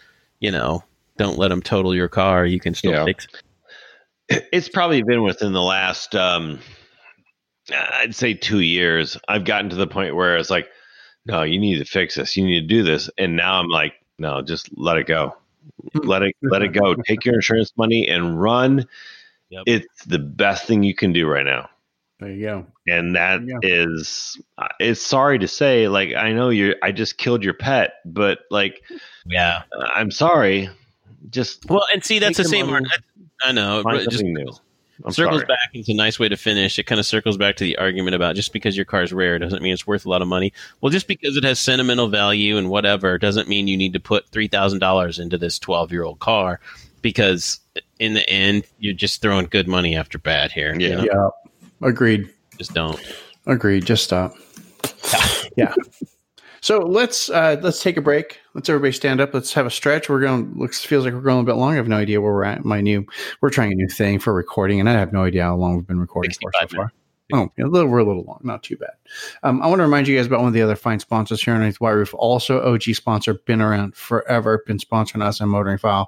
You 0.41 0.51
know, 0.51 0.85
don't 1.17 1.39
let 1.39 1.49
them 1.49 1.63
total 1.63 1.95
your 1.95 2.09
car. 2.09 2.45
You 2.47 2.61
can 2.61 2.75
still 2.75 2.93
Yeah. 2.93 3.05
fix 3.05 3.27
it. 4.29 4.49
it's 4.53 4.69
probably 4.69 5.03
been 5.03 5.23
within 5.23 5.53
the 5.53 5.63
last 5.63 6.17
um 6.17 6.59
i'd 7.93 8.13
say 8.15 8.35
two 8.35 8.59
years 8.61 9.17
i've 9.29 9.45
gotten 9.45 9.71
to 9.71 9.77
the 9.77 9.87
point 9.87 10.17
where 10.17 10.37
it's 10.37 10.51
like 10.51 10.67
no 11.27 11.43
you 11.45 11.61
need 11.61 11.79
to 11.79 11.85
fix 11.85 12.17
this 12.17 12.37
you 12.37 12.45
need 12.45 12.61
to 12.63 12.67
do 12.67 12.83
this 12.83 13.09
and 13.19 13.37
now 13.37 13.61
i'm 13.61 13.69
like 13.69 13.95
no 14.19 14.43
just 14.43 14.69
let 14.77 14.97
it 14.97 15.07
go 15.07 15.37
let 15.95 16.23
it 16.23 16.35
let 16.43 16.63
it 16.63 16.73
go 16.73 16.95
take 17.07 17.25
your 17.25 17.35
insurance 17.37 17.73
money 17.77 18.09
and 18.09 18.41
run 18.41 18.85
Yep. 19.51 19.63
it's 19.67 20.05
the 20.07 20.19
best 20.19 20.67
thing 20.67 20.83
you 20.83 20.95
can 20.95 21.13
do 21.13 21.29
right 21.29 21.45
now 21.47 21.71
There 22.19 22.31
you 22.31 22.47
go. 22.47 22.67
and 22.87 23.15
that 23.15 23.43
Yeah. 23.47 23.59
is 23.63 24.41
uh, 24.57 24.69
it's 24.81 25.03
sorry 25.03 25.39
to 25.41 25.47
say 25.49 25.87
like 25.89 26.15
i 26.15 26.33
know 26.33 26.49
you're 26.49 26.77
i 26.83 26.91
just 26.91 27.19
killed 27.19 27.45
your 27.45 27.53
pet 27.53 27.95
but 28.07 28.39
like 28.51 28.83
Yeah. 29.27 29.63
i'm 29.95 30.11
sorry 30.11 30.71
just 31.31 31.69
Well, 31.69 31.85
and 31.93 32.03
see, 32.05 32.19
that's 32.21 32.39
the 32.39 32.45
same. 32.45 32.71
money, 32.71 32.87
I 33.43 33.51
know. 33.53 33.83
find 33.83 34.09
just 34.11 34.23
new 34.23 34.49
I'm 35.05 35.11
circles 35.13 35.41
sorry. 35.41 35.47
back. 35.47 35.71
It's 35.75 35.89
a 35.91 35.95
nice 35.95 36.19
way 36.21 36.29
to 36.29 36.37
finish. 36.39 36.79
It 36.79 36.85
kind 36.85 36.99
of 37.01 37.05
circles 37.05 37.37
back 37.37 37.57
to 37.57 37.65
the 37.65 37.77
argument 37.79 38.15
about 38.15 38.35
just 38.37 38.53
because 38.53 38.77
your 38.77 38.85
car 38.87 39.03
is 39.03 39.13
rare 39.13 39.39
doesn't 39.39 39.61
mean 39.63 39.73
it's 39.75 39.87
worth 39.87 40.07
a 40.07 40.09
lot 40.09 40.23
of 40.23 40.29
money. 40.29 40.53
Well, 40.81 40.91
just 40.91 41.07
because 41.09 41.37
it 41.37 41.43
has 41.45 41.59
sentimental 41.59 42.09
value 42.09 42.57
and 42.57 42.71
whatever 42.71 43.19
doesn't 43.19 43.47
mean 43.49 43.67
you 43.69 43.77
need 43.77 43.93
to 43.93 44.01
put 44.01 44.29
three 44.31 44.47
thousand 44.49 44.79
dollars 44.79 45.19
into 45.19 45.37
this 45.37 45.59
twelve 45.59 45.91
year 45.93 46.05
old 46.05 46.21
car 46.21 46.61
because 47.03 47.59
in 47.99 48.15
the 48.15 48.27
end 48.31 48.65
you're 48.79 48.95
just 48.95 49.21
throwing 49.21 49.47
good 49.47 49.67
money 49.69 49.97
after 49.97 50.19
bad 50.19 50.53
here. 50.53 50.75
you 50.79 50.89
Yeah. 50.89 51.03
know? 51.03 51.33
Agreed. 51.83 52.33
just 52.59 52.75
don't. 52.75 53.01
Agreed. 53.47 53.85
Just 53.85 54.05
stop. 54.05 54.35
yeah. 55.57 55.75
So 56.61 56.81
let's 56.81 57.31
uh, 57.31 57.57
let's 57.63 57.83
take 57.83 57.97
a 57.97 58.01
break. 58.01 58.41
Let's 58.55 58.69
everybody 58.69 58.93
stand 58.93 59.21
up. 59.21 59.33
Let's 59.33 59.53
have 59.53 59.67
a 59.67 59.71
stretch. 59.71 60.09
We're 60.09 60.21
going. 60.21 60.53
Looks 60.57 60.85
feels 60.85 61.05
like 61.05 61.15
we're 61.15 61.21
going 61.21 61.41
a 61.41 61.45
bit 61.45 61.55
long. 61.55 61.75
I 61.75 61.77
have 61.77 61.89
no 61.89 61.97
idea 61.97 62.21
where 62.21 62.33
we're 62.33 62.45
at. 62.45 62.65
My 62.65 62.81
new. 62.81 63.07
We're 63.41 63.51
trying 63.51 63.73
a 63.73 63.77
new 63.77 63.89
thing 63.89 64.19
for 64.19 64.35
recording, 64.35 64.81
and 64.81 64.89
I 64.89 64.93
have 64.93 65.13
no 65.13 65.23
idea 65.23 65.45
how 65.45 65.57
long 65.57 65.77
we've 65.77 65.87
been 65.87 66.01
recording 66.01 66.33
for 66.33 66.51
so 66.53 66.61
65 66.61 66.71
far. 66.77 66.93
Oh, 67.33 67.51
a 67.59 67.65
little, 67.65 67.89
we're 67.89 67.99
a 67.99 68.05
little 68.05 68.23
long. 68.23 68.41
Not 68.45 68.63
too 68.63 68.77
bad. 68.77 68.93
Um, 69.43 69.61
I 69.61 69.67
want 69.67 69.81
to 69.81 69.85
remind 69.85 70.07
you 70.07 70.17
guys 70.17 70.27
about 70.27 70.39
one 70.39 70.49
of 70.49 70.55
the 70.55 70.63
other 70.63 70.77
fine 70.77 71.01
sponsors 71.01 71.43
here 71.43 71.55
underneath 71.55 71.81
White 71.81 71.91
Roof. 71.91 72.15
Also, 72.15 72.61
OG 72.63 72.83
sponsor, 72.95 73.35
been 73.35 73.61
around 73.61 73.97
forever. 73.97 74.63
Been 74.65 74.79
sponsoring 74.79 75.23
us 75.23 75.41
and 75.41 75.51
MotoringFile 75.51 76.07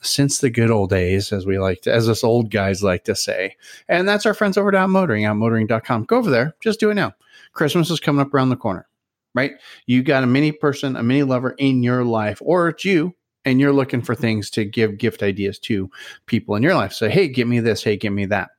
since 0.00 0.38
the 0.38 0.48
good 0.48 0.70
old 0.70 0.90
days, 0.90 1.32
as 1.32 1.44
we 1.44 1.58
like 1.58 1.82
to, 1.82 1.92
as 1.92 2.08
us 2.08 2.22
old 2.22 2.52
guys 2.52 2.84
like 2.84 3.04
to 3.04 3.16
say. 3.16 3.56
And 3.88 4.08
that's 4.08 4.26
our 4.26 4.34
friends 4.34 4.56
over 4.56 4.68
at 4.68 4.74
Outmotoring, 4.74 5.22
outmotoring.com. 5.22 6.04
Go 6.04 6.18
over 6.18 6.30
there. 6.30 6.54
Just 6.60 6.78
do 6.78 6.90
it 6.90 6.94
now. 6.94 7.14
Christmas 7.52 7.90
is 7.90 7.98
coming 7.98 8.24
up 8.24 8.32
around 8.32 8.50
the 8.50 8.56
corner, 8.56 8.86
right? 9.34 9.52
You 9.86 10.04
got 10.04 10.22
a 10.22 10.28
mini 10.28 10.52
person, 10.52 10.94
a 10.94 11.02
mini 11.02 11.24
lover 11.24 11.50
in 11.58 11.82
your 11.82 12.04
life, 12.04 12.40
or 12.44 12.68
it's 12.68 12.84
you, 12.84 13.14
and 13.44 13.60
you're 13.60 13.72
looking 13.72 14.02
for 14.02 14.14
things 14.14 14.50
to 14.50 14.64
give 14.64 14.98
gift 14.98 15.22
ideas 15.22 15.58
to 15.60 15.90
people 16.26 16.54
in 16.54 16.62
your 16.62 16.74
life. 16.74 16.92
Say, 16.92 17.10
hey, 17.10 17.26
give 17.26 17.48
me 17.48 17.58
this. 17.58 17.82
Hey, 17.82 17.96
give 17.96 18.12
me 18.12 18.26
that. 18.26 18.50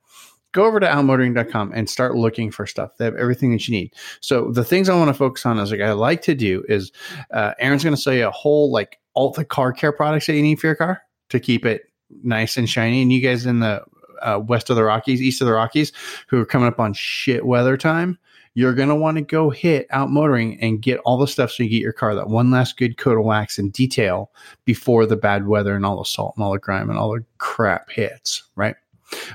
Go 0.52 0.64
over 0.64 0.80
to 0.80 0.86
outmotoring.com 0.86 1.72
and 1.74 1.88
start 1.88 2.14
looking 2.14 2.50
for 2.50 2.66
stuff. 2.66 2.96
They 2.98 3.04
have 3.06 3.16
everything 3.16 3.52
that 3.52 3.66
you 3.66 3.72
need. 3.72 3.94
So 4.20 4.50
the 4.50 4.64
things 4.64 4.88
I 4.88 4.94
want 4.94 5.08
to 5.08 5.14
focus 5.14 5.46
on 5.46 5.58
is 5.58 5.70
like 5.70 5.80
I 5.80 5.92
like 5.92 6.22
to 6.22 6.34
do 6.34 6.64
is 6.68 6.92
uh, 7.30 7.54
Aaron's 7.58 7.84
going 7.84 7.96
to 7.96 8.00
sell 8.00 8.14
you 8.14 8.26
a 8.26 8.30
whole 8.30 8.70
like 8.70 8.98
all 9.14 9.30
the 9.30 9.44
car 9.44 9.72
care 9.72 9.92
products 9.92 10.26
that 10.26 10.34
you 10.34 10.42
need 10.42 10.60
for 10.60 10.66
your 10.66 10.76
car 10.76 11.02
to 11.30 11.40
keep 11.40 11.64
it 11.64 11.82
nice 12.22 12.56
and 12.56 12.68
shiny. 12.68 13.02
And 13.02 13.12
you 13.12 13.20
guys 13.20 13.46
in 13.46 13.60
the 13.60 13.82
uh, 14.20 14.40
west 14.44 14.70
of 14.70 14.76
the 14.76 14.84
Rockies, 14.84 15.20
east 15.20 15.40
of 15.40 15.46
the 15.46 15.52
Rockies, 15.52 15.92
who 16.28 16.40
are 16.40 16.46
coming 16.46 16.68
up 16.68 16.78
on 16.78 16.92
shit 16.92 17.44
weather 17.44 17.76
time, 17.76 18.18
you're 18.54 18.74
going 18.74 18.88
to 18.88 18.94
want 18.94 19.16
to 19.16 19.22
go 19.22 19.50
hit 19.50 19.86
out 19.90 20.10
motoring 20.10 20.60
and 20.60 20.82
get 20.82 21.00
all 21.00 21.16
the 21.16 21.26
stuff 21.26 21.50
so 21.50 21.62
you 21.62 21.70
get 21.70 21.80
your 21.80 21.92
car 21.92 22.14
that 22.14 22.28
one 22.28 22.50
last 22.50 22.76
good 22.76 22.98
coat 22.98 23.18
of 23.18 23.24
wax 23.24 23.58
and 23.58 23.72
detail 23.72 24.30
before 24.64 25.06
the 25.06 25.16
bad 25.16 25.46
weather 25.46 25.74
and 25.74 25.86
all 25.86 25.98
the 25.98 26.04
salt 26.04 26.34
and 26.36 26.44
all 26.44 26.52
the 26.52 26.58
grime 26.58 26.90
and 26.90 26.98
all 26.98 27.12
the 27.14 27.24
crap 27.38 27.90
hits, 27.90 28.42
right? 28.54 28.76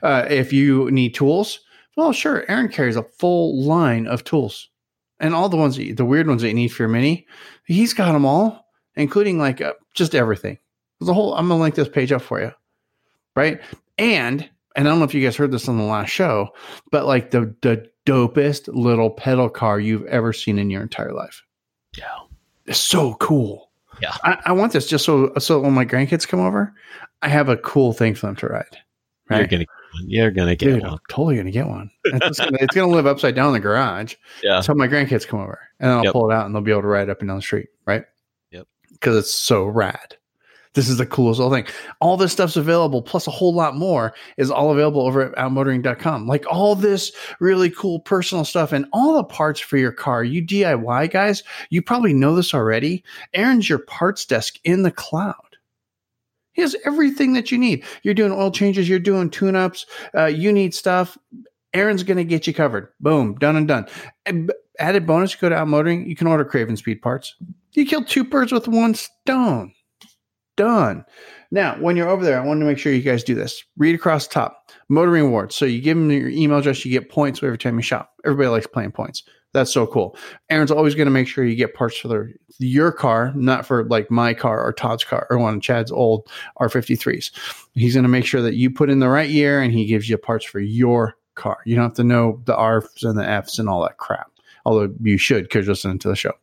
Uh, 0.03 0.25
if 0.29 0.51
you 0.53 0.89
need 0.91 1.13
tools, 1.13 1.59
well, 1.95 2.11
sure, 2.13 2.45
Aaron 2.49 2.69
carries 2.69 2.95
a 2.95 3.03
full 3.03 3.63
line 3.63 4.07
of 4.07 4.23
tools 4.23 4.69
and 5.19 5.33
all 5.33 5.49
the 5.49 5.57
ones, 5.57 5.77
you- 5.77 5.93
the 5.95 6.05
weird 6.05 6.27
ones 6.27 6.41
that 6.41 6.49
you 6.49 6.53
need 6.53 6.67
for 6.69 6.83
your 6.83 6.89
mini. 6.89 7.25
He's 7.65 7.93
got 7.93 8.11
them 8.13 8.25
all, 8.25 8.65
including 8.95 9.39
like 9.39 9.61
uh, 9.61 9.73
just 9.93 10.13
everything. 10.15 10.57
The 10.99 11.13
whole, 11.13 11.33
I'm 11.35 11.47
going 11.47 11.59
to 11.59 11.61
link 11.63 11.75
this 11.75 11.89
page 11.89 12.11
up 12.11 12.21
for 12.21 12.39
you, 12.39 12.51
right? 13.35 13.59
And, 13.97 14.47
and 14.75 14.87
I 14.87 14.91
don't 14.91 14.99
know 14.99 15.05
if 15.05 15.13
you 15.13 15.23
guys 15.23 15.35
heard 15.35 15.51
this 15.51 15.67
on 15.67 15.77
the 15.77 15.83
last 15.83 16.09
show, 16.09 16.49
but 16.91 17.05
like 17.05 17.31
the, 17.31 17.53
the 17.61 17.87
dopest 18.05 18.67
little 18.73 19.09
pedal 19.09 19.49
car 19.49 19.79
you've 19.79 20.05
ever 20.05 20.33
seen 20.33 20.57
in 20.59 20.69
your 20.69 20.81
entire 20.81 21.13
life. 21.13 21.43
Yeah. 21.97 22.05
It's 22.65 22.79
so 22.79 23.15
cool. 23.15 23.69
Yeah. 24.01 24.15
I, 24.23 24.37
I 24.47 24.51
want 24.51 24.73
this 24.73 24.87
just 24.87 25.05
so 25.05 25.33
so 25.39 25.59
when 25.59 25.73
my 25.73 25.85
grandkids 25.85 26.27
come 26.27 26.39
over, 26.39 26.73
I 27.23 27.29
have 27.29 27.49
a 27.49 27.57
cool 27.57 27.93
thing 27.93 28.13
for 28.13 28.27
them 28.27 28.35
to 28.37 28.47
ride. 28.47 28.77
You're 29.29 29.45
gonna 29.47 29.65
get 29.65 29.67
one. 29.93 30.03
you're 30.09 30.31
gonna 30.31 30.55
get 30.55 30.65
Dude, 30.67 30.81
one. 30.83 30.93
I'm 30.93 30.99
totally 31.09 31.37
gonna 31.37 31.51
get 31.51 31.67
one. 31.67 31.89
It's, 32.05 32.39
gonna, 32.39 32.57
it's 32.61 32.75
gonna 32.75 32.91
live 32.91 33.05
upside 33.07 33.35
down 33.35 33.47
in 33.47 33.53
the 33.53 33.59
garage. 33.59 34.15
Yeah. 34.43 34.61
So 34.61 34.73
my 34.73 34.87
grandkids 34.87 35.27
come 35.27 35.39
over 35.39 35.59
and 35.79 35.89
then 35.89 35.97
I'll 35.97 36.03
Yep. 36.05 36.13
pull 36.13 36.31
it 36.31 36.33
out 36.33 36.45
and 36.45 36.55
they'll 36.55 36.61
be 36.61 36.71
able 36.71 36.81
to 36.83 36.87
ride 36.87 37.09
up 37.09 37.19
and 37.19 37.27
down 37.29 37.37
the 37.37 37.41
street, 37.41 37.67
right? 37.85 38.03
Yep. 38.51 38.67
Because 38.93 39.15
it's 39.17 39.33
so 39.33 39.65
rad. 39.65 40.15
This 40.73 40.89
is 40.89 40.97
the 40.97 41.07
coolest 41.07 41.39
little 41.39 41.51
thing. 41.51 41.65
All 42.01 42.17
this 42.17 42.31
stuff's 42.33 42.55
available, 42.55 43.01
plus 43.01 43.25
a 43.25 43.31
whole 43.31 43.51
lot 43.53 43.75
more 43.75 44.13
is 44.37 44.51
all 44.51 44.71
available 44.71 45.01
over 45.01 45.23
at 45.23 45.35
outmotoring.com. 45.35 46.27
Like 46.27 46.45
all 46.51 46.75
this 46.75 47.11
really 47.39 47.71
cool 47.71 47.99
personal 47.99 48.45
stuff 48.45 48.71
and 48.73 48.85
all 48.93 49.15
the 49.15 49.23
parts 49.23 49.59
for 49.59 49.77
your 49.77 49.91
car. 49.91 50.23
You 50.23 50.45
DIY 50.45 51.09
guys, 51.09 51.41
you 51.71 51.81
probably 51.81 52.13
know 52.13 52.35
this 52.35 52.53
already. 52.53 53.03
Aaron's 53.33 53.67
your 53.67 53.79
parts 53.79 54.23
desk 54.23 54.59
in 54.65 54.83
the 54.83 54.91
cloud. 54.91 55.33
He 56.57 56.63
has 56.63 56.75
everything 56.85 57.33
that 57.33 57.51
you 57.51 57.57
need. 57.59 57.85
You're 58.01 58.15
doing 58.15 58.31
oil 58.31 58.49
changes, 58.49 58.89
you're 58.89 58.97
doing 58.97 59.29
tune 59.29 59.55
ups, 59.55 59.85
uh, 60.17 60.25
you 60.25 60.51
need 60.51 60.73
stuff. 60.73 61.15
Aaron's 61.75 62.01
going 62.01 62.17
to 62.17 62.23
get 62.23 62.47
you 62.47 62.53
covered. 62.53 62.89
Boom, 62.99 63.35
done 63.35 63.55
and 63.55 63.67
done. 63.67 63.85
Added 64.79 65.05
bonus, 65.05 65.33
you 65.33 65.39
go 65.39 65.49
to 65.49 65.55
Outmotoring, 65.55 66.07
you 66.07 66.15
can 66.15 66.25
order 66.25 66.43
CravenSpeed 66.43 67.03
parts. 67.03 67.35
You 67.73 67.85
kill 67.85 68.03
two 68.03 68.23
birds 68.23 68.51
with 68.51 68.67
one 68.67 68.95
stone. 68.95 69.71
Done. 70.55 71.05
Now, 71.51 71.75
when 71.75 71.95
you're 71.95 72.09
over 72.09 72.25
there, 72.25 72.41
I 72.41 72.43
want 72.43 72.59
to 72.61 72.65
make 72.65 72.79
sure 72.79 72.91
you 72.91 73.03
guys 73.03 73.23
do 73.23 73.35
this. 73.35 73.63
Read 73.77 73.93
across 73.93 74.27
the 74.27 74.33
top. 74.33 74.71
Motoring 74.89 75.27
awards. 75.27 75.55
So 75.55 75.65
you 75.65 75.79
give 75.79 75.95
them 75.95 76.09
your 76.09 76.29
email 76.29 76.57
address, 76.57 76.83
you 76.83 76.91
get 76.91 77.11
points 77.11 77.43
every 77.43 77.59
time 77.59 77.75
you 77.75 77.83
shop. 77.83 78.13
Everybody 78.25 78.49
likes 78.49 78.65
playing 78.65 78.93
points. 78.93 79.21
That's 79.57 79.73
so 79.73 79.87
cool. 79.87 80.15
Aaron's 80.51 80.69
always 80.69 80.93
going 80.93 81.07
to 81.07 81.11
make 81.11 81.27
sure 81.27 81.43
you 81.43 81.55
get 81.55 81.73
parts 81.73 81.97
for 81.97 82.09
their, 82.09 82.29
your 82.59 82.91
car, 82.91 83.33
not 83.35 83.65
for 83.65 83.85
like 83.85 84.11
my 84.11 84.35
car 84.35 84.63
or 84.63 84.71
Todd's 84.71 85.03
car 85.03 85.25
or 85.31 85.39
one 85.39 85.55
of 85.55 85.61
Chad's 85.63 85.91
old 85.91 86.29
R53s. 86.59 87.31
He's 87.73 87.95
going 87.95 88.03
to 88.03 88.07
make 88.07 88.23
sure 88.23 88.43
that 88.43 88.53
you 88.53 88.69
put 88.69 88.91
in 88.91 88.99
the 88.99 89.09
right 89.09 89.27
year 89.27 89.59
and 89.59 89.73
he 89.73 89.87
gives 89.87 90.07
you 90.07 90.15
parts 90.15 90.45
for 90.45 90.59
your 90.59 91.15
car. 91.33 91.57
You 91.65 91.75
don't 91.75 91.85
have 91.85 91.95
to 91.95 92.03
know 92.03 92.39
the 92.45 92.55
R's 92.55 93.01
and 93.01 93.17
the 93.17 93.27
F's 93.27 93.57
and 93.57 93.67
all 93.67 93.81
that 93.81 93.97
crap. 93.97 94.29
Although 94.63 94.93
you 95.01 95.17
should 95.17 95.45
because 95.45 95.65
you're 95.65 95.73
listening 95.73 95.97
to 95.99 96.09
the 96.09 96.15
show. 96.15 96.33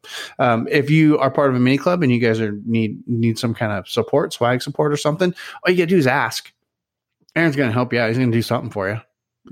Um, 0.40 0.66
if 0.68 0.90
you 0.90 1.16
are 1.18 1.30
part 1.30 1.50
of 1.50 1.56
a 1.56 1.60
mini 1.60 1.78
club 1.78 2.02
and 2.02 2.10
you 2.10 2.18
guys 2.18 2.40
are 2.40 2.58
need 2.66 3.00
need 3.06 3.38
some 3.38 3.54
kind 3.54 3.70
of 3.70 3.88
support, 3.88 4.32
swag 4.32 4.60
support 4.60 4.92
or 4.92 4.96
something, 4.96 5.32
all 5.62 5.70
you 5.70 5.76
gotta 5.76 5.86
do 5.86 5.98
is 5.98 6.08
ask. 6.08 6.52
Aaron's 7.36 7.54
gonna 7.54 7.70
help 7.70 7.92
you 7.92 8.00
out. 8.00 8.08
He's 8.08 8.18
gonna 8.18 8.32
do 8.32 8.42
something 8.42 8.70
for 8.70 8.88
you. 8.88 8.98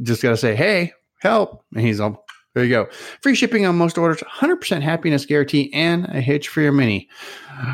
Just 0.02 0.22
gotta 0.22 0.38
say, 0.38 0.56
"Hey, 0.56 0.94
help!" 1.20 1.64
And 1.74 1.84
he's 1.84 2.00
all 2.00 2.24
there. 2.54 2.64
You 2.64 2.70
go. 2.70 2.88
Free 3.20 3.34
shipping 3.34 3.66
on 3.66 3.76
most 3.76 3.98
orders, 3.98 4.20
100% 4.20 4.82
happiness 4.82 5.26
guarantee, 5.26 5.72
and 5.72 6.06
a 6.06 6.20
hitch 6.20 6.48
for 6.48 6.60
your 6.60 6.72
mini. 6.72 7.08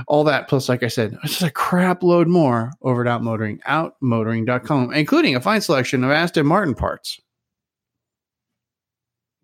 All 0.07 0.25
that 0.25 0.49
plus, 0.49 0.69
like 0.69 0.83
I 0.83 0.89
said, 0.89 1.17
it's 1.25 1.39
just 1.39 1.43
a 1.43 1.51
crap 1.51 2.03
load 2.03 2.29
more 2.29 2.73
over 2.83 3.07
at 3.07 3.21
Outmotoring, 3.21 3.61
outmotoring.com, 3.63 4.93
including 4.93 5.35
a 5.35 5.41
fine 5.41 5.61
selection 5.61 6.05
of 6.05 6.11
Aston 6.11 6.47
Martin 6.47 6.75
parts. 6.75 7.21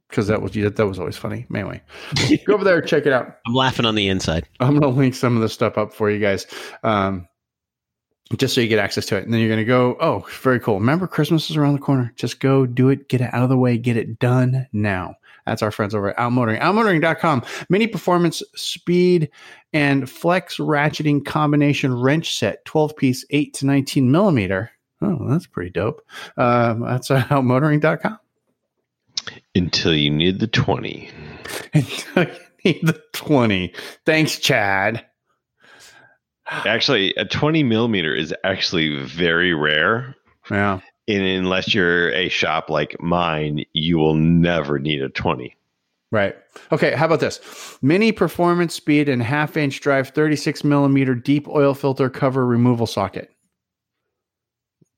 Because 0.09 0.29
that 0.29 0.43
was 0.43 0.53
that 0.53 0.87
was 0.87 1.01
always 1.01 1.17
funny. 1.17 1.45
Anyway, 1.53 1.83
go 2.47 2.55
over 2.55 2.63
there, 2.63 2.81
check 2.81 3.05
it 3.05 3.13
out. 3.13 3.39
I'm 3.47 3.55
laughing 3.55 3.85
on 3.85 3.97
the 3.97 4.07
inside. 4.07 4.47
I'm 4.61 4.79
going 4.79 4.83
to 4.83 4.89
link 5.01 5.15
some 5.15 5.35
of 5.35 5.43
this 5.43 5.53
stuff 5.53 5.77
up 5.77 5.93
for 5.93 6.09
you 6.09 6.21
guys, 6.21 6.47
um, 6.85 7.27
just 8.37 8.55
so 8.55 8.61
you 8.61 8.69
get 8.69 8.79
access 8.79 9.07
to 9.07 9.17
it. 9.17 9.25
And 9.25 9.33
then 9.33 9.41
you're 9.41 9.49
going 9.49 9.59
to 9.61 9.65
go, 9.65 9.97
oh, 10.01 10.27
very 10.43 10.59
cool. 10.59 10.79
Remember, 10.79 11.07
Christmas 11.07 11.51
is 11.51 11.57
around 11.57 11.75
the 11.75 11.81
corner. 11.81 12.13
Just 12.17 12.41
go 12.41 12.67
do 12.67 12.89
it, 12.89 13.09
get 13.09 13.21
it 13.21 13.33
out 13.33 13.43
of 13.43 13.49
the 13.49 13.59
way, 13.59 13.77
get 13.77 13.97
it 13.97 14.19
done 14.19 14.67
now. 14.73 15.17
That's 15.47 15.63
our 15.63 15.71
friends 15.71 15.95
over 15.95 16.11
at 16.11 16.17
Outmotoring. 16.17 16.61
Outmotoring.com. 16.61 17.45
Mini 17.69 17.87
performance, 17.87 18.43
speed, 18.55 19.31
and 19.75 20.09
flex 20.09 20.57
ratcheting 20.57 21.25
combination 21.25 21.95
wrench 21.95 22.35
set, 22.35 22.65
12 22.65 22.97
piece, 22.97 23.25
8 23.31 23.53
to 23.55 23.67
19 23.67 24.11
millimeter. 24.11 24.71
Oh, 25.03 25.29
that's 25.29 25.47
pretty 25.47 25.71
dope. 25.71 26.03
Um, 26.39 26.81
that's 26.81 27.11
uh, 27.11 27.25
outmotoring.com. 27.25 28.19
Until 29.55 29.95
you 29.95 30.11
need 30.11 30.41
the 30.41 30.47
20. 30.47 31.11
Until 31.75 32.25
you 32.25 32.31
need 32.65 32.87
the 32.87 33.01
20. 33.13 33.75
Thanks, 34.07 34.39
Chad. 34.39 35.05
Actually, 36.67 37.15
a 37.17 37.25
20 37.25 37.63
millimeter 37.63 38.15
is 38.15 38.35
actually 38.45 39.03
very 39.03 39.55
rare. 39.55 40.15
Yeah. 40.51 40.81
And 41.07 41.23
unless 41.23 41.75
you're 41.75 42.11
a 42.13 42.29
shop 42.29 42.71
like 42.71 43.01
mine, 43.01 43.65
you 43.73 43.99
will 43.99 44.15
never 44.15 44.79
need 44.79 45.03
a 45.03 45.09
20. 45.11 45.57
Right. 46.11 46.37
Okay. 46.71 46.93
How 46.93 47.07
about 47.07 47.21
this? 47.21 47.41
Mini 47.83 48.13
performance 48.13 48.75
speed 48.75 49.09
and 49.09 49.23
half 49.23 49.57
inch 49.57 49.81
drive 49.81 50.11
36 50.11 50.63
millimeter 50.65 51.15
deep 51.15 51.49
oil 51.49 51.75
filter 51.75 52.09
cover 52.09 52.47
removal 52.47 52.87
socket. 52.87 53.31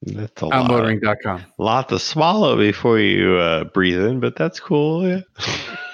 That's 0.02 0.42
a 0.42 0.46
lot, 0.46 0.70
Outmotoring.com. 0.70 1.44
lot 1.58 1.88
to 1.88 1.98
swallow 1.98 2.56
before 2.56 2.98
you 2.98 3.36
uh, 3.36 3.64
breathe 3.64 4.00
in, 4.00 4.20
but 4.20 4.36
that's 4.36 4.60
cool. 4.60 5.08
Yeah. 5.08 5.20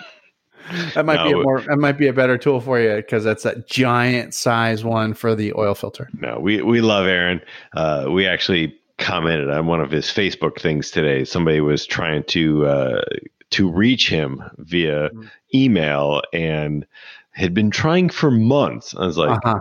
That 0.95 1.05
might 1.07 1.25
be 1.25 1.33
a 1.33 1.37
more 1.37 1.61
that 1.63 1.79
might 1.79 1.99
be 1.99 2.09
a 2.09 2.13
better 2.13 2.39
tool 2.39 2.61
for 2.61 2.81
you 2.81 2.97
because 2.97 3.25
that's 3.25 3.43
that 3.43 3.67
giant 3.69 4.35
size 4.35 4.85
one 4.85 5.15
for 5.15 5.35
the 5.35 5.53
oil 5.55 5.75
filter. 5.75 6.09
No, 6.21 6.39
we, 6.39 6.63
we 6.63 6.81
love 6.81 7.07
Aaron. 7.07 7.41
Uh, 7.75 8.07
we 8.11 8.27
actually 8.27 8.79
commented 8.99 9.51
on 9.51 9.67
one 9.67 9.81
of 9.81 9.91
his 9.91 10.07
Facebook 10.07 10.61
things 10.61 10.91
today. 10.91 11.25
Somebody 11.25 11.61
was 11.61 11.87
trying 11.87 12.23
to 12.25 12.67
uh, 12.67 13.03
to 13.51 13.71
reach 13.71 14.09
him 14.09 14.43
via 14.59 15.11
Mm. 15.11 15.31
email 15.55 16.23
and 16.33 16.87
had 17.33 17.55
been 17.55 17.71
trying 17.71 18.09
for 18.09 18.31
months. 18.31 18.95
I 18.95 19.05
was 19.07 19.19
like, 19.19 19.41
uh-huh. 19.45 19.61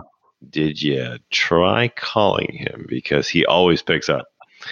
"Did 0.50 0.80
you 0.80 1.18
try 1.30 1.88
calling 1.88 2.52
him?" 2.52 2.86
Because 2.88 3.28
he 3.28 3.44
always 3.44 3.82
picks 3.82 4.08
up. 4.08 4.28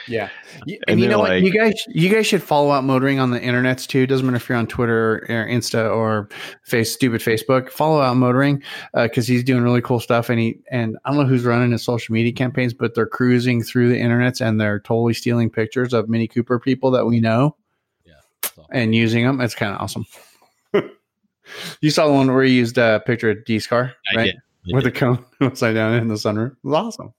Yeah. 0.07 0.29
And 0.67 0.79
And, 0.89 1.01
you 1.01 1.09
know 1.09 1.19
what? 1.19 1.43
You 1.43 1.53
guys 1.53 1.75
you 1.89 2.09
guys 2.09 2.27
should 2.27 2.43
follow 2.43 2.71
out 2.71 2.85
motoring 2.85 3.19
on 3.19 3.31
the 3.31 3.41
internets 3.41 3.87
too. 3.87 4.07
Doesn't 4.07 4.25
matter 4.25 4.37
if 4.37 4.49
you're 4.49 4.59
on 4.59 4.67
Twitter 4.67 5.27
or 5.29 5.47
Insta 5.47 5.95
or 5.95 6.29
face 6.65 6.93
stupid 6.93 7.21
Facebook. 7.21 7.71
Follow 7.71 8.01
out 8.01 8.17
motoring 8.17 8.63
uh, 8.95 9.05
because 9.05 9.27
he's 9.27 9.45
doing 9.45 9.63
really 9.63 9.81
cool 9.83 10.01
stuff. 10.01 10.31
And 10.31 10.39
he 10.39 10.59
and 10.71 10.97
I 11.05 11.11
don't 11.11 11.21
know 11.21 11.27
who's 11.27 11.45
running 11.45 11.73
his 11.73 11.85
social 11.85 12.13
media 12.13 12.33
campaigns, 12.33 12.73
but 12.75 12.95
they're 12.95 13.07
cruising 13.07 13.63
through 13.63 13.89
the 13.89 14.01
internets 14.01 14.41
and 14.41 14.61
they're 14.61 14.81
totally 14.81 15.15
stealing 15.15 15.51
pictures 15.51 15.93
of 15.93 16.09
Mini 16.09 16.29
Cooper 16.29 16.59
people 16.59 16.91
that 16.93 17.07
we 17.07 17.21
know. 17.21 17.57
Yeah. 18.05 18.65
And 18.71 18.95
using 18.95 19.25
them. 19.25 19.41
It's 19.41 19.55
kind 19.55 19.75
of 19.75 19.81
awesome. 19.81 20.07
you 21.81 21.91
saw 21.91 22.07
the 22.07 22.13
one 22.13 22.33
where 22.33 22.45
he 22.45 22.53
used 22.53 22.79
a 22.79 23.03
picture 23.07 23.31
of 23.31 23.45
D's 23.45 23.67
car, 23.67 23.95
I 24.13 24.17
right? 24.17 24.25
did. 24.27 24.37
I 24.37 24.77
with 24.77 24.85
did. 24.85 24.95
the 24.95 24.99
cone 24.99 25.25
upside 25.41 25.75
down 25.75 25.95
in 25.95 26.09
the 26.09 26.15
sunroof. 26.15 26.53
It 26.53 26.57
was 26.63 26.75
awesome. 26.75 27.15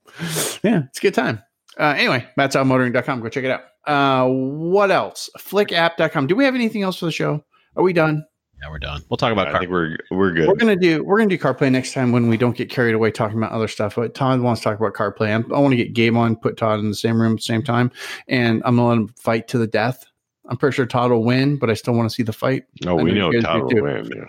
Yeah, 0.62 0.84
it's 0.88 0.98
a 0.98 1.02
good 1.02 1.14
time. 1.14 1.42
Uh, 1.78 1.94
anyway, 1.96 2.26
that's 2.36 2.56
outmotoring.com. 2.56 3.20
Go 3.20 3.28
check 3.28 3.44
it 3.44 3.50
out. 3.50 3.62
Uh, 3.86 4.28
what 4.28 4.90
else? 4.90 5.30
Flickapp.com. 5.38 6.26
Do 6.26 6.36
we 6.36 6.44
have 6.44 6.54
anything 6.54 6.82
else 6.82 6.98
for 6.98 7.06
the 7.06 7.12
show? 7.12 7.44
Are 7.76 7.82
we 7.82 7.92
done? 7.92 8.24
Yeah, 8.62 8.70
we're 8.70 8.78
done. 8.78 9.02
We'll 9.10 9.16
talk 9.16 9.32
about 9.32 9.48
I 9.48 9.50
car. 9.50 9.60
think 9.60 9.72
we're 9.72 9.96
we're 10.12 10.30
good. 10.32 10.46
We're 10.46 10.54
gonna 10.54 10.76
do 10.76 11.02
we're 11.02 11.18
gonna 11.18 11.30
do 11.30 11.38
CarPlay 11.38 11.72
next 11.72 11.94
time 11.94 12.12
when 12.12 12.28
we 12.28 12.36
don't 12.36 12.56
get 12.56 12.70
carried 12.70 12.94
away 12.94 13.10
talking 13.10 13.36
about 13.36 13.50
other 13.50 13.66
stuff. 13.66 13.96
But 13.96 14.14
Todd 14.14 14.40
wants 14.40 14.60
to 14.60 14.68
talk 14.68 14.78
about 14.78 14.94
CarPlay. 14.94 15.34
I'm, 15.34 15.52
I 15.52 15.58
want 15.58 15.72
to 15.72 15.76
get 15.76 15.94
Gabe 15.94 16.16
on, 16.16 16.36
put 16.36 16.56
Todd 16.56 16.78
in 16.78 16.88
the 16.88 16.94
same 16.94 17.20
room 17.20 17.32
at 17.32 17.38
the 17.38 17.42
same 17.42 17.62
time, 17.64 17.90
and 18.28 18.62
I'm 18.64 18.76
gonna 18.76 18.88
let 18.88 18.98
him 18.98 19.08
fight 19.18 19.48
to 19.48 19.58
the 19.58 19.66
death. 19.66 20.04
I'm 20.48 20.56
pretty 20.56 20.74
sure 20.74 20.86
Todd 20.86 21.10
will 21.12 21.22
win, 21.24 21.56
but 21.56 21.70
I 21.70 21.74
still 21.74 21.94
want 21.94 22.10
to 22.10 22.14
see 22.14 22.24
the 22.24 22.32
fight. 22.32 22.64
no, 22.84 22.98
I 22.98 23.02
we 23.02 23.12
know 23.12 23.30
know 23.30 23.32
you 23.32 23.42
guys 23.42 23.44
Todd 23.44 23.62
will 23.62 23.68
too. 23.70 23.82
win. 23.82 24.26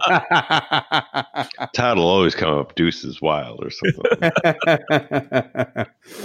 yeah. 0.00 1.66
Todd 1.74 1.98
will 1.98 2.08
always 2.08 2.34
come 2.34 2.56
up 2.58 2.74
deuces 2.74 3.20
wild 3.20 3.62
or 3.62 3.70
something. 3.70 4.30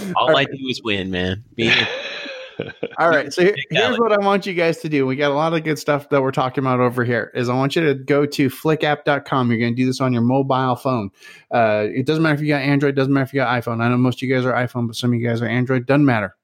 All 0.16 0.36
I 0.36 0.44
do 0.44 0.56
is 0.68 0.82
win, 0.82 1.10
man. 1.10 1.44
All 2.98 3.08
right. 3.10 3.32
So 3.32 3.42
here- 3.42 3.54
here's 3.70 3.98
what 3.98 4.12
I 4.12 4.18
want 4.24 4.46
you 4.46 4.54
guys 4.54 4.78
to 4.78 4.88
do. 4.88 5.06
We 5.06 5.14
got 5.14 5.30
a 5.30 5.34
lot 5.34 5.52
of 5.54 5.62
good 5.62 5.78
stuff 5.78 6.08
that 6.08 6.22
we're 6.22 6.32
talking 6.32 6.64
about 6.64 6.80
over 6.80 7.04
here. 7.04 7.30
Is 7.34 7.48
I 7.48 7.54
want 7.54 7.76
you 7.76 7.84
to 7.86 7.94
go 7.94 8.26
to 8.26 8.48
flickapp.com. 8.50 9.50
You're 9.50 9.60
going 9.60 9.74
to 9.74 9.76
do 9.76 9.86
this 9.86 10.00
on 10.00 10.12
your 10.12 10.22
mobile 10.22 10.74
phone. 10.76 11.10
Uh, 11.52 11.84
it 11.88 12.06
doesn't 12.06 12.22
matter 12.22 12.34
if 12.34 12.40
you 12.40 12.48
got 12.48 12.62
Android, 12.62 12.96
doesn't 12.96 13.12
matter 13.12 13.24
if 13.26 13.32
you 13.34 13.40
got 13.40 13.62
iPhone. 13.62 13.80
I 13.82 13.88
know 13.88 13.96
most 13.98 14.18
of 14.22 14.22
you 14.28 14.34
guys 14.34 14.44
are 14.44 14.52
iPhone, 14.54 14.86
but 14.88 14.96
some 14.96 15.12
of 15.12 15.20
you 15.20 15.28
guys 15.28 15.40
are 15.42 15.46
Android. 15.46 15.86
Doesn't 15.86 16.04
matter. 16.06 16.34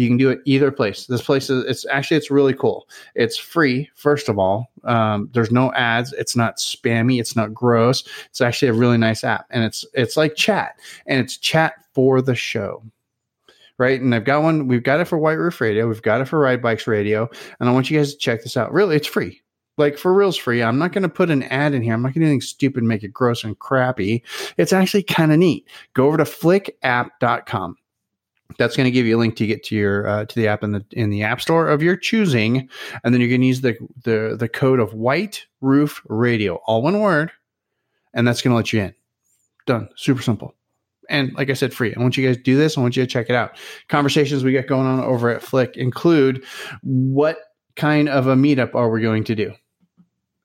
You 0.00 0.08
can 0.08 0.16
do 0.16 0.30
it 0.30 0.40
either 0.46 0.70
place. 0.70 1.04
This 1.04 1.20
place 1.20 1.50
is 1.50 1.62
it's 1.66 1.84
actually 1.84 2.16
it's 2.16 2.30
really 2.30 2.54
cool. 2.54 2.88
It's 3.14 3.36
free. 3.36 3.90
First 3.94 4.30
of 4.30 4.38
all, 4.38 4.70
um, 4.84 5.28
there's 5.34 5.50
no 5.50 5.74
ads. 5.74 6.14
It's 6.14 6.34
not 6.34 6.56
spammy. 6.56 7.20
It's 7.20 7.36
not 7.36 7.52
gross. 7.52 8.02
It's 8.30 8.40
actually 8.40 8.68
a 8.68 8.72
really 8.72 8.96
nice 8.96 9.24
app, 9.24 9.44
and 9.50 9.62
it's 9.62 9.84
it's 9.92 10.16
like 10.16 10.36
chat, 10.36 10.80
and 11.04 11.20
it's 11.20 11.36
chat 11.36 11.74
for 11.92 12.22
the 12.22 12.34
show 12.34 12.82
right? 13.76 14.00
And 14.00 14.14
I've 14.14 14.24
got 14.24 14.42
one. 14.42 14.68
We've 14.68 14.82
got 14.82 15.00
it 15.00 15.06
for 15.06 15.18
White 15.18 15.38
Roof 15.38 15.60
Radio. 15.60 15.86
We've 15.86 16.02
got 16.02 16.22
it 16.22 16.28
for 16.28 16.38
Ride 16.38 16.62
Bikes 16.62 16.86
Radio, 16.86 17.28
and 17.58 17.68
I 17.68 17.72
want 17.72 17.90
you 17.90 17.98
guys 17.98 18.12
to 18.12 18.18
check 18.18 18.42
this 18.42 18.56
out. 18.56 18.72
Really, 18.72 18.96
it's 18.96 19.06
free. 19.06 19.42
Like 19.76 19.98
for 19.98 20.14
reals, 20.14 20.36
free. 20.36 20.62
I'm 20.62 20.78
not 20.78 20.92
going 20.92 21.02
to 21.02 21.10
put 21.10 21.30
an 21.30 21.42
ad 21.44 21.74
in 21.74 21.82
here. 21.82 21.92
I'm 21.92 22.00
not 22.00 22.08
going 22.08 22.14
to 22.14 22.20
do 22.20 22.26
anything 22.26 22.40
stupid, 22.40 22.84
make 22.84 23.02
it 23.02 23.12
gross 23.12 23.44
and 23.44 23.58
crappy. 23.58 24.22
It's 24.56 24.72
actually 24.72 25.02
kind 25.02 25.30
of 25.32 25.38
neat. 25.38 25.66
Go 25.92 26.06
over 26.06 26.16
to 26.16 26.24
flickapp.com. 26.24 27.76
That's 28.60 28.76
going 28.76 28.84
to 28.84 28.92
give 28.92 29.06
you 29.06 29.16
a 29.16 29.18
link 29.18 29.34
to 29.36 29.46
get 29.46 29.64
to 29.64 29.74
your 29.74 30.06
uh, 30.06 30.24
to 30.26 30.34
the 30.36 30.46
app 30.46 30.62
in 30.62 30.70
the 30.70 30.84
in 30.92 31.10
the 31.10 31.24
app 31.24 31.40
store 31.40 31.68
of 31.68 31.82
your 31.82 31.96
choosing, 31.96 32.68
and 33.02 33.12
then 33.12 33.20
you're 33.20 33.28
going 33.28 33.40
to 33.40 33.46
use 33.48 33.62
the 33.62 33.76
the 34.04 34.36
the 34.38 34.48
code 34.48 34.78
of 34.78 34.94
White 34.94 35.46
Roof 35.60 36.02
Radio, 36.06 36.56
all 36.66 36.82
one 36.82 37.00
word, 37.00 37.32
and 38.14 38.28
that's 38.28 38.42
going 38.42 38.52
to 38.52 38.56
let 38.56 38.72
you 38.72 38.82
in. 38.82 38.94
Done. 39.66 39.88
Super 39.96 40.22
simple 40.22 40.54
and 41.10 41.34
like 41.34 41.50
I 41.50 41.54
said, 41.54 41.74
free. 41.74 41.94
I 41.94 42.00
want 42.00 42.16
you 42.16 42.26
guys 42.26 42.36
to 42.36 42.42
do 42.42 42.56
this. 42.56 42.78
I 42.78 42.80
want 42.80 42.96
you 42.96 43.02
to 43.02 43.10
check 43.10 43.28
it 43.28 43.34
out. 43.34 43.58
Conversations 43.88 44.44
we 44.44 44.52
got 44.52 44.68
going 44.68 44.86
on 44.86 45.00
over 45.00 45.28
at 45.28 45.42
Flick 45.42 45.76
include 45.76 46.44
what 46.82 47.38
kind 47.76 48.08
of 48.08 48.28
a 48.28 48.36
meetup 48.36 48.74
are 48.74 48.88
we 48.88 49.02
going 49.02 49.24
to 49.24 49.34
do 49.34 49.52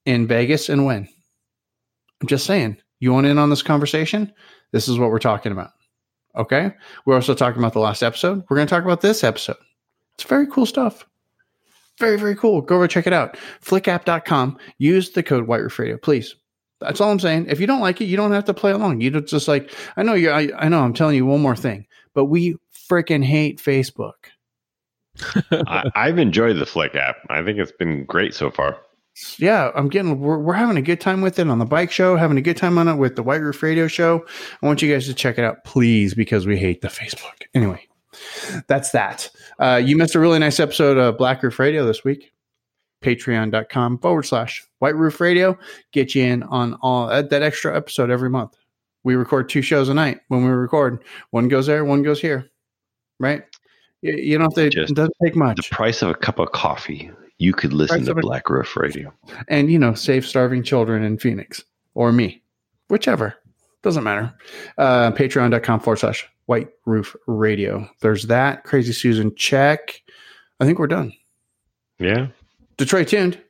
in 0.05 0.27
Vegas 0.27 0.67
and 0.67 0.85
when? 0.85 1.07
I'm 2.21 2.27
just 2.27 2.45
saying, 2.45 2.77
you 2.99 3.13
want 3.13 3.27
in 3.27 3.37
on 3.37 3.49
this 3.49 3.61
conversation? 3.61 4.33
This 4.71 4.87
is 4.87 4.97
what 4.97 5.11
we're 5.11 5.19
talking 5.19 5.51
about. 5.51 5.71
Okay. 6.37 6.71
We're 7.05 7.15
also 7.15 7.33
talking 7.33 7.59
about 7.59 7.73
the 7.73 7.79
last 7.79 8.03
episode. 8.03 8.43
We're 8.49 8.57
going 8.57 8.67
to 8.67 8.73
talk 8.73 8.83
about 8.83 9.01
this 9.01 9.23
episode. 9.23 9.57
It's 10.15 10.23
very 10.23 10.47
cool 10.47 10.65
stuff. 10.65 11.05
Very, 11.97 12.17
very 12.17 12.35
cool. 12.35 12.61
Go 12.61 12.75
over 12.75 12.87
check 12.87 13.07
it 13.07 13.13
out. 13.13 13.37
Flickapp.com. 13.61 14.57
Use 14.77 15.11
the 15.11 15.23
code 15.23 15.47
White 15.47 15.61
Roof 15.61 15.79
Radio, 15.79 15.97
please. 15.97 16.35
That's 16.79 16.99
all 16.99 17.11
I'm 17.11 17.19
saying. 17.19 17.47
If 17.49 17.59
you 17.59 17.67
don't 17.67 17.79
like 17.79 18.01
it, 18.01 18.05
you 18.05 18.17
don't 18.17 18.31
have 18.31 18.45
to 18.45 18.53
play 18.53 18.71
along. 18.71 19.01
You 19.01 19.21
just 19.21 19.47
like 19.47 19.71
I 19.95 20.03
know 20.03 20.13
you. 20.13 20.29
I, 20.29 20.49
I 20.57 20.67
know. 20.67 20.81
I'm 20.81 20.93
telling 20.93 21.15
you 21.15 21.25
one 21.25 21.41
more 21.41 21.55
thing, 21.55 21.87
but 22.13 22.25
we 22.25 22.57
freaking 22.73 23.23
hate 23.23 23.61
Facebook. 23.61 24.13
I, 25.51 25.89
I've 25.95 26.19
enjoyed 26.19 26.57
the 26.57 26.65
Flick 26.65 26.95
app. 26.95 27.17
I 27.29 27.43
think 27.43 27.59
it's 27.59 27.71
been 27.71 28.03
great 28.03 28.33
so 28.33 28.51
far. 28.51 28.77
Yeah, 29.37 29.71
I'm 29.75 29.87
getting. 29.89 30.19
We're, 30.19 30.39
we're 30.39 30.53
having 30.53 30.77
a 30.77 30.81
good 30.81 30.99
time 30.99 31.21
with 31.21 31.39
it 31.39 31.47
on 31.47 31.59
the 31.59 31.65
bike 31.65 31.91
show. 31.91 32.17
Having 32.17 32.37
a 32.37 32.41
good 32.41 32.57
time 32.57 32.77
on 32.77 32.87
it 32.87 32.95
with 32.95 33.15
the 33.15 33.23
White 33.23 33.41
Roof 33.41 33.63
Radio 33.63 33.87
show. 33.87 34.25
I 34.61 34.65
want 34.65 34.81
you 34.81 34.91
guys 34.91 35.05
to 35.07 35.13
check 35.13 35.37
it 35.37 35.45
out, 35.45 35.63
please, 35.63 36.13
because 36.13 36.45
we 36.45 36.57
hate 36.57 36.81
the 36.81 36.89
Facebook. 36.89 37.43
Anyway, 37.53 37.87
that's 38.67 38.91
that. 38.91 39.29
Uh, 39.59 39.81
you 39.83 39.97
missed 39.97 40.15
a 40.15 40.19
really 40.19 40.39
nice 40.39 40.59
episode 40.59 40.97
of 40.97 41.17
Black 41.17 41.41
Roof 41.43 41.59
Radio 41.59 41.85
this 41.85 42.03
week 42.03 42.31
patreon.com 43.01 43.99
forward 43.99 44.23
slash 44.23 44.65
white 44.79 44.95
roof 44.95 45.21
radio 45.21 45.55
get 45.91 46.15
you 46.15 46.23
in 46.23 46.41
on 46.43 46.73
all 46.81 47.07
that 47.07 47.43
extra 47.43 47.75
episode 47.75 48.09
every 48.09 48.29
month 48.29 48.55
we 49.03 49.15
record 49.15 49.47
two 49.47 49.61
shows 49.61 49.89
a 49.89 49.93
night 49.93 50.21
when 50.29 50.43
we 50.43 50.49
record 50.49 51.03
one 51.29 51.47
goes 51.47 51.67
there 51.67 51.85
one 51.85 52.01
goes 52.01 52.19
here 52.19 52.49
right 53.19 53.43
you, 54.01 54.13
you 54.15 54.37
don't 54.37 54.45
have 54.45 54.53
to 54.53 54.69
Just 54.69 54.91
it 54.91 54.95
doesn't 54.95 55.15
take 55.23 55.35
much 55.35 55.57
The 55.57 55.75
price 55.75 56.01
of 56.01 56.09
a 56.09 56.13
cup 56.13 56.39
of 56.39 56.51
coffee, 56.51 57.11
you 57.37 57.53
could 57.53 57.73
listen 57.73 57.97
Price 58.05 58.07
to 58.07 58.15
Black 58.21 58.49
Roof 58.49 58.75
Radio. 58.77 59.13
and 59.47 59.69
you 59.71 59.77
know 59.79 59.93
save 59.93 60.25
starving 60.25 60.63
children 60.63 61.03
in 61.03 61.17
phoenix 61.17 61.63
or 61.93 62.11
me 62.11 62.41
whichever 62.89 63.35
doesn't 63.83 64.03
matter 64.03 64.33
uh, 64.77 65.11
patreon.com 65.11 65.79
forward 65.79 65.97
slash 65.97 66.27
white 66.45 66.69
roof 66.85 67.15
radio 67.27 67.87
there's 68.01 68.23
that 68.27 68.63
crazy 68.63 68.93
susan 68.93 69.33
check 69.35 70.01
i 70.59 70.65
think 70.65 70.79
we're 70.79 70.87
done 70.87 71.11
Yeah. 71.99 72.27
Detroit 72.77 73.07
tuned. 73.07 73.41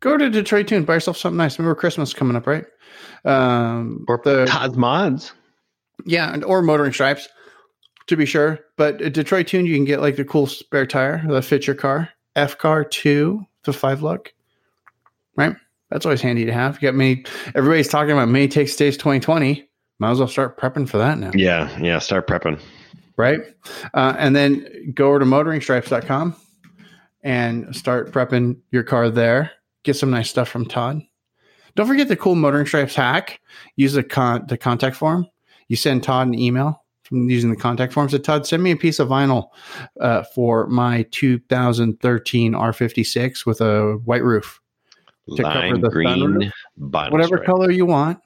Go 0.00 0.16
to 0.16 0.28
Detroit 0.28 0.66
tuned. 0.66 0.86
Buy 0.86 0.94
yourself 0.94 1.16
something 1.16 1.36
nice. 1.36 1.56
Remember 1.56 1.76
Christmas 1.76 2.12
coming 2.12 2.34
up, 2.34 2.48
right? 2.48 2.64
Um, 3.24 4.04
Or 4.08 4.20
the 4.24 4.44
Todd's 4.46 4.76
Mods. 4.76 5.32
yeah, 6.04 6.32
and, 6.34 6.42
or 6.42 6.62
motoring 6.62 6.92
stripes, 6.92 7.28
to 8.08 8.16
be 8.16 8.26
sure. 8.26 8.58
But 8.76 9.00
at 9.00 9.12
Detroit 9.14 9.46
tuned, 9.46 9.68
you 9.68 9.76
can 9.76 9.84
get 9.84 10.00
like 10.00 10.16
the 10.16 10.24
cool 10.24 10.48
spare 10.48 10.84
tire 10.86 11.24
that 11.28 11.42
fits 11.44 11.68
your 11.68 11.76
car. 11.76 12.08
F 12.36 12.58
car 12.58 12.84
two 12.84 13.44
to 13.64 13.72
five 13.72 14.02
luck, 14.02 14.32
right? 15.36 15.54
That's 15.90 16.06
always 16.06 16.22
handy 16.22 16.44
to 16.46 16.52
have. 16.52 16.76
You 16.80 16.88
got 16.88 16.94
many. 16.94 17.24
Everybody's 17.54 17.88
talking 17.88 18.12
about 18.12 18.28
many 18.28 18.48
take 18.48 18.68
stage 18.68 18.94
2020. 18.96 19.68
Might 19.98 20.10
as 20.10 20.18
well 20.18 20.28
start 20.28 20.58
prepping 20.58 20.88
for 20.88 20.98
that 20.98 21.18
now 21.18 21.30
Yeah. 21.34 21.78
Yeah. 21.78 21.98
Start 21.98 22.26
prepping. 22.26 22.58
right? 23.16 23.40
Uh, 23.94 24.14
and 24.18 24.34
then 24.34 24.92
go 24.94 25.08
over 25.10 25.18
to 25.20 25.24
motoringstripes.com 25.26 26.34
and 27.22 27.76
start 27.76 28.10
prepping 28.10 28.56
your 28.70 28.82
car 28.82 29.10
there. 29.10 29.52
Get 29.84 29.94
some 29.94 30.10
nice 30.10 30.30
stuff 30.30 30.48
from 30.48 30.66
Todd. 30.66 31.02
Don't 31.74 31.86
forget 31.86 32.08
the 32.08 32.16
cool 32.16 32.34
motoring 32.34 32.66
stripes 32.66 32.94
hack. 32.94 33.40
Use 33.76 33.92
the 33.92 34.02
con- 34.02 34.44
the 34.48 34.56
contact 34.58 34.96
form. 34.96 35.26
You 35.68 35.76
send 35.76 36.02
Todd 36.02 36.26
an 36.28 36.38
email 36.38 36.81
using 37.12 37.50
the 37.50 37.56
contact 37.56 37.92
form. 37.92 38.08
Said 38.08 38.24
Todd, 38.24 38.46
send 38.46 38.62
me 38.62 38.70
a 38.72 38.76
piece 38.76 38.98
of 38.98 39.08
vinyl 39.08 39.48
uh, 40.00 40.22
for 40.34 40.66
my 40.66 41.04
2013 41.10 42.52
R56 42.52 43.46
with 43.46 43.60
a 43.60 43.94
white 44.04 44.24
roof, 44.24 44.60
To 45.36 45.42
cover 45.42 45.58
Lime 45.58 45.80
the 45.80 45.88
green 45.90 46.52
sunroof? 46.78 47.10
whatever 47.12 47.36
stripe. 47.36 47.46
color 47.46 47.70
you 47.70 47.86
want. 47.86 48.18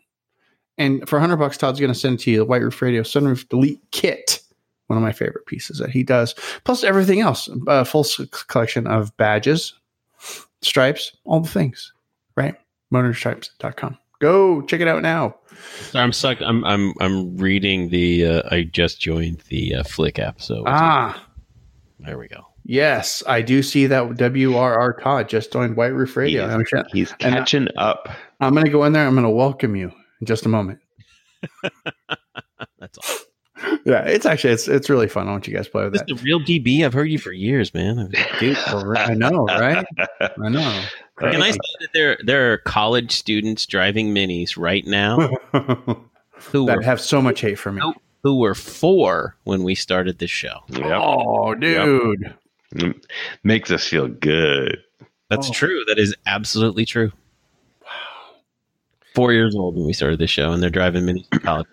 And 0.78 1.08
for 1.08 1.16
100 1.16 1.36
bucks, 1.38 1.56
Todd's 1.56 1.80
going 1.80 1.92
to 1.92 1.98
send 1.98 2.20
it 2.20 2.22
to 2.24 2.30
you 2.30 2.38
the 2.38 2.44
White 2.44 2.60
Roof 2.62 2.80
Radio 2.82 3.02
Sunroof 3.02 3.48
Delete 3.48 3.80
Kit. 3.92 4.40
One 4.88 4.96
of 4.98 5.02
my 5.02 5.12
favorite 5.12 5.46
pieces 5.46 5.78
that 5.78 5.90
he 5.90 6.02
does. 6.04 6.34
Plus 6.64 6.84
everything 6.84 7.20
else. 7.20 7.48
A 7.66 7.84
full 7.84 8.04
collection 8.48 8.86
of 8.86 9.16
badges, 9.16 9.72
stripes, 10.62 11.16
all 11.24 11.40
the 11.40 11.48
things. 11.48 11.92
Right? 12.36 12.54
Motorstripes.com. 12.92 13.96
Go 14.20 14.62
check 14.62 14.80
it 14.80 14.86
out 14.88 15.02
now. 15.02 15.34
Sorry, 15.80 16.02
I'm 16.04 16.12
stuck. 16.12 16.40
I'm 16.40 16.64
I'm 16.64 16.92
I'm 17.00 17.36
reading 17.36 17.88
the. 17.88 18.26
Uh, 18.26 18.42
I 18.50 18.62
just 18.64 19.00
joined 19.00 19.40
the 19.48 19.76
uh, 19.76 19.82
Flick 19.84 20.18
app, 20.18 20.40
so 20.40 20.62
Ah, 20.66 21.26
there 22.00 22.18
we 22.18 22.28
go. 22.28 22.46
yes. 22.64 23.22
I 23.26 23.42
do 23.42 23.62
see 23.62 23.86
that 23.86 24.02
WRR 24.10 25.02
Todd 25.02 25.28
just 25.28 25.52
joined 25.52 25.76
White 25.76 25.94
Roof 25.94 26.16
Radio. 26.16 26.46
He's, 26.58 26.72
I'm, 26.72 26.84
he's 26.92 27.14
and 27.20 27.34
I- 27.34 27.38
catching 27.38 27.68
up. 27.76 28.08
I'm 28.40 28.52
going 28.52 28.66
to 28.66 28.70
go 28.70 28.84
in 28.84 28.92
there. 28.92 29.06
I'm 29.06 29.14
going 29.14 29.24
to 29.24 29.30
welcome 29.30 29.74
you 29.76 29.90
in 30.20 30.26
just 30.26 30.44
a 30.46 30.48
moment. 30.48 30.78
That's 32.78 32.98
all. 32.98 33.16
Yeah, 33.86 34.02
it's 34.02 34.26
actually 34.26 34.52
it's 34.52 34.68
it's 34.68 34.90
really 34.90 35.08
fun. 35.08 35.28
I 35.28 35.30
want 35.32 35.46
you 35.46 35.54
guys 35.54 35.66
to 35.66 35.70
play 35.70 35.84
with 35.84 35.92
This 35.94 36.02
that. 36.02 36.10
is 36.10 36.18
the 36.20 36.24
real 36.24 36.40
DB. 36.40 36.84
I've 36.84 36.92
heard 36.92 37.10
you 37.10 37.18
for 37.18 37.32
years, 37.32 37.72
man. 37.72 38.12
Dude, 38.40 38.56
I 38.58 39.14
know, 39.14 39.46
right? 39.46 39.86
I 40.20 40.48
know. 40.50 40.82
Can 41.18 41.42
I 41.42 41.50
say 41.50 41.58
that 41.80 41.88
there 41.94 42.18
there 42.24 42.52
are 42.52 42.58
college 42.58 43.12
students 43.12 43.64
driving 43.66 44.14
minis 44.14 44.56
right 44.58 44.86
now 44.86 45.16
who 45.52 46.66
that 46.66 46.76
were 46.76 46.82
have 46.82 47.00
so 47.00 47.22
much 47.22 47.40
hate 47.40 47.58
for 47.58 47.72
me. 47.72 47.80
Who 48.22 48.38
were 48.38 48.54
four 48.54 49.36
when 49.44 49.62
we 49.62 49.74
started 49.74 50.18
the 50.18 50.26
show? 50.26 50.58
Yep. 50.68 50.82
Oh, 51.02 51.54
dude. 51.54 52.34
Mm, 52.74 53.00
Makes 53.44 53.70
us 53.70 53.86
feel 53.86 54.08
good. 54.08 54.78
That's 55.30 55.48
Oh. 55.48 55.52
true. 55.52 55.84
That 55.86 55.98
is 55.98 56.14
absolutely 56.26 56.84
true. 56.84 57.12
Wow. 57.82 57.88
Four 59.14 59.32
years 59.32 59.54
old 59.54 59.76
when 59.76 59.86
we 59.86 59.92
started 59.92 60.18
the 60.18 60.26
show, 60.26 60.50
and 60.52 60.62
they're 60.62 60.70
driving 60.70 61.04
minis 61.04 61.28
to 61.30 61.38
college. 61.38 61.66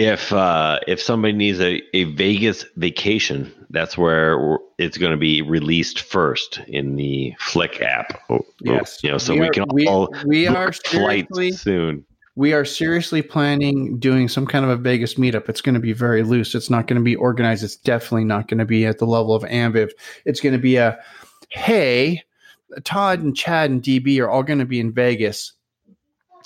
If 0.00 0.32
uh, 0.32 0.80
if 0.88 1.00
somebody 1.02 1.34
needs 1.34 1.60
a, 1.60 1.82
a 1.94 2.04
Vegas 2.04 2.64
vacation, 2.76 3.52
that's 3.68 3.98
where 3.98 4.58
it's 4.78 4.96
going 4.96 5.12
to 5.12 5.18
be 5.18 5.42
released 5.42 6.00
first 6.00 6.58
in 6.68 6.96
the 6.96 7.34
Flick 7.38 7.82
app. 7.82 8.18
Oh, 8.30 8.36
oh, 8.36 8.46
Yes. 8.62 8.98
you 9.04 9.10
know, 9.10 9.18
so 9.18 9.34
We 9.34 9.40
we, 9.40 9.46
are- 9.46 9.50
can 9.52 9.64
we- 9.72 9.86
all 9.86 10.08
we 10.24 10.46
are 10.46 10.72
flights 10.72 11.28
seriously- 11.38 11.52
soon. 11.52 12.04
We 12.36 12.54
are 12.54 12.64
seriously 12.64 13.20
planning 13.20 13.98
doing 13.98 14.28
some 14.28 14.46
kind 14.46 14.64
of 14.64 14.70
a 14.70 14.76
Vegas 14.76 15.14
meetup. 15.14 15.48
It's 15.50 15.60
going 15.60 15.74
to 15.74 15.80
be 15.80 15.92
very 15.92 16.22
loose. 16.22 16.54
It's 16.54 16.70
not 16.70 16.86
going 16.86 16.98
to 16.98 17.04
be 17.04 17.16
organized. 17.16 17.62
It's 17.64 17.76
definitely 17.76 18.24
not 18.24 18.48
going 18.48 18.58
to 18.58 18.64
be 18.64 18.86
at 18.86 18.98
the 18.98 19.04
level 19.04 19.34
of 19.34 19.42
Ambiv. 19.42 19.90
It's 20.24 20.40
going 20.40 20.54
to 20.54 20.58
be 20.58 20.76
a, 20.76 20.98
hey, 21.50 22.22
Todd 22.84 23.18
and 23.20 23.36
Chad 23.36 23.70
and 23.70 23.82
DB 23.82 24.18
are 24.20 24.30
all 24.30 24.44
going 24.44 24.60
to 24.60 24.64
be 24.64 24.80
in 24.80 24.92
Vegas 24.92 25.52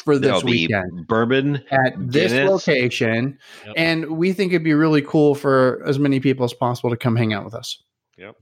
for 0.04 0.18
this 0.18 0.26
There'll 0.28 0.42
be 0.42 0.66
weekend. 0.68 1.06
bourbon. 1.06 1.62
at 1.70 1.94
this 1.98 2.32
Guinness. 2.32 2.50
location, 2.50 3.38
Yep. 3.66 3.74
and 3.76 4.16
we 4.16 4.32
think 4.32 4.52
it'd 4.52 4.62
be 4.64 4.74
really 4.74 5.02
cool 5.02 5.34
for 5.34 5.82
as 5.86 5.98
many 5.98 6.20
people 6.20 6.44
as 6.44 6.52
possible 6.54 6.90
to 6.90 6.96
come 6.96 7.16
hang 7.16 7.32
out 7.32 7.44
with 7.44 7.54
us. 7.54 7.82
Yep. 8.18 8.36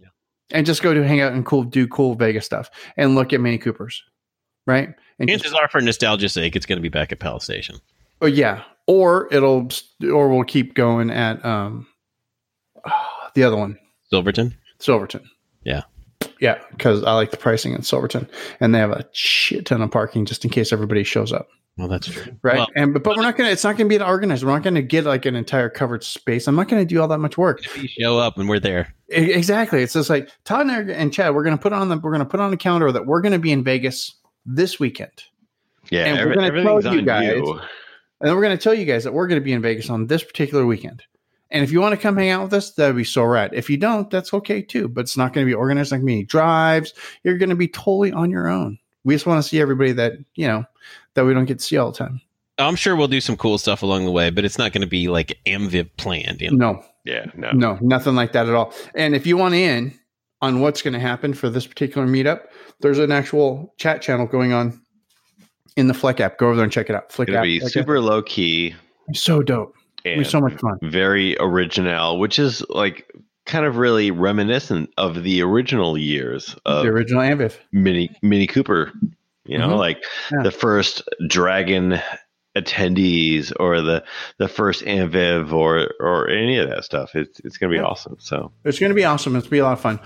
And 0.51 0.66
just 0.66 0.82
go 0.82 0.93
to 0.93 1.06
hang 1.06 1.20
out 1.20 1.32
and 1.32 1.47
cool, 1.47 1.62
do 1.64 1.86
cool 1.89 2.14
Vegas 2.14 2.44
stuff, 2.44 2.68
and 2.97 3.14
look 3.14 3.32
at 3.32 3.40
Mini 3.40 3.56
Coopers, 3.59 4.02
right? 4.66 4.90
And 5.18 5.28
just, 5.28 5.44
Chances 5.44 5.59
are, 5.59 5.68
for 5.68 5.80
nostalgia's 5.80 6.32
sake, 6.34 6.55
it's 6.56 6.66
going 6.66 6.76
to 6.76 6.82
be 6.82 6.89
back 6.90 7.10
at 7.12 7.20
Palace 7.20 7.44
Station. 7.44 7.76
oh 8.20 8.26
yeah, 8.26 8.62
or 8.86 9.28
it'll, 9.32 9.68
or 10.12 10.28
we'll 10.28 10.44
keep 10.44 10.74
going 10.74 11.10
at 11.10 11.43
um, 11.44 11.86
the 13.34 13.44
other 13.44 13.56
one, 13.56 13.78
Silverton. 14.10 14.55
Silverton. 14.78 15.22
Yeah. 15.64 15.82
Yeah, 16.43 16.59
because 16.73 17.05
I 17.05 17.12
like 17.14 17.31
the 17.31 17.36
pricing 17.36 17.73
in 17.73 17.82
Silverton, 17.82 18.28
and 18.59 18.74
they 18.74 18.81
have 18.81 18.90
a 18.90 19.09
shit 19.12 19.64
ton 19.66 19.81
of 19.81 19.93
parking 19.93 20.24
just 20.27 20.44
in 20.44 20.51
case 20.51 20.73
everybody 20.73 21.05
shows 21.05 21.32
up. 21.32 21.47
Well, 21.78 21.86
that's 21.86 22.09
true. 22.09 22.36
right? 22.43 22.56
Well, 22.59 22.66
and 22.74 22.93
but, 22.93 23.05
but 23.05 23.16
we're 23.16 23.23
not 23.23 23.36
gonna. 23.36 23.51
It's 23.51 23.62
not 23.62 23.77
gonna 23.77 23.89
be 23.89 23.97
that 23.97 24.09
organized. 24.09 24.43
We're 24.43 24.51
not 24.51 24.64
gonna 24.64 24.82
get 24.82 25.05
like 25.05 25.24
an 25.24 25.36
entire 25.36 25.70
covered 25.70 26.02
space. 26.02 26.48
I'm 26.48 26.56
not 26.56 26.66
gonna 26.69 26.85
do 26.85 27.01
all 27.01 27.06
that 27.06 27.19
much 27.19 27.39
work. 27.39 27.64
if 27.64 27.81
you 27.81 27.86
show 27.89 28.19
up 28.19 28.39
and 28.39 28.48
we're 28.48 28.59
there. 28.59 28.93
Exactly. 29.09 29.82
It's 29.85 29.93
just 29.93 30.10
like 30.10 30.28
Todd 30.44 30.66
and, 30.66 30.90
and 30.90 31.12
Chad. 31.12 31.32
We're 31.32 31.44
gonna 31.44 31.56
put 31.59 31.73
on 31.73 31.89
the. 31.89 31.97
We're 31.97 32.10
gonna 32.12 32.27
put 32.27 32.40
on 32.40 32.52
a 32.52 32.56
calendar 32.56 32.90
that 32.90 33.06
we're 33.06 33.20
gonna 33.20 33.39
be 33.39 33.52
in 33.52 33.62
Vegas 33.62 34.12
this 34.44 34.81
weekend, 34.81 35.12
Yeah, 35.90 36.06
And 36.06 36.28
we're 36.28 36.35
gonna 36.35 36.62
tell 36.82 36.93
you 36.94 37.02
guys- 37.02 37.36
you. 37.36 37.52
and 37.52 37.60
then 38.28 38.35
we're 38.35 38.43
gonna 38.43 38.59
tell 38.59 38.74
you 38.74 38.85
guys 38.85 39.05
that 39.05 39.12
we're 39.14 39.28
gonna 39.28 39.40
be 39.40 39.52
in 39.52 39.62
Vegas 39.62 39.89
on 39.89 40.09
this 40.09 40.24
particular 40.24 40.66
weekend. 40.66 41.05
And 41.52 41.62
if 41.62 41.70
you 41.70 41.80
want 41.80 41.92
to 41.92 42.00
come 42.00 42.16
hang 42.16 42.30
out 42.30 42.42
with 42.44 42.54
us, 42.54 42.72
that'd 42.72 42.96
be 42.96 43.04
so 43.04 43.22
rad. 43.24 43.50
If 43.52 43.70
you 43.70 43.76
don't, 43.76 44.10
that's 44.10 44.32
okay 44.34 44.62
too. 44.62 44.88
But 44.88 45.02
it's 45.02 45.16
not 45.16 45.32
going 45.32 45.46
to 45.46 45.50
be 45.50 45.54
organized. 45.54 45.92
like 45.92 46.00
going 46.00 46.06
to 46.06 46.12
be 46.12 46.14
any 46.14 46.24
drives. 46.24 46.94
You're 47.22 47.38
going 47.38 47.50
to 47.50 47.56
be 47.56 47.68
totally 47.68 48.10
on 48.10 48.30
your 48.30 48.48
own. 48.48 48.78
We 49.04 49.14
just 49.14 49.26
want 49.26 49.42
to 49.42 49.48
see 49.48 49.60
everybody 49.60 49.92
that 49.92 50.14
you 50.34 50.46
know 50.46 50.64
that 51.14 51.24
we 51.24 51.34
don't 51.34 51.44
get 51.44 51.58
to 51.58 51.64
see 51.64 51.76
all 51.76 51.92
the 51.92 51.98
time. 51.98 52.20
I'm 52.58 52.76
sure 52.76 52.96
we'll 52.96 53.08
do 53.08 53.20
some 53.20 53.36
cool 53.36 53.58
stuff 53.58 53.82
along 53.82 54.04
the 54.04 54.10
way, 54.10 54.30
but 54.30 54.44
it's 54.44 54.58
not 54.58 54.72
going 54.72 54.82
to 54.82 54.88
be 54.88 55.08
like 55.08 55.38
Amviv 55.46 55.90
planned. 55.96 56.40
You 56.40 56.50
know? 56.52 56.72
No, 56.72 56.84
Yeah, 57.04 57.26
no. 57.34 57.50
No, 57.52 57.78
nothing 57.80 58.14
like 58.14 58.32
that 58.32 58.48
at 58.48 58.54
all. 58.54 58.74
And 58.94 59.14
if 59.14 59.26
you 59.26 59.36
want 59.36 59.54
in 59.54 59.98
on 60.42 60.60
what's 60.60 60.82
going 60.82 60.92
to 60.92 61.00
happen 61.00 61.34
for 61.34 61.48
this 61.48 61.66
particular 61.66 62.06
meetup, 62.06 62.46
there's 62.80 62.98
an 62.98 63.10
actual 63.10 63.74
chat 63.78 64.02
channel 64.02 64.26
going 64.26 64.52
on 64.52 64.80
in 65.76 65.88
the 65.88 65.94
Flick 65.94 66.20
app. 66.20 66.38
Go 66.38 66.46
over 66.46 66.56
there 66.56 66.64
and 66.64 66.72
check 66.72 66.90
it 66.90 66.94
out. 66.94 67.10
Flick 67.10 67.28
It's 67.28 67.34
gonna 67.34 67.38
app. 67.40 67.44
be 67.44 67.60
Flick 67.60 67.72
super 67.72 68.00
low 68.00 68.22
key 68.22 68.74
so 69.12 69.42
dope. 69.42 69.76
And 70.04 70.18
be 70.18 70.24
so 70.24 70.40
much 70.40 70.54
fun. 70.54 70.78
very 70.82 71.36
original, 71.38 72.18
which 72.18 72.38
is 72.38 72.64
like 72.68 73.10
kind 73.46 73.66
of 73.66 73.76
really 73.76 74.10
reminiscent 74.10 74.90
of 74.96 75.22
the 75.22 75.42
original 75.42 75.98
years 75.98 76.54
of 76.64 76.84
the 76.84 76.90
original 76.90 77.22
Amviv. 77.22 77.56
Mini 77.72 78.10
Mini 78.22 78.46
Cooper. 78.46 78.92
You 79.44 79.58
know, 79.58 79.70
Mhm. 79.70 79.78
like 79.78 80.04
Yeah. 80.30 80.42
the 80.44 80.52
first 80.52 81.02
Dragon 81.28 82.00
attendees 82.56 83.52
or 83.58 83.80
the 83.80 84.04
the 84.38 84.46
first 84.48 84.84
Amviv 84.84 85.52
or 85.52 85.90
or 86.00 86.28
any 86.28 86.58
of 86.58 86.68
that 86.68 86.84
stuff. 86.84 87.14
It's 87.14 87.40
it's 87.40 87.56
gonna 87.58 87.70
be 87.70 87.76
Yeah. 87.76 87.84
awesome. 87.84 88.16
So 88.20 88.52
It's 88.64 88.78
going 88.78 88.90
to 88.90 88.94
be 88.94 89.04
awesome. 89.04 89.34
It's 89.36 89.44
going 89.44 89.50
to 89.50 89.50
be 89.50 89.58
a 89.58 89.64
lot 89.64 89.72
of 89.72 89.80
fun. 89.80 89.98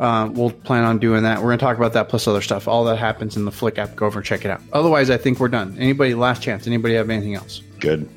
Uh, 0.00 0.30
we'll 0.32 0.50
plan 0.50 0.84
on 0.84 0.98
doing 0.98 1.24
that. 1.24 1.38
We're 1.38 1.48
going 1.48 1.58
to 1.58 1.64
talk 1.64 1.76
about 1.76 1.92
that 1.94 2.08
plus 2.08 2.26
other 2.28 2.40
stuff. 2.40 2.68
All 2.68 2.84
that 2.84 2.96
happens 2.98 3.36
in 3.36 3.44
the 3.44 3.50
Flick 3.52 3.78
app. 3.78 3.96
Go 3.96 4.06
over 4.06 4.20
and 4.20 4.26
check 4.26 4.44
it 4.44 4.50
out. 4.50 4.60
Otherwise, 4.72 5.10
I 5.10 5.16
think 5.18 5.38
we're 5.40 5.48
done. 5.48 5.76
Anybody, 5.78 6.14
last 6.14 6.40
chance. 6.42 6.66
Anybody 6.66 6.94
have 6.94 7.10
anything 7.10 7.34
else? 7.34 7.62
good. 7.80 8.08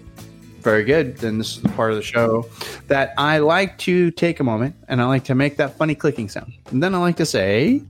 Very 0.62 0.84
good. 0.84 1.18
Then 1.18 1.38
this 1.40 1.56
is 1.56 1.62
the 1.62 1.70
part 1.70 1.92
of 1.92 1.98
the 1.98 2.04
show 2.04 2.48
that 2.88 3.14
I 3.18 3.40
like 3.40 3.78
to 3.80 4.12
take 4.12 4.40
a 4.40 4.44
moment 4.44 4.76
and 4.88 5.02
I 5.02 5.06
like 5.06 5.24
to 5.26 5.36
make 5.36 5.58
that 5.58 5.76
funny 5.78 5.96
clicking 5.96 6.30
sound. 6.30 6.54
And 6.70 6.84
then 6.84 6.94
I 6.94 7.00
like 7.00 7.18
to 7.18 7.26
say 7.26 7.82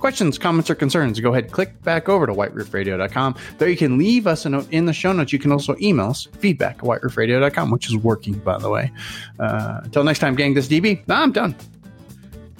questions, 0.00 0.36
comments, 0.36 0.68
or 0.68 0.74
concerns. 0.74 1.20
Go 1.20 1.30
ahead, 1.30 1.52
click 1.52 1.80
back 1.84 2.08
over 2.08 2.26
to 2.26 2.34
whiteroofradio.com. 2.34 3.36
There 3.58 3.68
you 3.68 3.76
can 3.76 3.98
leave 3.98 4.26
us 4.26 4.44
a 4.44 4.48
note 4.48 4.66
in 4.72 4.86
the 4.86 4.92
show 4.92 5.12
notes. 5.12 5.32
You 5.32 5.38
can 5.38 5.52
also 5.52 5.76
email 5.80 6.10
us 6.10 6.26
feedback 6.40 6.78
at 6.78 6.82
whiteroofradio.com, 6.82 7.70
which 7.70 7.86
is 7.86 7.96
working, 7.96 8.34
by 8.34 8.58
the 8.58 8.68
way. 8.68 8.90
Uh, 9.38 9.82
until 9.84 10.02
next 10.02 10.18
time, 10.18 10.34
gang, 10.34 10.54
this 10.54 10.68
is 10.68 10.72
DB. 10.72 11.08
I'm 11.08 11.30
done. 11.30 11.54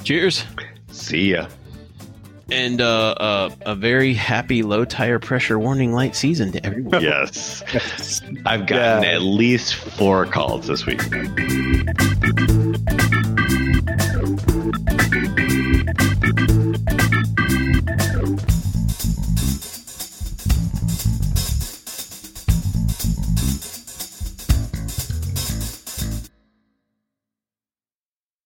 Cheers. 0.04 0.44
See 0.92 1.32
ya. 1.32 1.48
And 2.50 2.80
uh, 2.80 3.10
uh, 3.12 3.50
a 3.62 3.74
very 3.74 4.14
happy 4.14 4.62
low 4.62 4.84
tire 4.84 5.18
pressure 5.18 5.58
warning 5.58 5.92
light 5.92 6.14
season 6.16 6.52
to 6.52 6.64
everyone. 6.66 7.02
Yes. 7.12 7.62
I've 8.44 8.66
gotten 8.66 9.02
Yeah. 9.04 9.10
at 9.10 9.22
least 9.22 9.74
four 9.74 10.26
calls 10.26 10.66
this 10.66 10.84
week. 10.86 11.00